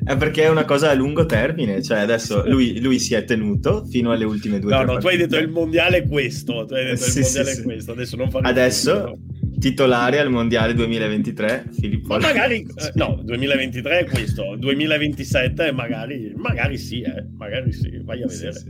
è 0.06 0.18
perché 0.18 0.44
è 0.44 0.50
una 0.50 0.66
cosa 0.66 0.92
a 0.92 0.94
lungo 0.94 1.26
termine, 1.26 1.82
cioè 1.82 2.00
adesso 2.00 2.48
lui, 2.48 2.80
lui 2.80 3.00
si 3.00 3.16
è 3.16 3.24
tenuto 3.24 3.86
fino 3.86 4.12
alle 4.12 4.26
ultime 4.26 4.45
ultime 4.46 4.60
due 4.60 4.72
No, 4.72 4.84
no, 4.84 4.98
tu 4.98 5.08
hai 5.08 5.18
detto 5.18 5.38
il 5.38 5.50
mondiale 5.50 5.98
è 5.98 6.08
questo. 6.08 6.66
Tu 6.66 6.74
hai 6.74 6.86
detto 6.86 7.04
sì, 7.04 7.20
il 7.20 7.24
mondiale 7.24 7.54
sì, 7.54 7.60
è 7.60 7.64
questo. 7.64 7.92
Adesso 7.92 8.16
non 8.16 8.30
faremo 8.30 8.50
Adesso 8.50 9.18
titolare 9.60 10.20
al 10.20 10.30
mondiale 10.30 10.74
2023 10.74 11.70
Filippo 11.72 12.10
Ma 12.10 12.20
magari 12.20 12.60
eh, 12.60 12.92
no 12.96 13.22
2023 13.24 14.00
è 14.00 14.06
questo 14.06 14.56
2027 14.58 15.72
magari 15.72 16.34
magari 16.36 16.78
sì 16.78 17.00
eh, 17.00 17.26
magari 17.38 17.72
sì 17.72 18.02
vai 18.04 18.22
a 18.22 18.28
vedere. 18.28 18.62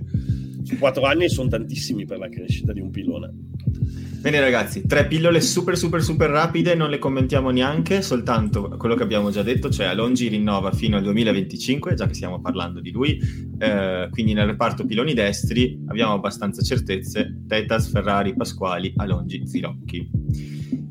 quattro 0.77 1.05
anni 1.05 1.27
sono 1.27 1.49
tantissimi 1.49 2.05
per 2.05 2.19
la 2.19 2.29
crescita 2.29 2.71
di 2.71 2.81
un 2.81 2.91
pilone 2.91 3.33
Bene 4.25 4.39
ragazzi, 4.39 4.87
tre 4.87 5.05
pillole 5.05 5.39
super 5.39 5.77
super 5.77 6.01
super 6.01 6.31
rapide, 6.31 6.73
non 6.73 6.89
le 6.89 6.97
commentiamo 6.97 7.51
neanche, 7.51 8.01
soltanto 8.01 8.69
quello 8.69 8.95
che 8.95 9.03
abbiamo 9.03 9.29
già 9.29 9.43
detto, 9.43 9.69
cioè 9.69 9.85
Alongi 9.85 10.29
rinnova 10.29 10.71
fino 10.71 10.97
al 10.97 11.03
2025, 11.03 11.93
già 11.93 12.07
che 12.07 12.15
stiamo 12.15 12.41
parlando 12.41 12.79
di 12.79 12.89
lui, 12.89 13.19
eh, 13.59 14.07
quindi 14.09 14.33
nel 14.33 14.47
reparto 14.47 14.83
piloni 14.83 15.13
destri 15.13 15.79
abbiamo 15.85 16.13
abbastanza 16.13 16.63
certezze, 16.63 17.43
Tetas, 17.47 17.91
Ferrari, 17.91 18.35
Pasquali, 18.35 18.93
Alongi, 18.95 19.45
Zilocchi. 19.45 20.09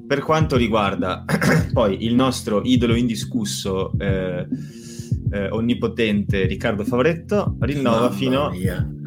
Per 0.06 0.20
quanto 0.20 0.56
riguarda 0.56 1.24
poi 1.74 2.04
il 2.04 2.14
nostro 2.14 2.62
idolo 2.62 2.94
indiscusso... 2.94 3.90
Eh, 3.98 4.46
eh, 5.34 5.48
onnipotente 5.50 6.46
Riccardo 6.46 6.84
Favretto 6.84 7.56
rinnova 7.60 8.08
fino, 8.10 8.52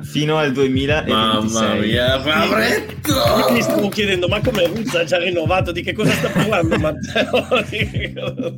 fino, 0.02 0.36
al 0.36 0.52
2026. 0.52 1.14
Mamma 1.14 1.74
mia, 1.76 2.20
Favretto! 2.20 3.14
Io 3.48 3.54
mi 3.54 3.62
stavo 3.62 3.88
chiedendo, 3.88 4.28
ma 4.28 4.42
come 4.42 4.68
Ruzza 4.68 5.00
ha 5.00 5.04
già 5.06 5.18
rinnovato? 5.20 5.72
Di 5.72 5.82
che 5.82 5.94
cosa 5.94 6.12
sta 6.12 6.30
parlando 6.30 6.78
Matteo? 6.78 7.48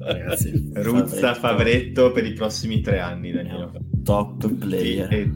Ragazzi, 0.02 0.72
Ruzza 0.74 1.36
Favretto. 1.36 1.60
Favretto 1.60 2.12
per 2.12 2.26
i 2.26 2.34
prossimi 2.34 2.82
tre 2.82 3.00
anni, 3.00 3.32
Danilo. 3.32 3.72
Top 4.04 4.52
player. 4.56 5.14
E, 5.14 5.32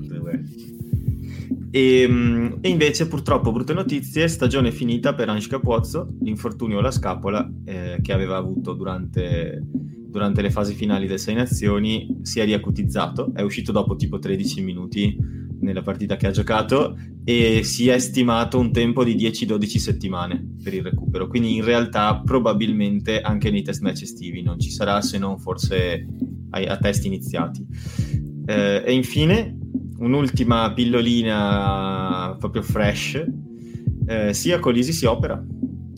e, 1.70 2.02
ehm, 2.02 2.58
e, 2.62 2.70
invece 2.70 3.08
purtroppo 3.08 3.52
brutte 3.52 3.74
notizie, 3.74 4.28
stagione 4.28 4.72
finita 4.72 5.14
per 5.14 5.30
Ange 5.30 5.48
Capozzo, 5.48 6.16
l'infortunio 6.22 6.80
alla 6.80 6.92
scapola 6.92 7.48
eh, 7.66 8.00
che 8.02 8.12
aveva 8.12 8.38
avuto 8.38 8.74
durante 8.74 9.62
durante 10.14 10.44
le 10.44 10.52
fasi 10.52 10.76
finali 10.76 11.08
del 11.08 11.18
Sei 11.18 11.34
Nazioni 11.34 12.20
si 12.22 12.40
è 12.40 12.46
riacutizzato, 12.46 13.32
è 13.34 13.42
uscito 13.42 13.72
dopo 13.72 13.96
tipo 13.96 14.20
13 14.20 14.62
minuti 14.62 15.18
nella 15.60 15.82
partita 15.82 16.18
che 16.18 16.28
ha 16.28 16.32
giocato 16.32 16.96
e 17.24 17.64
si 17.64 17.88
è 17.88 17.98
stimato 17.98 18.60
un 18.60 18.72
tempo 18.72 19.04
di 19.04 19.16
10-12 19.16 19.78
settimane 19.78 20.56
per 20.62 20.76
il 20.76 20.84
recupero, 20.84 21.26
quindi 21.28 21.56
in 21.56 21.64
realtà 21.64 22.22
probabilmente 22.24 23.22
anche 23.22 23.50
nei 23.50 23.64
test 23.64 23.82
match 23.82 24.04
estivi 24.04 24.44
non 24.44 24.60
ci 24.60 24.70
sarà 24.70 25.02
se 25.02 25.18
non 25.18 25.40
forse 25.40 26.06
a, 26.52 26.60
a 26.60 26.78
test 26.78 27.06
iniziati. 27.06 27.66
Eh, 28.46 28.84
e 28.86 28.94
infine 28.94 29.58
un'ultima 29.98 30.72
pillolina 30.74 32.36
proprio 32.38 32.62
fresh, 32.62 33.26
eh, 34.06 34.32
sia 34.32 34.60
Colisi 34.60 34.94
si 34.94 35.06
opera 35.06 35.44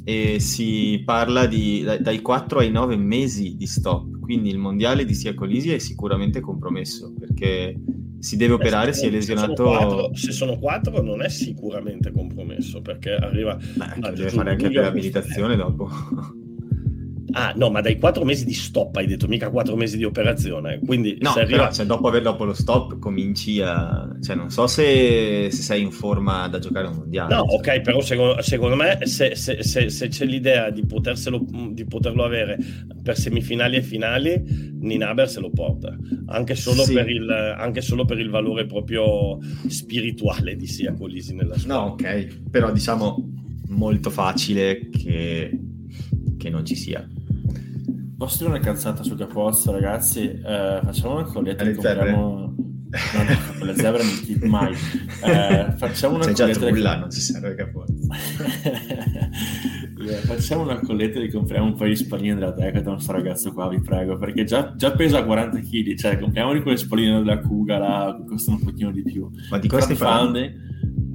e 0.08 0.40
si 0.40 1.02
parla 1.04 1.48
di 1.48 1.84
dai 2.00 2.22
4 2.22 2.60
ai 2.60 2.70
9 2.70 2.96
mesi 2.96 3.56
di 3.56 3.66
stop, 3.66 4.20
quindi 4.20 4.50
il 4.50 4.60
mondiale 4.60 5.04
di 5.04 5.16
Sia 5.16 5.34
Colisi 5.34 5.74
è 5.74 5.80
sicuramente 5.80 6.40
compromesso 6.40 7.12
perché 7.18 7.76
si 8.20 8.38
deve 8.38 8.54
operare, 8.54 8.94
si 8.94 9.08
è 9.08 9.10
lesionato. 9.10 9.56
Se 9.56 9.64
sono, 9.64 9.78
4, 9.78 10.16
se 10.16 10.32
sono 10.32 10.60
4 10.60 11.02
non 11.02 11.22
è 11.24 11.30
sicuramente 11.30 12.12
compromesso 12.12 12.82
perché 12.82 13.16
arriva. 13.16 13.56
Beh, 13.56 14.12
deve 14.12 14.30
fare 14.30 14.52
anche 14.52 14.70
per 14.72 14.84
l'abilitazione 14.84 15.56
dopo. 15.56 15.90
Ah, 17.38 17.52
no, 17.54 17.70
ma 17.70 17.82
dai 17.82 18.00
quattro 18.00 18.24
mesi 18.24 18.46
di 18.46 18.54
stop 18.54 18.96
hai 18.96 19.08
detto, 19.08 19.28
mica 19.28 19.50
quattro 19.50 19.76
mesi 19.76 19.98
di 19.98 20.06
operazione. 20.06 20.80
Quindi 20.80 21.18
No, 21.20 21.32
se 21.32 21.42
arriva- 21.42 21.58
però 21.64 21.72
cioè, 21.74 21.86
dopo, 21.86 22.08
aver, 22.08 22.22
dopo 22.22 22.46
lo 22.46 22.54
stop 22.54 22.98
cominci 22.98 23.60
a... 23.60 24.08
Cioè, 24.22 24.36
non 24.38 24.50
so 24.50 24.68
se, 24.68 25.50
se 25.52 25.62
sei 25.62 25.82
in 25.82 25.92
forma 25.92 26.48
da 26.48 26.60
giocare 26.60 26.88
un 26.88 26.96
mondiale. 26.96 27.36
No, 27.36 27.44
cioè. 27.46 27.76
ok, 27.76 27.82
però 27.82 28.00
secondo, 28.00 28.42
secondo 28.42 28.76
me 28.78 29.00
se, 29.06 29.36
se- 29.36 29.62
se- 29.64 30.08
c'è 30.08 30.26
l'idea 30.26 30.70
di, 30.70 30.86
poterselo, 30.86 31.46
di 31.72 31.84
poterlo 31.86 32.24
avere 32.24 32.58
per 33.04 33.18
semifinali 33.18 33.76
e 33.76 33.82
finali, 33.82 34.42
Ninaber 34.80 35.28
se 35.30 35.42
lo 35.42 35.50
porta, 35.50 35.94
anche 36.28 36.56
solo, 36.56 36.84
Sì. 36.84 36.94
per, 36.94 37.10
il, 37.10 37.30
anche 37.30 37.82
solo 37.82 38.06
per 38.06 38.18
il 38.20 38.30
valore 38.30 38.66
proprio 38.66 39.40
spirituale 39.68 40.56
di 40.56 40.68
Sia 40.68 40.94
Colisi 40.94 41.36
nella 41.36 41.58
sua. 41.58 41.74
No, 41.74 41.80
ok, 41.92 42.50
però 42.50 42.72
diciamo 42.72 43.18
molto 43.70 44.10
facile 44.10 44.88
che, 44.90 45.52
che 46.38 46.50
non 46.50 46.66
ci 46.66 46.76
sia. 46.76 47.06
Posso 48.18 48.38
dire 48.38 48.50
una 48.50 48.60
cazzata 48.60 49.04
su 49.04 49.16
Capozzo, 49.16 49.72
ragazzi? 49.72 50.22
Eh, 50.30 50.80
facciamo 50.84 51.16
una 51.16 51.24
colletta 51.24 51.64
e 51.64 51.74
compriamo... 51.74 52.54
No, 52.96 53.24
no, 53.24 53.58
con 53.58 53.68
le 53.68 53.76
zebre 53.76 54.04
non 54.04 54.22
ti- 54.24 54.40
mai. 54.48 54.74
Eh, 55.24 55.74
facciamo 55.76 56.16
una 56.16 56.32
già 56.32 56.46
colletta... 56.46 56.66
trulla, 56.68 56.98
non 56.98 57.12
ci 57.12 57.20
serve 57.20 57.56
capo. 57.56 57.84
Eh, 59.98 60.18
Facciamo 60.18 60.62
una 60.62 60.80
colletta 60.82 61.20
e 61.20 61.32
compriamo 61.32 61.66
un 61.66 61.76
paio 61.76 61.90
di 61.90 61.96
spalline 61.96 62.36
della 62.36 62.52
Decathlon 62.52 63.00
sto 63.00 63.14
ragazzo 63.14 63.52
qua, 63.54 63.68
vi 63.70 63.82
prego, 63.82 64.18
perché 64.18 64.44
già, 64.44 64.76
già 64.76 64.92
pesa 64.92 65.24
40 65.24 65.60
kg, 65.62 65.96
cioè 65.96 66.20
compriamoli 66.20 66.62
quelle 66.62 66.78
spalline 66.78 67.18
della 67.20 67.40
Kuga 67.40 67.78
là, 67.80 68.16
che 68.20 68.26
costano 68.28 68.58
un 68.58 68.64
pochino 68.66 68.92
di 68.92 69.02
più. 69.02 69.28
Ma 69.50 69.58
di 69.58 69.68
cosa 69.68 69.84
stai 69.86 69.96
parlando? 69.96 70.40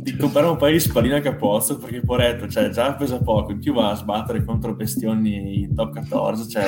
Di 0.03 0.17
comprare 0.17 0.47
un 0.47 0.57
paio 0.57 0.73
di 0.73 0.81
spalline 0.81 1.17
a 1.17 1.21
capozzo 1.21 1.77
perché 1.77 2.01
poretto, 2.01 2.49
cioè 2.49 2.71
già 2.71 2.95
pesa 2.95 3.19
poco, 3.19 3.53
in 3.53 3.59
più 3.59 3.75
va 3.75 3.91
a 3.91 3.95
sbattere 3.95 4.43
contro 4.45 4.75
bestioni 4.75 5.61
in 5.61 5.75
top 5.75 5.93
14, 5.93 6.49
cioè 6.49 6.67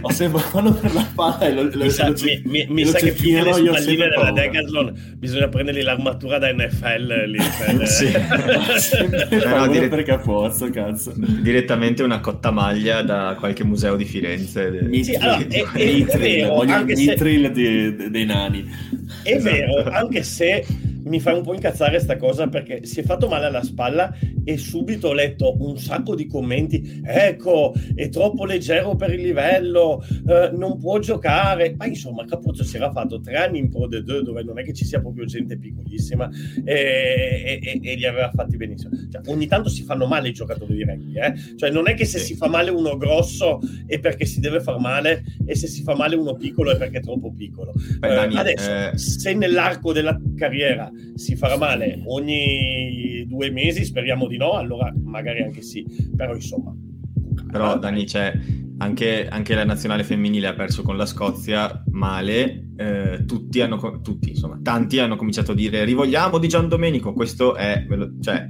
ho 0.00 0.10
sempre 0.12 0.40
vanno 0.52 0.72
per 0.72 0.94
la 0.94 1.04
palla 1.12 1.40
e 1.40 1.52
lo, 1.54 1.62
lo, 1.64 1.84
Mi 1.84 1.90
sa, 1.90 2.06
lo- 2.08 2.14
mi- 2.22 2.40
mi- 2.44 2.66
mi 2.68 2.84
lo 2.84 2.90
sa 2.90 2.98
che 2.98 3.12
più 3.12 3.34
che 3.34 3.42
le 3.42 3.52
spalline 3.52 4.08
della. 4.08 4.30
Decathlon 4.30 5.14
bisogna 5.16 5.48
prendergli 5.48 5.82
l'armatura 5.82 6.38
da 6.38 6.52
NFL 6.52 7.24
lì, 7.26 7.38
per- 7.38 7.86
Sì. 7.88 8.06
Sempre 8.78 9.26
paura 9.42 9.66
dire- 9.66 9.88
per 9.88 10.02
capozzo, 10.04 10.70
cazzo. 10.70 11.12
Direttamente 11.16 12.04
una 12.04 12.20
cotta 12.20 12.52
maglia 12.52 13.02
da 13.02 13.34
qualche 13.40 13.64
museo 13.64 13.96
di 13.96 14.04
Firenze. 14.04 14.88
Sì, 15.02 15.14
allora, 15.14 15.38
è- 15.38 15.46
è- 15.48 15.72
è 15.72 15.92
Mithril, 15.92 16.18
vero, 16.20 16.54
voglio 16.54 16.74
anche 16.74 16.92
il 16.92 16.98
se- 16.98 17.04
Mithril 17.10 17.50
dei, 17.52 17.96
dei- 17.96 18.10
dei 18.10 18.24
nani. 18.24 18.64
È 19.24 19.36
vero, 19.38 19.82
anche 19.90 20.22
se 20.22 20.64
mi 21.08 21.20
fa 21.20 21.34
un 21.34 21.42
po' 21.42 21.54
incazzare 21.54 21.98
sta 21.98 22.16
cosa 22.16 22.48
perché 22.48 22.84
si 22.84 23.00
è 23.00 23.02
fatto 23.02 23.28
male 23.28 23.46
alla 23.46 23.62
spalla 23.62 24.14
e 24.44 24.56
subito 24.56 25.08
ho 25.08 25.12
letto 25.12 25.56
un 25.60 25.78
sacco 25.78 26.14
di 26.14 26.26
commenti. 26.26 27.00
Ecco, 27.04 27.74
è 27.94 28.08
troppo 28.08 28.44
leggero 28.44 28.94
per 28.96 29.12
il 29.12 29.20
livello, 29.22 30.02
eh, 30.28 30.50
non 30.54 30.78
può 30.78 30.98
giocare. 30.98 31.74
Ma 31.76 31.86
insomma, 31.86 32.24
Capuzzo 32.24 32.64
si 32.64 32.76
era 32.76 32.90
fatto 32.90 33.20
tre 33.20 33.36
anni 33.36 33.58
in 33.58 33.68
Pro 33.70 33.88
D2 33.88 34.20
dove 34.20 34.42
non 34.42 34.58
è 34.58 34.62
che 34.64 34.72
ci 34.72 34.84
sia 34.84 35.00
proprio 35.00 35.24
gente 35.24 35.58
piccolissima 35.58 36.28
e, 36.64 36.70
e- 36.72 37.60
e- 37.62 37.80
e 37.82 37.94
li 37.96 38.06
aveva 38.06 38.30
fatti 38.30 38.56
benissimo. 38.56 38.90
Cioè, 39.10 39.22
ogni 39.26 39.46
tanto 39.46 39.68
si 39.68 39.82
fanno 39.82 40.06
male 40.06 40.28
i 40.28 40.32
giocatori 40.32 40.74
di 40.76 40.84
rugby, 40.84 41.18
eh? 41.18 41.34
Cioè, 41.56 41.70
non 41.70 41.88
è 41.88 41.94
che 41.94 42.04
se 42.04 42.18
Sì. 42.18 42.26
si 42.26 42.34
fa 42.34 42.48
male 42.48 42.70
uno 42.70 42.96
grosso 42.96 43.60
è 43.86 43.98
perché 43.98 44.24
si 44.26 44.40
deve 44.40 44.60
far 44.60 44.78
male 44.78 45.24
e 45.46 45.54
se 45.54 45.66
si 45.66 45.82
fa 45.82 45.94
male 45.94 46.16
uno 46.16 46.34
piccolo 46.34 46.70
è 46.70 46.76
perché 46.76 46.98
è 46.98 47.00
troppo 47.00 47.32
piccolo. 47.32 47.72
Beh, 47.98 48.08
Eh, 48.10 48.14
Dani, 48.14 48.36
adesso, 48.36 48.70
eh, 48.70 48.98
se 48.98 49.34
nell'arco 49.34 49.92
della 49.92 50.18
carriera 50.36 50.90
si 51.14 51.36
farà 51.36 51.56
male 51.56 52.00
ogni 52.06 53.24
due 53.26 53.50
mesi, 53.50 53.84
speriamo 53.84 54.26
di 54.26 54.36
no, 54.36 54.52
allora 54.52 54.92
magari 55.02 55.42
anche 55.42 55.62
sì, 55.62 55.84
però 56.16 56.34
insomma. 56.34 56.74
Però 57.50 57.72
Ah, 57.72 57.76
Dani, 57.76 58.04
c'è 58.04 58.32
anche, 58.78 59.26
anche 59.28 59.54
la 59.54 59.64
nazionale 59.64 60.04
femminile 60.04 60.48
ha 60.48 60.54
perso 60.54 60.82
con 60.82 60.96
la 60.96 61.06
Scozia 61.06 61.82
male. 61.90 62.70
eh, 62.76 63.24
tutti 63.26 63.60
hanno, 63.60 64.00
tutti, 64.02 64.30
insomma, 64.30 64.60
tanti 64.62 64.98
hanno 64.98 65.16
cominciato 65.16 65.52
a 65.52 65.54
dire 65.54 65.84
rivogliamo 65.84 66.38
di 66.38 66.46
Gian 66.48 66.68
Domenico. 66.68 67.12
Questo 67.12 67.56
è, 67.56 67.84
cioè, 68.20 68.48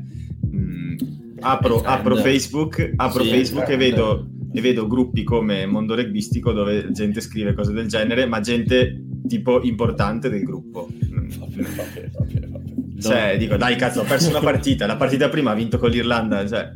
mh, 0.50 0.96
apro, 1.40 1.76
Il 1.76 1.82
trend. 1.82 1.98
apro 1.98 2.16
Facebook, 2.16 2.92
apro 2.96 3.22
Sì, 3.22 3.30
Facebook 3.30 3.68
e 3.70 3.76
vedo, 3.76 4.28
e 4.52 4.60
vedo 4.60 4.86
gruppi 4.86 5.22
come 5.22 5.64
Mondo 5.66 5.94
Rugbistico 5.94 6.52
dove 6.52 6.90
gente 6.92 7.20
scrive 7.20 7.54
cose 7.54 7.72
del 7.72 7.86
genere, 7.86 8.26
ma 8.26 8.40
gente 8.40 9.02
tipo 9.26 9.62
importante 9.62 10.28
del 10.28 10.42
gruppo. 10.42 10.88
Vabbè, 11.36 11.62
vabbè, 11.62 12.10
vabbè, 12.12 12.48
vabbè. 12.48 13.00
Cioè, 13.00 13.36
dico, 13.38 13.56
dai, 13.56 13.76
cazzo, 13.76 14.00
ho 14.00 14.05
perso 14.05 14.28
una 14.30 14.40
partita. 14.40 14.86
La 14.86 14.96
partita 14.96 15.28
prima 15.28 15.52
ha 15.52 15.55
vinto 15.55 15.78
con 15.78 15.90
l'Irlanda. 15.90 16.46
Cioè, 16.46 16.72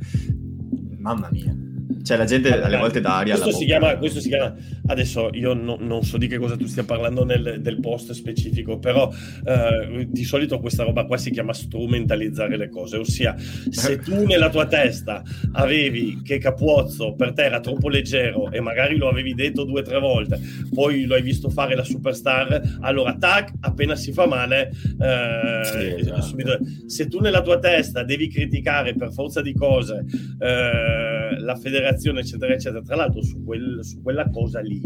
mamma 0.98 1.28
mia. 1.30 1.54
Cioè, 2.02 2.16
la 2.16 2.24
gente 2.24 2.60
alle 2.60 2.76
volte 2.76 3.00
dà 3.00 3.18
aria 3.18 3.34
questo 3.38 3.56
si, 3.56 3.64
chiama, 3.64 3.96
questo 3.96 4.18
si 4.20 4.28
chiama 4.28 4.54
adesso 4.86 5.30
io 5.32 5.54
no- 5.54 5.76
non 5.78 6.02
so 6.02 6.16
di 6.18 6.26
che 6.26 6.38
cosa 6.38 6.56
tu 6.56 6.66
stia 6.66 6.82
parlando 6.84 7.24
nel, 7.24 7.58
del 7.60 7.78
post 7.80 8.10
specifico 8.12 8.78
però 8.78 9.10
eh, 9.44 10.06
di 10.10 10.24
solito 10.24 10.58
questa 10.58 10.82
roba 10.82 11.04
qua 11.04 11.16
si 11.16 11.30
chiama 11.30 11.52
strumentalizzare 11.52 12.56
le 12.56 12.68
cose 12.70 12.96
ossia 12.96 13.34
se 13.38 13.98
tu 14.02 14.24
nella 14.26 14.50
tua 14.50 14.66
testa 14.66 15.22
avevi 15.52 16.20
che 16.24 16.38
Capuozzo 16.38 17.14
per 17.14 17.32
te 17.34 17.44
era 17.44 17.60
troppo 17.60 17.88
leggero 17.88 18.50
e 18.50 18.60
magari 18.60 18.96
lo 18.96 19.08
avevi 19.08 19.34
detto 19.34 19.64
due 19.64 19.80
o 19.80 19.84
tre 19.84 19.98
volte 20.00 20.40
poi 20.74 21.04
lo 21.04 21.14
hai 21.14 21.22
visto 21.22 21.50
fare 21.50 21.74
la 21.76 21.84
superstar 21.84 22.78
allora 22.80 23.14
tac 23.16 23.52
appena 23.60 23.94
si 23.94 24.12
fa 24.12 24.26
male 24.26 24.70
eh, 25.00 25.60
Sì, 25.64 26.00
esatto. 26.00 26.22
subito- 26.22 26.58
se 26.86 27.06
tu 27.06 27.20
nella 27.20 27.42
tua 27.42 27.58
testa 27.58 28.02
devi 28.02 28.28
criticare 28.28 28.94
per 28.94 29.12
forza 29.12 29.40
di 29.40 29.54
cose 29.54 30.04
eh, 30.40 31.11
la 31.38 31.56
federazione, 31.56 32.20
eccetera, 32.20 32.54
eccetera. 32.54 32.82
Tra 32.82 32.96
l'altro, 32.96 33.22
su, 33.22 33.42
quel- 33.44 33.84
su 33.84 34.02
quella 34.02 34.28
cosa 34.30 34.60
lì, 34.60 34.80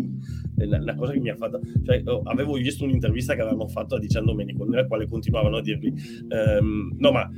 la, 0.56 0.94
cosa 0.94 1.12
che 1.12 1.20
mi 1.20 1.30
ha 1.30 1.36
fatto, 1.36 1.60
cioè, 1.84 2.02
avevo 2.24 2.54
visto 2.54 2.84
un'intervista 2.84 3.34
che 3.34 3.42
avevano 3.42 3.68
fatto 3.68 3.96
a 3.96 3.98
Di 3.98 4.06
Gian 4.06 4.24
Domenico, 4.24 4.64
nella 4.64 4.86
quale 4.86 5.06
continuavano 5.06 5.56
a 5.58 5.62
dirgli: 5.62 5.92
ehm, 6.28 6.96
No, 6.98 7.12
ma 7.12 7.30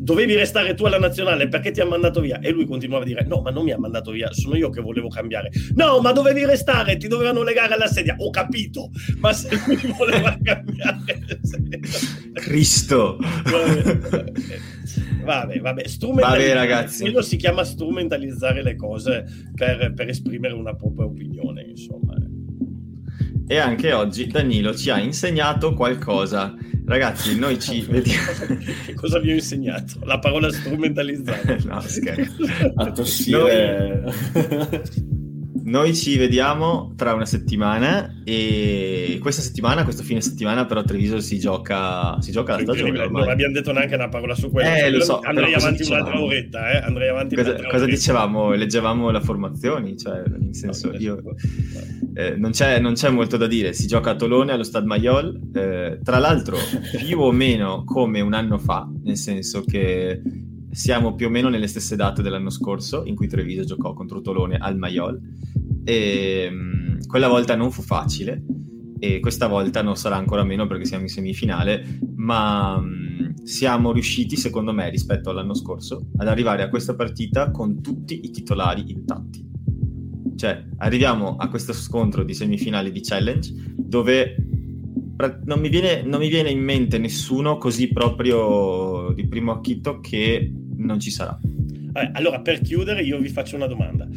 dovevi 0.00 0.34
restare 0.34 0.74
tu 0.74 0.84
alla 0.86 0.98
nazionale 0.98 1.48
perché 1.48 1.70
ti 1.70 1.80
ha 1.80 1.86
mandato 1.86 2.20
via? 2.20 2.40
E 2.40 2.50
lui 2.50 2.66
continuava 2.66 3.04
a 3.04 3.06
dire: 3.06 3.24
No, 3.24 3.42
ma 3.42 3.50
non 3.50 3.64
mi 3.64 3.72
ha 3.72 3.78
mandato 3.78 4.10
via, 4.10 4.32
sono 4.32 4.56
io 4.56 4.70
che 4.70 4.80
volevo 4.80 5.08
cambiare. 5.08 5.50
No, 5.74 6.00
ma 6.00 6.12
dovevi 6.12 6.44
restare, 6.44 6.96
ti 6.96 7.06
dovevano 7.06 7.42
legare 7.42 7.74
alla 7.74 7.86
sedia. 7.86 8.16
Ho 8.18 8.30
capito, 8.30 8.90
ma 9.18 9.32
se 9.32 9.48
lui 9.66 9.78
voleva 9.96 10.36
cambiare. 10.42 11.28
Cristo! 12.34 13.18
Vabbè, 15.22 15.60
vabbè, 15.60 15.86
strumentalizzare. 15.86 16.54
Vabbè, 16.54 16.58
ragazzi. 16.58 17.02
Quello 17.02 17.22
si 17.22 17.36
chiama 17.36 17.62
strumentalizzare 17.62 18.62
le 18.62 18.74
cose 18.74 19.24
per, 19.54 19.92
per 19.94 20.08
esprimere 20.08 20.54
una 20.54 20.74
propria 20.74 21.06
opinione, 21.06 21.62
insomma. 21.62 22.14
E 23.46 23.56
anche 23.58 23.92
oggi 23.92 24.26
Danilo 24.26 24.74
ci 24.74 24.90
ha 24.90 24.98
insegnato 24.98 25.74
qualcosa. 25.74 26.54
Ragazzi, 26.90 27.38
noi 27.38 27.56
ci 27.60 27.82
vediamo. 27.88 28.32
Che 28.84 28.94
cosa 28.94 29.20
vi 29.20 29.30
ho 29.30 29.34
insegnato? 29.34 29.94
La 30.02 30.18
parola 30.18 30.50
strumentalizzare. 30.50 31.60
no, 31.62 31.80
scherzo. 31.82 32.42
A 32.74 32.90
tossire... 32.90 34.00
Noi 34.00 34.82
ci 35.94 36.16
vediamo 36.16 36.92
tra 36.96 37.12
una 37.14 37.26
settimana 37.26 38.20
e 38.24 39.18
questa 39.20 39.42
settimana, 39.42 39.84
questo 39.84 40.02
fine 40.02 40.20
settimana 40.20 40.66
però 40.66 40.80
a 40.80 40.84
Treviso 40.84 41.20
si 41.20 41.38
gioca, 41.38 42.20
si 42.20 42.30
gioca 42.32 42.54
la 42.56 42.60
stagione 42.62 42.98
ormai. 42.98 43.22
non 43.22 43.30
abbiamo 43.30 43.52
detto 43.52 43.72
neanche 43.72 43.94
una 43.94 44.08
parola 44.08 44.34
su 44.34 44.50
quello. 44.50 44.68
Eh, 44.68 44.90
lo 44.90 45.00
so, 45.02 45.20
andrei 45.20 45.54
avanti 45.54 45.82
dicevamo? 45.82 46.02
un'altra 46.08 46.24
oretta, 46.24 46.70
eh? 46.70 46.76
Andrei 46.78 47.08
avanti 47.08 47.34
Cosa, 47.36 47.52
cosa 47.54 47.66
oretta. 47.68 47.86
dicevamo? 47.86 48.52
Leggevamo 48.52 49.10
le 49.10 49.20
formazioni, 49.20 49.96
cioè 49.98 50.22
nel 50.26 50.54
senso 50.54 50.92
io... 50.96 51.22
eh, 52.14 52.36
non, 52.36 52.50
c'è, 52.50 52.78
non 52.80 52.94
c'è 52.94 53.10
molto 53.10 53.36
da 53.36 53.46
dire, 53.46 53.72
si 53.72 53.86
gioca 53.86 54.10
a 54.10 54.16
Tolone 54.16 54.52
allo 54.52 54.64
Stade 54.64 54.86
Mayol, 54.86 55.50
eh, 55.54 56.00
tra 56.02 56.18
l'altro 56.18 56.56
più 56.98 57.20
o 57.20 57.32
meno 57.32 57.84
come 57.84 58.20
un 58.20 58.34
anno 58.34 58.58
fa, 58.58 58.88
nel 59.02 59.16
senso 59.16 59.62
che 59.62 60.22
siamo 60.72 61.14
più 61.14 61.26
o 61.26 61.30
meno 61.30 61.48
nelle 61.48 61.66
stesse 61.66 61.96
date 61.96 62.22
dell'anno 62.22 62.50
scorso 62.50 63.04
in 63.04 63.16
cui 63.16 63.26
Treviso 63.26 63.64
giocò 63.64 63.92
contro 63.92 64.20
Tolone 64.20 64.56
al 64.56 64.76
Mayol 64.78 65.20
e 65.90 66.48
mh, 66.48 67.06
quella 67.08 67.26
volta 67.26 67.56
non 67.56 67.72
fu 67.72 67.82
facile 67.82 68.44
e 69.00 69.18
questa 69.18 69.48
volta 69.48 69.82
non 69.82 69.96
sarà 69.96 70.16
ancora 70.16 70.44
meno 70.44 70.66
perché 70.68 70.84
siamo 70.84 71.02
in 71.02 71.08
semifinale, 71.08 71.98
ma 72.14 72.78
mh, 72.78 73.42
siamo 73.42 73.90
riusciti 73.90 74.36
secondo 74.36 74.72
me 74.72 74.88
rispetto 74.88 75.30
all'anno 75.30 75.54
scorso 75.54 76.10
ad 76.18 76.28
arrivare 76.28 76.62
a 76.62 76.68
questa 76.68 76.94
partita 76.94 77.50
con 77.50 77.80
tutti 77.82 78.20
i 78.22 78.30
titolari 78.30 78.90
intatti. 78.90 79.48
Cioè, 80.36 80.64
arriviamo 80.78 81.36
a 81.36 81.48
questo 81.48 81.72
scontro 81.72 82.22
di 82.22 82.34
semifinali 82.34 82.92
di 82.92 83.00
challenge 83.02 83.52
dove 83.76 84.36
non 85.44 85.60
mi 85.60 85.68
viene, 85.68 86.02
non 86.02 86.20
mi 86.20 86.28
viene 86.28 86.50
in 86.50 86.62
mente 86.62 86.98
nessuno 86.98 87.58
così 87.58 87.88
proprio 87.88 89.12
di 89.14 89.26
primo 89.26 89.52
acchito 89.52 90.00
che 90.00 90.50
non 90.76 91.00
ci 91.00 91.10
sarà. 91.10 91.38
Vabbè, 91.92 92.12
allora, 92.14 92.40
per 92.40 92.60
chiudere, 92.60 93.02
io 93.02 93.18
vi 93.18 93.28
faccio 93.28 93.56
una 93.56 93.66
domanda. 93.66 94.08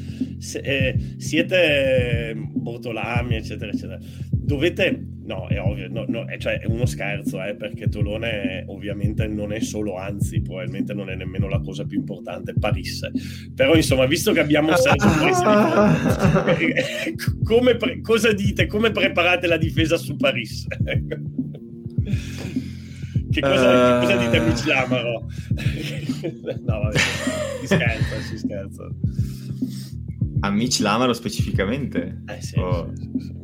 Se, 0.43 0.59
eh, 0.59 1.15
siete 1.17 2.35
Bortolami, 2.35 3.35
eccetera, 3.35 3.71
eccetera. 3.71 3.99
Dovete 4.29 5.11
No, 5.25 5.47
è 5.47 5.57
ovvio, 5.57 5.87
no, 5.89 6.03
no, 6.05 6.25
è, 6.25 6.37
cioè, 6.37 6.59
è 6.59 6.65
uno 6.65 6.85
scherzo, 6.85 7.41
eh, 7.41 7.55
perché 7.55 7.87
Tolone 7.87 8.65
ovviamente 8.67 9.25
non 9.25 9.53
è 9.53 9.61
solo, 9.61 9.95
anzi, 9.95 10.41
probabilmente 10.41 10.93
non 10.93 11.09
è 11.09 11.15
nemmeno 11.15 11.47
la 11.47 11.61
cosa 11.61 11.85
più 11.85 11.99
importante, 11.99 12.53
Paris. 12.53 13.09
Però, 13.55 13.73
insomma, 13.73 14.05
visto 14.05 14.33
che 14.33 14.41
abbiamo 14.41 14.75
Sergio 14.75 15.07
Presi, 15.21 17.15
come 17.43 17.77
pre- 17.77 18.01
cosa 18.01 18.33
dite? 18.33 18.65
Come 18.67 18.91
preparate 18.91 19.47
la 19.47 19.55
difesa 19.55 19.95
su 19.95 20.17
Paris? 20.17 20.67
che 23.31 23.39
cosa, 23.39 23.97
uh... 23.97 24.01
che 24.01 24.05
cosa 24.05 24.17
dite 24.17 24.37
a 24.37 24.43
Mitch 24.43 24.65
Lamaro? 24.65 25.25
no, 26.65 26.79
vabbè, 26.81 26.97
si 27.61 27.65
scherza, 27.67 28.19
si 28.19 28.37
scherza. 28.37 28.89
A 30.43 30.49
Mitch 30.49 30.79
Lamaro 30.79 31.13
specificamente? 31.13 32.23
Eh 32.27 32.41
sì, 32.41 32.59
oh. 32.59 32.91
sì, 32.93 33.09
sì, 33.17 33.19
sì 33.19 33.41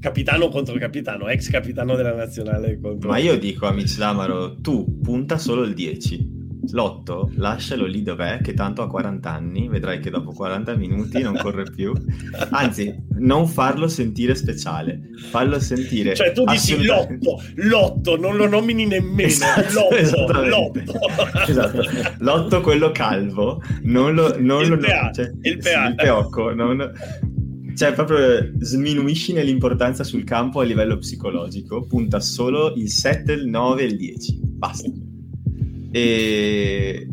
capitano 0.00 0.48
contro 0.48 0.78
capitano, 0.78 1.28
ex 1.28 1.50
capitano 1.50 1.96
della 1.96 2.14
nazionale 2.14 2.78
contro... 2.80 3.10
Ma 3.10 3.18
io 3.18 3.38
dico 3.38 3.66
a 3.66 3.72
Mitch 3.72 3.98
Lamaro, 3.98 4.54
tu 4.60 5.00
punta 5.00 5.38
solo 5.38 5.64
il 5.64 5.74
10. 5.74 6.36
L'8 6.70 7.32
lascialo 7.36 7.86
lì 7.86 8.02
dov'è, 8.02 8.40
che 8.42 8.54
tanto 8.54 8.82
ha 8.82 8.88
40 8.88 9.30
anni, 9.30 9.68
vedrai 9.68 10.00
che 10.00 10.10
dopo 10.10 10.32
40 10.32 10.76
minuti 10.76 11.22
non 11.22 11.36
corre 11.36 11.64
più. 11.64 11.92
Anzi, 12.50 12.94
non 13.18 13.46
farlo 13.46 13.88
sentire 13.88 14.34
speciale, 14.34 15.00
fallo 15.30 15.58
sentire. 15.60 16.14
Cioè, 16.14 16.32
tu 16.32 16.44
dici 16.44 16.82
l'otto, 16.84 17.40
l'otto, 17.54 18.16
non 18.16 18.36
lo 18.36 18.48
nomini 18.48 18.86
nemmeno. 18.86 19.28
Esatto, 19.28 19.88
l'otto, 19.90 20.44
l'otto. 20.44 20.82
esatto. 21.46 21.82
L'otto, 22.18 22.60
quello 22.60 22.90
calvo, 22.90 23.62
non 23.82 24.14
lo. 24.14 24.36
Non 24.38 24.62
il 24.62 24.68
lo 24.68 24.78
PA, 24.78 25.10
cioè, 25.12 25.30
il 25.42 25.58
PA. 25.58 25.84
Sì, 25.84 25.88
il 25.88 25.94
peocco, 25.94 26.52
non, 26.52 26.92
cioè 27.76 27.92
proprio 27.92 28.50
sminuisci 28.58 29.32
l'importanza 29.32 30.02
sul 30.02 30.24
campo 30.24 30.60
a 30.60 30.64
livello 30.64 30.98
psicologico, 30.98 31.86
punta 31.86 32.18
solo 32.20 32.74
il 32.74 32.90
7, 32.90 33.32
il 33.32 33.46
9 33.46 33.82
e 33.82 33.84
il 33.86 33.96
10, 33.96 34.40
basta. 34.42 34.90
E... 35.90 37.08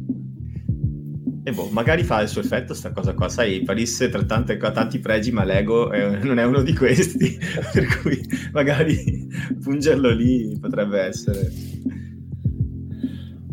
E 1.47 1.51
boh, 1.51 1.69
magari 1.69 2.03
fa 2.03 2.21
il 2.21 2.27
suo 2.27 2.41
effetto 2.41 2.73
sta 2.73 2.91
cosa 2.91 3.13
qua, 3.13 3.29
sai, 3.29 3.61
Paris 3.61 4.07
tra 4.11 4.23
tante, 4.23 4.57
tanti 4.57 4.97
pregi, 4.97 5.31
ma 5.31 5.43
l'ego 5.43 5.91
è, 5.91 6.23
non 6.23 6.39
è 6.39 6.43
uno 6.43 6.63
di 6.63 6.73
questi, 6.73 7.37
per 7.71 7.99
cui 8.01 8.19
magari 8.51 9.27
pungerlo 9.61 10.09
lì 10.09 10.57
potrebbe 10.59 11.01
essere... 11.01 11.51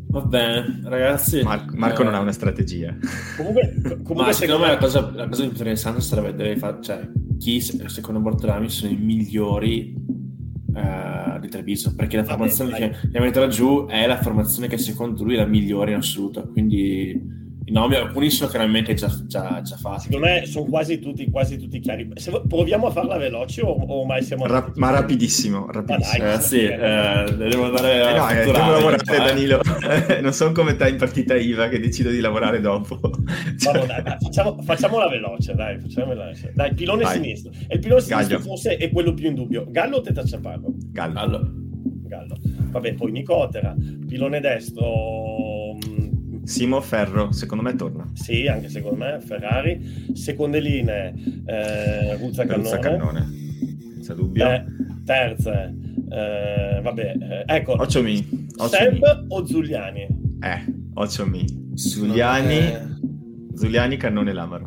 Va 0.09 0.21
bene, 0.21 0.81
ragazzi. 0.85 1.43
Mar- 1.43 1.73
Marco 1.75 2.01
eh... 2.01 2.05
non 2.05 2.15
ha 2.15 2.21
una 2.21 2.33
strategia. 2.33 2.97
Comunque, 3.37 3.75
comunque 3.83 4.15
Ma 4.15 4.33
secondo 4.33 4.65
me 4.65 4.71
la 4.71 4.79
cosa, 4.79 5.11
la 5.15 5.29
cosa 5.29 5.45
interessante 5.45 6.01
sarebbe 6.01 6.33
vedere 6.33 6.79
cioè, 6.81 7.09
chi 7.39 7.61
secondo 7.61 8.21
Bortolami 8.21 8.69
sono 8.69 8.93
i 8.93 8.97
migliori 8.97 10.02
uh, 10.75 11.39
di 11.41 11.49
Treviso. 11.49 11.95
Perché 11.95 12.17
la 12.17 12.25
formazione 12.25 12.71
Vabbè, 12.71 12.91
che 12.91 13.07
abbiamo 13.07 13.27
metterà 13.27 13.49
giù 13.49 13.87
è 13.87 14.07
la 14.07 14.21
formazione 14.21 14.69
che 14.69 14.79
secondo 14.79 15.25
lui 15.25 15.35
è 15.35 15.39
la 15.39 15.47
migliore 15.47 15.93
in 15.93 15.99
assoluto. 15.99 16.49
Quindi 16.49 17.42
i 17.73 17.75
nomi, 17.75 17.95
alcuni 17.95 18.29
sono 18.29 18.51
chiaramente 18.51 18.93
già, 18.93 19.11
già, 19.25 19.63
già 19.63 19.77
fatti. 19.77 20.03
Secondo 20.03 20.27
me 20.27 20.45
sono 20.45 20.67
quasi 20.67 20.99
tutti, 20.99 21.29
quasi 21.31 21.57
tutti 21.57 21.81
chiari. 21.81 22.11
Se 22.17 22.43
proviamo 22.47 22.89
a 22.89 22.91
farla 22.91 23.17
veloce 23.17 23.63
o, 23.63 23.71
o 23.71 24.05
mai 24.05 24.23
siamo... 24.23 24.47
Ra- 24.47 24.71
ma 24.77 24.91
rapidissimo, 24.91 25.67
rapidissimo. 25.71 26.33
Eh, 26.33 26.41
sì, 26.41 26.61
eh, 26.61 27.35
devo 27.35 27.65
andare 27.65 28.11
eh 28.11 28.19
no, 28.19 28.29
eh, 28.29 28.45
devo 28.45 28.53
lavorare 28.53 29.03
Danilo. 29.05 29.61
non 30.21 30.33
sono 30.35 30.53
come 30.53 30.77
te 30.77 30.91
in 30.91 30.97
partita 30.99 31.35
IVA 31.35 31.69
che 31.69 31.81
decido 31.81 32.11
di 32.11 32.21
lavorare 32.21 32.61
dopo. 32.61 33.01
Vabbè, 33.01 33.87
dai, 33.87 34.03
dai, 34.03 34.17
facciamo, 34.21 34.61
facciamola 34.61 35.09
veloce, 35.09 35.55
dai, 35.55 35.81
facciamola 35.81 36.25
veloce. 36.25 36.53
Dai, 36.55 36.75
pilone 36.75 37.05
Vai. 37.05 37.15
sinistro. 37.15 37.53
E 37.69 37.75
il 37.75 37.81
pilone 37.81 38.03
sinistro 38.03 38.37
Gaglio. 38.37 38.49
forse 38.49 38.77
è 38.77 38.91
quello 38.91 39.15
più 39.15 39.29
in 39.29 39.35
dubbio. 39.35 39.65
Gallo 39.71 39.97
o 39.97 40.01
Teta 40.03 40.23
Ciaparro? 40.23 40.75
Gallo. 40.91 41.13
Gallo. 41.15 41.53
Gallo. 42.07 42.37
Vabbè, 42.71 42.93
poi 42.95 43.13
Nicotera. 43.13 43.75
Pilone 44.07 44.41
destro... 44.41 45.42
Simo 46.45 46.81
Ferro, 46.81 47.31
secondo 47.33 47.63
me 47.63 47.75
torna. 47.77 48.11
Sì, 48.15 48.47
anche 48.47 48.69
secondo 48.69 48.97
me 48.97 49.21
Ferrari. 49.21 50.11
Seconde 50.15 50.61
linee, 50.61 51.15
eh, 51.47 52.17
Ruzza 52.17 52.45
Cannone. 52.45 52.63
Ruzza 52.63 52.79
Cannone, 52.79 53.29
senza 53.95 54.15
dubbio. 54.15 54.51
Eh, 54.51 54.65
terze, 55.05 55.75
eh, 56.11 56.81
vabbè, 56.83 57.17
eh, 57.19 57.55
ecco. 57.55 57.81
Ociomi. 57.81 58.49
Seb 58.69 59.27
o 59.29 59.47
Zuliani? 59.47 60.07
Eh, 60.41 60.65
Ociomi. 60.95 61.71
Zuliani, 61.75 62.55
me... 62.57 62.99
Zuliani, 63.55 63.97
Cannone 63.97 64.33
Lamaro. 64.33 64.67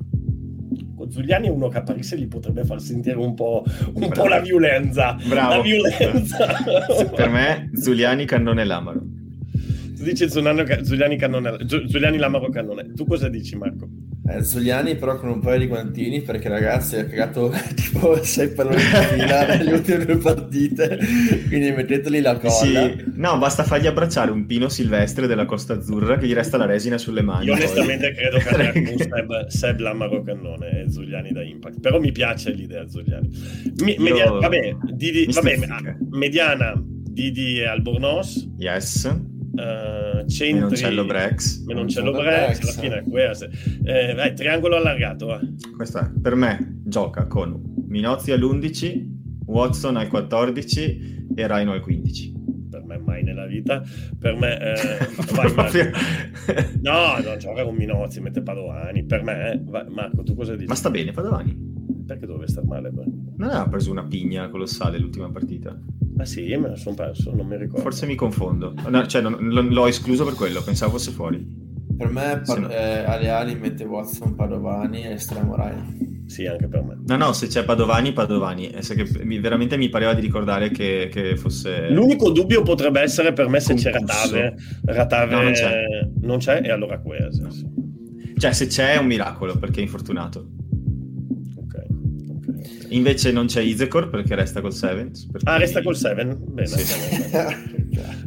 Zuliani 1.08 1.48
è 1.48 1.52
uno 1.52 1.68
che 1.68 1.78
a 1.78 1.84
Parisse 1.84 2.18
gli 2.18 2.28
potrebbe 2.28 2.64
far 2.64 2.82
sentire 2.82 3.18
un 3.18 3.36
po', 3.36 3.64
un 3.94 4.10
po 4.10 4.26
la 4.26 4.40
violenza. 4.40 5.16
Bravo. 5.28 5.56
La 5.56 5.62
violenza. 5.62 6.48
per 7.16 7.30
me, 7.30 7.70
Zuliani, 7.74 8.26
Cannone 8.26 8.64
Lamaro 8.64 9.06
dice 10.04 10.30
Zuliani, 10.30 11.18
Cannone, 11.18 11.58
Zuliani 11.68 12.18
Lamaro 12.18 12.50
Cannone. 12.50 12.92
Tu 12.94 13.06
cosa 13.06 13.30
dici, 13.30 13.56
Marco? 13.56 13.88
Eh, 14.28 14.44
Zuliani 14.44 14.96
però 14.96 15.18
con 15.18 15.30
un 15.30 15.40
paio 15.40 15.60
di 15.60 15.68
guantini 15.68 16.24
perché 16.24 16.50
ragazzi 16.50 16.96
ha 16.96 17.06
cagato 17.06 17.54
tipo 17.76 18.24
sei 18.24 18.50
palloni 18.50 18.82
in 18.82 19.20
fila 19.20 19.46
nelle 19.46 19.72
ultime 19.72 20.04
due 20.04 20.18
partite 20.18 20.98
quindi 21.48 21.72
metteteli 21.72 22.22
la 22.22 22.36
colla 22.36 22.52
sì. 22.52 23.04
no 23.14 23.38
basta 23.38 23.64
fargli 23.64 23.86
abbracciare 23.86 24.32
un 24.32 24.48
pino 24.48 24.68
silvestre 24.68 25.28
della 25.28 25.46
Costa 25.46 25.74
Azzurra 25.74 26.18
che 26.18 26.26
gli 26.26 26.34
resta 26.34 26.58
la 26.58 26.66
resina 26.66 26.98
sulle 26.98 27.22
mani 27.22 27.46
io 27.46 27.54
onestamente 27.54 28.14
poi. 28.14 28.16
credo 28.16 28.38
che 28.40 28.50
abbia 28.50 28.72
con 28.82 28.98
Seb, 28.98 29.48
Seb 29.48 29.80
Lamaro 29.80 30.24
Cannone 30.24 30.82
e 30.82 30.90
Zuliani 30.90 31.32
da 31.32 31.44
Impact 31.44 31.80
però 31.80 32.00
mi 32.00 32.12
piace 32.12 32.50
l'idea 32.50 32.88
Zuliani 32.88 33.30
Mi, 33.84 33.96
media, 34.00 34.32
vabbè, 34.32 34.76
Didi, 34.90 35.28
vabbè 35.32 35.58
mediana 36.10 36.74
Didi 36.84 37.60
e 37.60 37.68
Albornoz 37.68 38.50
yes 38.58 39.34
Uh, 39.56 40.28
centri 40.28 40.54
Menoncello 40.54 41.06
Brex 41.06 41.64
Menoncello 41.64 42.12
Brex, 42.12 42.62
alla 42.62 42.72
fine 42.72 43.04
questo. 43.10 43.48
Eh, 43.84 44.14
vai, 44.14 44.34
triangolo 44.34 44.76
allargato 44.76 45.28
va. 45.28 45.40
questo 45.76 46.00
è, 46.00 46.10
per 46.22 46.36
me 46.36 46.82
gioca 46.84 47.26
con 47.28 47.86
Minozzi 47.88 48.32
all'11 48.32 49.14
Watson 49.46 49.96
al 49.96 50.10
14 50.10 51.28
e 51.36 51.48
Raino 51.48 51.72
al 51.72 51.80
15 51.80 52.34
per 52.70 52.84
me 52.84 52.98
mai 52.98 53.24
nella 53.24 53.46
vita 53.46 53.82
per 54.20 54.36
me 54.36 54.60
eh, 54.60 55.08
vai, 55.34 55.54
no, 56.82 57.18
non 57.24 57.38
gioca 57.40 57.64
con 57.64 57.76
Minozzi 57.76 58.20
mette 58.20 58.42
Padovani 58.42 59.06
per 59.06 59.24
me 59.24 59.54
eh. 59.54 59.62
vai, 59.64 59.90
Marco 59.90 60.24
tu 60.24 60.36
cosa 60.36 60.54
dici? 60.56 60.68
ma 60.68 60.76
sta 60.76 60.90
bene 60.90 61.12
Padovani 61.12 61.76
perché 62.06 62.26
dove 62.26 62.48
star 62.48 62.66
male? 62.66 62.92
Beh? 62.92 63.04
Non 63.38 63.50
aveva 63.50 63.68
preso 63.68 63.92
una 63.92 64.06
pigna 64.06 64.48
colossale 64.50 65.00
l'ultima 65.00 65.30
partita? 65.32 65.78
Ah 66.18 66.26
sì, 66.26 66.56
me 66.56 66.70
la 66.70 66.76
sono 66.76 66.96
perso, 66.96 67.34
non 67.36 67.46
mi 67.46 67.58
ricordo. 67.58 67.82
Forse 67.82 68.06
mi 68.06 68.16
confondo. 68.16 68.74
No, 68.88 69.06
cioè, 69.06 69.22
non, 69.22 69.38
l'ho 69.50 69.88
escluso 69.88 70.24
per 70.24 70.34
quello, 70.34 70.62
pensavo 70.62 70.94
fosse 70.94 71.12
fuori. 71.12 71.64
Per 71.98 72.10
me 72.10 72.42
pa- 72.46 72.56
no. 72.56 72.70
eh, 72.70 73.04
alle 73.06 73.30
ali 73.30 73.56
mette 73.56 73.84
Watson, 73.84 74.36
Padovani 74.36 75.04
e 75.04 75.14
estremo 75.14 75.56
Ryan. 75.56 76.24
Sì, 76.28 76.46
anche 76.46 76.68
per 76.68 76.84
me. 76.84 76.98
No, 77.06 77.18
no, 77.18 77.34
se 77.34 77.48
c'è 77.48 77.64
Padovani, 77.64 78.12
Padovani. 78.12 78.72
Mi, 79.24 79.40
veramente 79.40 79.78
mi 79.78 79.90
pareva 79.90 80.14
di 80.14 80.22
ricordare 80.22 80.72
che, 80.72 81.10
che, 81.12 81.38
fosse... 81.38 81.90
L'unico 81.90 82.32
dubbio 82.32 82.64
potrebbe 82.64 83.02
essere 83.02 83.32
per 83.32 83.48
me 83.48 83.60
se 83.60 83.74
Compulso. 83.74 83.90
c'è 83.90 84.00
Ratave. 84.00 84.56
Ratave 84.86 85.36
no, 85.36 85.42
non 85.42 85.52
c'è. 85.52 85.84
Non 86.22 86.38
c'è 86.40 86.62
e 86.64 86.72
allora 86.72 87.00
Queas. 87.00 87.38
No. 87.38 87.52
Sì. 87.52 87.66
Cioè, 88.38 88.52
se 88.54 88.68
c'è 88.68 88.94
è 88.94 88.98
un 88.98 89.06
miracolo 89.06 89.58
perché 89.58 89.80
è 89.80 89.84
infortunato. 89.84 90.48
Invece 92.90 93.32
non 93.32 93.48
c'è 93.48 93.62
Izekor 93.62 94.10
perché 94.10 94.36
resta 94.36 94.62
col 94.62 94.74
7. 94.74 95.12
Ah, 95.44 95.58
resta 95.58 95.82
col 95.82 95.96
7? 95.96 96.26
Bene. 96.38 96.68
Sì. 96.68 96.84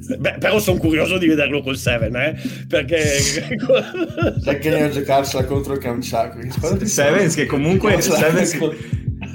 Beh, 0.16 0.36
però 0.38 0.58
sono 0.58 0.78
curioso 0.78 1.18
di 1.18 1.26
vederlo 1.26 1.60
col 1.62 1.76
7, 1.76 2.06
eh? 2.06 2.34
Perché... 2.66 3.04
Sai 4.40 4.58
che 4.58 4.70
ne 4.70 4.84
ho 4.84 4.88
giocarsela 4.88 5.44
contro 5.44 5.74
il 5.74 5.78
Kamchak. 5.78 6.86
Sevens 6.86 7.34
che 7.34 7.46
comunque... 7.46 8.00
Sevens 8.00 8.56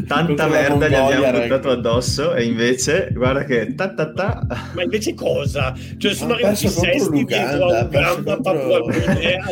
tanta 0.07 0.47
merda 0.47 0.88
gli 0.88 0.93
abbiamo 0.93 1.39
buttato 1.39 1.69
addosso 1.69 2.34
e 2.34 2.43
invece 2.43 3.09
guarda 3.13 3.43
che 3.43 3.73
ta 3.75 3.93
ta 3.93 4.11
ta 4.11 4.47
ma 4.73 4.84
invece 4.84 5.13
cosa? 5.13 5.73
cioè 5.97 6.13
sono 6.13 6.34
arrivati 6.34 6.67
sesti 6.67 7.25
dietro 7.25 7.67
a 7.67 7.81
un 7.81 7.89
gran 7.89 8.23
contro... 8.23 8.85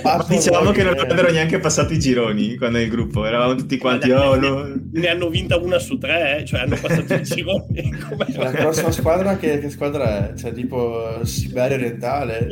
ma 0.04 0.26
dicevamo 0.28 0.72
che 0.72 0.84
non 0.84 0.98
avrebbero 0.98 1.32
neanche 1.32 1.60
passato 1.60 1.94
i 1.94 2.00
gironi 2.00 2.56
quando 2.58 2.80
il 2.80 2.90
gruppo 2.90 3.26
eravamo 3.26 3.56
tutti 3.56 3.78
quanti 3.78 4.10
ne, 4.10 4.14
oh, 4.16 4.36
ne, 4.36 4.50
no. 4.50 4.82
ne 4.92 5.08
hanno 5.08 5.30
vinta 5.30 5.58
una 5.58 5.80
su 5.80 5.98
tre 5.98 6.40
eh? 6.40 6.46
cioè 6.46 6.62
hanno 6.62 6.78
passato 6.80 7.14
i 7.14 7.24
gironi 7.24 8.00
la 8.36 8.52
prossima 8.52 8.92
squadra 8.92 9.38
che, 9.38 9.60
che, 9.60 9.70
squadra 9.70 10.32
è? 10.32 10.38
cioè 10.38 10.54
tipo 10.54 11.20
Siberia 11.24 11.78
orientale 11.78 12.48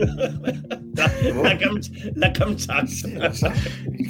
la, 0.93 1.11
la, 1.41 1.55
Cam- 1.55 1.79
la 2.15 2.31
Kamchatka 2.31 3.41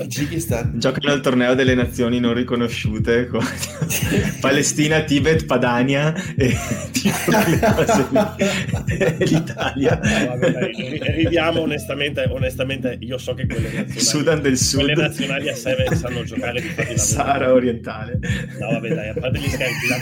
Kyrgyzstan. 0.08 0.80
Giocano 0.80 1.14
al 1.14 1.22
torneo 1.22 1.56
delle 1.56 1.76
nazioni 1.76 2.20
non 2.20 2.34
riconosciute 2.34 3.28
con 3.32 3.44
Palestina, 4.42 5.02
Tibet, 5.04 5.46
Padania 5.46 6.14
e 6.36 6.56
l'Italia. 9.20 10.00
No, 10.02 10.38
vabbè, 10.38 10.70
ridiamo 11.16 11.62
onestamente, 11.62 12.26
onestamente, 12.30 12.98
io 13.00 13.18
so 13.18 13.34
che 13.34 13.46
quelle 13.46 13.72
nazionali, 13.72 14.00
Sudan 14.00 14.42
del 14.42 14.58
Sud. 14.58 14.84
quelle 14.84 15.02
nazionali 15.02 15.50
a 15.50 15.56
Seven 15.56 15.96
sanno 15.96 16.24
giocare 16.24 16.62
di 16.62 16.98
Sahara 16.98 17.54
orientale. 17.54 18.20
No, 18.60 18.72
vabbè, 18.72 18.90
dai, 18.90 19.10
a 19.10 19.14
parte 19.14 19.40
gli 19.40 19.50
scherzi, 19.50 19.88
la 19.88 19.98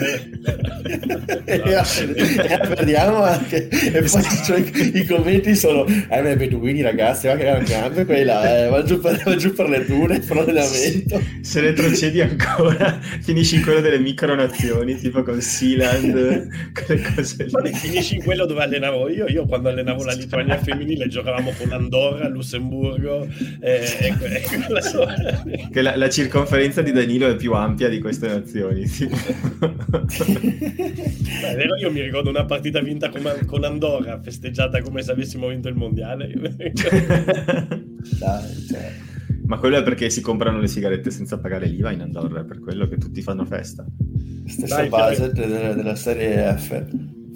e 1.46 2.60
perdiamo 2.68 3.24
anche 3.24 3.68
e 3.70 4.02
poi 4.02 4.24
cioè, 4.46 4.60
i 4.94 5.06
commenti 5.06 5.56
sono 5.56 5.86
eh 5.86 6.22
beh 6.22 6.36
beduini 6.36 6.82
ragazzi 6.82 7.28
ma 7.28 7.36
che 7.36 7.44
gran 7.44 7.64
gambe 7.64 8.06
quella 8.06 8.66
eh, 8.66 8.70
va, 8.70 8.84
giù 8.84 9.00
per, 9.00 9.22
va 9.24 9.36
giù 9.36 9.54
per 9.54 9.70
le 9.70 9.86
dune 9.86 10.22
Se 11.42 11.60
retrocedi 11.60 12.22
ancora, 12.22 13.00
finisci 13.22 13.56
in 13.56 13.62
quello 13.68 13.82
delle 13.82 14.00
micronazioni, 14.00 14.96
tipo 14.96 15.24
con 15.24 15.42
Sealand, 15.42 16.72
quelle 16.72 17.02
cose 17.14 17.44
lì. 17.44 17.52
Ma 17.52 17.64
finisci 17.66 18.16
in 18.16 18.24
quello 18.24 18.46
dove 18.46 18.64
allenavo 18.64 19.10
io. 19.10 19.28
Io 19.28 19.46
quando 19.46 19.68
allenavo 19.68 20.06
la 20.06 20.14
Lituania 20.14 20.58
femminile 20.58 21.08
giocavamo 21.08 21.52
con 21.58 21.74
Andorra, 21.74 22.30
Lussemburgo 22.30 23.28
e, 23.60 23.84
e, 24.00 24.16
e 24.20 24.60
quella 24.66 24.80
sola. 24.80 25.44
Che 25.70 25.82
la, 25.82 25.98
la 25.98 26.10
circonferenza 26.10 26.82
di 26.82 26.94
Danilo 26.94 27.28
è 27.28 27.36
più 27.36 27.52
ampia 27.54 27.90
di 27.90 28.00
queste 28.00 28.28
nazioni. 28.28 28.88
sì. 28.88 29.06
Beh, 31.42 31.66
io 31.80 31.92
mi 31.92 32.02
ricordo 32.02 32.30
una 32.30 32.46
partita 32.46 32.80
vinta 32.80 33.10
con, 33.10 33.22
con 33.46 33.66
Andorra, 33.66 34.18
festeggiata 34.22 34.82
come 34.82 35.02
se 35.02 35.12
avessimo 35.12 35.50
vinto 35.50 35.68
il 35.68 35.76
mondiale. 35.76 36.32
dai 38.18 38.66
cioè. 38.70 39.07
Ma 39.48 39.58
quello 39.58 39.78
è 39.78 39.84
perché 39.84 40.10
si 40.10 40.22
comprano 40.22 40.60
le 40.60 40.68
sigarette 40.68 41.10
senza 41.10 41.40
pagare 41.40 41.68
l'IVA 41.68 41.92
in 41.92 42.02
Andorra, 42.02 42.42
è 42.42 42.46
per 42.46 42.60
quello 42.60 42.88
che 42.88 42.98
tutti 42.98 43.22
fanno 43.22 43.46
festa. 43.46 43.86
stessa 44.46 44.76
Dai, 44.78 44.90
base 44.90 45.32
della, 45.32 45.74
della 45.74 45.96
serie 45.96 46.56
F 46.58 46.86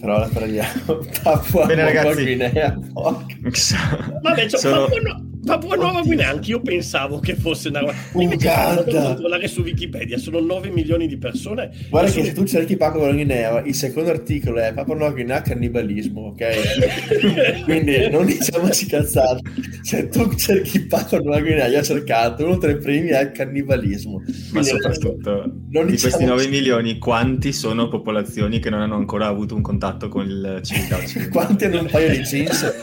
però 0.02 0.18
la 0.18 0.28
prendiamo 0.34 0.98
Papua 1.22 1.66
Bene, 1.68 1.84
ragazzi. 1.84 2.24
Guinea. 2.24 2.76
Vabbè, 2.94 4.48
cioè, 4.48 4.60
Sono- 4.60 4.86
Papua, 4.86 5.00
Nu- 5.00 5.30
Papua 5.46 5.76
Nuova. 5.76 6.02
Guinea, 6.02 6.30
anche 6.30 6.52
io 6.52 6.62
pensavo 6.62 7.20
che 7.20 7.36
fosse 7.36 7.70
una... 7.70 7.82
Uganda. 8.14 8.84
controllare 8.84 9.48
su 9.48 9.62
Wikipedia, 9.62 10.18
sono 10.18 10.40
9 10.40 10.70
milioni 10.70 11.08
di 11.08 11.18
persone. 11.18 11.72
Guarda 11.90 12.10
che 12.12 12.24
se 12.24 12.30
sono- 12.30 12.44
tu 12.44 12.46
cerchi 12.46 12.78
Papua 12.78 13.00
Nuova 13.00 13.14
Guinea, 13.14 13.62
il 13.62 13.76
secondo 13.76 14.10
articolo 14.10 14.60
è 14.60 14.74
Papua 14.74 14.96
Nuova 14.96 15.14
Guinea 15.14 15.42
cannibalismo, 15.42 16.34
ok? 16.34 17.64
Quindi 17.66 18.10
non 18.10 18.26
diciamoci 18.26 18.86
cazzate. 18.86 19.42
Se 19.82 20.08
tu 20.10 20.34
cerchi 20.36 20.86
Papua 20.86 21.20
Nuova 21.20 21.40
Guinea, 21.40 21.68
io 21.68 21.80
ho 21.80 21.84
cercato, 21.84 22.46
uno 22.46 22.58
tra 22.58 22.72
i 22.72 22.78
primi 22.78 23.10
è 23.10 23.32
cannibalismo. 23.32 24.18
Ma 24.52 24.62
Quindi, 24.62 24.70
soprattutto 24.70 25.52
non 25.70 25.88
di 25.88 25.98
questi 25.98 26.26
9 26.26 26.48
milioni, 26.48 26.98
quanti 26.98 27.52
sono 27.54 27.88
popolazioni 27.88 28.60
che 28.60 28.70
non 28.70 28.82
hanno 28.82 28.96
ancora 28.96 29.28
avuto 29.28 29.56
un 29.56 29.62
contatto 29.62 30.08
con 30.08 30.26
il 30.26 30.60
civiltà? 30.64 30.98
Quanti 31.32 31.66
hanno 31.66 31.82
un 31.82 31.88
paio 31.90 32.10
di 32.10 32.20
jeans? 32.20 32.74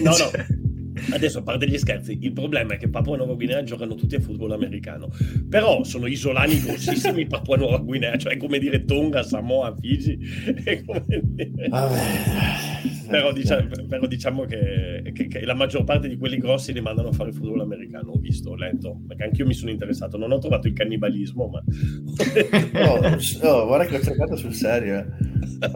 No, 0.00 0.10
no. 0.10 0.60
Adesso 1.10 1.38
a 1.38 1.42
parte 1.42 1.68
gli 1.68 1.78
scherzi, 1.78 2.18
il 2.20 2.32
problema 2.32 2.74
è 2.74 2.76
che 2.78 2.88
Papua 2.88 3.16
Nuova 3.16 3.34
Guinea 3.34 3.62
giocano 3.62 3.94
tutti 3.94 4.14
a 4.14 4.20
football 4.20 4.52
americano, 4.52 5.08
però 5.48 5.82
sono 5.84 6.06
isolani 6.06 6.60
grossissimi 6.60 7.26
Papua 7.32 7.56
Nuova 7.56 7.78
Guinea, 7.78 8.16
cioè 8.16 8.36
come 8.36 8.58
dire 8.58 8.84
Tonga, 8.84 9.22
Samoa, 9.22 9.74
Fiji, 9.78 10.18
è 10.64 10.82
come 10.84 11.04
dire- 11.06 11.68
Vabbè. 11.68 12.71
Però, 13.12 13.32
diciamo, 13.32 13.68
però 13.88 14.06
diciamo 14.06 14.44
che, 14.44 15.10
che- 15.14 15.26
che 15.28 15.44
la 15.44 15.54
maggior 15.54 15.84
parte 15.84 16.08
di 16.08 16.16
quelli 16.16 16.38
grossi 16.38 16.72
li 16.72 16.80
mandano 16.80 17.08
a 17.08 17.12
fare 17.12 17.32
football 17.32 17.60
americano, 17.60 18.10
ho 18.12 18.18
visto, 18.18 18.50
ho 18.50 18.56
letto, 18.56 19.00
perché 19.06 19.24
anch'io 19.24 19.46
mi 19.46 19.54
sono 19.54 19.70
interessato, 19.70 20.16
non 20.18 20.32
ho 20.32 20.38
trovato 20.38 20.66
il 20.66 20.72
cannibalismo, 20.72 21.48
ma... 21.48 21.62
Oh, 22.82 23.00
oh, 23.48 23.66
guarda 23.66 23.84
che 23.86 23.96
l'ho 23.98 24.02
cercato 24.04 24.36
sul 24.36 24.54
serio. 24.54 24.96
eh. 24.98 25.06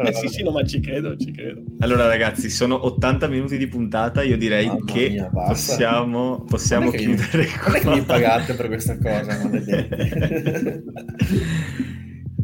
Eh, 0.09 0.13
sì, 0.15 0.29
sì, 0.29 0.43
no, 0.43 0.51
ma 0.51 0.65
ci 0.65 0.81
credo, 0.81 1.17
ci 1.17 1.31
credo. 1.31 1.63
Allora 1.81 2.07
ragazzi, 2.07 2.49
sono 2.51 2.85
80 2.87 3.29
minuti 3.29 3.57
di 3.59 3.67
puntata, 3.69 4.23
io 4.23 4.37
direi 4.37 4.67
Mamma 4.67 4.85
che 4.85 5.09
mia, 5.11 5.31
possiamo, 5.31 6.45
possiamo 6.45 6.91
che 6.91 6.97
mi- 6.99 7.15
chiudere 7.15 7.47
Non 7.67 7.75
è 7.77 7.81
che 7.81 7.89
mi 7.91 8.03
pagate 8.03 8.55
per 8.55 8.67
questa 8.69 8.97
cosa, 8.99 9.39
maledetti. 9.43 10.85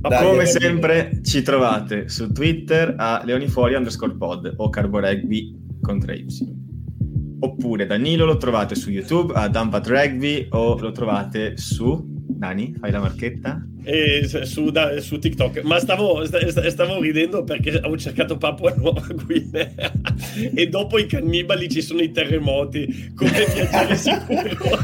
Dai, 0.08 0.24
Come 0.24 0.36
dai. 0.38 0.46
sempre 0.46 1.20
ci 1.22 1.42
trovate 1.42 2.08
su 2.08 2.32
Twitter 2.32 2.94
a 2.98 3.22
leonifuori 3.24 3.74
underscore 3.74 4.16
pod 4.16 4.52
o 4.56 4.68
carboregby 4.68 5.78
con 5.80 5.98
3y. 5.98 6.60
Oppure 7.38 7.86
Danilo 7.86 8.24
lo 8.24 8.36
trovate 8.36 8.74
su 8.74 8.90
YouTube 8.90 9.32
a 9.34 9.48
Dumpat 9.48 9.86
Rugby 9.86 10.48
o 10.50 10.78
lo 10.78 10.90
trovate 10.90 11.56
su... 11.56 12.11
Dani, 12.42 12.74
fai 12.76 12.90
la 12.90 12.98
marchetta? 12.98 13.64
E 13.84 14.22
s- 14.26 14.40
su, 14.42 14.70
da- 14.70 15.00
su 15.00 15.16
TikTok, 15.20 15.62
ma 15.62 15.78
stavo, 15.78 16.24
sta- 16.26 16.44
sta- 16.50 16.68
stavo 16.70 17.00
ridendo 17.00 17.44
perché 17.44 17.70
avevo 17.78 17.96
cercato 17.96 18.36
Papua 18.36 18.74
Nuova 18.76 19.06
Guinea 19.24 19.70
e 20.52 20.66
dopo 20.66 20.98
i 20.98 21.06
cannibali 21.06 21.68
ci 21.68 21.80
sono 21.80 22.00
i 22.00 22.10
terremoti, 22.10 23.12
come 23.14 23.30
viaggiare 23.54 23.94
sicuro. 23.96 24.78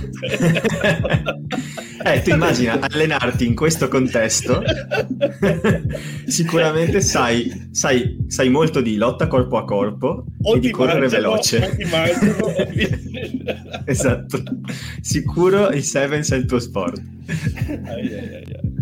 eh, 2.05 2.23
tu 2.23 2.31
immagina 2.31 2.79
allenarti 2.81 3.45
in 3.45 3.57
questo 3.57 3.89
contesto, 3.89 4.63
sicuramente 6.27 7.01
sai, 7.01 7.69
sai, 7.73 8.19
sai 8.29 8.49
molto 8.51 8.81
di 8.81 8.95
lotta 8.97 9.27
corpo 9.27 9.57
a 9.57 9.65
corpo 9.65 10.27
O 10.43 10.55
e 10.55 10.61
di 10.61 10.71
correre 10.71 11.01
mangiano, 11.09 11.23
veloce. 11.31 11.77
mangiano, 11.91 12.55
Esatto, 13.85 14.43
sicuro 15.01 15.71
il 15.71 15.83
Sevens 15.83 16.31
è 16.31 16.37
il 16.37 16.45
tuo 16.47 16.61
sport. 16.61 17.17
Ai, 17.29 18.15
ai, 18.15 18.35
ai, 18.35 18.35
ai. 18.35 18.79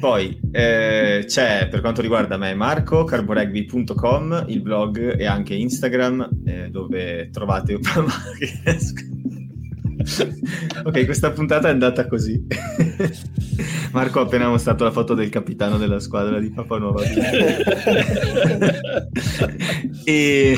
Poi 0.00 0.40
eh, 0.50 1.24
c'è 1.26 1.68
per 1.68 1.80
quanto 1.80 2.00
riguarda 2.00 2.38
me 2.38 2.54
Marco, 2.54 3.04
carborugby.com, 3.04 4.46
il 4.48 4.62
blog 4.62 5.18
e 5.18 5.26
anche 5.26 5.54
Instagram 5.54 6.28
eh, 6.46 6.70
dove 6.70 7.28
trovate... 7.30 7.74
ok, 10.84 11.04
questa 11.04 11.30
puntata 11.32 11.68
è 11.68 11.72
andata 11.72 12.06
così. 12.06 12.46
Marco 13.92 14.20
ha 14.20 14.22
appena 14.22 14.48
mostrato 14.48 14.84
la 14.84 14.90
foto 14.90 15.12
del 15.12 15.28
capitano 15.28 15.76
della 15.76 16.00
squadra 16.00 16.40
di 16.40 16.50
Papua 16.50 16.78
Nuova 16.78 17.04
Guinea. 17.04 17.58
e... 20.04 20.56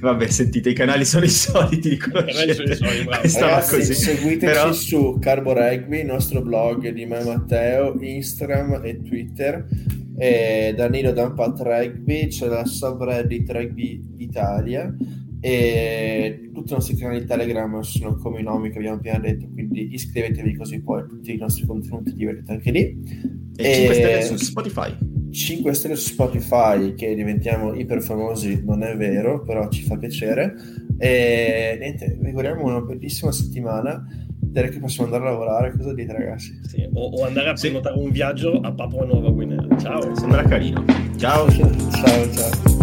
Vabbè, 0.00 0.26
sentite, 0.28 0.70
i 0.70 0.74
canali 0.74 1.04
sono 1.04 1.24
i 1.24 1.28
soliti, 1.28 1.90
li 1.90 1.96
canali 1.96 2.32
sono 2.32 2.42
i 2.42 2.54
conoscete. 2.54 2.74
soliti, 2.76 3.38
Ragazzi, 3.40 3.76
così. 3.76 3.94
seguiteci 3.94 4.44
Però- 4.44 4.72
su 4.72 5.18
Carbo 5.20 5.52
Rugby, 5.52 6.00
il 6.00 6.06
nostro 6.06 6.42
blog 6.42 6.88
di 6.90 7.06
me 7.06 7.22
Matteo, 7.24 7.96
Instagram 8.00 8.80
e 8.84 9.02
Twitter. 9.02 9.66
E 10.18 10.74
Danilo 10.76 11.12
Dampat 11.12 11.60
Rugby, 11.62 12.26
c'è 12.28 12.46
la 12.46 12.64
subreddit 12.66 13.50
Rugby 13.50 14.00
Italia 14.18 14.94
e 15.44 16.50
tutti 16.54 16.70
i 16.70 16.74
nostri 16.76 16.94
canali 16.96 17.24
Telegram 17.24 17.80
sono 17.80 18.14
come 18.14 18.38
i 18.40 18.42
nomi 18.44 18.70
che 18.70 18.78
abbiamo 18.78 18.96
appena 18.98 19.18
detto, 19.18 19.48
quindi 19.52 19.92
iscrivetevi 19.92 20.54
così 20.54 20.80
poi 20.80 21.04
tutti 21.08 21.34
i 21.34 21.36
nostri 21.36 21.66
contenuti 21.66 22.14
li 22.14 22.24
vedete 22.24 22.52
anche 22.52 22.70
lì. 22.70 22.80
E 23.56 23.74
5 23.74 23.90
E- 23.90 23.94
stelle 23.94 24.22
su 24.22 24.36
Spotify. 24.36 24.96
5 25.32 25.72
stelle 25.74 25.96
su 25.96 26.10
Spotify 26.12 26.94
che 26.94 27.14
diventiamo 27.14 27.74
iper 27.74 28.02
famosi 28.02 28.62
non 28.64 28.82
è 28.82 28.94
vero 28.96 29.42
però 29.42 29.66
ci 29.70 29.82
fa 29.82 29.96
piacere 29.96 30.54
e 30.98 31.76
niente 31.80 32.18
vi 32.20 32.26
auguriamo 32.26 32.62
una 32.62 32.82
bellissima 32.82 33.32
settimana 33.32 34.06
direi 34.38 34.68
che 34.70 34.78
possiamo 34.78 35.06
andare 35.10 35.26
a 35.26 35.32
lavorare 35.32 35.72
cosa 35.74 35.94
dite 35.94 36.12
ragazzi? 36.12 36.60
Sì, 36.68 36.86
o, 36.92 37.00
o 37.06 37.24
andare 37.24 37.48
a 37.48 37.56
Sì. 37.56 37.68
prenotare 37.68 37.98
un 37.98 38.10
viaggio 38.10 38.60
a 38.60 38.72
Papua 38.72 39.06
Nuova 39.06 39.30
Guinea. 39.30 39.66
Ciao. 39.80 40.14
Sembra 40.14 40.42
carino. 40.44 40.84
Ciao. 41.16 41.50
ciao 41.50 41.70
ciao 42.30 42.81